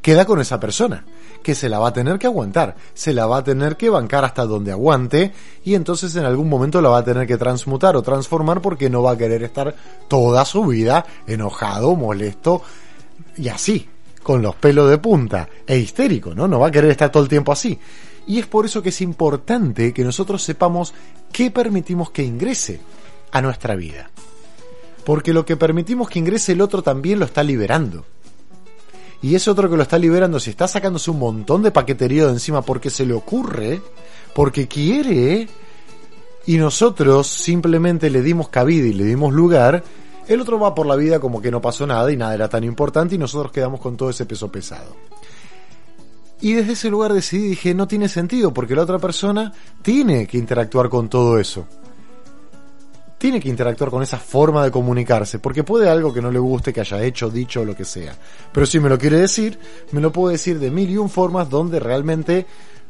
Queda 0.03 0.25
con 0.25 0.41
esa 0.41 0.59
persona, 0.59 1.05
que 1.43 1.55
se 1.55 1.69
la 1.69 1.79
va 1.79 1.89
a 1.89 1.93
tener 1.93 2.19
que 2.19 2.27
aguantar, 2.27 2.77
se 2.95 3.13
la 3.13 3.27
va 3.27 3.39
a 3.39 3.45
tener 3.45 3.77
que 3.77 3.91
bancar 3.91 4.25
hasta 4.25 4.47
donde 4.47 4.73
aguante 4.73 5.33
y 5.65 5.75
entonces 5.75 6.15
en 6.17 6.25
algún 6.25 6.49
momento 6.49 6.81
la 6.81 6.89
va 6.89 6.99
a 6.99 7.05
tener 7.05 7.27
que 7.27 7.37
transmutar 7.37 7.97
o 7.97 8.03
transformar 8.03 8.63
porque 8.63 8.89
no 8.89 9.03
va 9.03 9.13
a 9.13 9.19
querer 9.19 9.43
estar 9.43 9.75
toda 10.09 10.45
su 10.45 10.65
vida 10.65 11.05
enojado, 11.27 11.97
molesto 11.97 12.63
y 13.37 13.49
así, 13.49 13.89
con 14.23 14.43
los 14.43 14.55
pelos 14.57 14.89
de 14.89 14.99
punta 14.99 15.49
e 15.67 15.79
histérico, 15.79 16.35
¿no? 16.35 16.49
No 16.49 16.61
va 16.61 16.69
a 16.69 16.71
querer 16.71 16.91
estar 16.91 17.11
todo 17.11 17.23
el 17.23 17.29
tiempo 17.29 17.53
así. 17.53 17.79
Y 18.27 18.39
es 18.39 18.47
por 18.47 18.65
eso 18.65 18.83
que 18.83 18.91
es 18.91 19.01
importante 19.01 19.93
que 19.93 20.05
nosotros 20.05 20.43
sepamos 20.43 20.95
qué 21.33 21.51
permitimos 21.51 22.11
que 22.11 22.23
ingrese 22.23 22.81
a 23.33 23.41
nuestra 23.41 23.75
vida. 23.75 24.11
Porque 25.05 25.33
lo 25.33 25.45
que 25.45 25.57
permitimos 25.57 26.09
que 26.09 26.19
ingrese 26.19 26.53
el 26.53 26.61
otro 26.61 26.83
también 26.83 27.19
lo 27.19 27.25
está 27.25 27.43
liberando. 27.43 28.05
Y 29.23 29.35
ese 29.35 29.51
otro 29.51 29.69
que 29.69 29.77
lo 29.77 29.83
está 29.83 29.99
liberando, 29.99 30.41
si 30.41 30.51
está 30.51 30.67
sacándose 30.67 31.11
un 31.11 31.19
montón 31.19 31.63
de 31.63 31.71
paquetería 31.71 32.27
de 32.27 32.33
encima 32.33 32.63
porque 32.63 32.89
se 32.89 33.05
le 33.05 33.13
ocurre, 33.13 33.83
porque 34.35 34.67
quiere, 34.67 35.49
y 36.47 36.57
nosotros 36.57 37.27
simplemente 37.27 38.09
le 38.09 38.23
dimos 38.23 38.49
cabida 38.49 38.87
y 38.87 38.95
le 38.95 39.05
dimos 39.05 39.33
lugar, 39.33 39.85
el 40.27 40.41
otro 40.41 40.59
va 40.59 40.75
por 40.75 40.87
la 40.87 40.97
vida 40.97 41.21
como 41.21 41.43
que 41.43 41.51
no 41.51 41.61
pasó 41.61 41.87
nada 41.87 42.11
y 42.11 42.17
nada 42.17 42.35
era 42.35 42.49
tan 42.49 42.65
importante 42.65 43.15
y 43.15 43.19
nosotros 43.19 43.53
quedamos 43.53 43.81
con 43.81 43.97
todo 43.97 44.11
ese 44.11 44.25
peso 44.25 44.51
pesado. 44.51 44.97
Y 46.41 46.55
desde 46.55 46.73
ese 46.73 46.89
lugar 46.89 47.13
decidí, 47.13 47.49
dije, 47.49 47.75
no 47.75 47.87
tiene 47.87 48.09
sentido 48.09 48.55
porque 48.55 48.75
la 48.75 48.83
otra 48.83 48.99
persona 48.99 49.53
tiene 49.83 50.27
que 50.27 50.39
interactuar 50.39 50.89
con 50.89 51.11
todo 51.11 51.39
eso. 51.39 51.67
Tiene 53.21 53.39
que 53.39 53.51
interactuar 53.51 53.91
con 53.91 54.03
esa 54.03 54.17
forma 54.17 54.65
de 54.65 54.71
comunicarse, 54.71 55.41
porque 55.41 55.63
puede 55.63 55.91
algo 55.91 56.11
que 56.11 56.23
no 56.23 56.31
le 56.31 56.39
guste, 56.39 56.73
que 56.73 56.81
haya 56.81 57.03
hecho, 57.03 57.29
dicho 57.29 57.61
o 57.61 57.67
lo 57.67 57.77
que 57.77 57.85
sea. 57.85 58.17
Pero 58.51 58.65
si 58.65 58.81
me 58.81 58.89
lo 58.89 58.97
quiere 58.97 59.21
decir, 59.21 59.59
me 59.93 60.01
lo 60.01 60.11
puede 60.11 60.37
decir 60.37 60.59
de 60.59 60.71
mil 60.71 60.89
y 60.89 60.97
un 60.97 61.11
formas 61.11 61.51
donde 61.51 61.81
realmente 61.81 62.47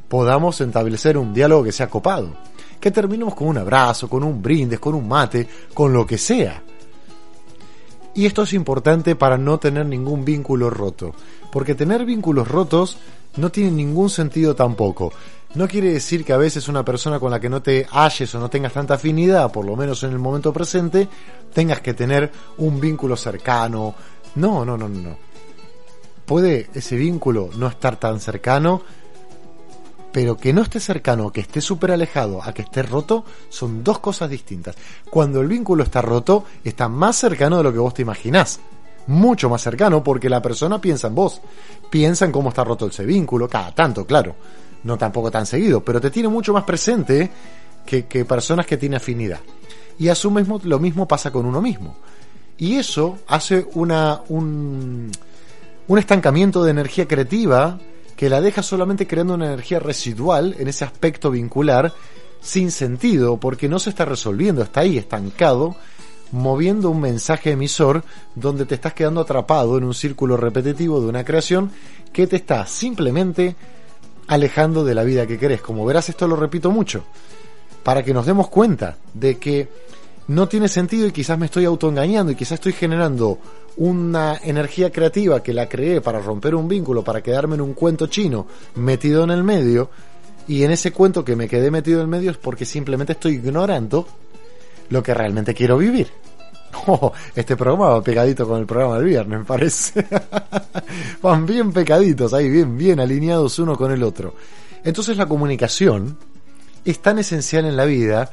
podamos 0.07 0.61
establecer 0.61 1.19
un 1.19 1.35
diálogo 1.35 1.65
que 1.65 1.73
sea 1.73 1.90
copado. 1.90 2.36
Que 2.78 2.93
terminemos 2.93 3.35
con 3.35 3.48
un 3.48 3.59
abrazo, 3.59 4.09
con 4.09 4.23
un 4.23 4.40
brindis, 4.40 4.78
con 4.78 4.94
un 4.94 5.09
mate, 5.09 5.48
con 5.74 5.93
lo 5.93 6.07
que 6.07 6.16
sea. 6.16 6.62
Y 8.15 8.24
esto 8.24 8.44
es 8.44 8.52
importante 8.52 9.16
para 9.16 9.36
no 9.36 9.59
tener 9.59 9.85
ningún 9.86 10.24
vínculo 10.24 10.70
roto. 10.70 11.12
Porque 11.51 11.74
tener 11.74 12.05
vínculos 12.05 12.47
rotos 12.47 12.98
no 13.36 13.51
tiene 13.51 13.73
ningún 13.73 14.09
sentido 14.09 14.55
tampoco. 14.55 15.12
No 15.55 15.66
quiere 15.66 15.93
decir 15.93 16.24
que 16.24 16.32
a 16.32 16.36
veces 16.36 16.68
una 16.68 16.85
persona 16.85 17.18
con 17.18 17.31
la 17.31 17.40
que 17.40 17.48
no 17.48 17.60
te 17.60 17.85
halles 17.90 18.32
o 18.35 18.39
no 18.39 18.48
tengas 18.48 18.72
tanta 18.72 18.94
afinidad, 18.94 19.51
por 19.51 19.64
lo 19.64 19.74
menos 19.74 20.02
en 20.05 20.12
el 20.12 20.18
momento 20.18 20.52
presente, 20.52 21.09
tengas 21.52 21.81
que 21.81 21.93
tener 21.93 22.31
un 22.59 22.81
vínculo 22.81 23.16
cercano. 23.16 23.94
No, 24.36 24.64
no, 24.64 24.77
no, 24.77 24.89
no. 24.89 25.01
no. 25.01 25.16
Puede 26.24 26.70
ese 26.72 26.94
vínculo 26.94 27.51
no 27.56 27.66
estar 27.66 27.97
tan 27.97 28.20
cercano, 28.20 28.82
pero 30.12 30.36
que 30.36 30.52
no 30.52 30.62
esté 30.62 30.78
cercano, 30.78 31.32
que 31.32 31.40
esté 31.40 31.60
súper 31.60 31.90
alejado, 31.90 32.40
a 32.40 32.52
que 32.52 32.62
esté 32.62 32.85
roto, 32.85 33.24
son 33.48 33.82
dos 33.82 33.98
cosas 33.98 34.31
distintas. 34.31 34.77
Cuando 35.10 35.40
el 35.40 35.48
vínculo 35.48 35.82
está 35.82 36.01
roto, 36.01 36.44
está 36.62 36.89
más 36.89 37.16
cercano 37.16 37.56
de 37.56 37.64
lo 37.64 37.72
que 37.72 37.78
vos 37.81 37.94
te 37.94 38.02
imaginás. 38.02 38.60
Mucho 39.09 39.51
más 39.51 39.62
cercano 39.62 40.05
porque 40.05 40.31
la 40.31 40.40
persona 40.40 40.81
piensa 40.81 41.09
en 41.09 41.16
vos, 41.16 41.40
piensa 41.90 42.24
en 42.24 42.31
cómo 42.31 42.51
está 42.51 42.62
roto 42.62 42.86
ese 42.86 43.05
vínculo, 43.05 43.48
cada 43.48 43.74
tanto, 43.74 44.06
claro. 44.06 44.36
No 44.85 44.97
tampoco 44.97 45.31
tan 45.31 45.47
seguido, 45.47 45.85
pero 45.85 46.01
te 46.01 46.11
tiene 46.11 46.28
mucho 46.28 46.52
más 46.52 46.65
presente 46.65 47.31
que, 47.85 48.24
personas 48.24 48.66
que 48.66 48.77
tienen 48.77 48.97
afinidad. 48.97 49.40
Y 49.98 50.09
a 50.09 50.15
su 50.15 50.31
mismo, 50.31 50.61
lo 50.62 50.78
mismo 50.78 51.07
pasa 51.07 51.31
con 51.31 51.44
uno 51.44 51.61
mismo. 51.61 51.97
Y 52.57 52.77
eso 52.77 53.19
hace 53.27 53.66
una, 53.74 54.20
un, 54.28 55.11
un 55.89 55.98
estancamiento 55.98 56.62
de 56.62 56.70
energía 56.70 57.07
creativa 57.07 57.78
que 58.16 58.28
la 58.28 58.40
deja 58.40 58.62
solamente 58.62 59.07
creando 59.07 59.35
una 59.35 59.47
energía 59.47 59.78
residual 59.78 60.55
en 60.59 60.69
ese 60.69 60.85
aspecto 60.85 61.31
vincular 61.31 61.93
sin 62.40 62.70
sentido 62.70 63.39
porque 63.39 63.69
no 63.69 63.78
se 63.78 63.90
está 63.90 64.05
resolviendo, 64.05 64.62
está 64.62 64.81
ahí 64.81 64.98
estancado, 64.98 65.77
moviendo 66.32 66.90
un 66.90 67.01
mensaje 67.01 67.52
emisor 67.52 68.05
donde 68.35 68.66
te 68.66 68.74
estás 68.74 68.94
quedando 68.94 69.20
atrapado 69.20 69.78
en 69.78 69.85
un 69.85 69.94
círculo 69.94 70.36
repetitivo 70.36 71.01
de 71.01 71.09
una 71.09 71.24
creación 71.24 71.70
que 72.12 72.27
te 72.27 72.36
está 72.36 72.66
simplemente 72.66 73.57
alejando 74.31 74.85
de 74.85 74.94
la 74.94 75.02
vida 75.02 75.27
que 75.27 75.39
querés. 75.39 75.61
Como 75.61 75.85
verás, 75.85 76.09
esto 76.09 76.28
lo 76.28 76.36
repito 76.36 76.70
mucho, 76.70 77.02
para 77.82 78.05
que 78.05 78.15
nos 78.15 78.27
demos 78.27 78.48
cuenta 78.48 78.97
de 79.12 79.39
que 79.39 79.69
no 80.28 80.47
tiene 80.47 80.69
sentido 80.69 81.09
y 81.09 81.11
quizás 81.11 81.36
me 81.36 81.47
estoy 81.47 81.65
autoengañando 81.65 82.31
y 82.31 82.36
quizás 82.36 82.52
estoy 82.52 82.73
generando 82.73 83.39
una 83.77 84.39
energía 84.44 84.93
creativa 84.93 85.43
que 85.43 85.52
la 85.52 85.69
creé 85.69 86.01
para 86.01 86.20
romper 86.20 86.55
un 86.55 86.69
vínculo, 86.69 87.02
para 87.02 87.23
quedarme 87.23 87.57
en 87.57 87.61
un 87.61 87.74
cuento 87.74 88.07
chino 88.07 88.47
metido 88.77 89.24
en 89.24 89.31
el 89.31 89.43
medio, 89.43 89.90
y 90.47 90.62
en 90.62 90.70
ese 90.70 90.93
cuento 90.93 91.24
que 91.24 91.35
me 91.35 91.48
quedé 91.48 91.73
metido 91.73 91.98
en 91.98 92.02
el 92.02 92.09
medio 92.09 92.31
es 92.31 92.36
porque 92.36 92.65
simplemente 92.65 93.15
estoy 93.15 93.35
ignorando 93.35 94.07
lo 94.90 95.02
que 95.02 95.12
realmente 95.12 95.55
quiero 95.55 95.77
vivir. 95.77 96.07
Oh, 96.86 97.12
este 97.34 97.56
programa 97.56 97.90
va 97.90 98.02
pegadito 98.02 98.47
con 98.47 98.60
el 98.60 98.66
programa 98.66 98.97
del 98.97 99.05
viernes, 99.05 99.40
me 99.40 99.44
parece. 99.44 100.06
Van 101.22 101.44
bien 101.44 101.72
pecaditos 101.72 102.32
ahí, 102.32 102.48
bien, 102.48 102.76
bien 102.76 103.01
alineados 103.01 103.59
uno 103.59 103.76
con 103.76 103.92
el 103.92 104.02
otro. 104.02 104.34
Entonces 104.84 105.16
la 105.16 105.26
comunicación 105.26 106.16
es 106.84 107.01
tan 107.01 107.18
esencial 107.18 107.66
en 107.66 107.76
la 107.76 107.84
vida 107.84 108.30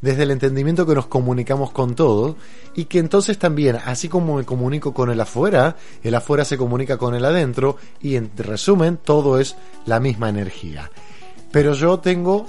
desde 0.00 0.24
el 0.24 0.32
entendimiento 0.32 0.84
que 0.84 0.94
nos 0.94 1.06
comunicamos 1.06 1.70
con 1.70 1.94
todo 1.94 2.36
y 2.74 2.86
que 2.86 2.98
entonces 2.98 3.38
también, 3.38 3.78
así 3.84 4.08
como 4.08 4.36
me 4.36 4.44
comunico 4.44 4.92
con 4.92 5.10
el 5.10 5.20
afuera, 5.20 5.76
el 6.02 6.14
afuera 6.14 6.44
se 6.44 6.58
comunica 6.58 6.98
con 6.98 7.14
el 7.14 7.24
adentro 7.24 7.76
y 8.00 8.16
en 8.16 8.30
resumen 8.36 8.98
todo 9.02 9.38
es 9.38 9.56
la 9.86 10.00
misma 10.00 10.28
energía. 10.28 10.90
Pero 11.52 11.74
yo 11.74 12.00
tengo 12.00 12.46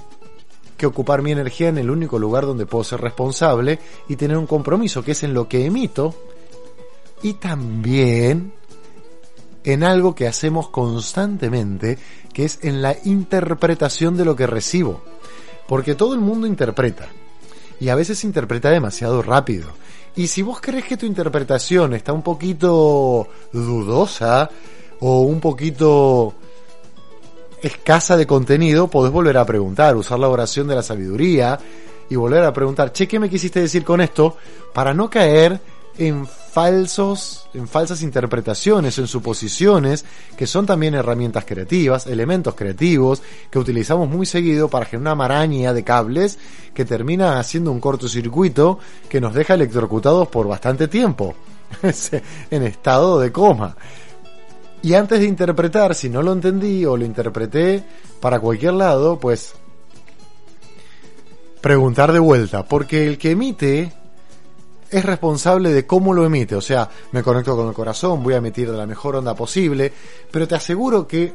que 0.77 0.85
ocupar 0.85 1.21
mi 1.21 1.31
energía 1.31 1.69
en 1.69 1.77
el 1.77 1.89
único 1.89 2.19
lugar 2.19 2.45
donde 2.45 2.65
puedo 2.65 2.83
ser 2.83 3.01
responsable 3.01 3.79
y 4.07 4.15
tener 4.15 4.37
un 4.37 4.47
compromiso, 4.47 5.03
que 5.03 5.11
es 5.11 5.23
en 5.23 5.33
lo 5.33 5.47
que 5.47 5.65
emito 5.65 6.15
y 7.21 7.33
también 7.33 8.53
en 9.63 9.83
algo 9.83 10.13
que 10.13 10.27
hacemos 10.27 10.69
constantemente, 10.69 11.97
que 12.33 12.45
es 12.45 12.59
en 12.63 12.81
la 12.81 12.95
interpretación 13.05 14.17
de 14.17 14.25
lo 14.25 14.35
que 14.35 14.47
recibo. 14.47 15.01
Porque 15.67 15.95
todo 15.95 16.13
el 16.13 16.19
mundo 16.19 16.47
interpreta. 16.47 17.07
Y 17.79 17.89
a 17.89 17.95
veces 17.95 18.23
interpreta 18.23 18.69
demasiado 18.69 19.21
rápido. 19.21 19.69
Y 20.15 20.27
si 20.27 20.41
vos 20.41 20.59
crees 20.61 20.85
que 20.85 20.97
tu 20.97 21.05
interpretación 21.05 21.93
está 21.93 22.13
un 22.13 22.21
poquito 22.21 23.27
dudosa 23.51 24.49
o 24.99 25.21
un 25.21 25.39
poquito 25.39 26.33
escasa 27.63 28.17
de 28.17 28.27
contenido, 28.27 28.89
podés 28.89 29.11
volver 29.11 29.37
a 29.37 29.45
preguntar, 29.45 29.95
usar 29.95 30.19
la 30.19 30.29
oración 30.29 30.67
de 30.67 30.75
la 30.75 30.83
sabiduría 30.83 31.57
y 32.09 32.15
volver 32.15 32.43
a 32.43 32.53
preguntar, 32.53 32.91
che, 32.91 33.07
¿qué 33.07 33.19
me 33.19 33.29
quisiste 33.29 33.61
decir 33.61 33.83
con 33.83 34.01
esto? 34.01 34.37
Para 34.73 34.93
no 34.93 35.09
caer 35.09 35.59
en 35.97 36.27
falsos, 36.27 37.47
en 37.53 37.67
falsas 37.67 38.01
interpretaciones, 38.01 38.97
en 38.97 39.07
suposiciones, 39.07 40.05
que 40.35 40.45
son 40.45 40.65
también 40.65 40.95
herramientas 40.95 41.45
creativas, 41.45 42.05
elementos 42.07 42.53
creativos, 42.55 43.21
que 43.49 43.59
utilizamos 43.59 44.09
muy 44.09 44.25
seguido 44.25 44.69
para 44.69 44.85
generar 44.85 45.01
una 45.01 45.15
maraña 45.15 45.73
de 45.73 45.83
cables 45.83 46.37
que 46.73 46.85
termina 46.85 47.39
haciendo 47.39 47.71
un 47.71 47.79
cortocircuito 47.79 48.79
que 49.07 49.21
nos 49.21 49.33
deja 49.33 49.53
electrocutados 49.53 50.27
por 50.27 50.47
bastante 50.47 50.87
tiempo, 50.87 51.35
en 52.51 52.63
estado 52.63 53.19
de 53.19 53.31
coma. 53.31 53.75
Y 54.83 54.95
antes 54.95 55.21
de 55.21 55.25
interpretar, 55.25 55.95
si 55.95 56.09
no 56.09 56.21
lo 56.21 56.33
entendí 56.33 56.85
o 56.85 56.97
lo 56.97 57.05
interpreté 57.05 57.83
para 58.19 58.41
cualquier 58.41 58.73
lado, 58.73 59.17
pues 59.17 59.55
preguntar 61.61 62.11
de 62.11 62.19
vuelta, 62.19 62.65
porque 62.65 63.07
el 63.07 63.17
que 63.17 63.31
emite 63.31 63.93
es 64.91 65.05
responsable 65.05 65.71
de 65.71 65.87
cómo 65.87 66.13
lo 66.13 66.25
emite, 66.25 66.55
o 66.55 66.61
sea, 66.61 66.89
me 67.13 67.23
conecto 67.23 67.55
con 67.55 67.69
el 67.69 67.73
corazón, 67.73 68.21
voy 68.21 68.33
a 68.33 68.37
emitir 68.37 68.69
de 68.69 68.77
la 68.77 68.85
mejor 68.85 69.15
onda 69.15 69.33
posible, 69.33 69.91
pero 70.29 70.49
te 70.49 70.55
aseguro 70.55 71.07
que 71.07 71.33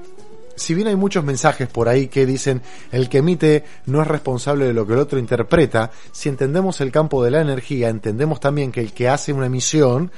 si 0.55 0.75
bien 0.75 0.89
hay 0.89 0.97
muchos 0.97 1.25
mensajes 1.25 1.69
por 1.69 1.89
ahí 1.89 2.09
que 2.09 2.27
dicen 2.27 2.61
el 2.93 3.09
que 3.09 3.19
emite 3.19 3.65
no 3.87 4.03
es 4.03 4.09
responsable 4.09 4.66
de 4.66 4.75
lo 4.75 4.87
que 4.87 4.93
el 4.93 4.99
otro 4.99 5.19
interpreta, 5.19 5.91
si 6.12 6.29
entendemos 6.29 6.83
el 6.83 6.93
campo 6.93 7.25
de 7.25 7.31
la 7.31 7.41
energía, 7.41 7.89
entendemos 7.89 8.41
también 8.41 8.70
que 8.70 8.81
el 8.81 8.93
que 8.93 9.09
hace 9.09 9.33
una 9.33 9.47
emisión 9.47 10.12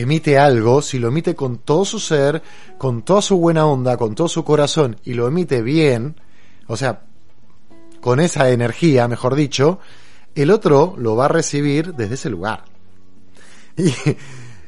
emite 0.00 0.38
algo, 0.38 0.82
si 0.82 0.98
lo 0.98 1.08
emite 1.08 1.34
con 1.34 1.58
todo 1.58 1.84
su 1.84 1.98
ser, 1.98 2.42
con 2.78 3.02
toda 3.02 3.22
su 3.22 3.36
buena 3.38 3.66
onda, 3.66 3.96
con 3.96 4.14
todo 4.14 4.28
su 4.28 4.44
corazón 4.44 4.96
y 5.04 5.14
lo 5.14 5.26
emite 5.26 5.62
bien, 5.62 6.16
o 6.66 6.76
sea, 6.76 7.02
con 8.00 8.20
esa 8.20 8.50
energía, 8.50 9.08
mejor 9.08 9.34
dicho, 9.34 9.80
el 10.34 10.50
otro 10.50 10.94
lo 10.98 11.16
va 11.16 11.24
a 11.24 11.28
recibir 11.28 11.94
desde 11.94 12.14
ese 12.14 12.30
lugar. 12.30 12.64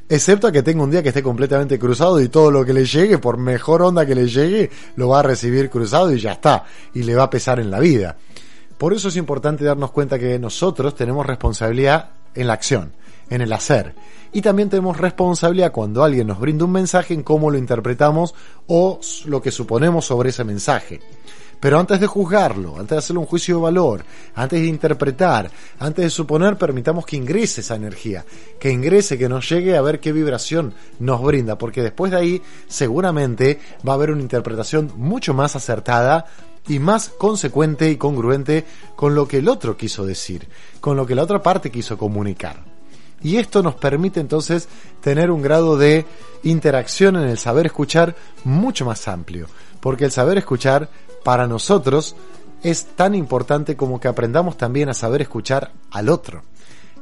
Y 0.09 0.15
excepto 0.15 0.47
a 0.47 0.51
que 0.51 0.61
tenga 0.61 0.83
un 0.83 0.91
día 0.91 1.01
que 1.01 1.09
esté 1.09 1.23
completamente 1.23 1.79
cruzado 1.79 2.19
y 2.19 2.27
todo 2.27 2.51
lo 2.51 2.65
que 2.65 2.73
le 2.73 2.85
llegue, 2.85 3.17
por 3.17 3.37
mejor 3.37 3.81
onda 3.81 4.05
que 4.05 4.15
le 4.15 4.27
llegue, 4.27 4.69
lo 4.97 5.07
va 5.07 5.19
a 5.19 5.23
recibir 5.23 5.69
cruzado 5.69 6.13
y 6.13 6.19
ya 6.19 6.33
está, 6.33 6.65
y 6.93 7.03
le 7.03 7.15
va 7.15 7.23
a 7.23 7.29
pesar 7.29 7.61
en 7.61 7.71
la 7.71 7.79
vida. 7.79 8.17
Por 8.77 8.93
eso 8.93 9.07
es 9.07 9.15
importante 9.15 9.63
darnos 9.63 9.91
cuenta 9.91 10.19
que 10.19 10.37
nosotros 10.37 10.95
tenemos 10.95 11.25
responsabilidad 11.25 12.09
en 12.35 12.47
la 12.47 12.53
acción, 12.53 12.93
en 13.31 13.41
el 13.41 13.51
hacer. 13.53 13.95
Y 14.31 14.41
también 14.41 14.69
tenemos 14.69 14.97
responsabilidad 14.97 15.71
cuando 15.71 16.03
alguien 16.03 16.27
nos 16.27 16.39
brinda 16.39 16.65
un 16.65 16.71
mensaje 16.71 17.15
en 17.15 17.23
cómo 17.23 17.49
lo 17.49 17.57
interpretamos 17.57 18.35
o 18.67 18.99
lo 19.25 19.41
que 19.41 19.51
suponemos 19.51 20.05
sobre 20.05 20.29
ese 20.29 20.43
mensaje. 20.43 20.99
Pero 21.59 21.79
antes 21.79 21.99
de 21.99 22.07
juzgarlo, 22.07 22.71
antes 22.71 22.89
de 22.89 22.97
hacerle 22.97 23.19
un 23.19 23.27
juicio 23.27 23.57
de 23.57 23.61
valor, 23.61 24.03
antes 24.33 24.59
de 24.59 24.67
interpretar, 24.67 25.51
antes 25.77 26.03
de 26.03 26.09
suponer, 26.09 26.57
permitamos 26.57 27.05
que 27.05 27.17
ingrese 27.17 27.61
esa 27.61 27.75
energía, 27.75 28.25
que 28.59 28.71
ingrese, 28.71 29.17
que 29.17 29.29
nos 29.29 29.47
llegue 29.47 29.77
a 29.77 29.81
ver 29.81 29.99
qué 29.99 30.11
vibración 30.11 30.73
nos 30.99 31.21
brinda, 31.21 31.59
porque 31.59 31.83
después 31.83 32.11
de 32.11 32.17
ahí 32.17 32.41
seguramente 32.67 33.59
va 33.87 33.93
a 33.93 33.95
haber 33.95 34.09
una 34.09 34.23
interpretación 34.23 34.91
mucho 34.97 35.35
más 35.35 35.55
acertada 35.55 36.25
y 36.67 36.79
más 36.79 37.09
consecuente 37.09 37.91
y 37.91 37.97
congruente 37.97 38.65
con 38.95 39.13
lo 39.13 39.27
que 39.27 39.37
el 39.37 39.47
otro 39.47 39.77
quiso 39.77 40.03
decir, 40.03 40.47
con 40.79 40.97
lo 40.97 41.05
que 41.05 41.13
la 41.13 41.23
otra 41.23 41.43
parte 41.43 41.69
quiso 41.69 41.95
comunicar. 41.95 42.70
Y 43.23 43.37
esto 43.37 43.61
nos 43.61 43.75
permite 43.75 44.19
entonces 44.19 44.67
tener 45.01 45.31
un 45.31 45.41
grado 45.41 45.77
de 45.77 46.05
interacción 46.43 47.15
en 47.15 47.29
el 47.29 47.37
saber 47.37 47.67
escuchar 47.67 48.15
mucho 48.43 48.85
más 48.85 49.07
amplio, 49.07 49.47
porque 49.79 50.05
el 50.05 50.11
saber 50.11 50.37
escuchar 50.37 50.89
para 51.23 51.47
nosotros 51.47 52.15
es 52.63 52.85
tan 52.95 53.15
importante 53.15 53.75
como 53.75 53.99
que 53.99 54.07
aprendamos 54.07 54.57
también 54.57 54.89
a 54.89 54.93
saber 54.93 55.21
escuchar 55.21 55.71
al 55.91 56.09
otro. 56.09 56.43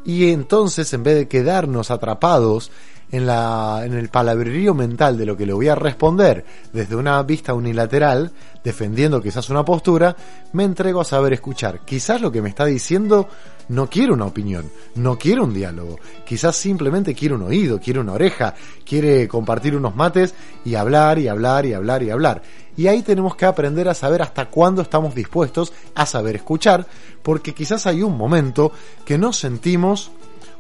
Y 0.06 0.32
entonces, 0.32 0.94
en 0.94 1.04
vez 1.04 1.16
de 1.16 1.28
quedarnos 1.28 1.92
atrapados 1.92 2.72
en, 3.12 3.26
la, 3.26 3.82
en 3.84 3.94
el 3.94 4.10
palabrerío 4.10 4.74
mental 4.74 5.18
de 5.18 5.26
lo 5.26 5.36
que 5.36 5.46
le 5.46 5.54
voy 5.54 5.68
a 5.68 5.76
responder 5.76 6.46
desde 6.74 6.96
una 6.96 7.22
vista 7.24 7.54
unilateral, 7.54 8.32
defendiendo 8.64 9.22
quizás 9.22 9.50
una 9.50 9.66
postura, 9.66 10.16
me 10.54 10.64
entrego 10.64 11.02
a 11.02 11.06
saber 11.06 11.34
escuchar. 11.34 11.80
Quizás 11.86 12.22
lo 12.22 12.32
que 12.32 12.42
me 12.42 12.50
está 12.50 12.66
diciendo 12.66 13.28
no 13.70 13.88
quiere 13.88 14.12
una 14.12 14.26
opinión, 14.26 14.70
no 14.96 15.18
quiere 15.18 15.42
un 15.42 15.54
diálogo, 15.54 16.00
quizás 16.26 16.56
simplemente 16.56 17.14
quiere 17.14 17.36
un 17.36 17.44
oído, 17.44 17.80
quiere 17.80 18.00
una 18.00 18.14
oreja, 18.14 18.54
quiere 18.86 19.28
compartir 19.28 19.76
unos 19.76 19.96
mates 19.96 20.34
y 20.66 20.76
hablar 20.76 21.20
y 21.20 21.28
hablar 21.28 21.66
y 21.66 21.74
hablar 21.74 22.04
y 22.04 22.10
hablar. 22.10 22.42
Y 22.76 22.88
ahí 22.88 23.02
tenemos 23.02 23.36
que 23.36 23.46
aprender 23.46 23.90
a 23.90 23.94
saber 23.94 24.22
hasta 24.22 24.46
cuándo 24.46 24.82
estamos 24.82 25.14
dispuestos 25.14 25.74
a 25.96 26.06
saber 26.06 26.38
escuchar, 26.38 26.88
porque 27.22 27.54
quizás 27.54 27.86
hay 27.86 28.02
un 28.02 28.18
momento 28.18 28.72
que 29.06 29.18
nos 29.18 29.38
sentimos 29.38 30.12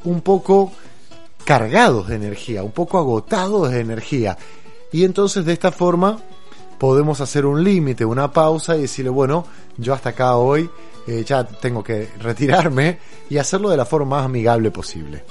un 0.03 0.21
poco 0.21 0.71
cargados 1.49 2.09
de 2.09 2.15
energía, 2.15 2.61
un 2.61 2.69
poco 2.69 2.99
agotados 2.99 3.71
de 3.71 3.79
energía. 3.79 4.37
Y 4.91 5.03
entonces 5.03 5.43
de 5.45 5.53
esta 5.53 5.71
forma 5.71 6.19
podemos 6.77 7.21
hacer 7.21 7.43
un 7.47 7.63
límite, 7.63 8.05
una 8.05 8.31
pausa 8.31 8.77
y 8.77 8.81
decirle, 8.81 9.09
bueno, 9.09 9.47
yo 9.75 9.95
hasta 9.95 10.09
acá 10.09 10.35
hoy 10.35 10.69
eh, 11.07 11.23
ya 11.25 11.43
tengo 11.43 11.83
que 11.83 12.07
retirarme 12.19 12.99
y 13.31 13.39
hacerlo 13.39 13.71
de 13.71 13.77
la 13.77 13.85
forma 13.85 14.17
más 14.17 14.25
amigable 14.25 14.69
posible. 14.69 15.23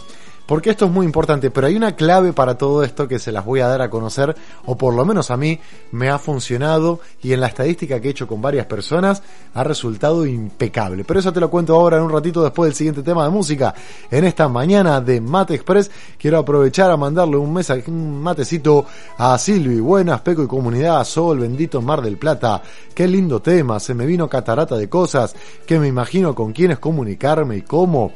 Porque 0.49 0.71
esto 0.71 0.87
es 0.87 0.91
muy 0.91 1.05
importante, 1.05 1.51
pero 1.51 1.67
hay 1.67 1.77
una 1.77 1.95
clave 1.95 2.33
para 2.33 2.57
todo 2.57 2.83
esto 2.83 3.07
que 3.07 3.19
se 3.19 3.33
las 3.33 3.45
voy 3.45 3.61
a 3.61 3.69
dar 3.69 3.83
a 3.83 3.91
conocer, 3.91 4.35
o 4.65 4.79
por 4.79 4.95
lo 4.95 5.05
menos 5.05 5.31
a 5.31 5.37
mí 5.37 5.61
me 5.93 6.09
ha 6.09 6.19
funcionado 6.19 7.01
y 7.23 7.35
en 7.35 7.43
la 7.43 7.49
estadística 7.49 8.01
que 8.01 8.09
he 8.09 8.11
hecho 8.13 8.27
con 8.27 8.41
varias 8.41 8.65
personas 8.65 9.23
ha 9.53 9.63
resultado 9.63 10.25
impecable. 10.25 11.05
Pero 11.05 11.21
eso 11.21 11.35
te 11.35 11.41
lo 11.41 11.51
cuento 11.51 11.75
ahora 11.75 11.99
en 11.99 12.05
un 12.05 12.11
ratito 12.11 12.43
después 12.43 12.69
del 12.69 12.75
siguiente 12.75 13.03
tema 13.03 13.25
de 13.25 13.31
música. 13.31 13.75
En 14.11 14.25
esta 14.25 14.49
mañana 14.49 15.03
de 15.03 15.21
Mate 15.21 15.53
Express 15.53 15.91
quiero 16.19 16.39
aprovechar 16.39 16.91
a 16.91 16.97
mandarle 16.97 17.37
un, 17.37 17.53
mesa, 17.53 17.77
un 17.87 18.23
matecito 18.23 18.87
a 19.19 19.37
Silvi. 19.37 19.81
Buenas, 19.81 20.23
Peco 20.23 20.43
y 20.43 20.47
comunidad, 20.47 21.05
Sol, 21.05 21.41
bendito 21.41 21.83
Mar 21.83 22.01
del 22.01 22.17
Plata. 22.17 22.63
Qué 22.95 23.07
lindo 23.07 23.43
tema, 23.43 23.79
se 23.81 23.93
me 23.93 24.07
vino 24.07 24.31
catarata 24.31 24.79
de 24.79 24.89
cosas 24.89 25.37
que 25.67 25.79
me 25.79 25.89
imagino 25.89 26.35
con 26.35 26.55
quiénes 26.55 26.79
comunicarme 26.79 27.59
y 27.59 27.63
cómo. 27.63 28.15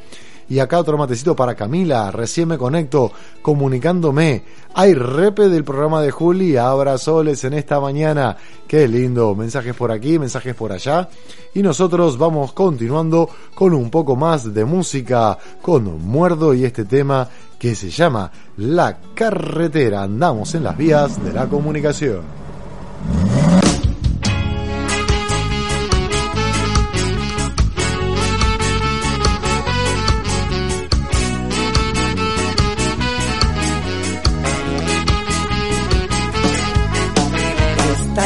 Y 0.53 0.59
acá 0.59 0.77
otro 0.77 0.99
matecito 0.99 1.35
para 1.35 1.55
Camila. 1.55 2.11
Recién 2.11 2.47
me 2.47 2.59
conecto 2.59 3.11
comunicándome. 3.41 4.43
Hay 4.75 4.93
repe 4.93 5.49
del 5.49 5.63
programa 5.63 5.99
de 5.99 6.11
Juli. 6.11 6.57
Abrazoles 6.57 7.43
en 7.43 7.53
esta 7.53 7.79
mañana. 7.79 8.37
Qué 8.67 8.87
lindo. 8.87 9.33
Mensajes 9.33 9.73
por 9.75 9.91
aquí, 9.91 10.19
mensajes 10.19 10.53
por 10.53 10.71
allá. 10.71 11.09
Y 11.55 11.63
nosotros 11.63 12.19
vamos 12.19 12.53
continuando 12.53 13.27
con 13.55 13.73
un 13.73 13.89
poco 13.89 14.15
más 14.15 14.53
de 14.53 14.63
música 14.63 15.39
con 15.59 15.85
Muerdo 16.03 16.53
y 16.53 16.65
este 16.65 16.85
tema 16.85 17.27
que 17.57 17.73
se 17.73 17.89
llama 17.89 18.31
La 18.57 18.99
carretera. 19.15 20.03
Andamos 20.03 20.53
en 20.53 20.65
las 20.65 20.77
vías 20.77 21.23
de 21.23 21.33
la 21.33 21.47
comunicación. 21.47 22.21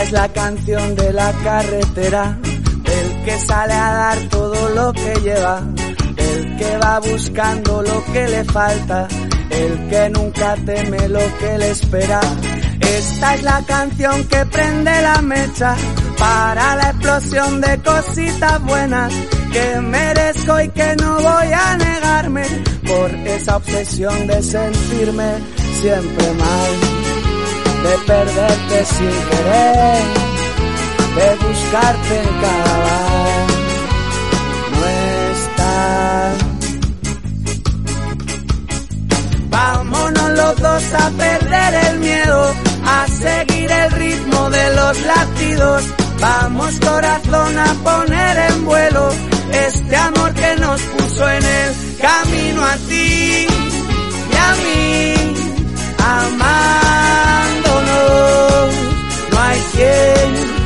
Es 0.07 0.13
la 0.13 0.29
canción 0.29 0.95
de 0.95 1.11
la 1.11 1.31
carretera, 1.43 2.37
del 2.41 3.23
que 3.25 3.39
sale 3.39 3.73
a 3.73 3.91
dar 3.93 4.19
todo 4.29 4.69
lo 4.69 4.93
que 4.93 5.13
lleva, 5.21 5.61
del 6.15 6.57
que 6.57 6.77
va 6.77 6.87
va 6.87 6.99
buscando 6.99 7.81
lo 7.81 8.05
que 8.13 8.27
le 8.27 8.43
falta, 8.45 9.07
el 9.49 9.89
que 9.89 10.09
nunca 10.09 10.55
teme 10.65 11.09
lo 11.09 11.37
que 11.39 11.57
le 11.57 11.71
espera. 11.71 12.21
Esta 12.79 13.35
es 13.35 13.43
la 13.43 13.61
canción 13.65 14.23
que 14.25 14.45
prende 14.45 15.01
la 15.01 15.21
mecha 15.21 15.75
para 16.17 16.75
la 16.75 16.89
explosión 16.91 17.59
de 17.59 17.77
cositas 17.81 18.63
buenas 18.63 19.13
que 19.51 19.81
merezco 19.81 20.61
y 20.61 20.69
que 20.69 20.95
no 20.95 21.15
voy 21.15 21.51
a 21.53 21.77
negarme 21.77 22.45
por 22.87 23.11
esa 23.11 23.57
obsesión 23.57 24.27
de 24.27 24.41
sentirme 24.41 25.29
siempre 25.81 26.33
mal, 26.33 26.71
de 27.87 27.97
perderte 27.99 28.85
sin 28.85 29.15
querer, 29.29 30.03
de 31.17 31.27
buscarte 31.47 32.13
en 32.21 32.29
cada 32.43 32.77
bar. 32.83 33.47
No 34.73 34.81
estás. 35.31 36.35
Vámonos 39.49 40.29
los 40.31 40.55
dos 40.67 40.83
a 40.93 41.09
perder 41.11 41.73
el 41.89 41.99
miedo, 41.99 42.53
a 42.85 43.07
seguir 43.07 43.71
el 43.71 43.91
ritmo 43.91 44.49
de 44.49 44.75
los 44.75 44.99
latidos. 45.05 45.83
Vamos 46.19 46.79
corazón 46.79 47.59
a 47.59 47.73
poner 47.89 48.37
en 48.49 48.65
vuelo 48.65 49.09
este 49.69 49.95
amor 49.95 50.33
que 50.33 50.55
nos 50.57 50.81
puso 50.81 51.29
en 51.29 51.43
el 51.43 51.69
camino 52.01 52.65
a 52.65 52.75
ti 52.89 53.47
y 54.31 54.35
a 54.47 54.55
mí, 54.63 55.15
amándonos. 55.99 57.06
No 59.77 60.56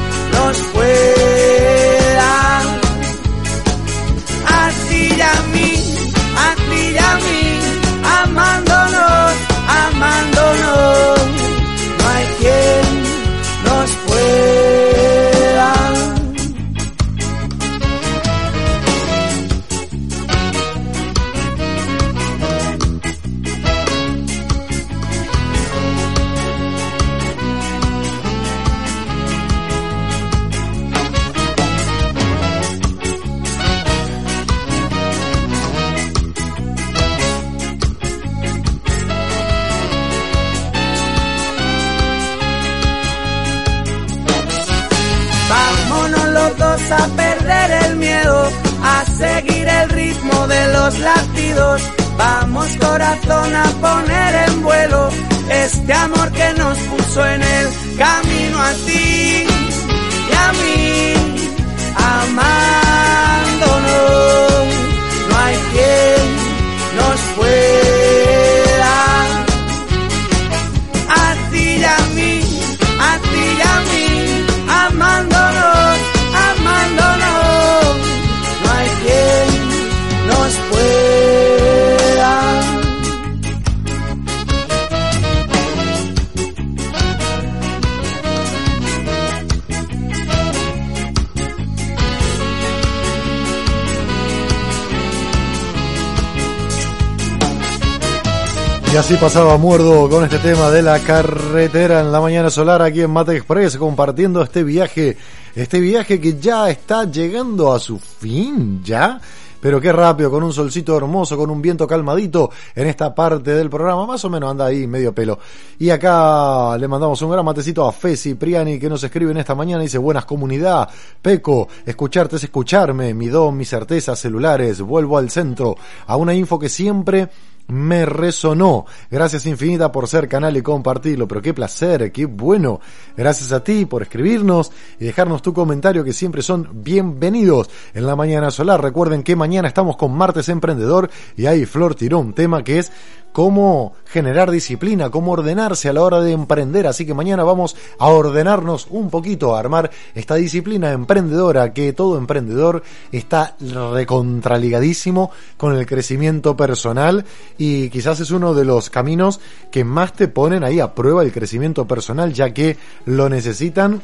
pasaba 99.21 99.55
Muerdo 99.57 100.09
con 100.09 100.23
este 100.23 100.39
tema 100.39 100.71
de 100.71 100.81
la 100.81 100.97
carretera 100.97 102.01
en 102.01 102.11
la 102.11 102.19
mañana 102.19 102.49
solar 102.49 102.81
aquí 102.81 103.01
en 103.01 103.11
Mate 103.11 103.37
Express 103.37 103.77
compartiendo 103.77 104.41
este 104.41 104.63
viaje, 104.63 105.15
este 105.53 105.79
viaje 105.79 106.19
que 106.19 106.39
ya 106.39 106.67
está 106.71 107.03
llegando 107.03 107.71
a 107.71 107.79
su 107.79 107.99
fin, 107.99 108.81
ya. 108.83 109.21
Pero 109.59 109.79
qué 109.79 109.91
rápido, 109.91 110.31
con 110.31 110.41
un 110.41 110.51
solcito 110.51 110.97
hermoso, 110.97 111.37
con 111.37 111.51
un 111.51 111.61
viento 111.61 111.85
calmadito 111.85 112.49
en 112.73 112.87
esta 112.87 113.13
parte 113.13 113.53
del 113.53 113.69
programa, 113.69 114.07
más 114.07 114.25
o 114.25 114.29
menos 114.31 114.49
anda 114.49 114.65
ahí 114.65 114.87
medio 114.87 115.13
pelo. 115.13 115.37
Y 115.77 115.91
acá 115.91 116.75
le 116.79 116.87
mandamos 116.87 117.21
un 117.21 117.29
gran 117.29 117.45
matecito 117.45 117.87
a 117.87 117.91
Fe 117.91 118.17
Cipriani 118.17 118.79
que 118.79 118.89
nos 118.89 119.03
escribe 119.03 119.29
en 119.29 119.37
esta 119.37 119.53
mañana, 119.53 119.83
dice 119.83 119.99
buenas 119.99 120.25
comunidad, 120.25 120.89
Peco, 121.21 121.67
escucharte 121.85 122.37
es 122.37 122.45
escucharme, 122.45 123.13
mi 123.13 123.27
don, 123.27 123.55
mis 123.55 123.69
certezas 123.69 124.17
celulares, 124.17 124.81
vuelvo 124.81 125.19
al 125.19 125.29
centro, 125.29 125.75
a 126.07 126.15
una 126.15 126.33
info 126.33 126.57
que 126.57 126.69
siempre 126.69 127.29
me 127.71 128.05
resonó. 128.05 128.85
Gracias 129.09 129.45
infinita 129.45 129.91
por 129.91 130.07
ser 130.07 130.27
canal 130.27 130.57
y 130.57 130.61
compartirlo. 130.61 131.27
Pero 131.27 131.41
qué 131.41 131.53
placer, 131.53 132.11
qué 132.11 132.25
bueno. 132.25 132.81
Gracias 133.15 133.51
a 133.53 133.63
ti 133.63 133.85
por 133.85 134.01
escribirnos 134.01 134.71
y 134.99 135.05
dejarnos 135.05 135.41
tu 135.41 135.53
comentario 135.53 136.03
que 136.03 136.11
siempre 136.11 136.41
son 136.41 136.69
bienvenidos 136.73 137.69
en 137.93 138.05
la 138.05 138.15
mañana 138.15 138.51
solar. 138.51 138.81
Recuerden 138.81 139.23
que 139.23 139.37
mañana 139.37 139.69
estamos 139.69 139.95
con 139.95 140.13
Martes 140.13 140.49
Emprendedor 140.49 141.09
y 141.37 141.45
ahí 141.45 141.65
Flor 141.65 141.95
tiró 141.95 142.19
un 142.19 142.33
tema 142.33 142.61
que 142.63 142.79
es 142.79 142.91
cómo 143.31 143.93
generar 144.05 144.51
disciplina, 144.51 145.09
cómo 145.09 145.31
ordenarse 145.31 145.89
a 145.89 145.93
la 145.93 146.01
hora 146.01 146.21
de 146.21 146.31
emprender. 146.31 146.87
Así 146.87 147.05
que 147.05 147.13
mañana 147.13 147.43
vamos 147.43 147.75
a 147.97 148.07
ordenarnos 148.07 148.87
un 148.89 149.09
poquito, 149.09 149.55
a 149.55 149.59
armar 149.59 149.89
esta 150.15 150.35
disciplina 150.35 150.91
emprendedora 150.91 151.73
que 151.73 151.93
todo 151.93 152.17
emprendedor 152.17 152.83
está 153.11 153.55
recontraligadísimo 153.59 155.31
con 155.57 155.75
el 155.75 155.85
crecimiento 155.85 156.55
personal 156.55 157.25
y 157.57 157.89
quizás 157.89 158.19
es 158.19 158.31
uno 158.31 158.53
de 158.53 158.65
los 158.65 158.89
caminos 158.89 159.39
que 159.71 159.83
más 159.83 160.13
te 160.13 160.27
ponen 160.27 160.63
ahí 160.63 160.79
a 160.79 160.93
prueba 160.93 161.23
el 161.23 161.31
crecimiento 161.31 161.87
personal 161.87 162.33
ya 162.33 162.53
que 162.53 162.77
lo 163.05 163.29
necesitan 163.29 164.01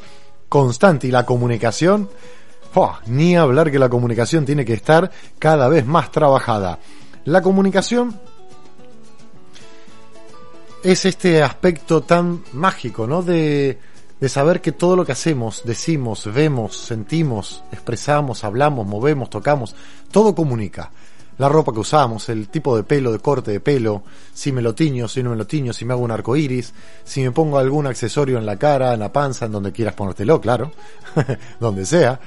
constante 0.50 1.08
y 1.08 1.12
la 1.12 1.26
comunicación, 1.26 2.10
ni 3.08 3.36
hablar 3.36 3.72
que 3.72 3.80
la 3.80 3.90
comunicación 3.90 4.46
tiene 4.46 4.64
que 4.64 4.74
estar 4.74 5.10
cada 5.40 5.68
vez 5.68 5.86
más 5.86 6.12
trabajada. 6.12 6.80
La 7.26 7.42
comunicación 7.42 8.16
es 10.84 11.06
este 11.06 11.44
aspecto 11.44 12.02
tan 12.02 12.44
mágico, 12.54 13.08
¿no? 13.08 13.22
De, 13.22 13.80
de 14.20 14.30
saber 14.30 14.62
que 14.62 14.72
todo 14.72 14.96
lo 14.96 15.06
que 15.06 15.12
hacemos, 15.12 15.62
decimos, 15.64 16.32
vemos, 16.34 16.76
sentimos, 16.76 17.64
expresamos, 17.72 18.44
hablamos, 18.44 18.88
movemos, 18.88 19.30
tocamos, 19.30 19.76
todo 20.12 20.34
comunica. 20.34 20.92
La 21.38 21.50
ropa 21.50 21.72
que 21.72 21.80
usamos, 21.80 22.30
el 22.30 22.50
tipo 22.50 22.76
de 22.76 22.82
pelo, 22.82 23.12
de 23.12 23.20
corte 23.20 23.52
de 23.52 23.60
pelo, 23.60 24.02
si 24.34 24.52
me 24.52 24.64
lo 24.64 24.74
tiño, 24.74 25.08
si 25.08 25.22
no 25.22 25.30
me 25.30 25.36
lo 25.36 25.46
tiño, 25.46 25.72
si 25.72 25.86
me 25.86 25.94
hago 25.94 26.02
un 26.02 26.10
arco 26.10 26.36
iris, 26.36 26.74
si 27.04 27.22
me 27.22 27.32
pongo 27.32 27.60
algún 27.60 27.86
accesorio 27.86 28.40
en 28.40 28.46
la 28.48 28.58
cara, 28.58 28.94
en 28.94 29.02
la 29.02 29.14
panza, 29.14 29.46
en 29.46 29.52
donde 29.52 29.72
quieras 29.72 29.94
ponértelo, 29.94 30.42
claro, 30.42 30.72
donde 31.60 31.86
sea. 31.86 32.20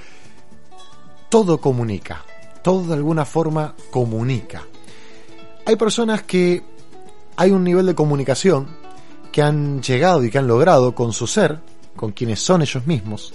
Todo 1.28 1.60
comunica, 1.60 2.24
todo 2.62 2.86
de 2.86 2.94
alguna 2.94 3.24
forma 3.24 3.74
comunica. 3.90 4.62
Hay 5.66 5.74
personas 5.74 6.22
que 6.22 6.62
hay 7.41 7.53
un 7.53 7.65
nivel 7.65 7.87
de 7.87 7.95
comunicación 7.95 8.67
que 9.33 9.41
han 9.41 9.81
llegado 9.81 10.23
y 10.23 10.31
que 10.31 10.37
han 10.37 10.47
logrado 10.47 10.95
con 10.95 11.15
su 11.15 11.27
ser, 11.27 11.61
con 11.97 12.12
quienes 12.12 12.39
son 12.39 12.61
ellos 12.61 12.87
mismos, 12.87 13.33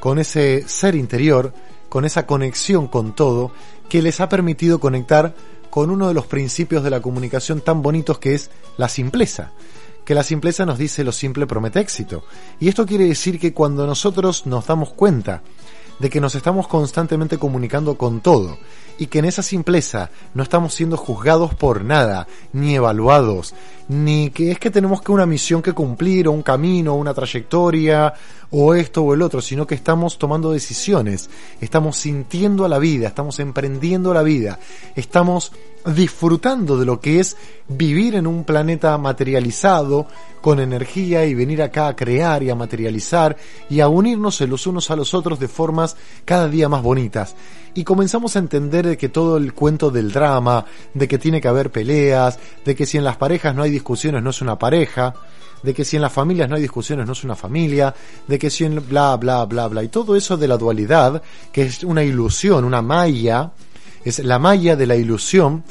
con 0.00 0.18
ese 0.18 0.68
ser 0.68 0.94
interior, 0.94 1.54
con 1.88 2.04
esa 2.04 2.26
conexión 2.26 2.88
con 2.88 3.14
todo, 3.14 3.50
que 3.88 4.02
les 4.02 4.20
ha 4.20 4.28
permitido 4.28 4.80
conectar 4.80 5.34
con 5.70 5.88
uno 5.88 6.08
de 6.08 6.14
los 6.14 6.26
principios 6.26 6.84
de 6.84 6.90
la 6.90 7.00
comunicación 7.00 7.62
tan 7.62 7.80
bonitos 7.80 8.18
que 8.18 8.34
es 8.34 8.50
la 8.76 8.90
simpleza. 8.90 9.52
Que 10.04 10.14
la 10.14 10.24
simpleza 10.24 10.66
nos 10.66 10.76
dice 10.76 11.02
lo 11.02 11.12
simple 11.12 11.46
promete 11.46 11.80
éxito. 11.80 12.24
Y 12.60 12.68
esto 12.68 12.84
quiere 12.84 13.06
decir 13.06 13.40
que 13.40 13.54
cuando 13.54 13.86
nosotros 13.86 14.44
nos 14.44 14.66
damos 14.66 14.92
cuenta 14.92 15.42
de 16.02 16.10
que 16.10 16.20
nos 16.20 16.34
estamos 16.34 16.66
constantemente 16.66 17.38
comunicando 17.38 17.96
con 17.96 18.20
todo 18.20 18.58
y 18.98 19.06
que 19.06 19.20
en 19.20 19.24
esa 19.24 19.40
simpleza 19.40 20.10
no 20.34 20.42
estamos 20.42 20.74
siendo 20.74 20.96
juzgados 20.96 21.54
por 21.54 21.84
nada, 21.84 22.26
ni 22.52 22.74
evaluados, 22.74 23.54
ni 23.86 24.30
que 24.30 24.50
es 24.50 24.58
que 24.58 24.72
tenemos 24.72 25.00
que 25.00 25.12
una 25.12 25.26
misión 25.26 25.62
que 25.62 25.72
cumplir 25.72 26.26
o 26.26 26.32
un 26.32 26.42
camino, 26.42 26.96
una 26.96 27.14
trayectoria 27.14 28.12
o 28.50 28.74
esto 28.74 29.02
o 29.04 29.14
el 29.14 29.22
otro, 29.22 29.40
sino 29.40 29.64
que 29.64 29.76
estamos 29.76 30.18
tomando 30.18 30.50
decisiones, 30.50 31.30
estamos 31.60 31.98
sintiendo 31.98 32.64
a 32.64 32.68
la 32.68 32.80
vida, 32.80 33.06
estamos 33.06 33.38
emprendiendo 33.38 34.12
la 34.12 34.24
vida, 34.24 34.58
estamos 34.96 35.52
disfrutando 35.86 36.78
de 36.78 36.86
lo 36.86 37.00
que 37.00 37.20
es 37.20 37.36
vivir 37.68 38.14
en 38.14 38.26
un 38.26 38.44
planeta 38.44 38.96
materializado, 38.98 40.06
con 40.40 40.58
energía 40.58 41.24
y 41.24 41.34
venir 41.34 41.62
acá 41.62 41.86
a 41.88 41.96
crear 41.96 42.42
y 42.42 42.50
a 42.50 42.54
materializar 42.54 43.36
y 43.70 43.80
a 43.80 43.88
unirnos 43.88 44.40
los 44.40 44.66
unos 44.66 44.90
a 44.90 44.96
los 44.96 45.14
otros 45.14 45.38
de 45.38 45.48
formas 45.48 45.96
cada 46.24 46.48
día 46.48 46.68
más 46.68 46.82
bonitas. 46.82 47.36
Y 47.74 47.84
comenzamos 47.84 48.36
a 48.36 48.40
entender 48.40 48.86
de 48.86 48.96
que 48.96 49.08
todo 49.08 49.36
el 49.36 49.54
cuento 49.54 49.90
del 49.90 50.12
drama, 50.12 50.66
de 50.92 51.08
que 51.08 51.18
tiene 51.18 51.40
que 51.40 51.48
haber 51.48 51.70
peleas, 51.70 52.38
de 52.64 52.74
que 52.74 52.86
si 52.86 52.98
en 52.98 53.04
las 53.04 53.16
parejas 53.16 53.54
no 53.54 53.62
hay 53.62 53.70
discusiones 53.70 54.22
no 54.22 54.30
es 54.30 54.42
una 54.42 54.58
pareja, 54.58 55.14
de 55.62 55.72
que 55.72 55.84
si 55.84 55.96
en 55.96 56.02
las 56.02 56.12
familias 56.12 56.48
no 56.48 56.56
hay 56.56 56.62
discusiones 56.62 57.06
no 57.06 57.12
es 57.12 57.24
una 57.24 57.36
familia, 57.36 57.94
de 58.26 58.38
que 58.38 58.50
si 58.50 58.64
en 58.64 58.84
bla 58.86 59.16
bla 59.16 59.44
bla 59.44 59.68
bla 59.68 59.82
y 59.82 59.88
todo 59.88 60.16
eso 60.16 60.36
de 60.36 60.48
la 60.48 60.56
dualidad, 60.56 61.22
que 61.52 61.62
es 61.62 61.84
una 61.84 62.02
ilusión, 62.02 62.64
una 62.64 62.82
malla, 62.82 63.52
es 64.04 64.18
la 64.20 64.38
malla 64.38 64.76
de 64.76 64.86
la 64.86 64.96
ilusión 64.96 65.64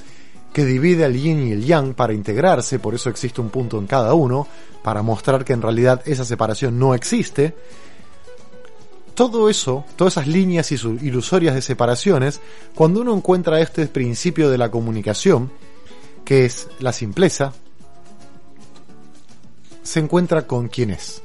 que 0.54 0.66
divide 0.66 1.06
al 1.06 1.16
yin 1.16 1.48
y 1.48 1.52
el 1.52 1.66
yang 1.66 1.94
para 1.94 2.14
integrarse, 2.14 2.80
por 2.80 2.94
eso 2.94 3.10
existe 3.10 3.42
un 3.42 3.50
punto 3.50 3.78
en 3.78 3.88
cada 3.88 4.14
uno, 4.14 4.48
para 4.84 5.02
mostrar 5.02 5.46
que 5.46 5.54
en 5.54 5.62
realidad 5.62 6.02
esa 6.06 6.26
separación 6.26 6.78
no 6.78 6.94
existe. 6.94 7.56
Todo 9.14 9.50
eso, 9.50 9.86
todas 9.96 10.14
esas 10.14 10.28
líneas 10.28 10.72
ilusorias 10.72 11.56
de 11.56 11.62
separaciones, 11.62 12.42
cuando 12.76 13.02
uno 13.02 13.16
encuentra 13.16 13.60
este 13.60 13.88
principio 13.88 14.50
de 14.50 14.58
la 14.58 14.72
comunicación, 14.72 15.52
que 16.26 16.46
es 16.46 16.68
la 16.80 16.92
simpleza, 16.92 17.54
se 19.84 20.00
encuentra 20.00 20.48
con 20.48 20.68
quién 20.68 20.92
es, 20.92 21.22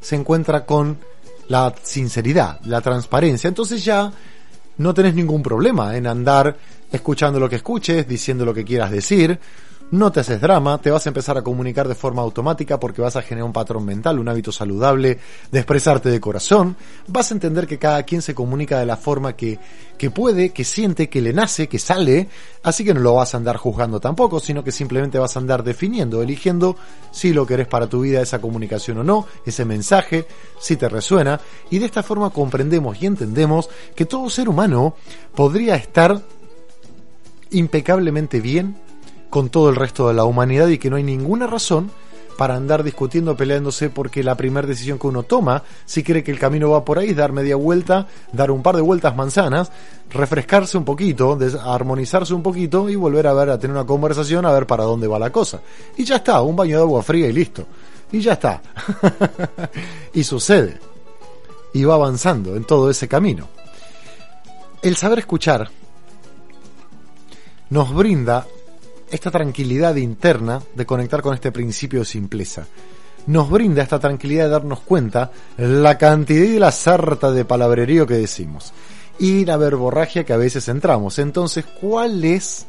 se 0.00 0.16
encuentra 0.16 0.66
con 0.66 0.98
la 1.48 1.74
sinceridad, 1.82 2.60
la 2.64 2.80
transparencia, 2.80 3.48
entonces 3.48 3.84
ya 3.84 4.12
no 4.78 4.94
tenés 4.94 5.14
ningún 5.14 5.42
problema 5.42 5.96
en 5.96 6.06
andar 6.06 6.56
escuchando 6.90 7.38
lo 7.38 7.48
que 7.48 7.56
escuches, 7.56 8.08
diciendo 8.08 8.44
lo 8.44 8.54
que 8.54 8.64
quieras 8.64 8.90
decir, 8.90 9.38
no 9.90 10.12
te 10.12 10.20
haces 10.20 10.40
drama, 10.40 10.78
te 10.78 10.90
vas 10.90 11.06
a 11.06 11.10
empezar 11.10 11.38
a 11.38 11.42
comunicar 11.42 11.88
de 11.88 11.94
forma 11.94 12.20
automática 12.20 12.78
porque 12.78 13.00
vas 13.00 13.16
a 13.16 13.22
generar 13.22 13.46
un 13.46 13.52
patrón 13.52 13.84
mental, 13.84 14.18
un 14.18 14.28
hábito 14.28 14.52
saludable 14.52 15.18
de 15.50 15.58
expresarte 15.58 16.10
de 16.10 16.20
corazón, 16.20 16.76
vas 17.06 17.30
a 17.30 17.34
entender 17.34 17.66
que 17.66 17.78
cada 17.78 18.02
quien 18.02 18.20
se 18.20 18.34
comunica 18.34 18.78
de 18.78 18.86
la 18.86 18.96
forma 18.96 19.34
que, 19.34 19.58
que 19.96 20.10
puede, 20.10 20.50
que 20.50 20.64
siente, 20.64 21.08
que 21.08 21.22
le 21.22 21.32
nace, 21.32 21.68
que 21.68 21.78
sale, 21.78 22.28
así 22.62 22.84
que 22.84 22.92
no 22.92 23.00
lo 23.00 23.14
vas 23.14 23.32
a 23.32 23.38
andar 23.38 23.56
juzgando 23.56 23.98
tampoco, 23.98 24.40
sino 24.40 24.62
que 24.62 24.72
simplemente 24.72 25.18
vas 25.18 25.36
a 25.36 25.40
andar 25.40 25.64
definiendo, 25.64 26.22
eligiendo 26.22 26.76
si 27.10 27.32
lo 27.32 27.46
querés 27.46 27.66
para 27.66 27.86
tu 27.86 28.02
vida 28.02 28.20
esa 28.20 28.40
comunicación 28.40 28.98
o 28.98 29.04
no, 29.04 29.26
ese 29.46 29.64
mensaje, 29.64 30.26
si 30.60 30.76
te 30.76 30.88
resuena, 30.88 31.40
y 31.70 31.78
de 31.78 31.86
esta 31.86 32.02
forma 32.02 32.30
comprendemos 32.30 33.00
y 33.02 33.06
entendemos 33.06 33.70
que 33.94 34.04
todo 34.04 34.28
ser 34.28 34.50
humano 34.50 34.96
podría 35.34 35.76
estar 35.76 36.20
impecablemente 37.50 38.40
bien 38.40 38.87
con 39.30 39.48
todo 39.48 39.70
el 39.70 39.76
resto 39.76 40.08
de 40.08 40.14
la 40.14 40.24
humanidad 40.24 40.68
y 40.68 40.78
que 40.78 40.90
no 40.90 40.96
hay 40.96 41.02
ninguna 41.02 41.46
razón 41.46 41.90
para 42.38 42.54
andar 42.54 42.84
discutiendo, 42.84 43.36
peleándose, 43.36 43.90
porque 43.90 44.22
la 44.22 44.36
primera 44.36 44.64
decisión 44.64 44.96
que 44.96 45.08
uno 45.08 45.24
toma, 45.24 45.64
si 45.84 46.04
cree 46.04 46.22
que 46.22 46.30
el 46.30 46.38
camino 46.38 46.70
va 46.70 46.84
por 46.84 47.00
ahí, 47.00 47.10
es 47.10 47.16
dar 47.16 47.32
media 47.32 47.56
vuelta, 47.56 48.06
dar 48.32 48.52
un 48.52 48.62
par 48.62 48.76
de 48.76 48.82
vueltas 48.82 49.16
manzanas, 49.16 49.72
refrescarse 50.08 50.78
un 50.78 50.84
poquito, 50.84 51.36
armonizarse 51.64 52.32
un 52.34 52.42
poquito 52.44 52.88
y 52.88 52.94
volver 52.94 53.26
a 53.26 53.32
ver, 53.32 53.50
a 53.50 53.58
tener 53.58 53.76
una 53.76 53.84
conversación, 53.84 54.46
a 54.46 54.52
ver 54.52 54.68
para 54.68 54.84
dónde 54.84 55.08
va 55.08 55.18
la 55.18 55.30
cosa. 55.30 55.60
Y 55.96 56.04
ya 56.04 56.16
está, 56.16 56.40
un 56.42 56.54
baño 56.54 56.76
de 56.76 56.82
agua 56.82 57.02
fría 57.02 57.26
y 57.26 57.32
listo. 57.32 57.66
Y 58.12 58.20
ya 58.20 58.34
está. 58.34 58.62
y 60.14 60.22
sucede. 60.22 60.78
Y 61.74 61.82
va 61.82 61.94
avanzando 61.94 62.54
en 62.54 62.62
todo 62.62 62.88
ese 62.88 63.08
camino. 63.08 63.48
El 64.80 64.94
saber 64.94 65.18
escuchar 65.18 65.68
nos 67.70 67.92
brinda 67.92 68.46
esta 69.10 69.30
tranquilidad 69.30 69.96
interna 69.96 70.62
de 70.74 70.86
conectar 70.86 71.22
con 71.22 71.34
este 71.34 71.52
principio 71.52 72.00
de 72.00 72.06
simpleza. 72.06 72.66
Nos 73.26 73.50
brinda 73.50 73.82
esta 73.82 73.98
tranquilidad 73.98 74.44
de 74.44 74.50
darnos 74.50 74.80
cuenta 74.80 75.30
la 75.58 75.98
cantidad 75.98 76.44
y 76.44 76.58
la 76.58 76.72
sarta 76.72 77.30
de 77.30 77.44
palabrerío 77.44 78.06
que 78.06 78.14
decimos 78.14 78.72
y 79.18 79.44
la 79.44 79.56
verborragia 79.56 80.24
que 80.24 80.32
a 80.32 80.36
veces 80.36 80.68
entramos. 80.68 81.18
Entonces, 81.18 81.64
¿cuál 81.80 82.24
es 82.24 82.66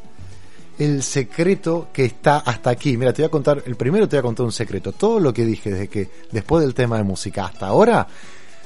el 0.78 1.04
secreto 1.04 1.88
que 1.94 2.06
está 2.06 2.38
hasta 2.40 2.72
aquí? 2.72 2.98
Mira, 2.98 3.14
te 3.14 3.22
voy 3.22 3.28
a 3.28 3.32
contar, 3.32 3.64
el 3.66 3.76
primero 3.76 4.08
te 4.08 4.18
voy 4.18 4.20
a 4.20 4.24
contar 4.24 4.46
un 4.46 4.52
secreto. 4.52 4.92
Todo 4.92 5.20
lo 5.20 5.34
que 5.34 5.46
dije 5.46 5.72
desde 5.72 5.88
que, 5.88 6.10
después 6.32 6.64
del 6.64 6.74
tema 6.74 6.98
de 6.98 7.04
música 7.04 7.46
hasta 7.46 7.68
ahora, 7.68 8.08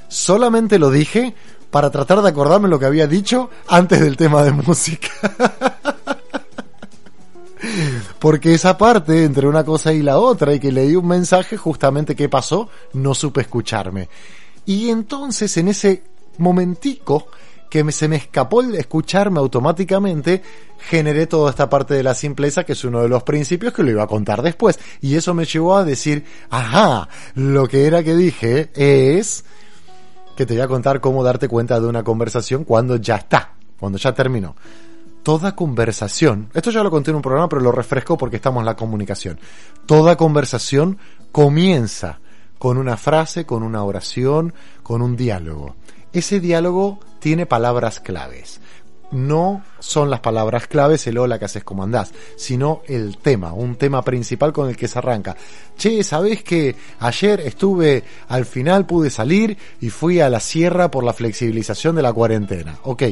solamente 0.08 0.80
lo 0.80 0.90
dije 0.90 1.34
para 1.70 1.90
tratar 1.90 2.22
de 2.22 2.30
acordarme 2.30 2.70
lo 2.70 2.80
que 2.80 2.86
había 2.86 3.08
dicho 3.08 3.50
antes 3.68 4.00
del 4.00 4.16
tema 4.16 4.44
de 4.44 4.52
música. 4.52 5.10
Porque 8.19 8.53
esa 8.53 8.77
parte, 8.77 9.23
entre 9.23 9.48
una 9.48 9.64
cosa 9.64 9.94
y 9.94 10.02
la 10.02 10.19
otra, 10.19 10.53
y 10.53 10.60
que 10.60 10.72
leí 10.72 10.95
un 10.95 11.07
mensaje, 11.07 11.57
justamente 11.57 12.15
qué 12.15 12.30
pasó, 12.30 12.69
no 12.94 13.14
supe 13.14 13.41
escucharme. 13.41 14.10
Y 14.65 14.90
entonces, 14.90 15.56
en 15.57 15.69
ese 15.69 16.03
momentico, 16.38 17.27
que 17.69 17.90
se 17.91 18.07
me 18.07 18.18
escapó 18.18 18.61
el 18.61 18.76
escucharme 18.76 19.40
automáticamente, 19.40 20.41
generé 20.77 21.26
toda 21.26 21.49
esta 21.49 21.69
parte 21.69 21.94
de 21.95 22.03
la 22.03 22.14
simpleza, 22.14 22.64
que 22.64 22.73
es 22.73 22.84
uno 22.84 23.02
de 23.02 23.10
los 23.10 23.23
principios 23.23 23.73
que 23.73 23.84
lo 23.84 23.91
iba 23.91 24.03
a 24.03 24.07
contar 24.07 24.41
después. 24.41 24.80
Y 25.02 25.15
eso 25.15 25.34
me 25.34 25.45
llevó 25.45 25.76
a 25.76 25.84
decir, 25.84 26.23
ajá, 26.49 27.10
lo 27.35 27.68
que 27.68 27.88
era 27.88 28.03
que 28.03 28.15
dije 28.15 28.69
es 28.76 29.45
que 30.35 30.45
te 30.45 30.53
voy 30.53 30.64
a 30.64 30.68
contar 30.68 30.99
cómo 31.02 31.23
darte 31.23 31.48
cuenta 31.48 31.80
de 31.80 31.88
una 31.88 32.03
conversación 32.03 32.64
cuando 32.64 32.98
ya 32.98 33.15
está, 33.15 33.53
cuando 33.80 33.98
ya 33.98 34.14
terminó 34.14 34.56
toda 35.24 35.56
conversación, 35.56 36.50
esto 36.54 36.70
ya 36.70 36.84
lo 36.84 36.91
conté 36.91 37.12
en 37.12 37.16
un 37.16 37.22
programa, 37.22 37.50
pero 37.50 37.62
lo 37.62 37.72
refresco 37.72 38.18
porque 38.18 38.36
estamos 38.36 38.62
en 38.62 38.66
la 38.66 38.76
comunicación. 38.76 39.40
Toda 39.86 40.18
conversación 40.18 40.98
comienza 41.32 42.20
con 42.60 42.78
una 42.78 42.98
frase, 42.98 43.45
con 43.45 43.64
una 43.64 43.84
oración, 43.84 44.54
con 44.84 45.02
un 45.02 45.16
diálogo. 45.16 45.76
Ese 46.12 46.40
diálogo 46.40 47.00
tiene 47.20 47.45
palabras 47.45 48.00
claves. 48.00 48.60
No 49.12 49.64
son 49.80 50.10
las 50.10 50.22
palabras 50.22 50.68
claves 50.68 51.06
el 51.06 51.18
hola 51.20 51.38
que 51.38 51.45
haces 51.45 51.64
como 51.64 51.84
andás, 51.84 52.12
sino 52.36 52.82
el 52.88 53.18
tema, 53.18 53.54
un 53.54 53.76
tema 53.76 54.02
principal 54.02 54.52
con 54.52 54.70
el 54.70 54.76
que 54.76 54.88
se 54.88 54.98
arranca. 54.98 55.36
Che, 55.78 56.04
¿sabés 56.04 56.44
que 56.44 56.76
ayer 57.00 57.40
estuve, 57.41 58.04
al 58.28 58.45
final 58.45 58.86
pude 58.86 59.10
salir 59.10 59.58
y 59.82 59.90
fui 59.90 60.20
a 60.20 60.30
la 60.30 60.40
sierra 60.40 60.90
por 60.90 61.04
la 61.04 61.14
flexibilización 61.14 61.95
de 61.95 62.02
la 62.02 62.14
cuarentena? 62.14 62.80
Ok, 62.84 63.04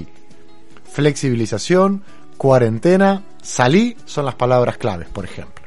flexibilización, 0.92 2.04
cuarentena, 2.38 3.24
salí, 3.42 3.96
son 4.06 4.26
las 4.26 4.36
palabras 4.36 4.78
claves, 4.78 5.08
por 5.08 5.26
ejemplo. 5.26 5.66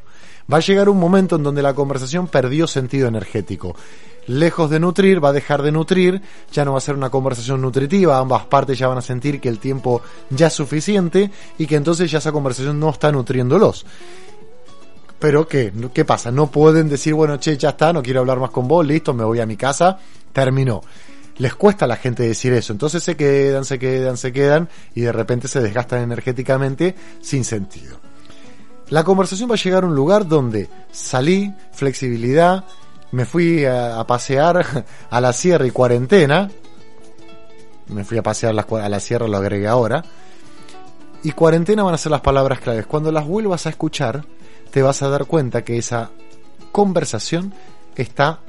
Va 0.51 0.57
a 0.57 0.61
llegar 0.61 0.89
un 0.89 0.99
momento 0.99 1.35
en 1.35 1.43
donde 1.43 1.63
la 1.63 1.73
conversación 1.73 2.27
perdió 2.27 2.67
sentido 2.67 3.07
energético. 3.07 3.75
Lejos 4.27 4.69
de 4.69 4.79
nutrir, 4.79 5.23
va 5.23 5.29
a 5.29 5.33
dejar 5.33 5.61
de 5.63 5.71
nutrir, 5.71 6.21
ya 6.51 6.65
no 6.65 6.73
va 6.73 6.77
a 6.77 6.81
ser 6.81 6.95
una 6.95 7.09
conversación 7.09 7.61
nutritiva, 7.61 8.17
ambas 8.17 8.45
partes 8.45 8.77
ya 8.77 8.87
van 8.87 8.99
a 8.99 9.01
sentir 9.01 9.39
que 9.39 9.49
el 9.49 9.59
tiempo 9.59 10.01
ya 10.29 10.47
es 10.47 10.53
suficiente 10.53 11.31
y 11.57 11.65
que 11.65 11.75
entonces 11.75 12.09
ya 12.09 12.19
esa 12.19 12.31
conversación 12.31 12.79
no 12.79 12.89
está 12.89 13.11
nutriéndolos. 13.11 13.85
Pero 15.17 15.47
¿qué? 15.47 15.71
¿Qué 15.93 16.05
pasa? 16.05 16.29
No 16.29 16.51
pueden 16.51 16.89
decir, 16.89 17.13
bueno, 17.13 17.37
che, 17.37 17.57
ya 17.57 17.69
está, 17.69 17.93
no 17.93 18.03
quiero 18.03 18.19
hablar 18.19 18.39
más 18.39 18.51
con 18.51 18.67
vos, 18.67 18.85
listo, 18.85 19.13
me 19.13 19.23
voy 19.23 19.39
a 19.39 19.45
mi 19.45 19.57
casa, 19.57 19.97
terminó 20.33 20.81
les 21.37 21.55
cuesta 21.55 21.85
a 21.85 21.87
la 21.87 21.97
gente 21.97 22.23
decir 22.23 22.53
eso. 22.53 22.73
Entonces 22.73 23.03
se 23.03 23.15
quedan, 23.15 23.65
se 23.65 23.79
quedan, 23.79 24.17
se 24.17 24.31
quedan 24.31 24.69
y 24.93 25.01
de 25.01 25.11
repente 25.11 25.47
se 25.47 25.59
desgastan 25.61 26.01
energéticamente 26.01 26.95
sin 27.21 27.43
sentido. 27.43 27.99
La 28.89 29.03
conversación 29.03 29.49
va 29.49 29.55
a 29.55 29.57
llegar 29.57 29.83
a 29.83 29.87
un 29.87 29.95
lugar 29.95 30.27
donde 30.27 30.69
salí, 30.91 31.53
flexibilidad, 31.71 32.63
me 33.11 33.25
fui 33.25 33.65
a, 33.65 34.03
pasear 34.05 34.85
a 35.09 35.21
la 35.21 35.33
sierra 35.33 35.65
y 35.65 35.71
cuarentena. 35.71 36.49
Me 37.87 38.03
fui 38.03 38.17
a 38.17 38.23
pasear 38.23 38.53
a 38.57 38.89
la 38.89 38.99
sierra, 38.99 39.27
lo 39.27 39.37
agregué 39.37 39.67
ahora. 39.67 40.03
Y 41.23 41.31
cuarentena 41.31 41.83
van 41.83 41.93
a 41.93 41.97
ser 41.97 42.11
las 42.11 42.21
palabras 42.21 42.59
claves. 42.59 42.85
Cuando 42.85 43.11
las 43.11 43.25
vuelvas 43.25 43.65
a 43.65 43.69
escuchar, 43.69 44.25
te 44.69 44.81
vas 44.81 45.01
a 45.01 45.09
dar 45.09 45.25
cuenta 45.25 45.63
que 45.63 45.77
esa 45.77 46.11
conversación 46.71 47.53
está 47.95 48.41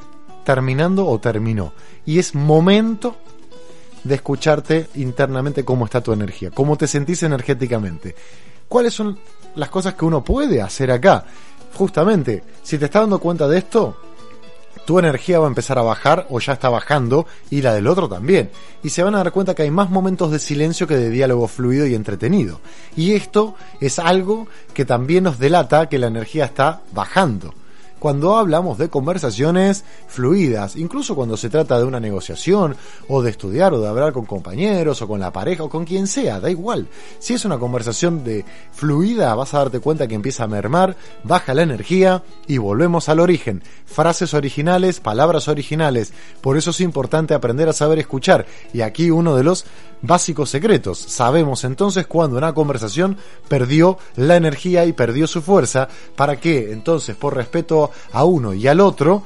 terminando 0.46 1.04
o 1.08 1.18
terminó. 1.18 1.72
Y 2.06 2.20
es 2.20 2.34
momento 2.36 3.16
de 4.04 4.14
escucharte 4.14 4.86
internamente 4.94 5.64
cómo 5.64 5.84
está 5.84 6.00
tu 6.00 6.12
energía, 6.12 6.52
cómo 6.52 6.78
te 6.78 6.86
sentís 6.86 7.24
energéticamente. 7.24 8.14
¿Cuáles 8.68 8.94
son 8.94 9.18
las 9.56 9.68
cosas 9.70 9.94
que 9.94 10.04
uno 10.04 10.22
puede 10.22 10.62
hacer 10.62 10.92
acá? 10.92 11.24
Justamente, 11.74 12.44
si 12.62 12.78
te 12.78 12.84
estás 12.84 13.02
dando 13.02 13.18
cuenta 13.18 13.48
de 13.48 13.58
esto, 13.58 13.96
tu 14.86 15.00
energía 15.00 15.40
va 15.40 15.46
a 15.46 15.48
empezar 15.48 15.80
a 15.80 15.82
bajar 15.82 16.28
o 16.30 16.38
ya 16.38 16.52
está 16.52 16.68
bajando 16.68 17.26
y 17.50 17.60
la 17.60 17.74
del 17.74 17.88
otro 17.88 18.08
también. 18.08 18.52
Y 18.84 18.90
se 18.90 19.02
van 19.02 19.16
a 19.16 19.18
dar 19.18 19.32
cuenta 19.32 19.52
que 19.52 19.62
hay 19.62 19.72
más 19.72 19.90
momentos 19.90 20.30
de 20.30 20.38
silencio 20.38 20.86
que 20.86 20.96
de 20.96 21.10
diálogo 21.10 21.48
fluido 21.48 21.86
y 21.86 21.96
entretenido. 21.96 22.60
Y 22.96 23.14
esto 23.14 23.56
es 23.80 23.98
algo 23.98 24.46
que 24.74 24.84
también 24.84 25.24
nos 25.24 25.40
delata 25.40 25.88
que 25.88 25.98
la 25.98 26.06
energía 26.06 26.44
está 26.44 26.82
bajando 26.92 27.52
cuando 28.06 28.36
hablamos 28.36 28.78
de 28.78 28.88
conversaciones 28.88 29.82
fluidas, 30.06 30.76
incluso 30.76 31.16
cuando 31.16 31.36
se 31.36 31.50
trata 31.50 31.76
de 31.76 31.84
una 31.84 31.98
negociación 31.98 32.76
o 33.08 33.20
de 33.20 33.30
estudiar 33.30 33.74
o 33.74 33.80
de 33.80 33.88
hablar 33.88 34.12
con 34.12 34.26
compañeros 34.26 35.02
o 35.02 35.08
con 35.08 35.18
la 35.18 35.32
pareja 35.32 35.64
o 35.64 35.68
con 35.68 35.84
quien 35.84 36.06
sea, 36.06 36.38
da 36.38 36.48
igual. 36.48 36.86
Si 37.18 37.34
es 37.34 37.44
una 37.44 37.58
conversación 37.58 38.22
de 38.22 38.44
fluida, 38.70 39.34
vas 39.34 39.54
a 39.54 39.58
darte 39.58 39.80
cuenta 39.80 40.06
que 40.06 40.14
empieza 40.14 40.44
a 40.44 40.46
mermar, 40.46 40.94
baja 41.24 41.52
la 41.52 41.62
energía 41.62 42.22
y 42.46 42.58
volvemos 42.58 43.08
al 43.08 43.18
origen. 43.18 43.64
Frases 43.86 44.34
originales, 44.34 45.00
palabras 45.00 45.48
originales. 45.48 46.12
Por 46.40 46.56
eso 46.56 46.70
es 46.70 46.80
importante 46.82 47.34
aprender 47.34 47.68
a 47.68 47.72
saber 47.72 47.98
escuchar. 47.98 48.46
Y 48.72 48.82
aquí 48.82 49.10
uno 49.10 49.34
de 49.34 49.42
los 49.42 49.64
básicos 50.02 50.50
secretos. 50.50 50.98
Sabemos 50.98 51.64
entonces 51.64 52.06
cuando 52.06 52.38
una 52.38 52.52
conversación 52.52 53.16
perdió 53.48 53.98
la 54.14 54.36
energía 54.36 54.84
y 54.84 54.92
perdió 54.92 55.26
su 55.26 55.42
fuerza 55.42 55.88
para 56.14 56.38
que 56.38 56.72
entonces 56.72 57.16
por 57.16 57.34
respeto 57.34 57.90
a 58.12 58.24
uno 58.24 58.54
y 58.54 58.66
al 58.66 58.80
otro 58.80 59.24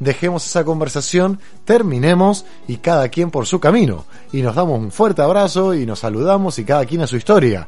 dejemos 0.00 0.46
esa 0.46 0.64
conversación, 0.64 1.40
terminemos 1.64 2.44
y 2.68 2.78
cada 2.78 3.08
quien 3.08 3.30
por 3.30 3.46
su 3.46 3.60
camino. 3.60 4.04
Y 4.32 4.42
nos 4.42 4.54
damos 4.54 4.78
un 4.78 4.90
fuerte 4.90 5.22
abrazo 5.22 5.74
y 5.74 5.86
nos 5.86 6.00
saludamos 6.00 6.58
y 6.58 6.64
cada 6.64 6.84
quien 6.84 7.02
a 7.02 7.06
su 7.06 7.16
historia. 7.16 7.66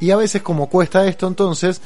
Y 0.00 0.10
a 0.10 0.16
veces 0.16 0.42
como 0.42 0.68
cuesta 0.68 1.06
esto 1.06 1.26
entonces 1.26 1.80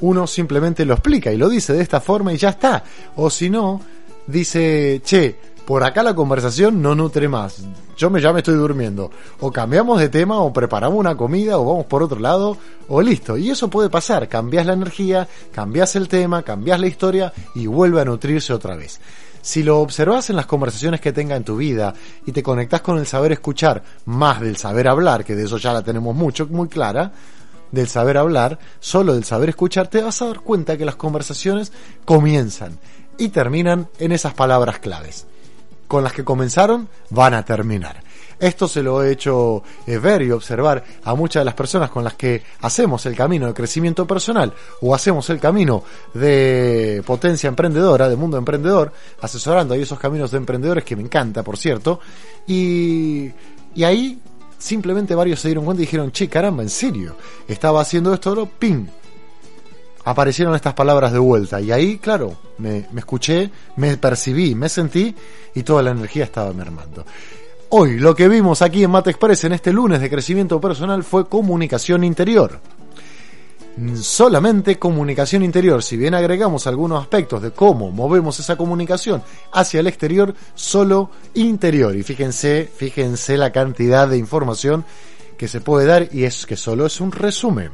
uno 0.00 0.26
simplemente 0.26 0.84
lo 0.84 0.94
explica 0.94 1.32
y 1.32 1.36
lo 1.36 1.48
dice 1.48 1.72
de 1.72 1.82
esta 1.82 2.00
forma 2.00 2.32
y 2.32 2.36
ya 2.36 2.50
está. 2.50 2.84
O 3.16 3.30
si 3.30 3.50
no, 3.50 3.80
dice, 4.26 5.00
che, 5.04 5.36
por 5.68 5.84
acá 5.84 6.02
la 6.02 6.14
conversación 6.14 6.80
no 6.80 6.94
nutre 6.94 7.28
más. 7.28 7.62
Yo 7.94 8.08
me, 8.08 8.22
ya 8.22 8.32
me 8.32 8.38
estoy 8.38 8.54
durmiendo. 8.54 9.10
O 9.40 9.52
cambiamos 9.52 10.00
de 10.00 10.08
tema, 10.08 10.40
o 10.40 10.50
preparamos 10.50 10.98
una 10.98 11.14
comida, 11.14 11.58
o 11.58 11.64
vamos 11.66 11.84
por 11.84 12.02
otro 12.02 12.18
lado, 12.18 12.56
o 12.88 13.02
listo. 13.02 13.36
Y 13.36 13.50
eso 13.50 13.68
puede 13.68 13.90
pasar. 13.90 14.30
Cambias 14.30 14.64
la 14.64 14.72
energía, 14.72 15.28
cambias 15.52 15.94
el 15.94 16.08
tema, 16.08 16.42
cambias 16.42 16.80
la 16.80 16.86
historia 16.86 17.34
y 17.54 17.66
vuelve 17.66 18.00
a 18.00 18.06
nutrirse 18.06 18.54
otra 18.54 18.76
vez. 18.76 18.98
Si 19.42 19.62
lo 19.62 19.80
observas 19.80 20.30
en 20.30 20.36
las 20.36 20.46
conversaciones 20.46 21.02
que 21.02 21.12
tenga 21.12 21.36
en 21.36 21.44
tu 21.44 21.58
vida 21.58 21.92
y 22.24 22.32
te 22.32 22.42
conectas 22.42 22.80
con 22.80 22.96
el 22.96 23.06
saber 23.06 23.32
escuchar 23.32 23.82
más 24.06 24.40
del 24.40 24.56
saber 24.56 24.88
hablar, 24.88 25.22
que 25.22 25.36
de 25.36 25.44
eso 25.44 25.58
ya 25.58 25.74
la 25.74 25.82
tenemos 25.82 26.16
mucho, 26.16 26.46
muy 26.46 26.68
clara, 26.68 27.12
del 27.72 27.88
saber 27.88 28.16
hablar, 28.16 28.58
solo 28.80 29.12
del 29.12 29.24
saber 29.24 29.50
escuchar, 29.50 29.88
te 29.88 30.00
vas 30.00 30.22
a 30.22 30.28
dar 30.28 30.40
cuenta 30.40 30.78
que 30.78 30.86
las 30.86 30.96
conversaciones 30.96 31.72
comienzan 32.06 32.78
y 33.18 33.28
terminan 33.28 33.88
en 33.98 34.12
esas 34.12 34.32
palabras 34.32 34.78
claves 34.78 35.26
con 35.88 36.04
las 36.04 36.12
que 36.12 36.24
comenzaron 36.24 36.88
van 37.10 37.34
a 37.34 37.44
terminar. 37.44 38.04
Esto 38.38 38.68
se 38.68 38.84
lo 38.84 39.02
he 39.02 39.10
hecho 39.10 39.64
eh, 39.84 39.98
ver 39.98 40.22
y 40.22 40.30
observar 40.30 40.84
a 41.02 41.14
muchas 41.14 41.40
de 41.40 41.44
las 41.46 41.54
personas 41.54 41.90
con 41.90 42.04
las 42.04 42.14
que 42.14 42.42
hacemos 42.60 43.04
el 43.06 43.16
camino 43.16 43.48
de 43.48 43.54
crecimiento 43.54 44.06
personal 44.06 44.52
o 44.80 44.94
hacemos 44.94 45.28
el 45.30 45.40
camino 45.40 45.82
de 46.14 47.02
potencia 47.04 47.48
emprendedora, 47.48 48.08
de 48.08 48.14
mundo 48.14 48.36
emprendedor, 48.36 48.92
asesorando 49.20 49.74
ahí 49.74 49.82
esos 49.82 49.98
caminos 49.98 50.30
de 50.30 50.36
emprendedores 50.36 50.84
que 50.84 50.94
me 50.94 51.02
encanta, 51.02 51.42
por 51.42 51.56
cierto. 51.56 51.98
Y, 52.46 53.32
y 53.74 53.82
ahí 53.82 54.20
simplemente 54.56 55.16
varios 55.16 55.40
se 55.40 55.48
dieron 55.48 55.64
cuenta 55.64 55.82
y 55.82 55.86
dijeron, 55.86 56.12
che, 56.12 56.28
caramba, 56.28 56.62
en 56.62 56.70
serio, 56.70 57.16
estaba 57.48 57.80
haciendo 57.80 58.14
esto, 58.14 58.34
lo 58.36 58.46
ping, 58.46 58.86
aparecieron 60.04 60.54
estas 60.54 60.74
palabras 60.74 61.12
de 61.12 61.18
vuelta. 61.18 61.60
Y 61.60 61.72
ahí, 61.72 61.98
claro, 61.98 62.36
me, 62.58 62.86
escuché, 62.96 63.50
me 63.76 63.96
percibí, 63.96 64.54
me 64.54 64.68
sentí 64.68 65.14
y 65.54 65.62
toda 65.62 65.82
la 65.82 65.90
energía 65.90 66.24
estaba 66.24 66.52
mermando. 66.52 67.04
Hoy 67.70 67.98
lo 67.98 68.14
que 68.14 68.28
vimos 68.28 68.62
aquí 68.62 68.84
en 68.84 68.90
Mate 68.90 69.10
Express 69.10 69.44
en 69.44 69.52
este 69.52 69.72
lunes 69.72 70.00
de 70.00 70.08
crecimiento 70.08 70.60
personal 70.60 71.04
fue 71.04 71.28
comunicación 71.28 72.04
interior. 72.04 72.60
Solamente 73.94 74.76
comunicación 74.76 75.44
interior, 75.44 75.84
si 75.84 75.96
bien 75.96 76.14
agregamos 76.14 76.66
algunos 76.66 77.00
aspectos 77.00 77.42
de 77.42 77.52
cómo 77.52 77.92
movemos 77.92 78.40
esa 78.40 78.56
comunicación 78.56 79.22
hacia 79.52 79.80
el 79.80 79.86
exterior, 79.86 80.34
solo 80.54 81.10
interior. 81.34 81.94
Y 81.94 82.02
fíjense, 82.02 82.68
fíjense 82.74 83.36
la 83.36 83.52
cantidad 83.52 84.08
de 84.08 84.18
información 84.18 84.84
que 85.36 85.46
se 85.46 85.60
puede 85.60 85.86
dar 85.86 86.08
y 86.12 86.24
es 86.24 86.44
que 86.44 86.56
solo 86.56 86.86
es 86.86 87.00
un 87.00 87.12
resumen. 87.12 87.70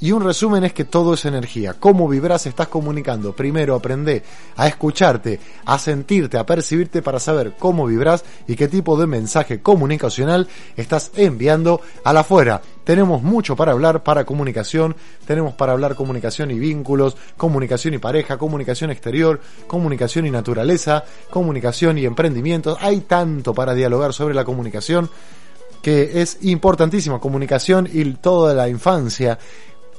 Y 0.00 0.12
un 0.12 0.22
resumen 0.22 0.64
es 0.64 0.74
que 0.74 0.84
todo 0.84 1.14
es 1.14 1.24
energía. 1.24 1.74
Cómo 1.74 2.08
vibras 2.08 2.46
estás 2.46 2.68
comunicando. 2.68 3.34
Primero 3.34 3.74
aprende 3.74 4.22
a 4.56 4.66
escucharte, 4.66 5.40
a 5.64 5.78
sentirte, 5.78 6.36
a 6.36 6.44
percibirte 6.44 7.00
para 7.00 7.18
saber 7.18 7.54
cómo 7.58 7.86
vibras 7.86 8.24
y 8.46 8.56
qué 8.56 8.68
tipo 8.68 8.98
de 8.98 9.06
mensaje 9.06 9.62
comunicacional 9.62 10.48
estás 10.76 11.12
enviando 11.16 11.80
a 12.04 12.12
la 12.12 12.20
afuera. 12.20 12.60
Tenemos 12.84 13.22
mucho 13.22 13.56
para 13.56 13.72
hablar 13.72 14.04
para 14.04 14.24
comunicación, 14.24 14.94
tenemos 15.26 15.54
para 15.54 15.72
hablar 15.72 15.96
comunicación 15.96 16.50
y 16.50 16.58
vínculos, 16.58 17.16
comunicación 17.36 17.94
y 17.94 17.98
pareja, 17.98 18.38
comunicación 18.38 18.90
exterior, 18.90 19.40
comunicación 19.66 20.26
y 20.26 20.30
naturaleza, 20.30 21.04
comunicación 21.30 21.98
y 21.98 22.04
emprendimientos. 22.04 22.76
Hay 22.80 23.00
tanto 23.00 23.54
para 23.54 23.74
dialogar 23.74 24.12
sobre 24.12 24.34
la 24.34 24.44
comunicación 24.44 25.10
que 25.82 26.20
es 26.20 26.38
importantísima. 26.42 27.18
Comunicación 27.18 27.88
y 27.92 28.04
toda 28.14 28.54
la 28.54 28.68
infancia 28.68 29.38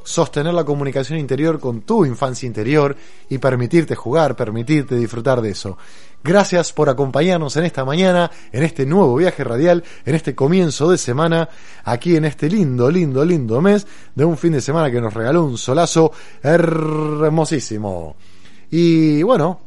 sostener 0.08 0.54
la 0.54 0.64
comunicación 0.64 1.20
interior 1.20 1.60
con 1.60 1.82
tu 1.82 2.06
infancia 2.06 2.48
interior 2.48 2.96
y 3.28 3.40
permitirte 3.40 3.94
jugar, 3.94 4.38
permitirte 4.38 4.96
disfrutar 4.96 5.42
de 5.42 5.50
eso. 5.50 5.78
Gracias 6.24 6.72
por 6.72 6.88
acompañarnos 6.88 7.58
en 7.58 7.66
esta 7.66 7.84
mañana, 7.84 8.32
en 8.54 8.64
este 8.64 8.86
nuevo 8.86 9.18
viaje 9.18 9.44
radial, 9.44 9.84
en 10.06 10.16
este 10.16 10.34
comienzo 10.34 10.90
de 10.90 10.98
semana, 10.98 11.50
aquí 11.84 12.16
en 12.16 12.24
este 12.24 12.50
lindo, 12.50 12.90
lindo, 12.90 13.26
lindo 13.26 13.60
mes 13.60 13.86
de 14.16 14.24
un 14.24 14.38
fin 14.38 14.54
de 14.54 14.62
semana 14.62 14.90
que 14.90 15.02
nos 15.02 15.14
regaló 15.14 15.44
un 15.44 15.58
solazo 15.58 16.14
hermosísimo. 16.42 18.16
Y 18.72 19.24
bueno, 19.24 19.60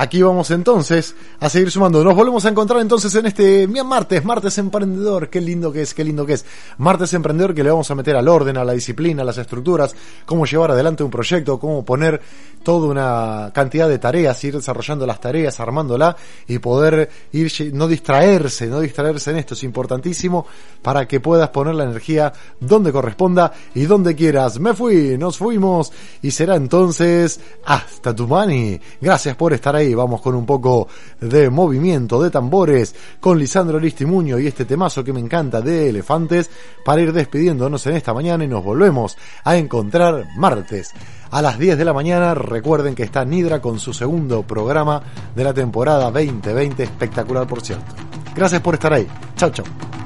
Aquí 0.00 0.22
vamos 0.22 0.50
entonces 0.50 1.14
a 1.40 1.50
seguir 1.50 1.70
sumando. 1.70 2.02
Nos 2.02 2.16
volvemos 2.16 2.46
a 2.46 2.48
encontrar 2.48 2.80
entonces 2.80 3.14
en 3.16 3.26
este 3.26 3.68
martes, 3.68 4.24
martes 4.24 4.56
emprendedor. 4.56 5.28
Qué 5.28 5.42
lindo 5.42 5.70
que 5.70 5.82
es, 5.82 5.92
qué 5.92 6.02
lindo 6.02 6.24
que 6.24 6.32
es. 6.32 6.46
Martes 6.78 7.12
emprendedor 7.12 7.54
que 7.54 7.62
le 7.62 7.68
vamos 7.68 7.90
a 7.90 7.94
meter 7.94 8.16
al 8.16 8.26
orden, 8.26 8.56
a 8.56 8.64
la 8.64 8.72
disciplina, 8.72 9.20
a 9.20 9.26
las 9.26 9.36
estructuras, 9.36 9.94
cómo 10.24 10.46
llevar 10.46 10.70
adelante 10.70 11.04
un 11.04 11.10
proyecto, 11.10 11.60
cómo 11.60 11.84
poner 11.84 12.18
toda 12.62 12.88
una 12.88 13.50
cantidad 13.52 13.90
de 13.90 13.98
tareas, 13.98 14.42
ir 14.42 14.54
desarrollando 14.54 15.04
las 15.06 15.20
tareas, 15.20 15.60
armándola 15.60 16.16
y 16.48 16.58
poder 16.60 17.10
ir, 17.32 17.52
no 17.74 17.86
distraerse, 17.86 18.68
no 18.68 18.80
distraerse 18.80 19.32
en 19.32 19.36
esto. 19.36 19.52
Es 19.52 19.62
importantísimo 19.64 20.46
para 20.80 21.06
que 21.06 21.20
puedas 21.20 21.50
poner 21.50 21.74
la 21.74 21.84
energía 21.84 22.32
donde 22.58 22.90
corresponda 22.90 23.52
y 23.74 23.84
donde 23.84 24.14
quieras. 24.14 24.60
Me 24.60 24.72
fui, 24.72 25.18
nos 25.18 25.36
fuimos 25.36 25.92
y 26.22 26.30
será 26.30 26.56
entonces 26.56 27.38
hasta 27.66 28.14
tu 28.14 28.26
mani. 28.26 28.80
Gracias 28.98 29.36
por 29.36 29.52
estar 29.52 29.76
ahí 29.76 29.89
vamos 29.94 30.20
con 30.20 30.34
un 30.34 30.46
poco 30.46 30.88
de 31.20 31.50
movimiento 31.50 32.22
de 32.22 32.30
tambores 32.30 32.94
con 33.20 33.38
Lisandro 33.38 33.78
Aristimuño 33.78 34.38
y 34.38 34.46
este 34.46 34.64
temazo 34.64 35.04
que 35.04 35.12
me 35.12 35.20
encanta 35.20 35.60
de 35.60 35.88
elefantes 35.88 36.50
para 36.84 37.00
ir 37.00 37.12
despidiéndonos 37.12 37.86
en 37.86 37.96
esta 37.96 38.14
mañana 38.14 38.44
y 38.44 38.48
nos 38.48 38.64
volvemos 38.64 39.16
a 39.44 39.56
encontrar 39.56 40.26
martes 40.36 40.92
a 41.30 41.42
las 41.42 41.58
10 41.58 41.78
de 41.78 41.84
la 41.84 41.92
mañana. 41.92 42.34
Recuerden 42.34 42.94
que 42.94 43.02
está 43.02 43.24
Nidra 43.24 43.60
con 43.60 43.78
su 43.78 43.92
segundo 43.92 44.42
programa 44.42 45.02
de 45.34 45.44
la 45.44 45.54
temporada 45.54 46.10
2020, 46.10 46.82
espectacular 46.82 47.46
por 47.46 47.60
cierto. 47.62 47.94
Gracias 48.34 48.60
por 48.60 48.74
estar 48.74 48.92
ahí. 48.92 49.06
Chao, 49.36 49.50
chao. 49.50 49.99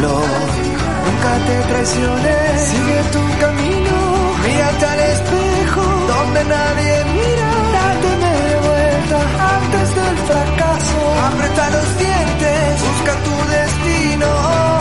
Nunca 0.00 1.32
te 1.46 1.62
traiciones, 1.68 2.60
sigue 2.60 3.02
tu 3.12 3.38
camino, 3.38 3.96
mírate 4.44 4.86
al 4.86 5.00
espejo 5.00 5.82
donde 5.82 6.44
nadie 6.44 7.04
mira, 7.14 7.50
date 7.76 8.10
media 8.24 8.58
vuelta 8.60 9.18
antes 9.56 9.94
del 9.94 10.16
fracaso, 10.18 10.98
aprieta 11.26 11.70
los 11.70 11.98
dientes, 11.98 12.82
busca 12.82 13.14
tu 13.22 13.34
destino. 13.50 14.73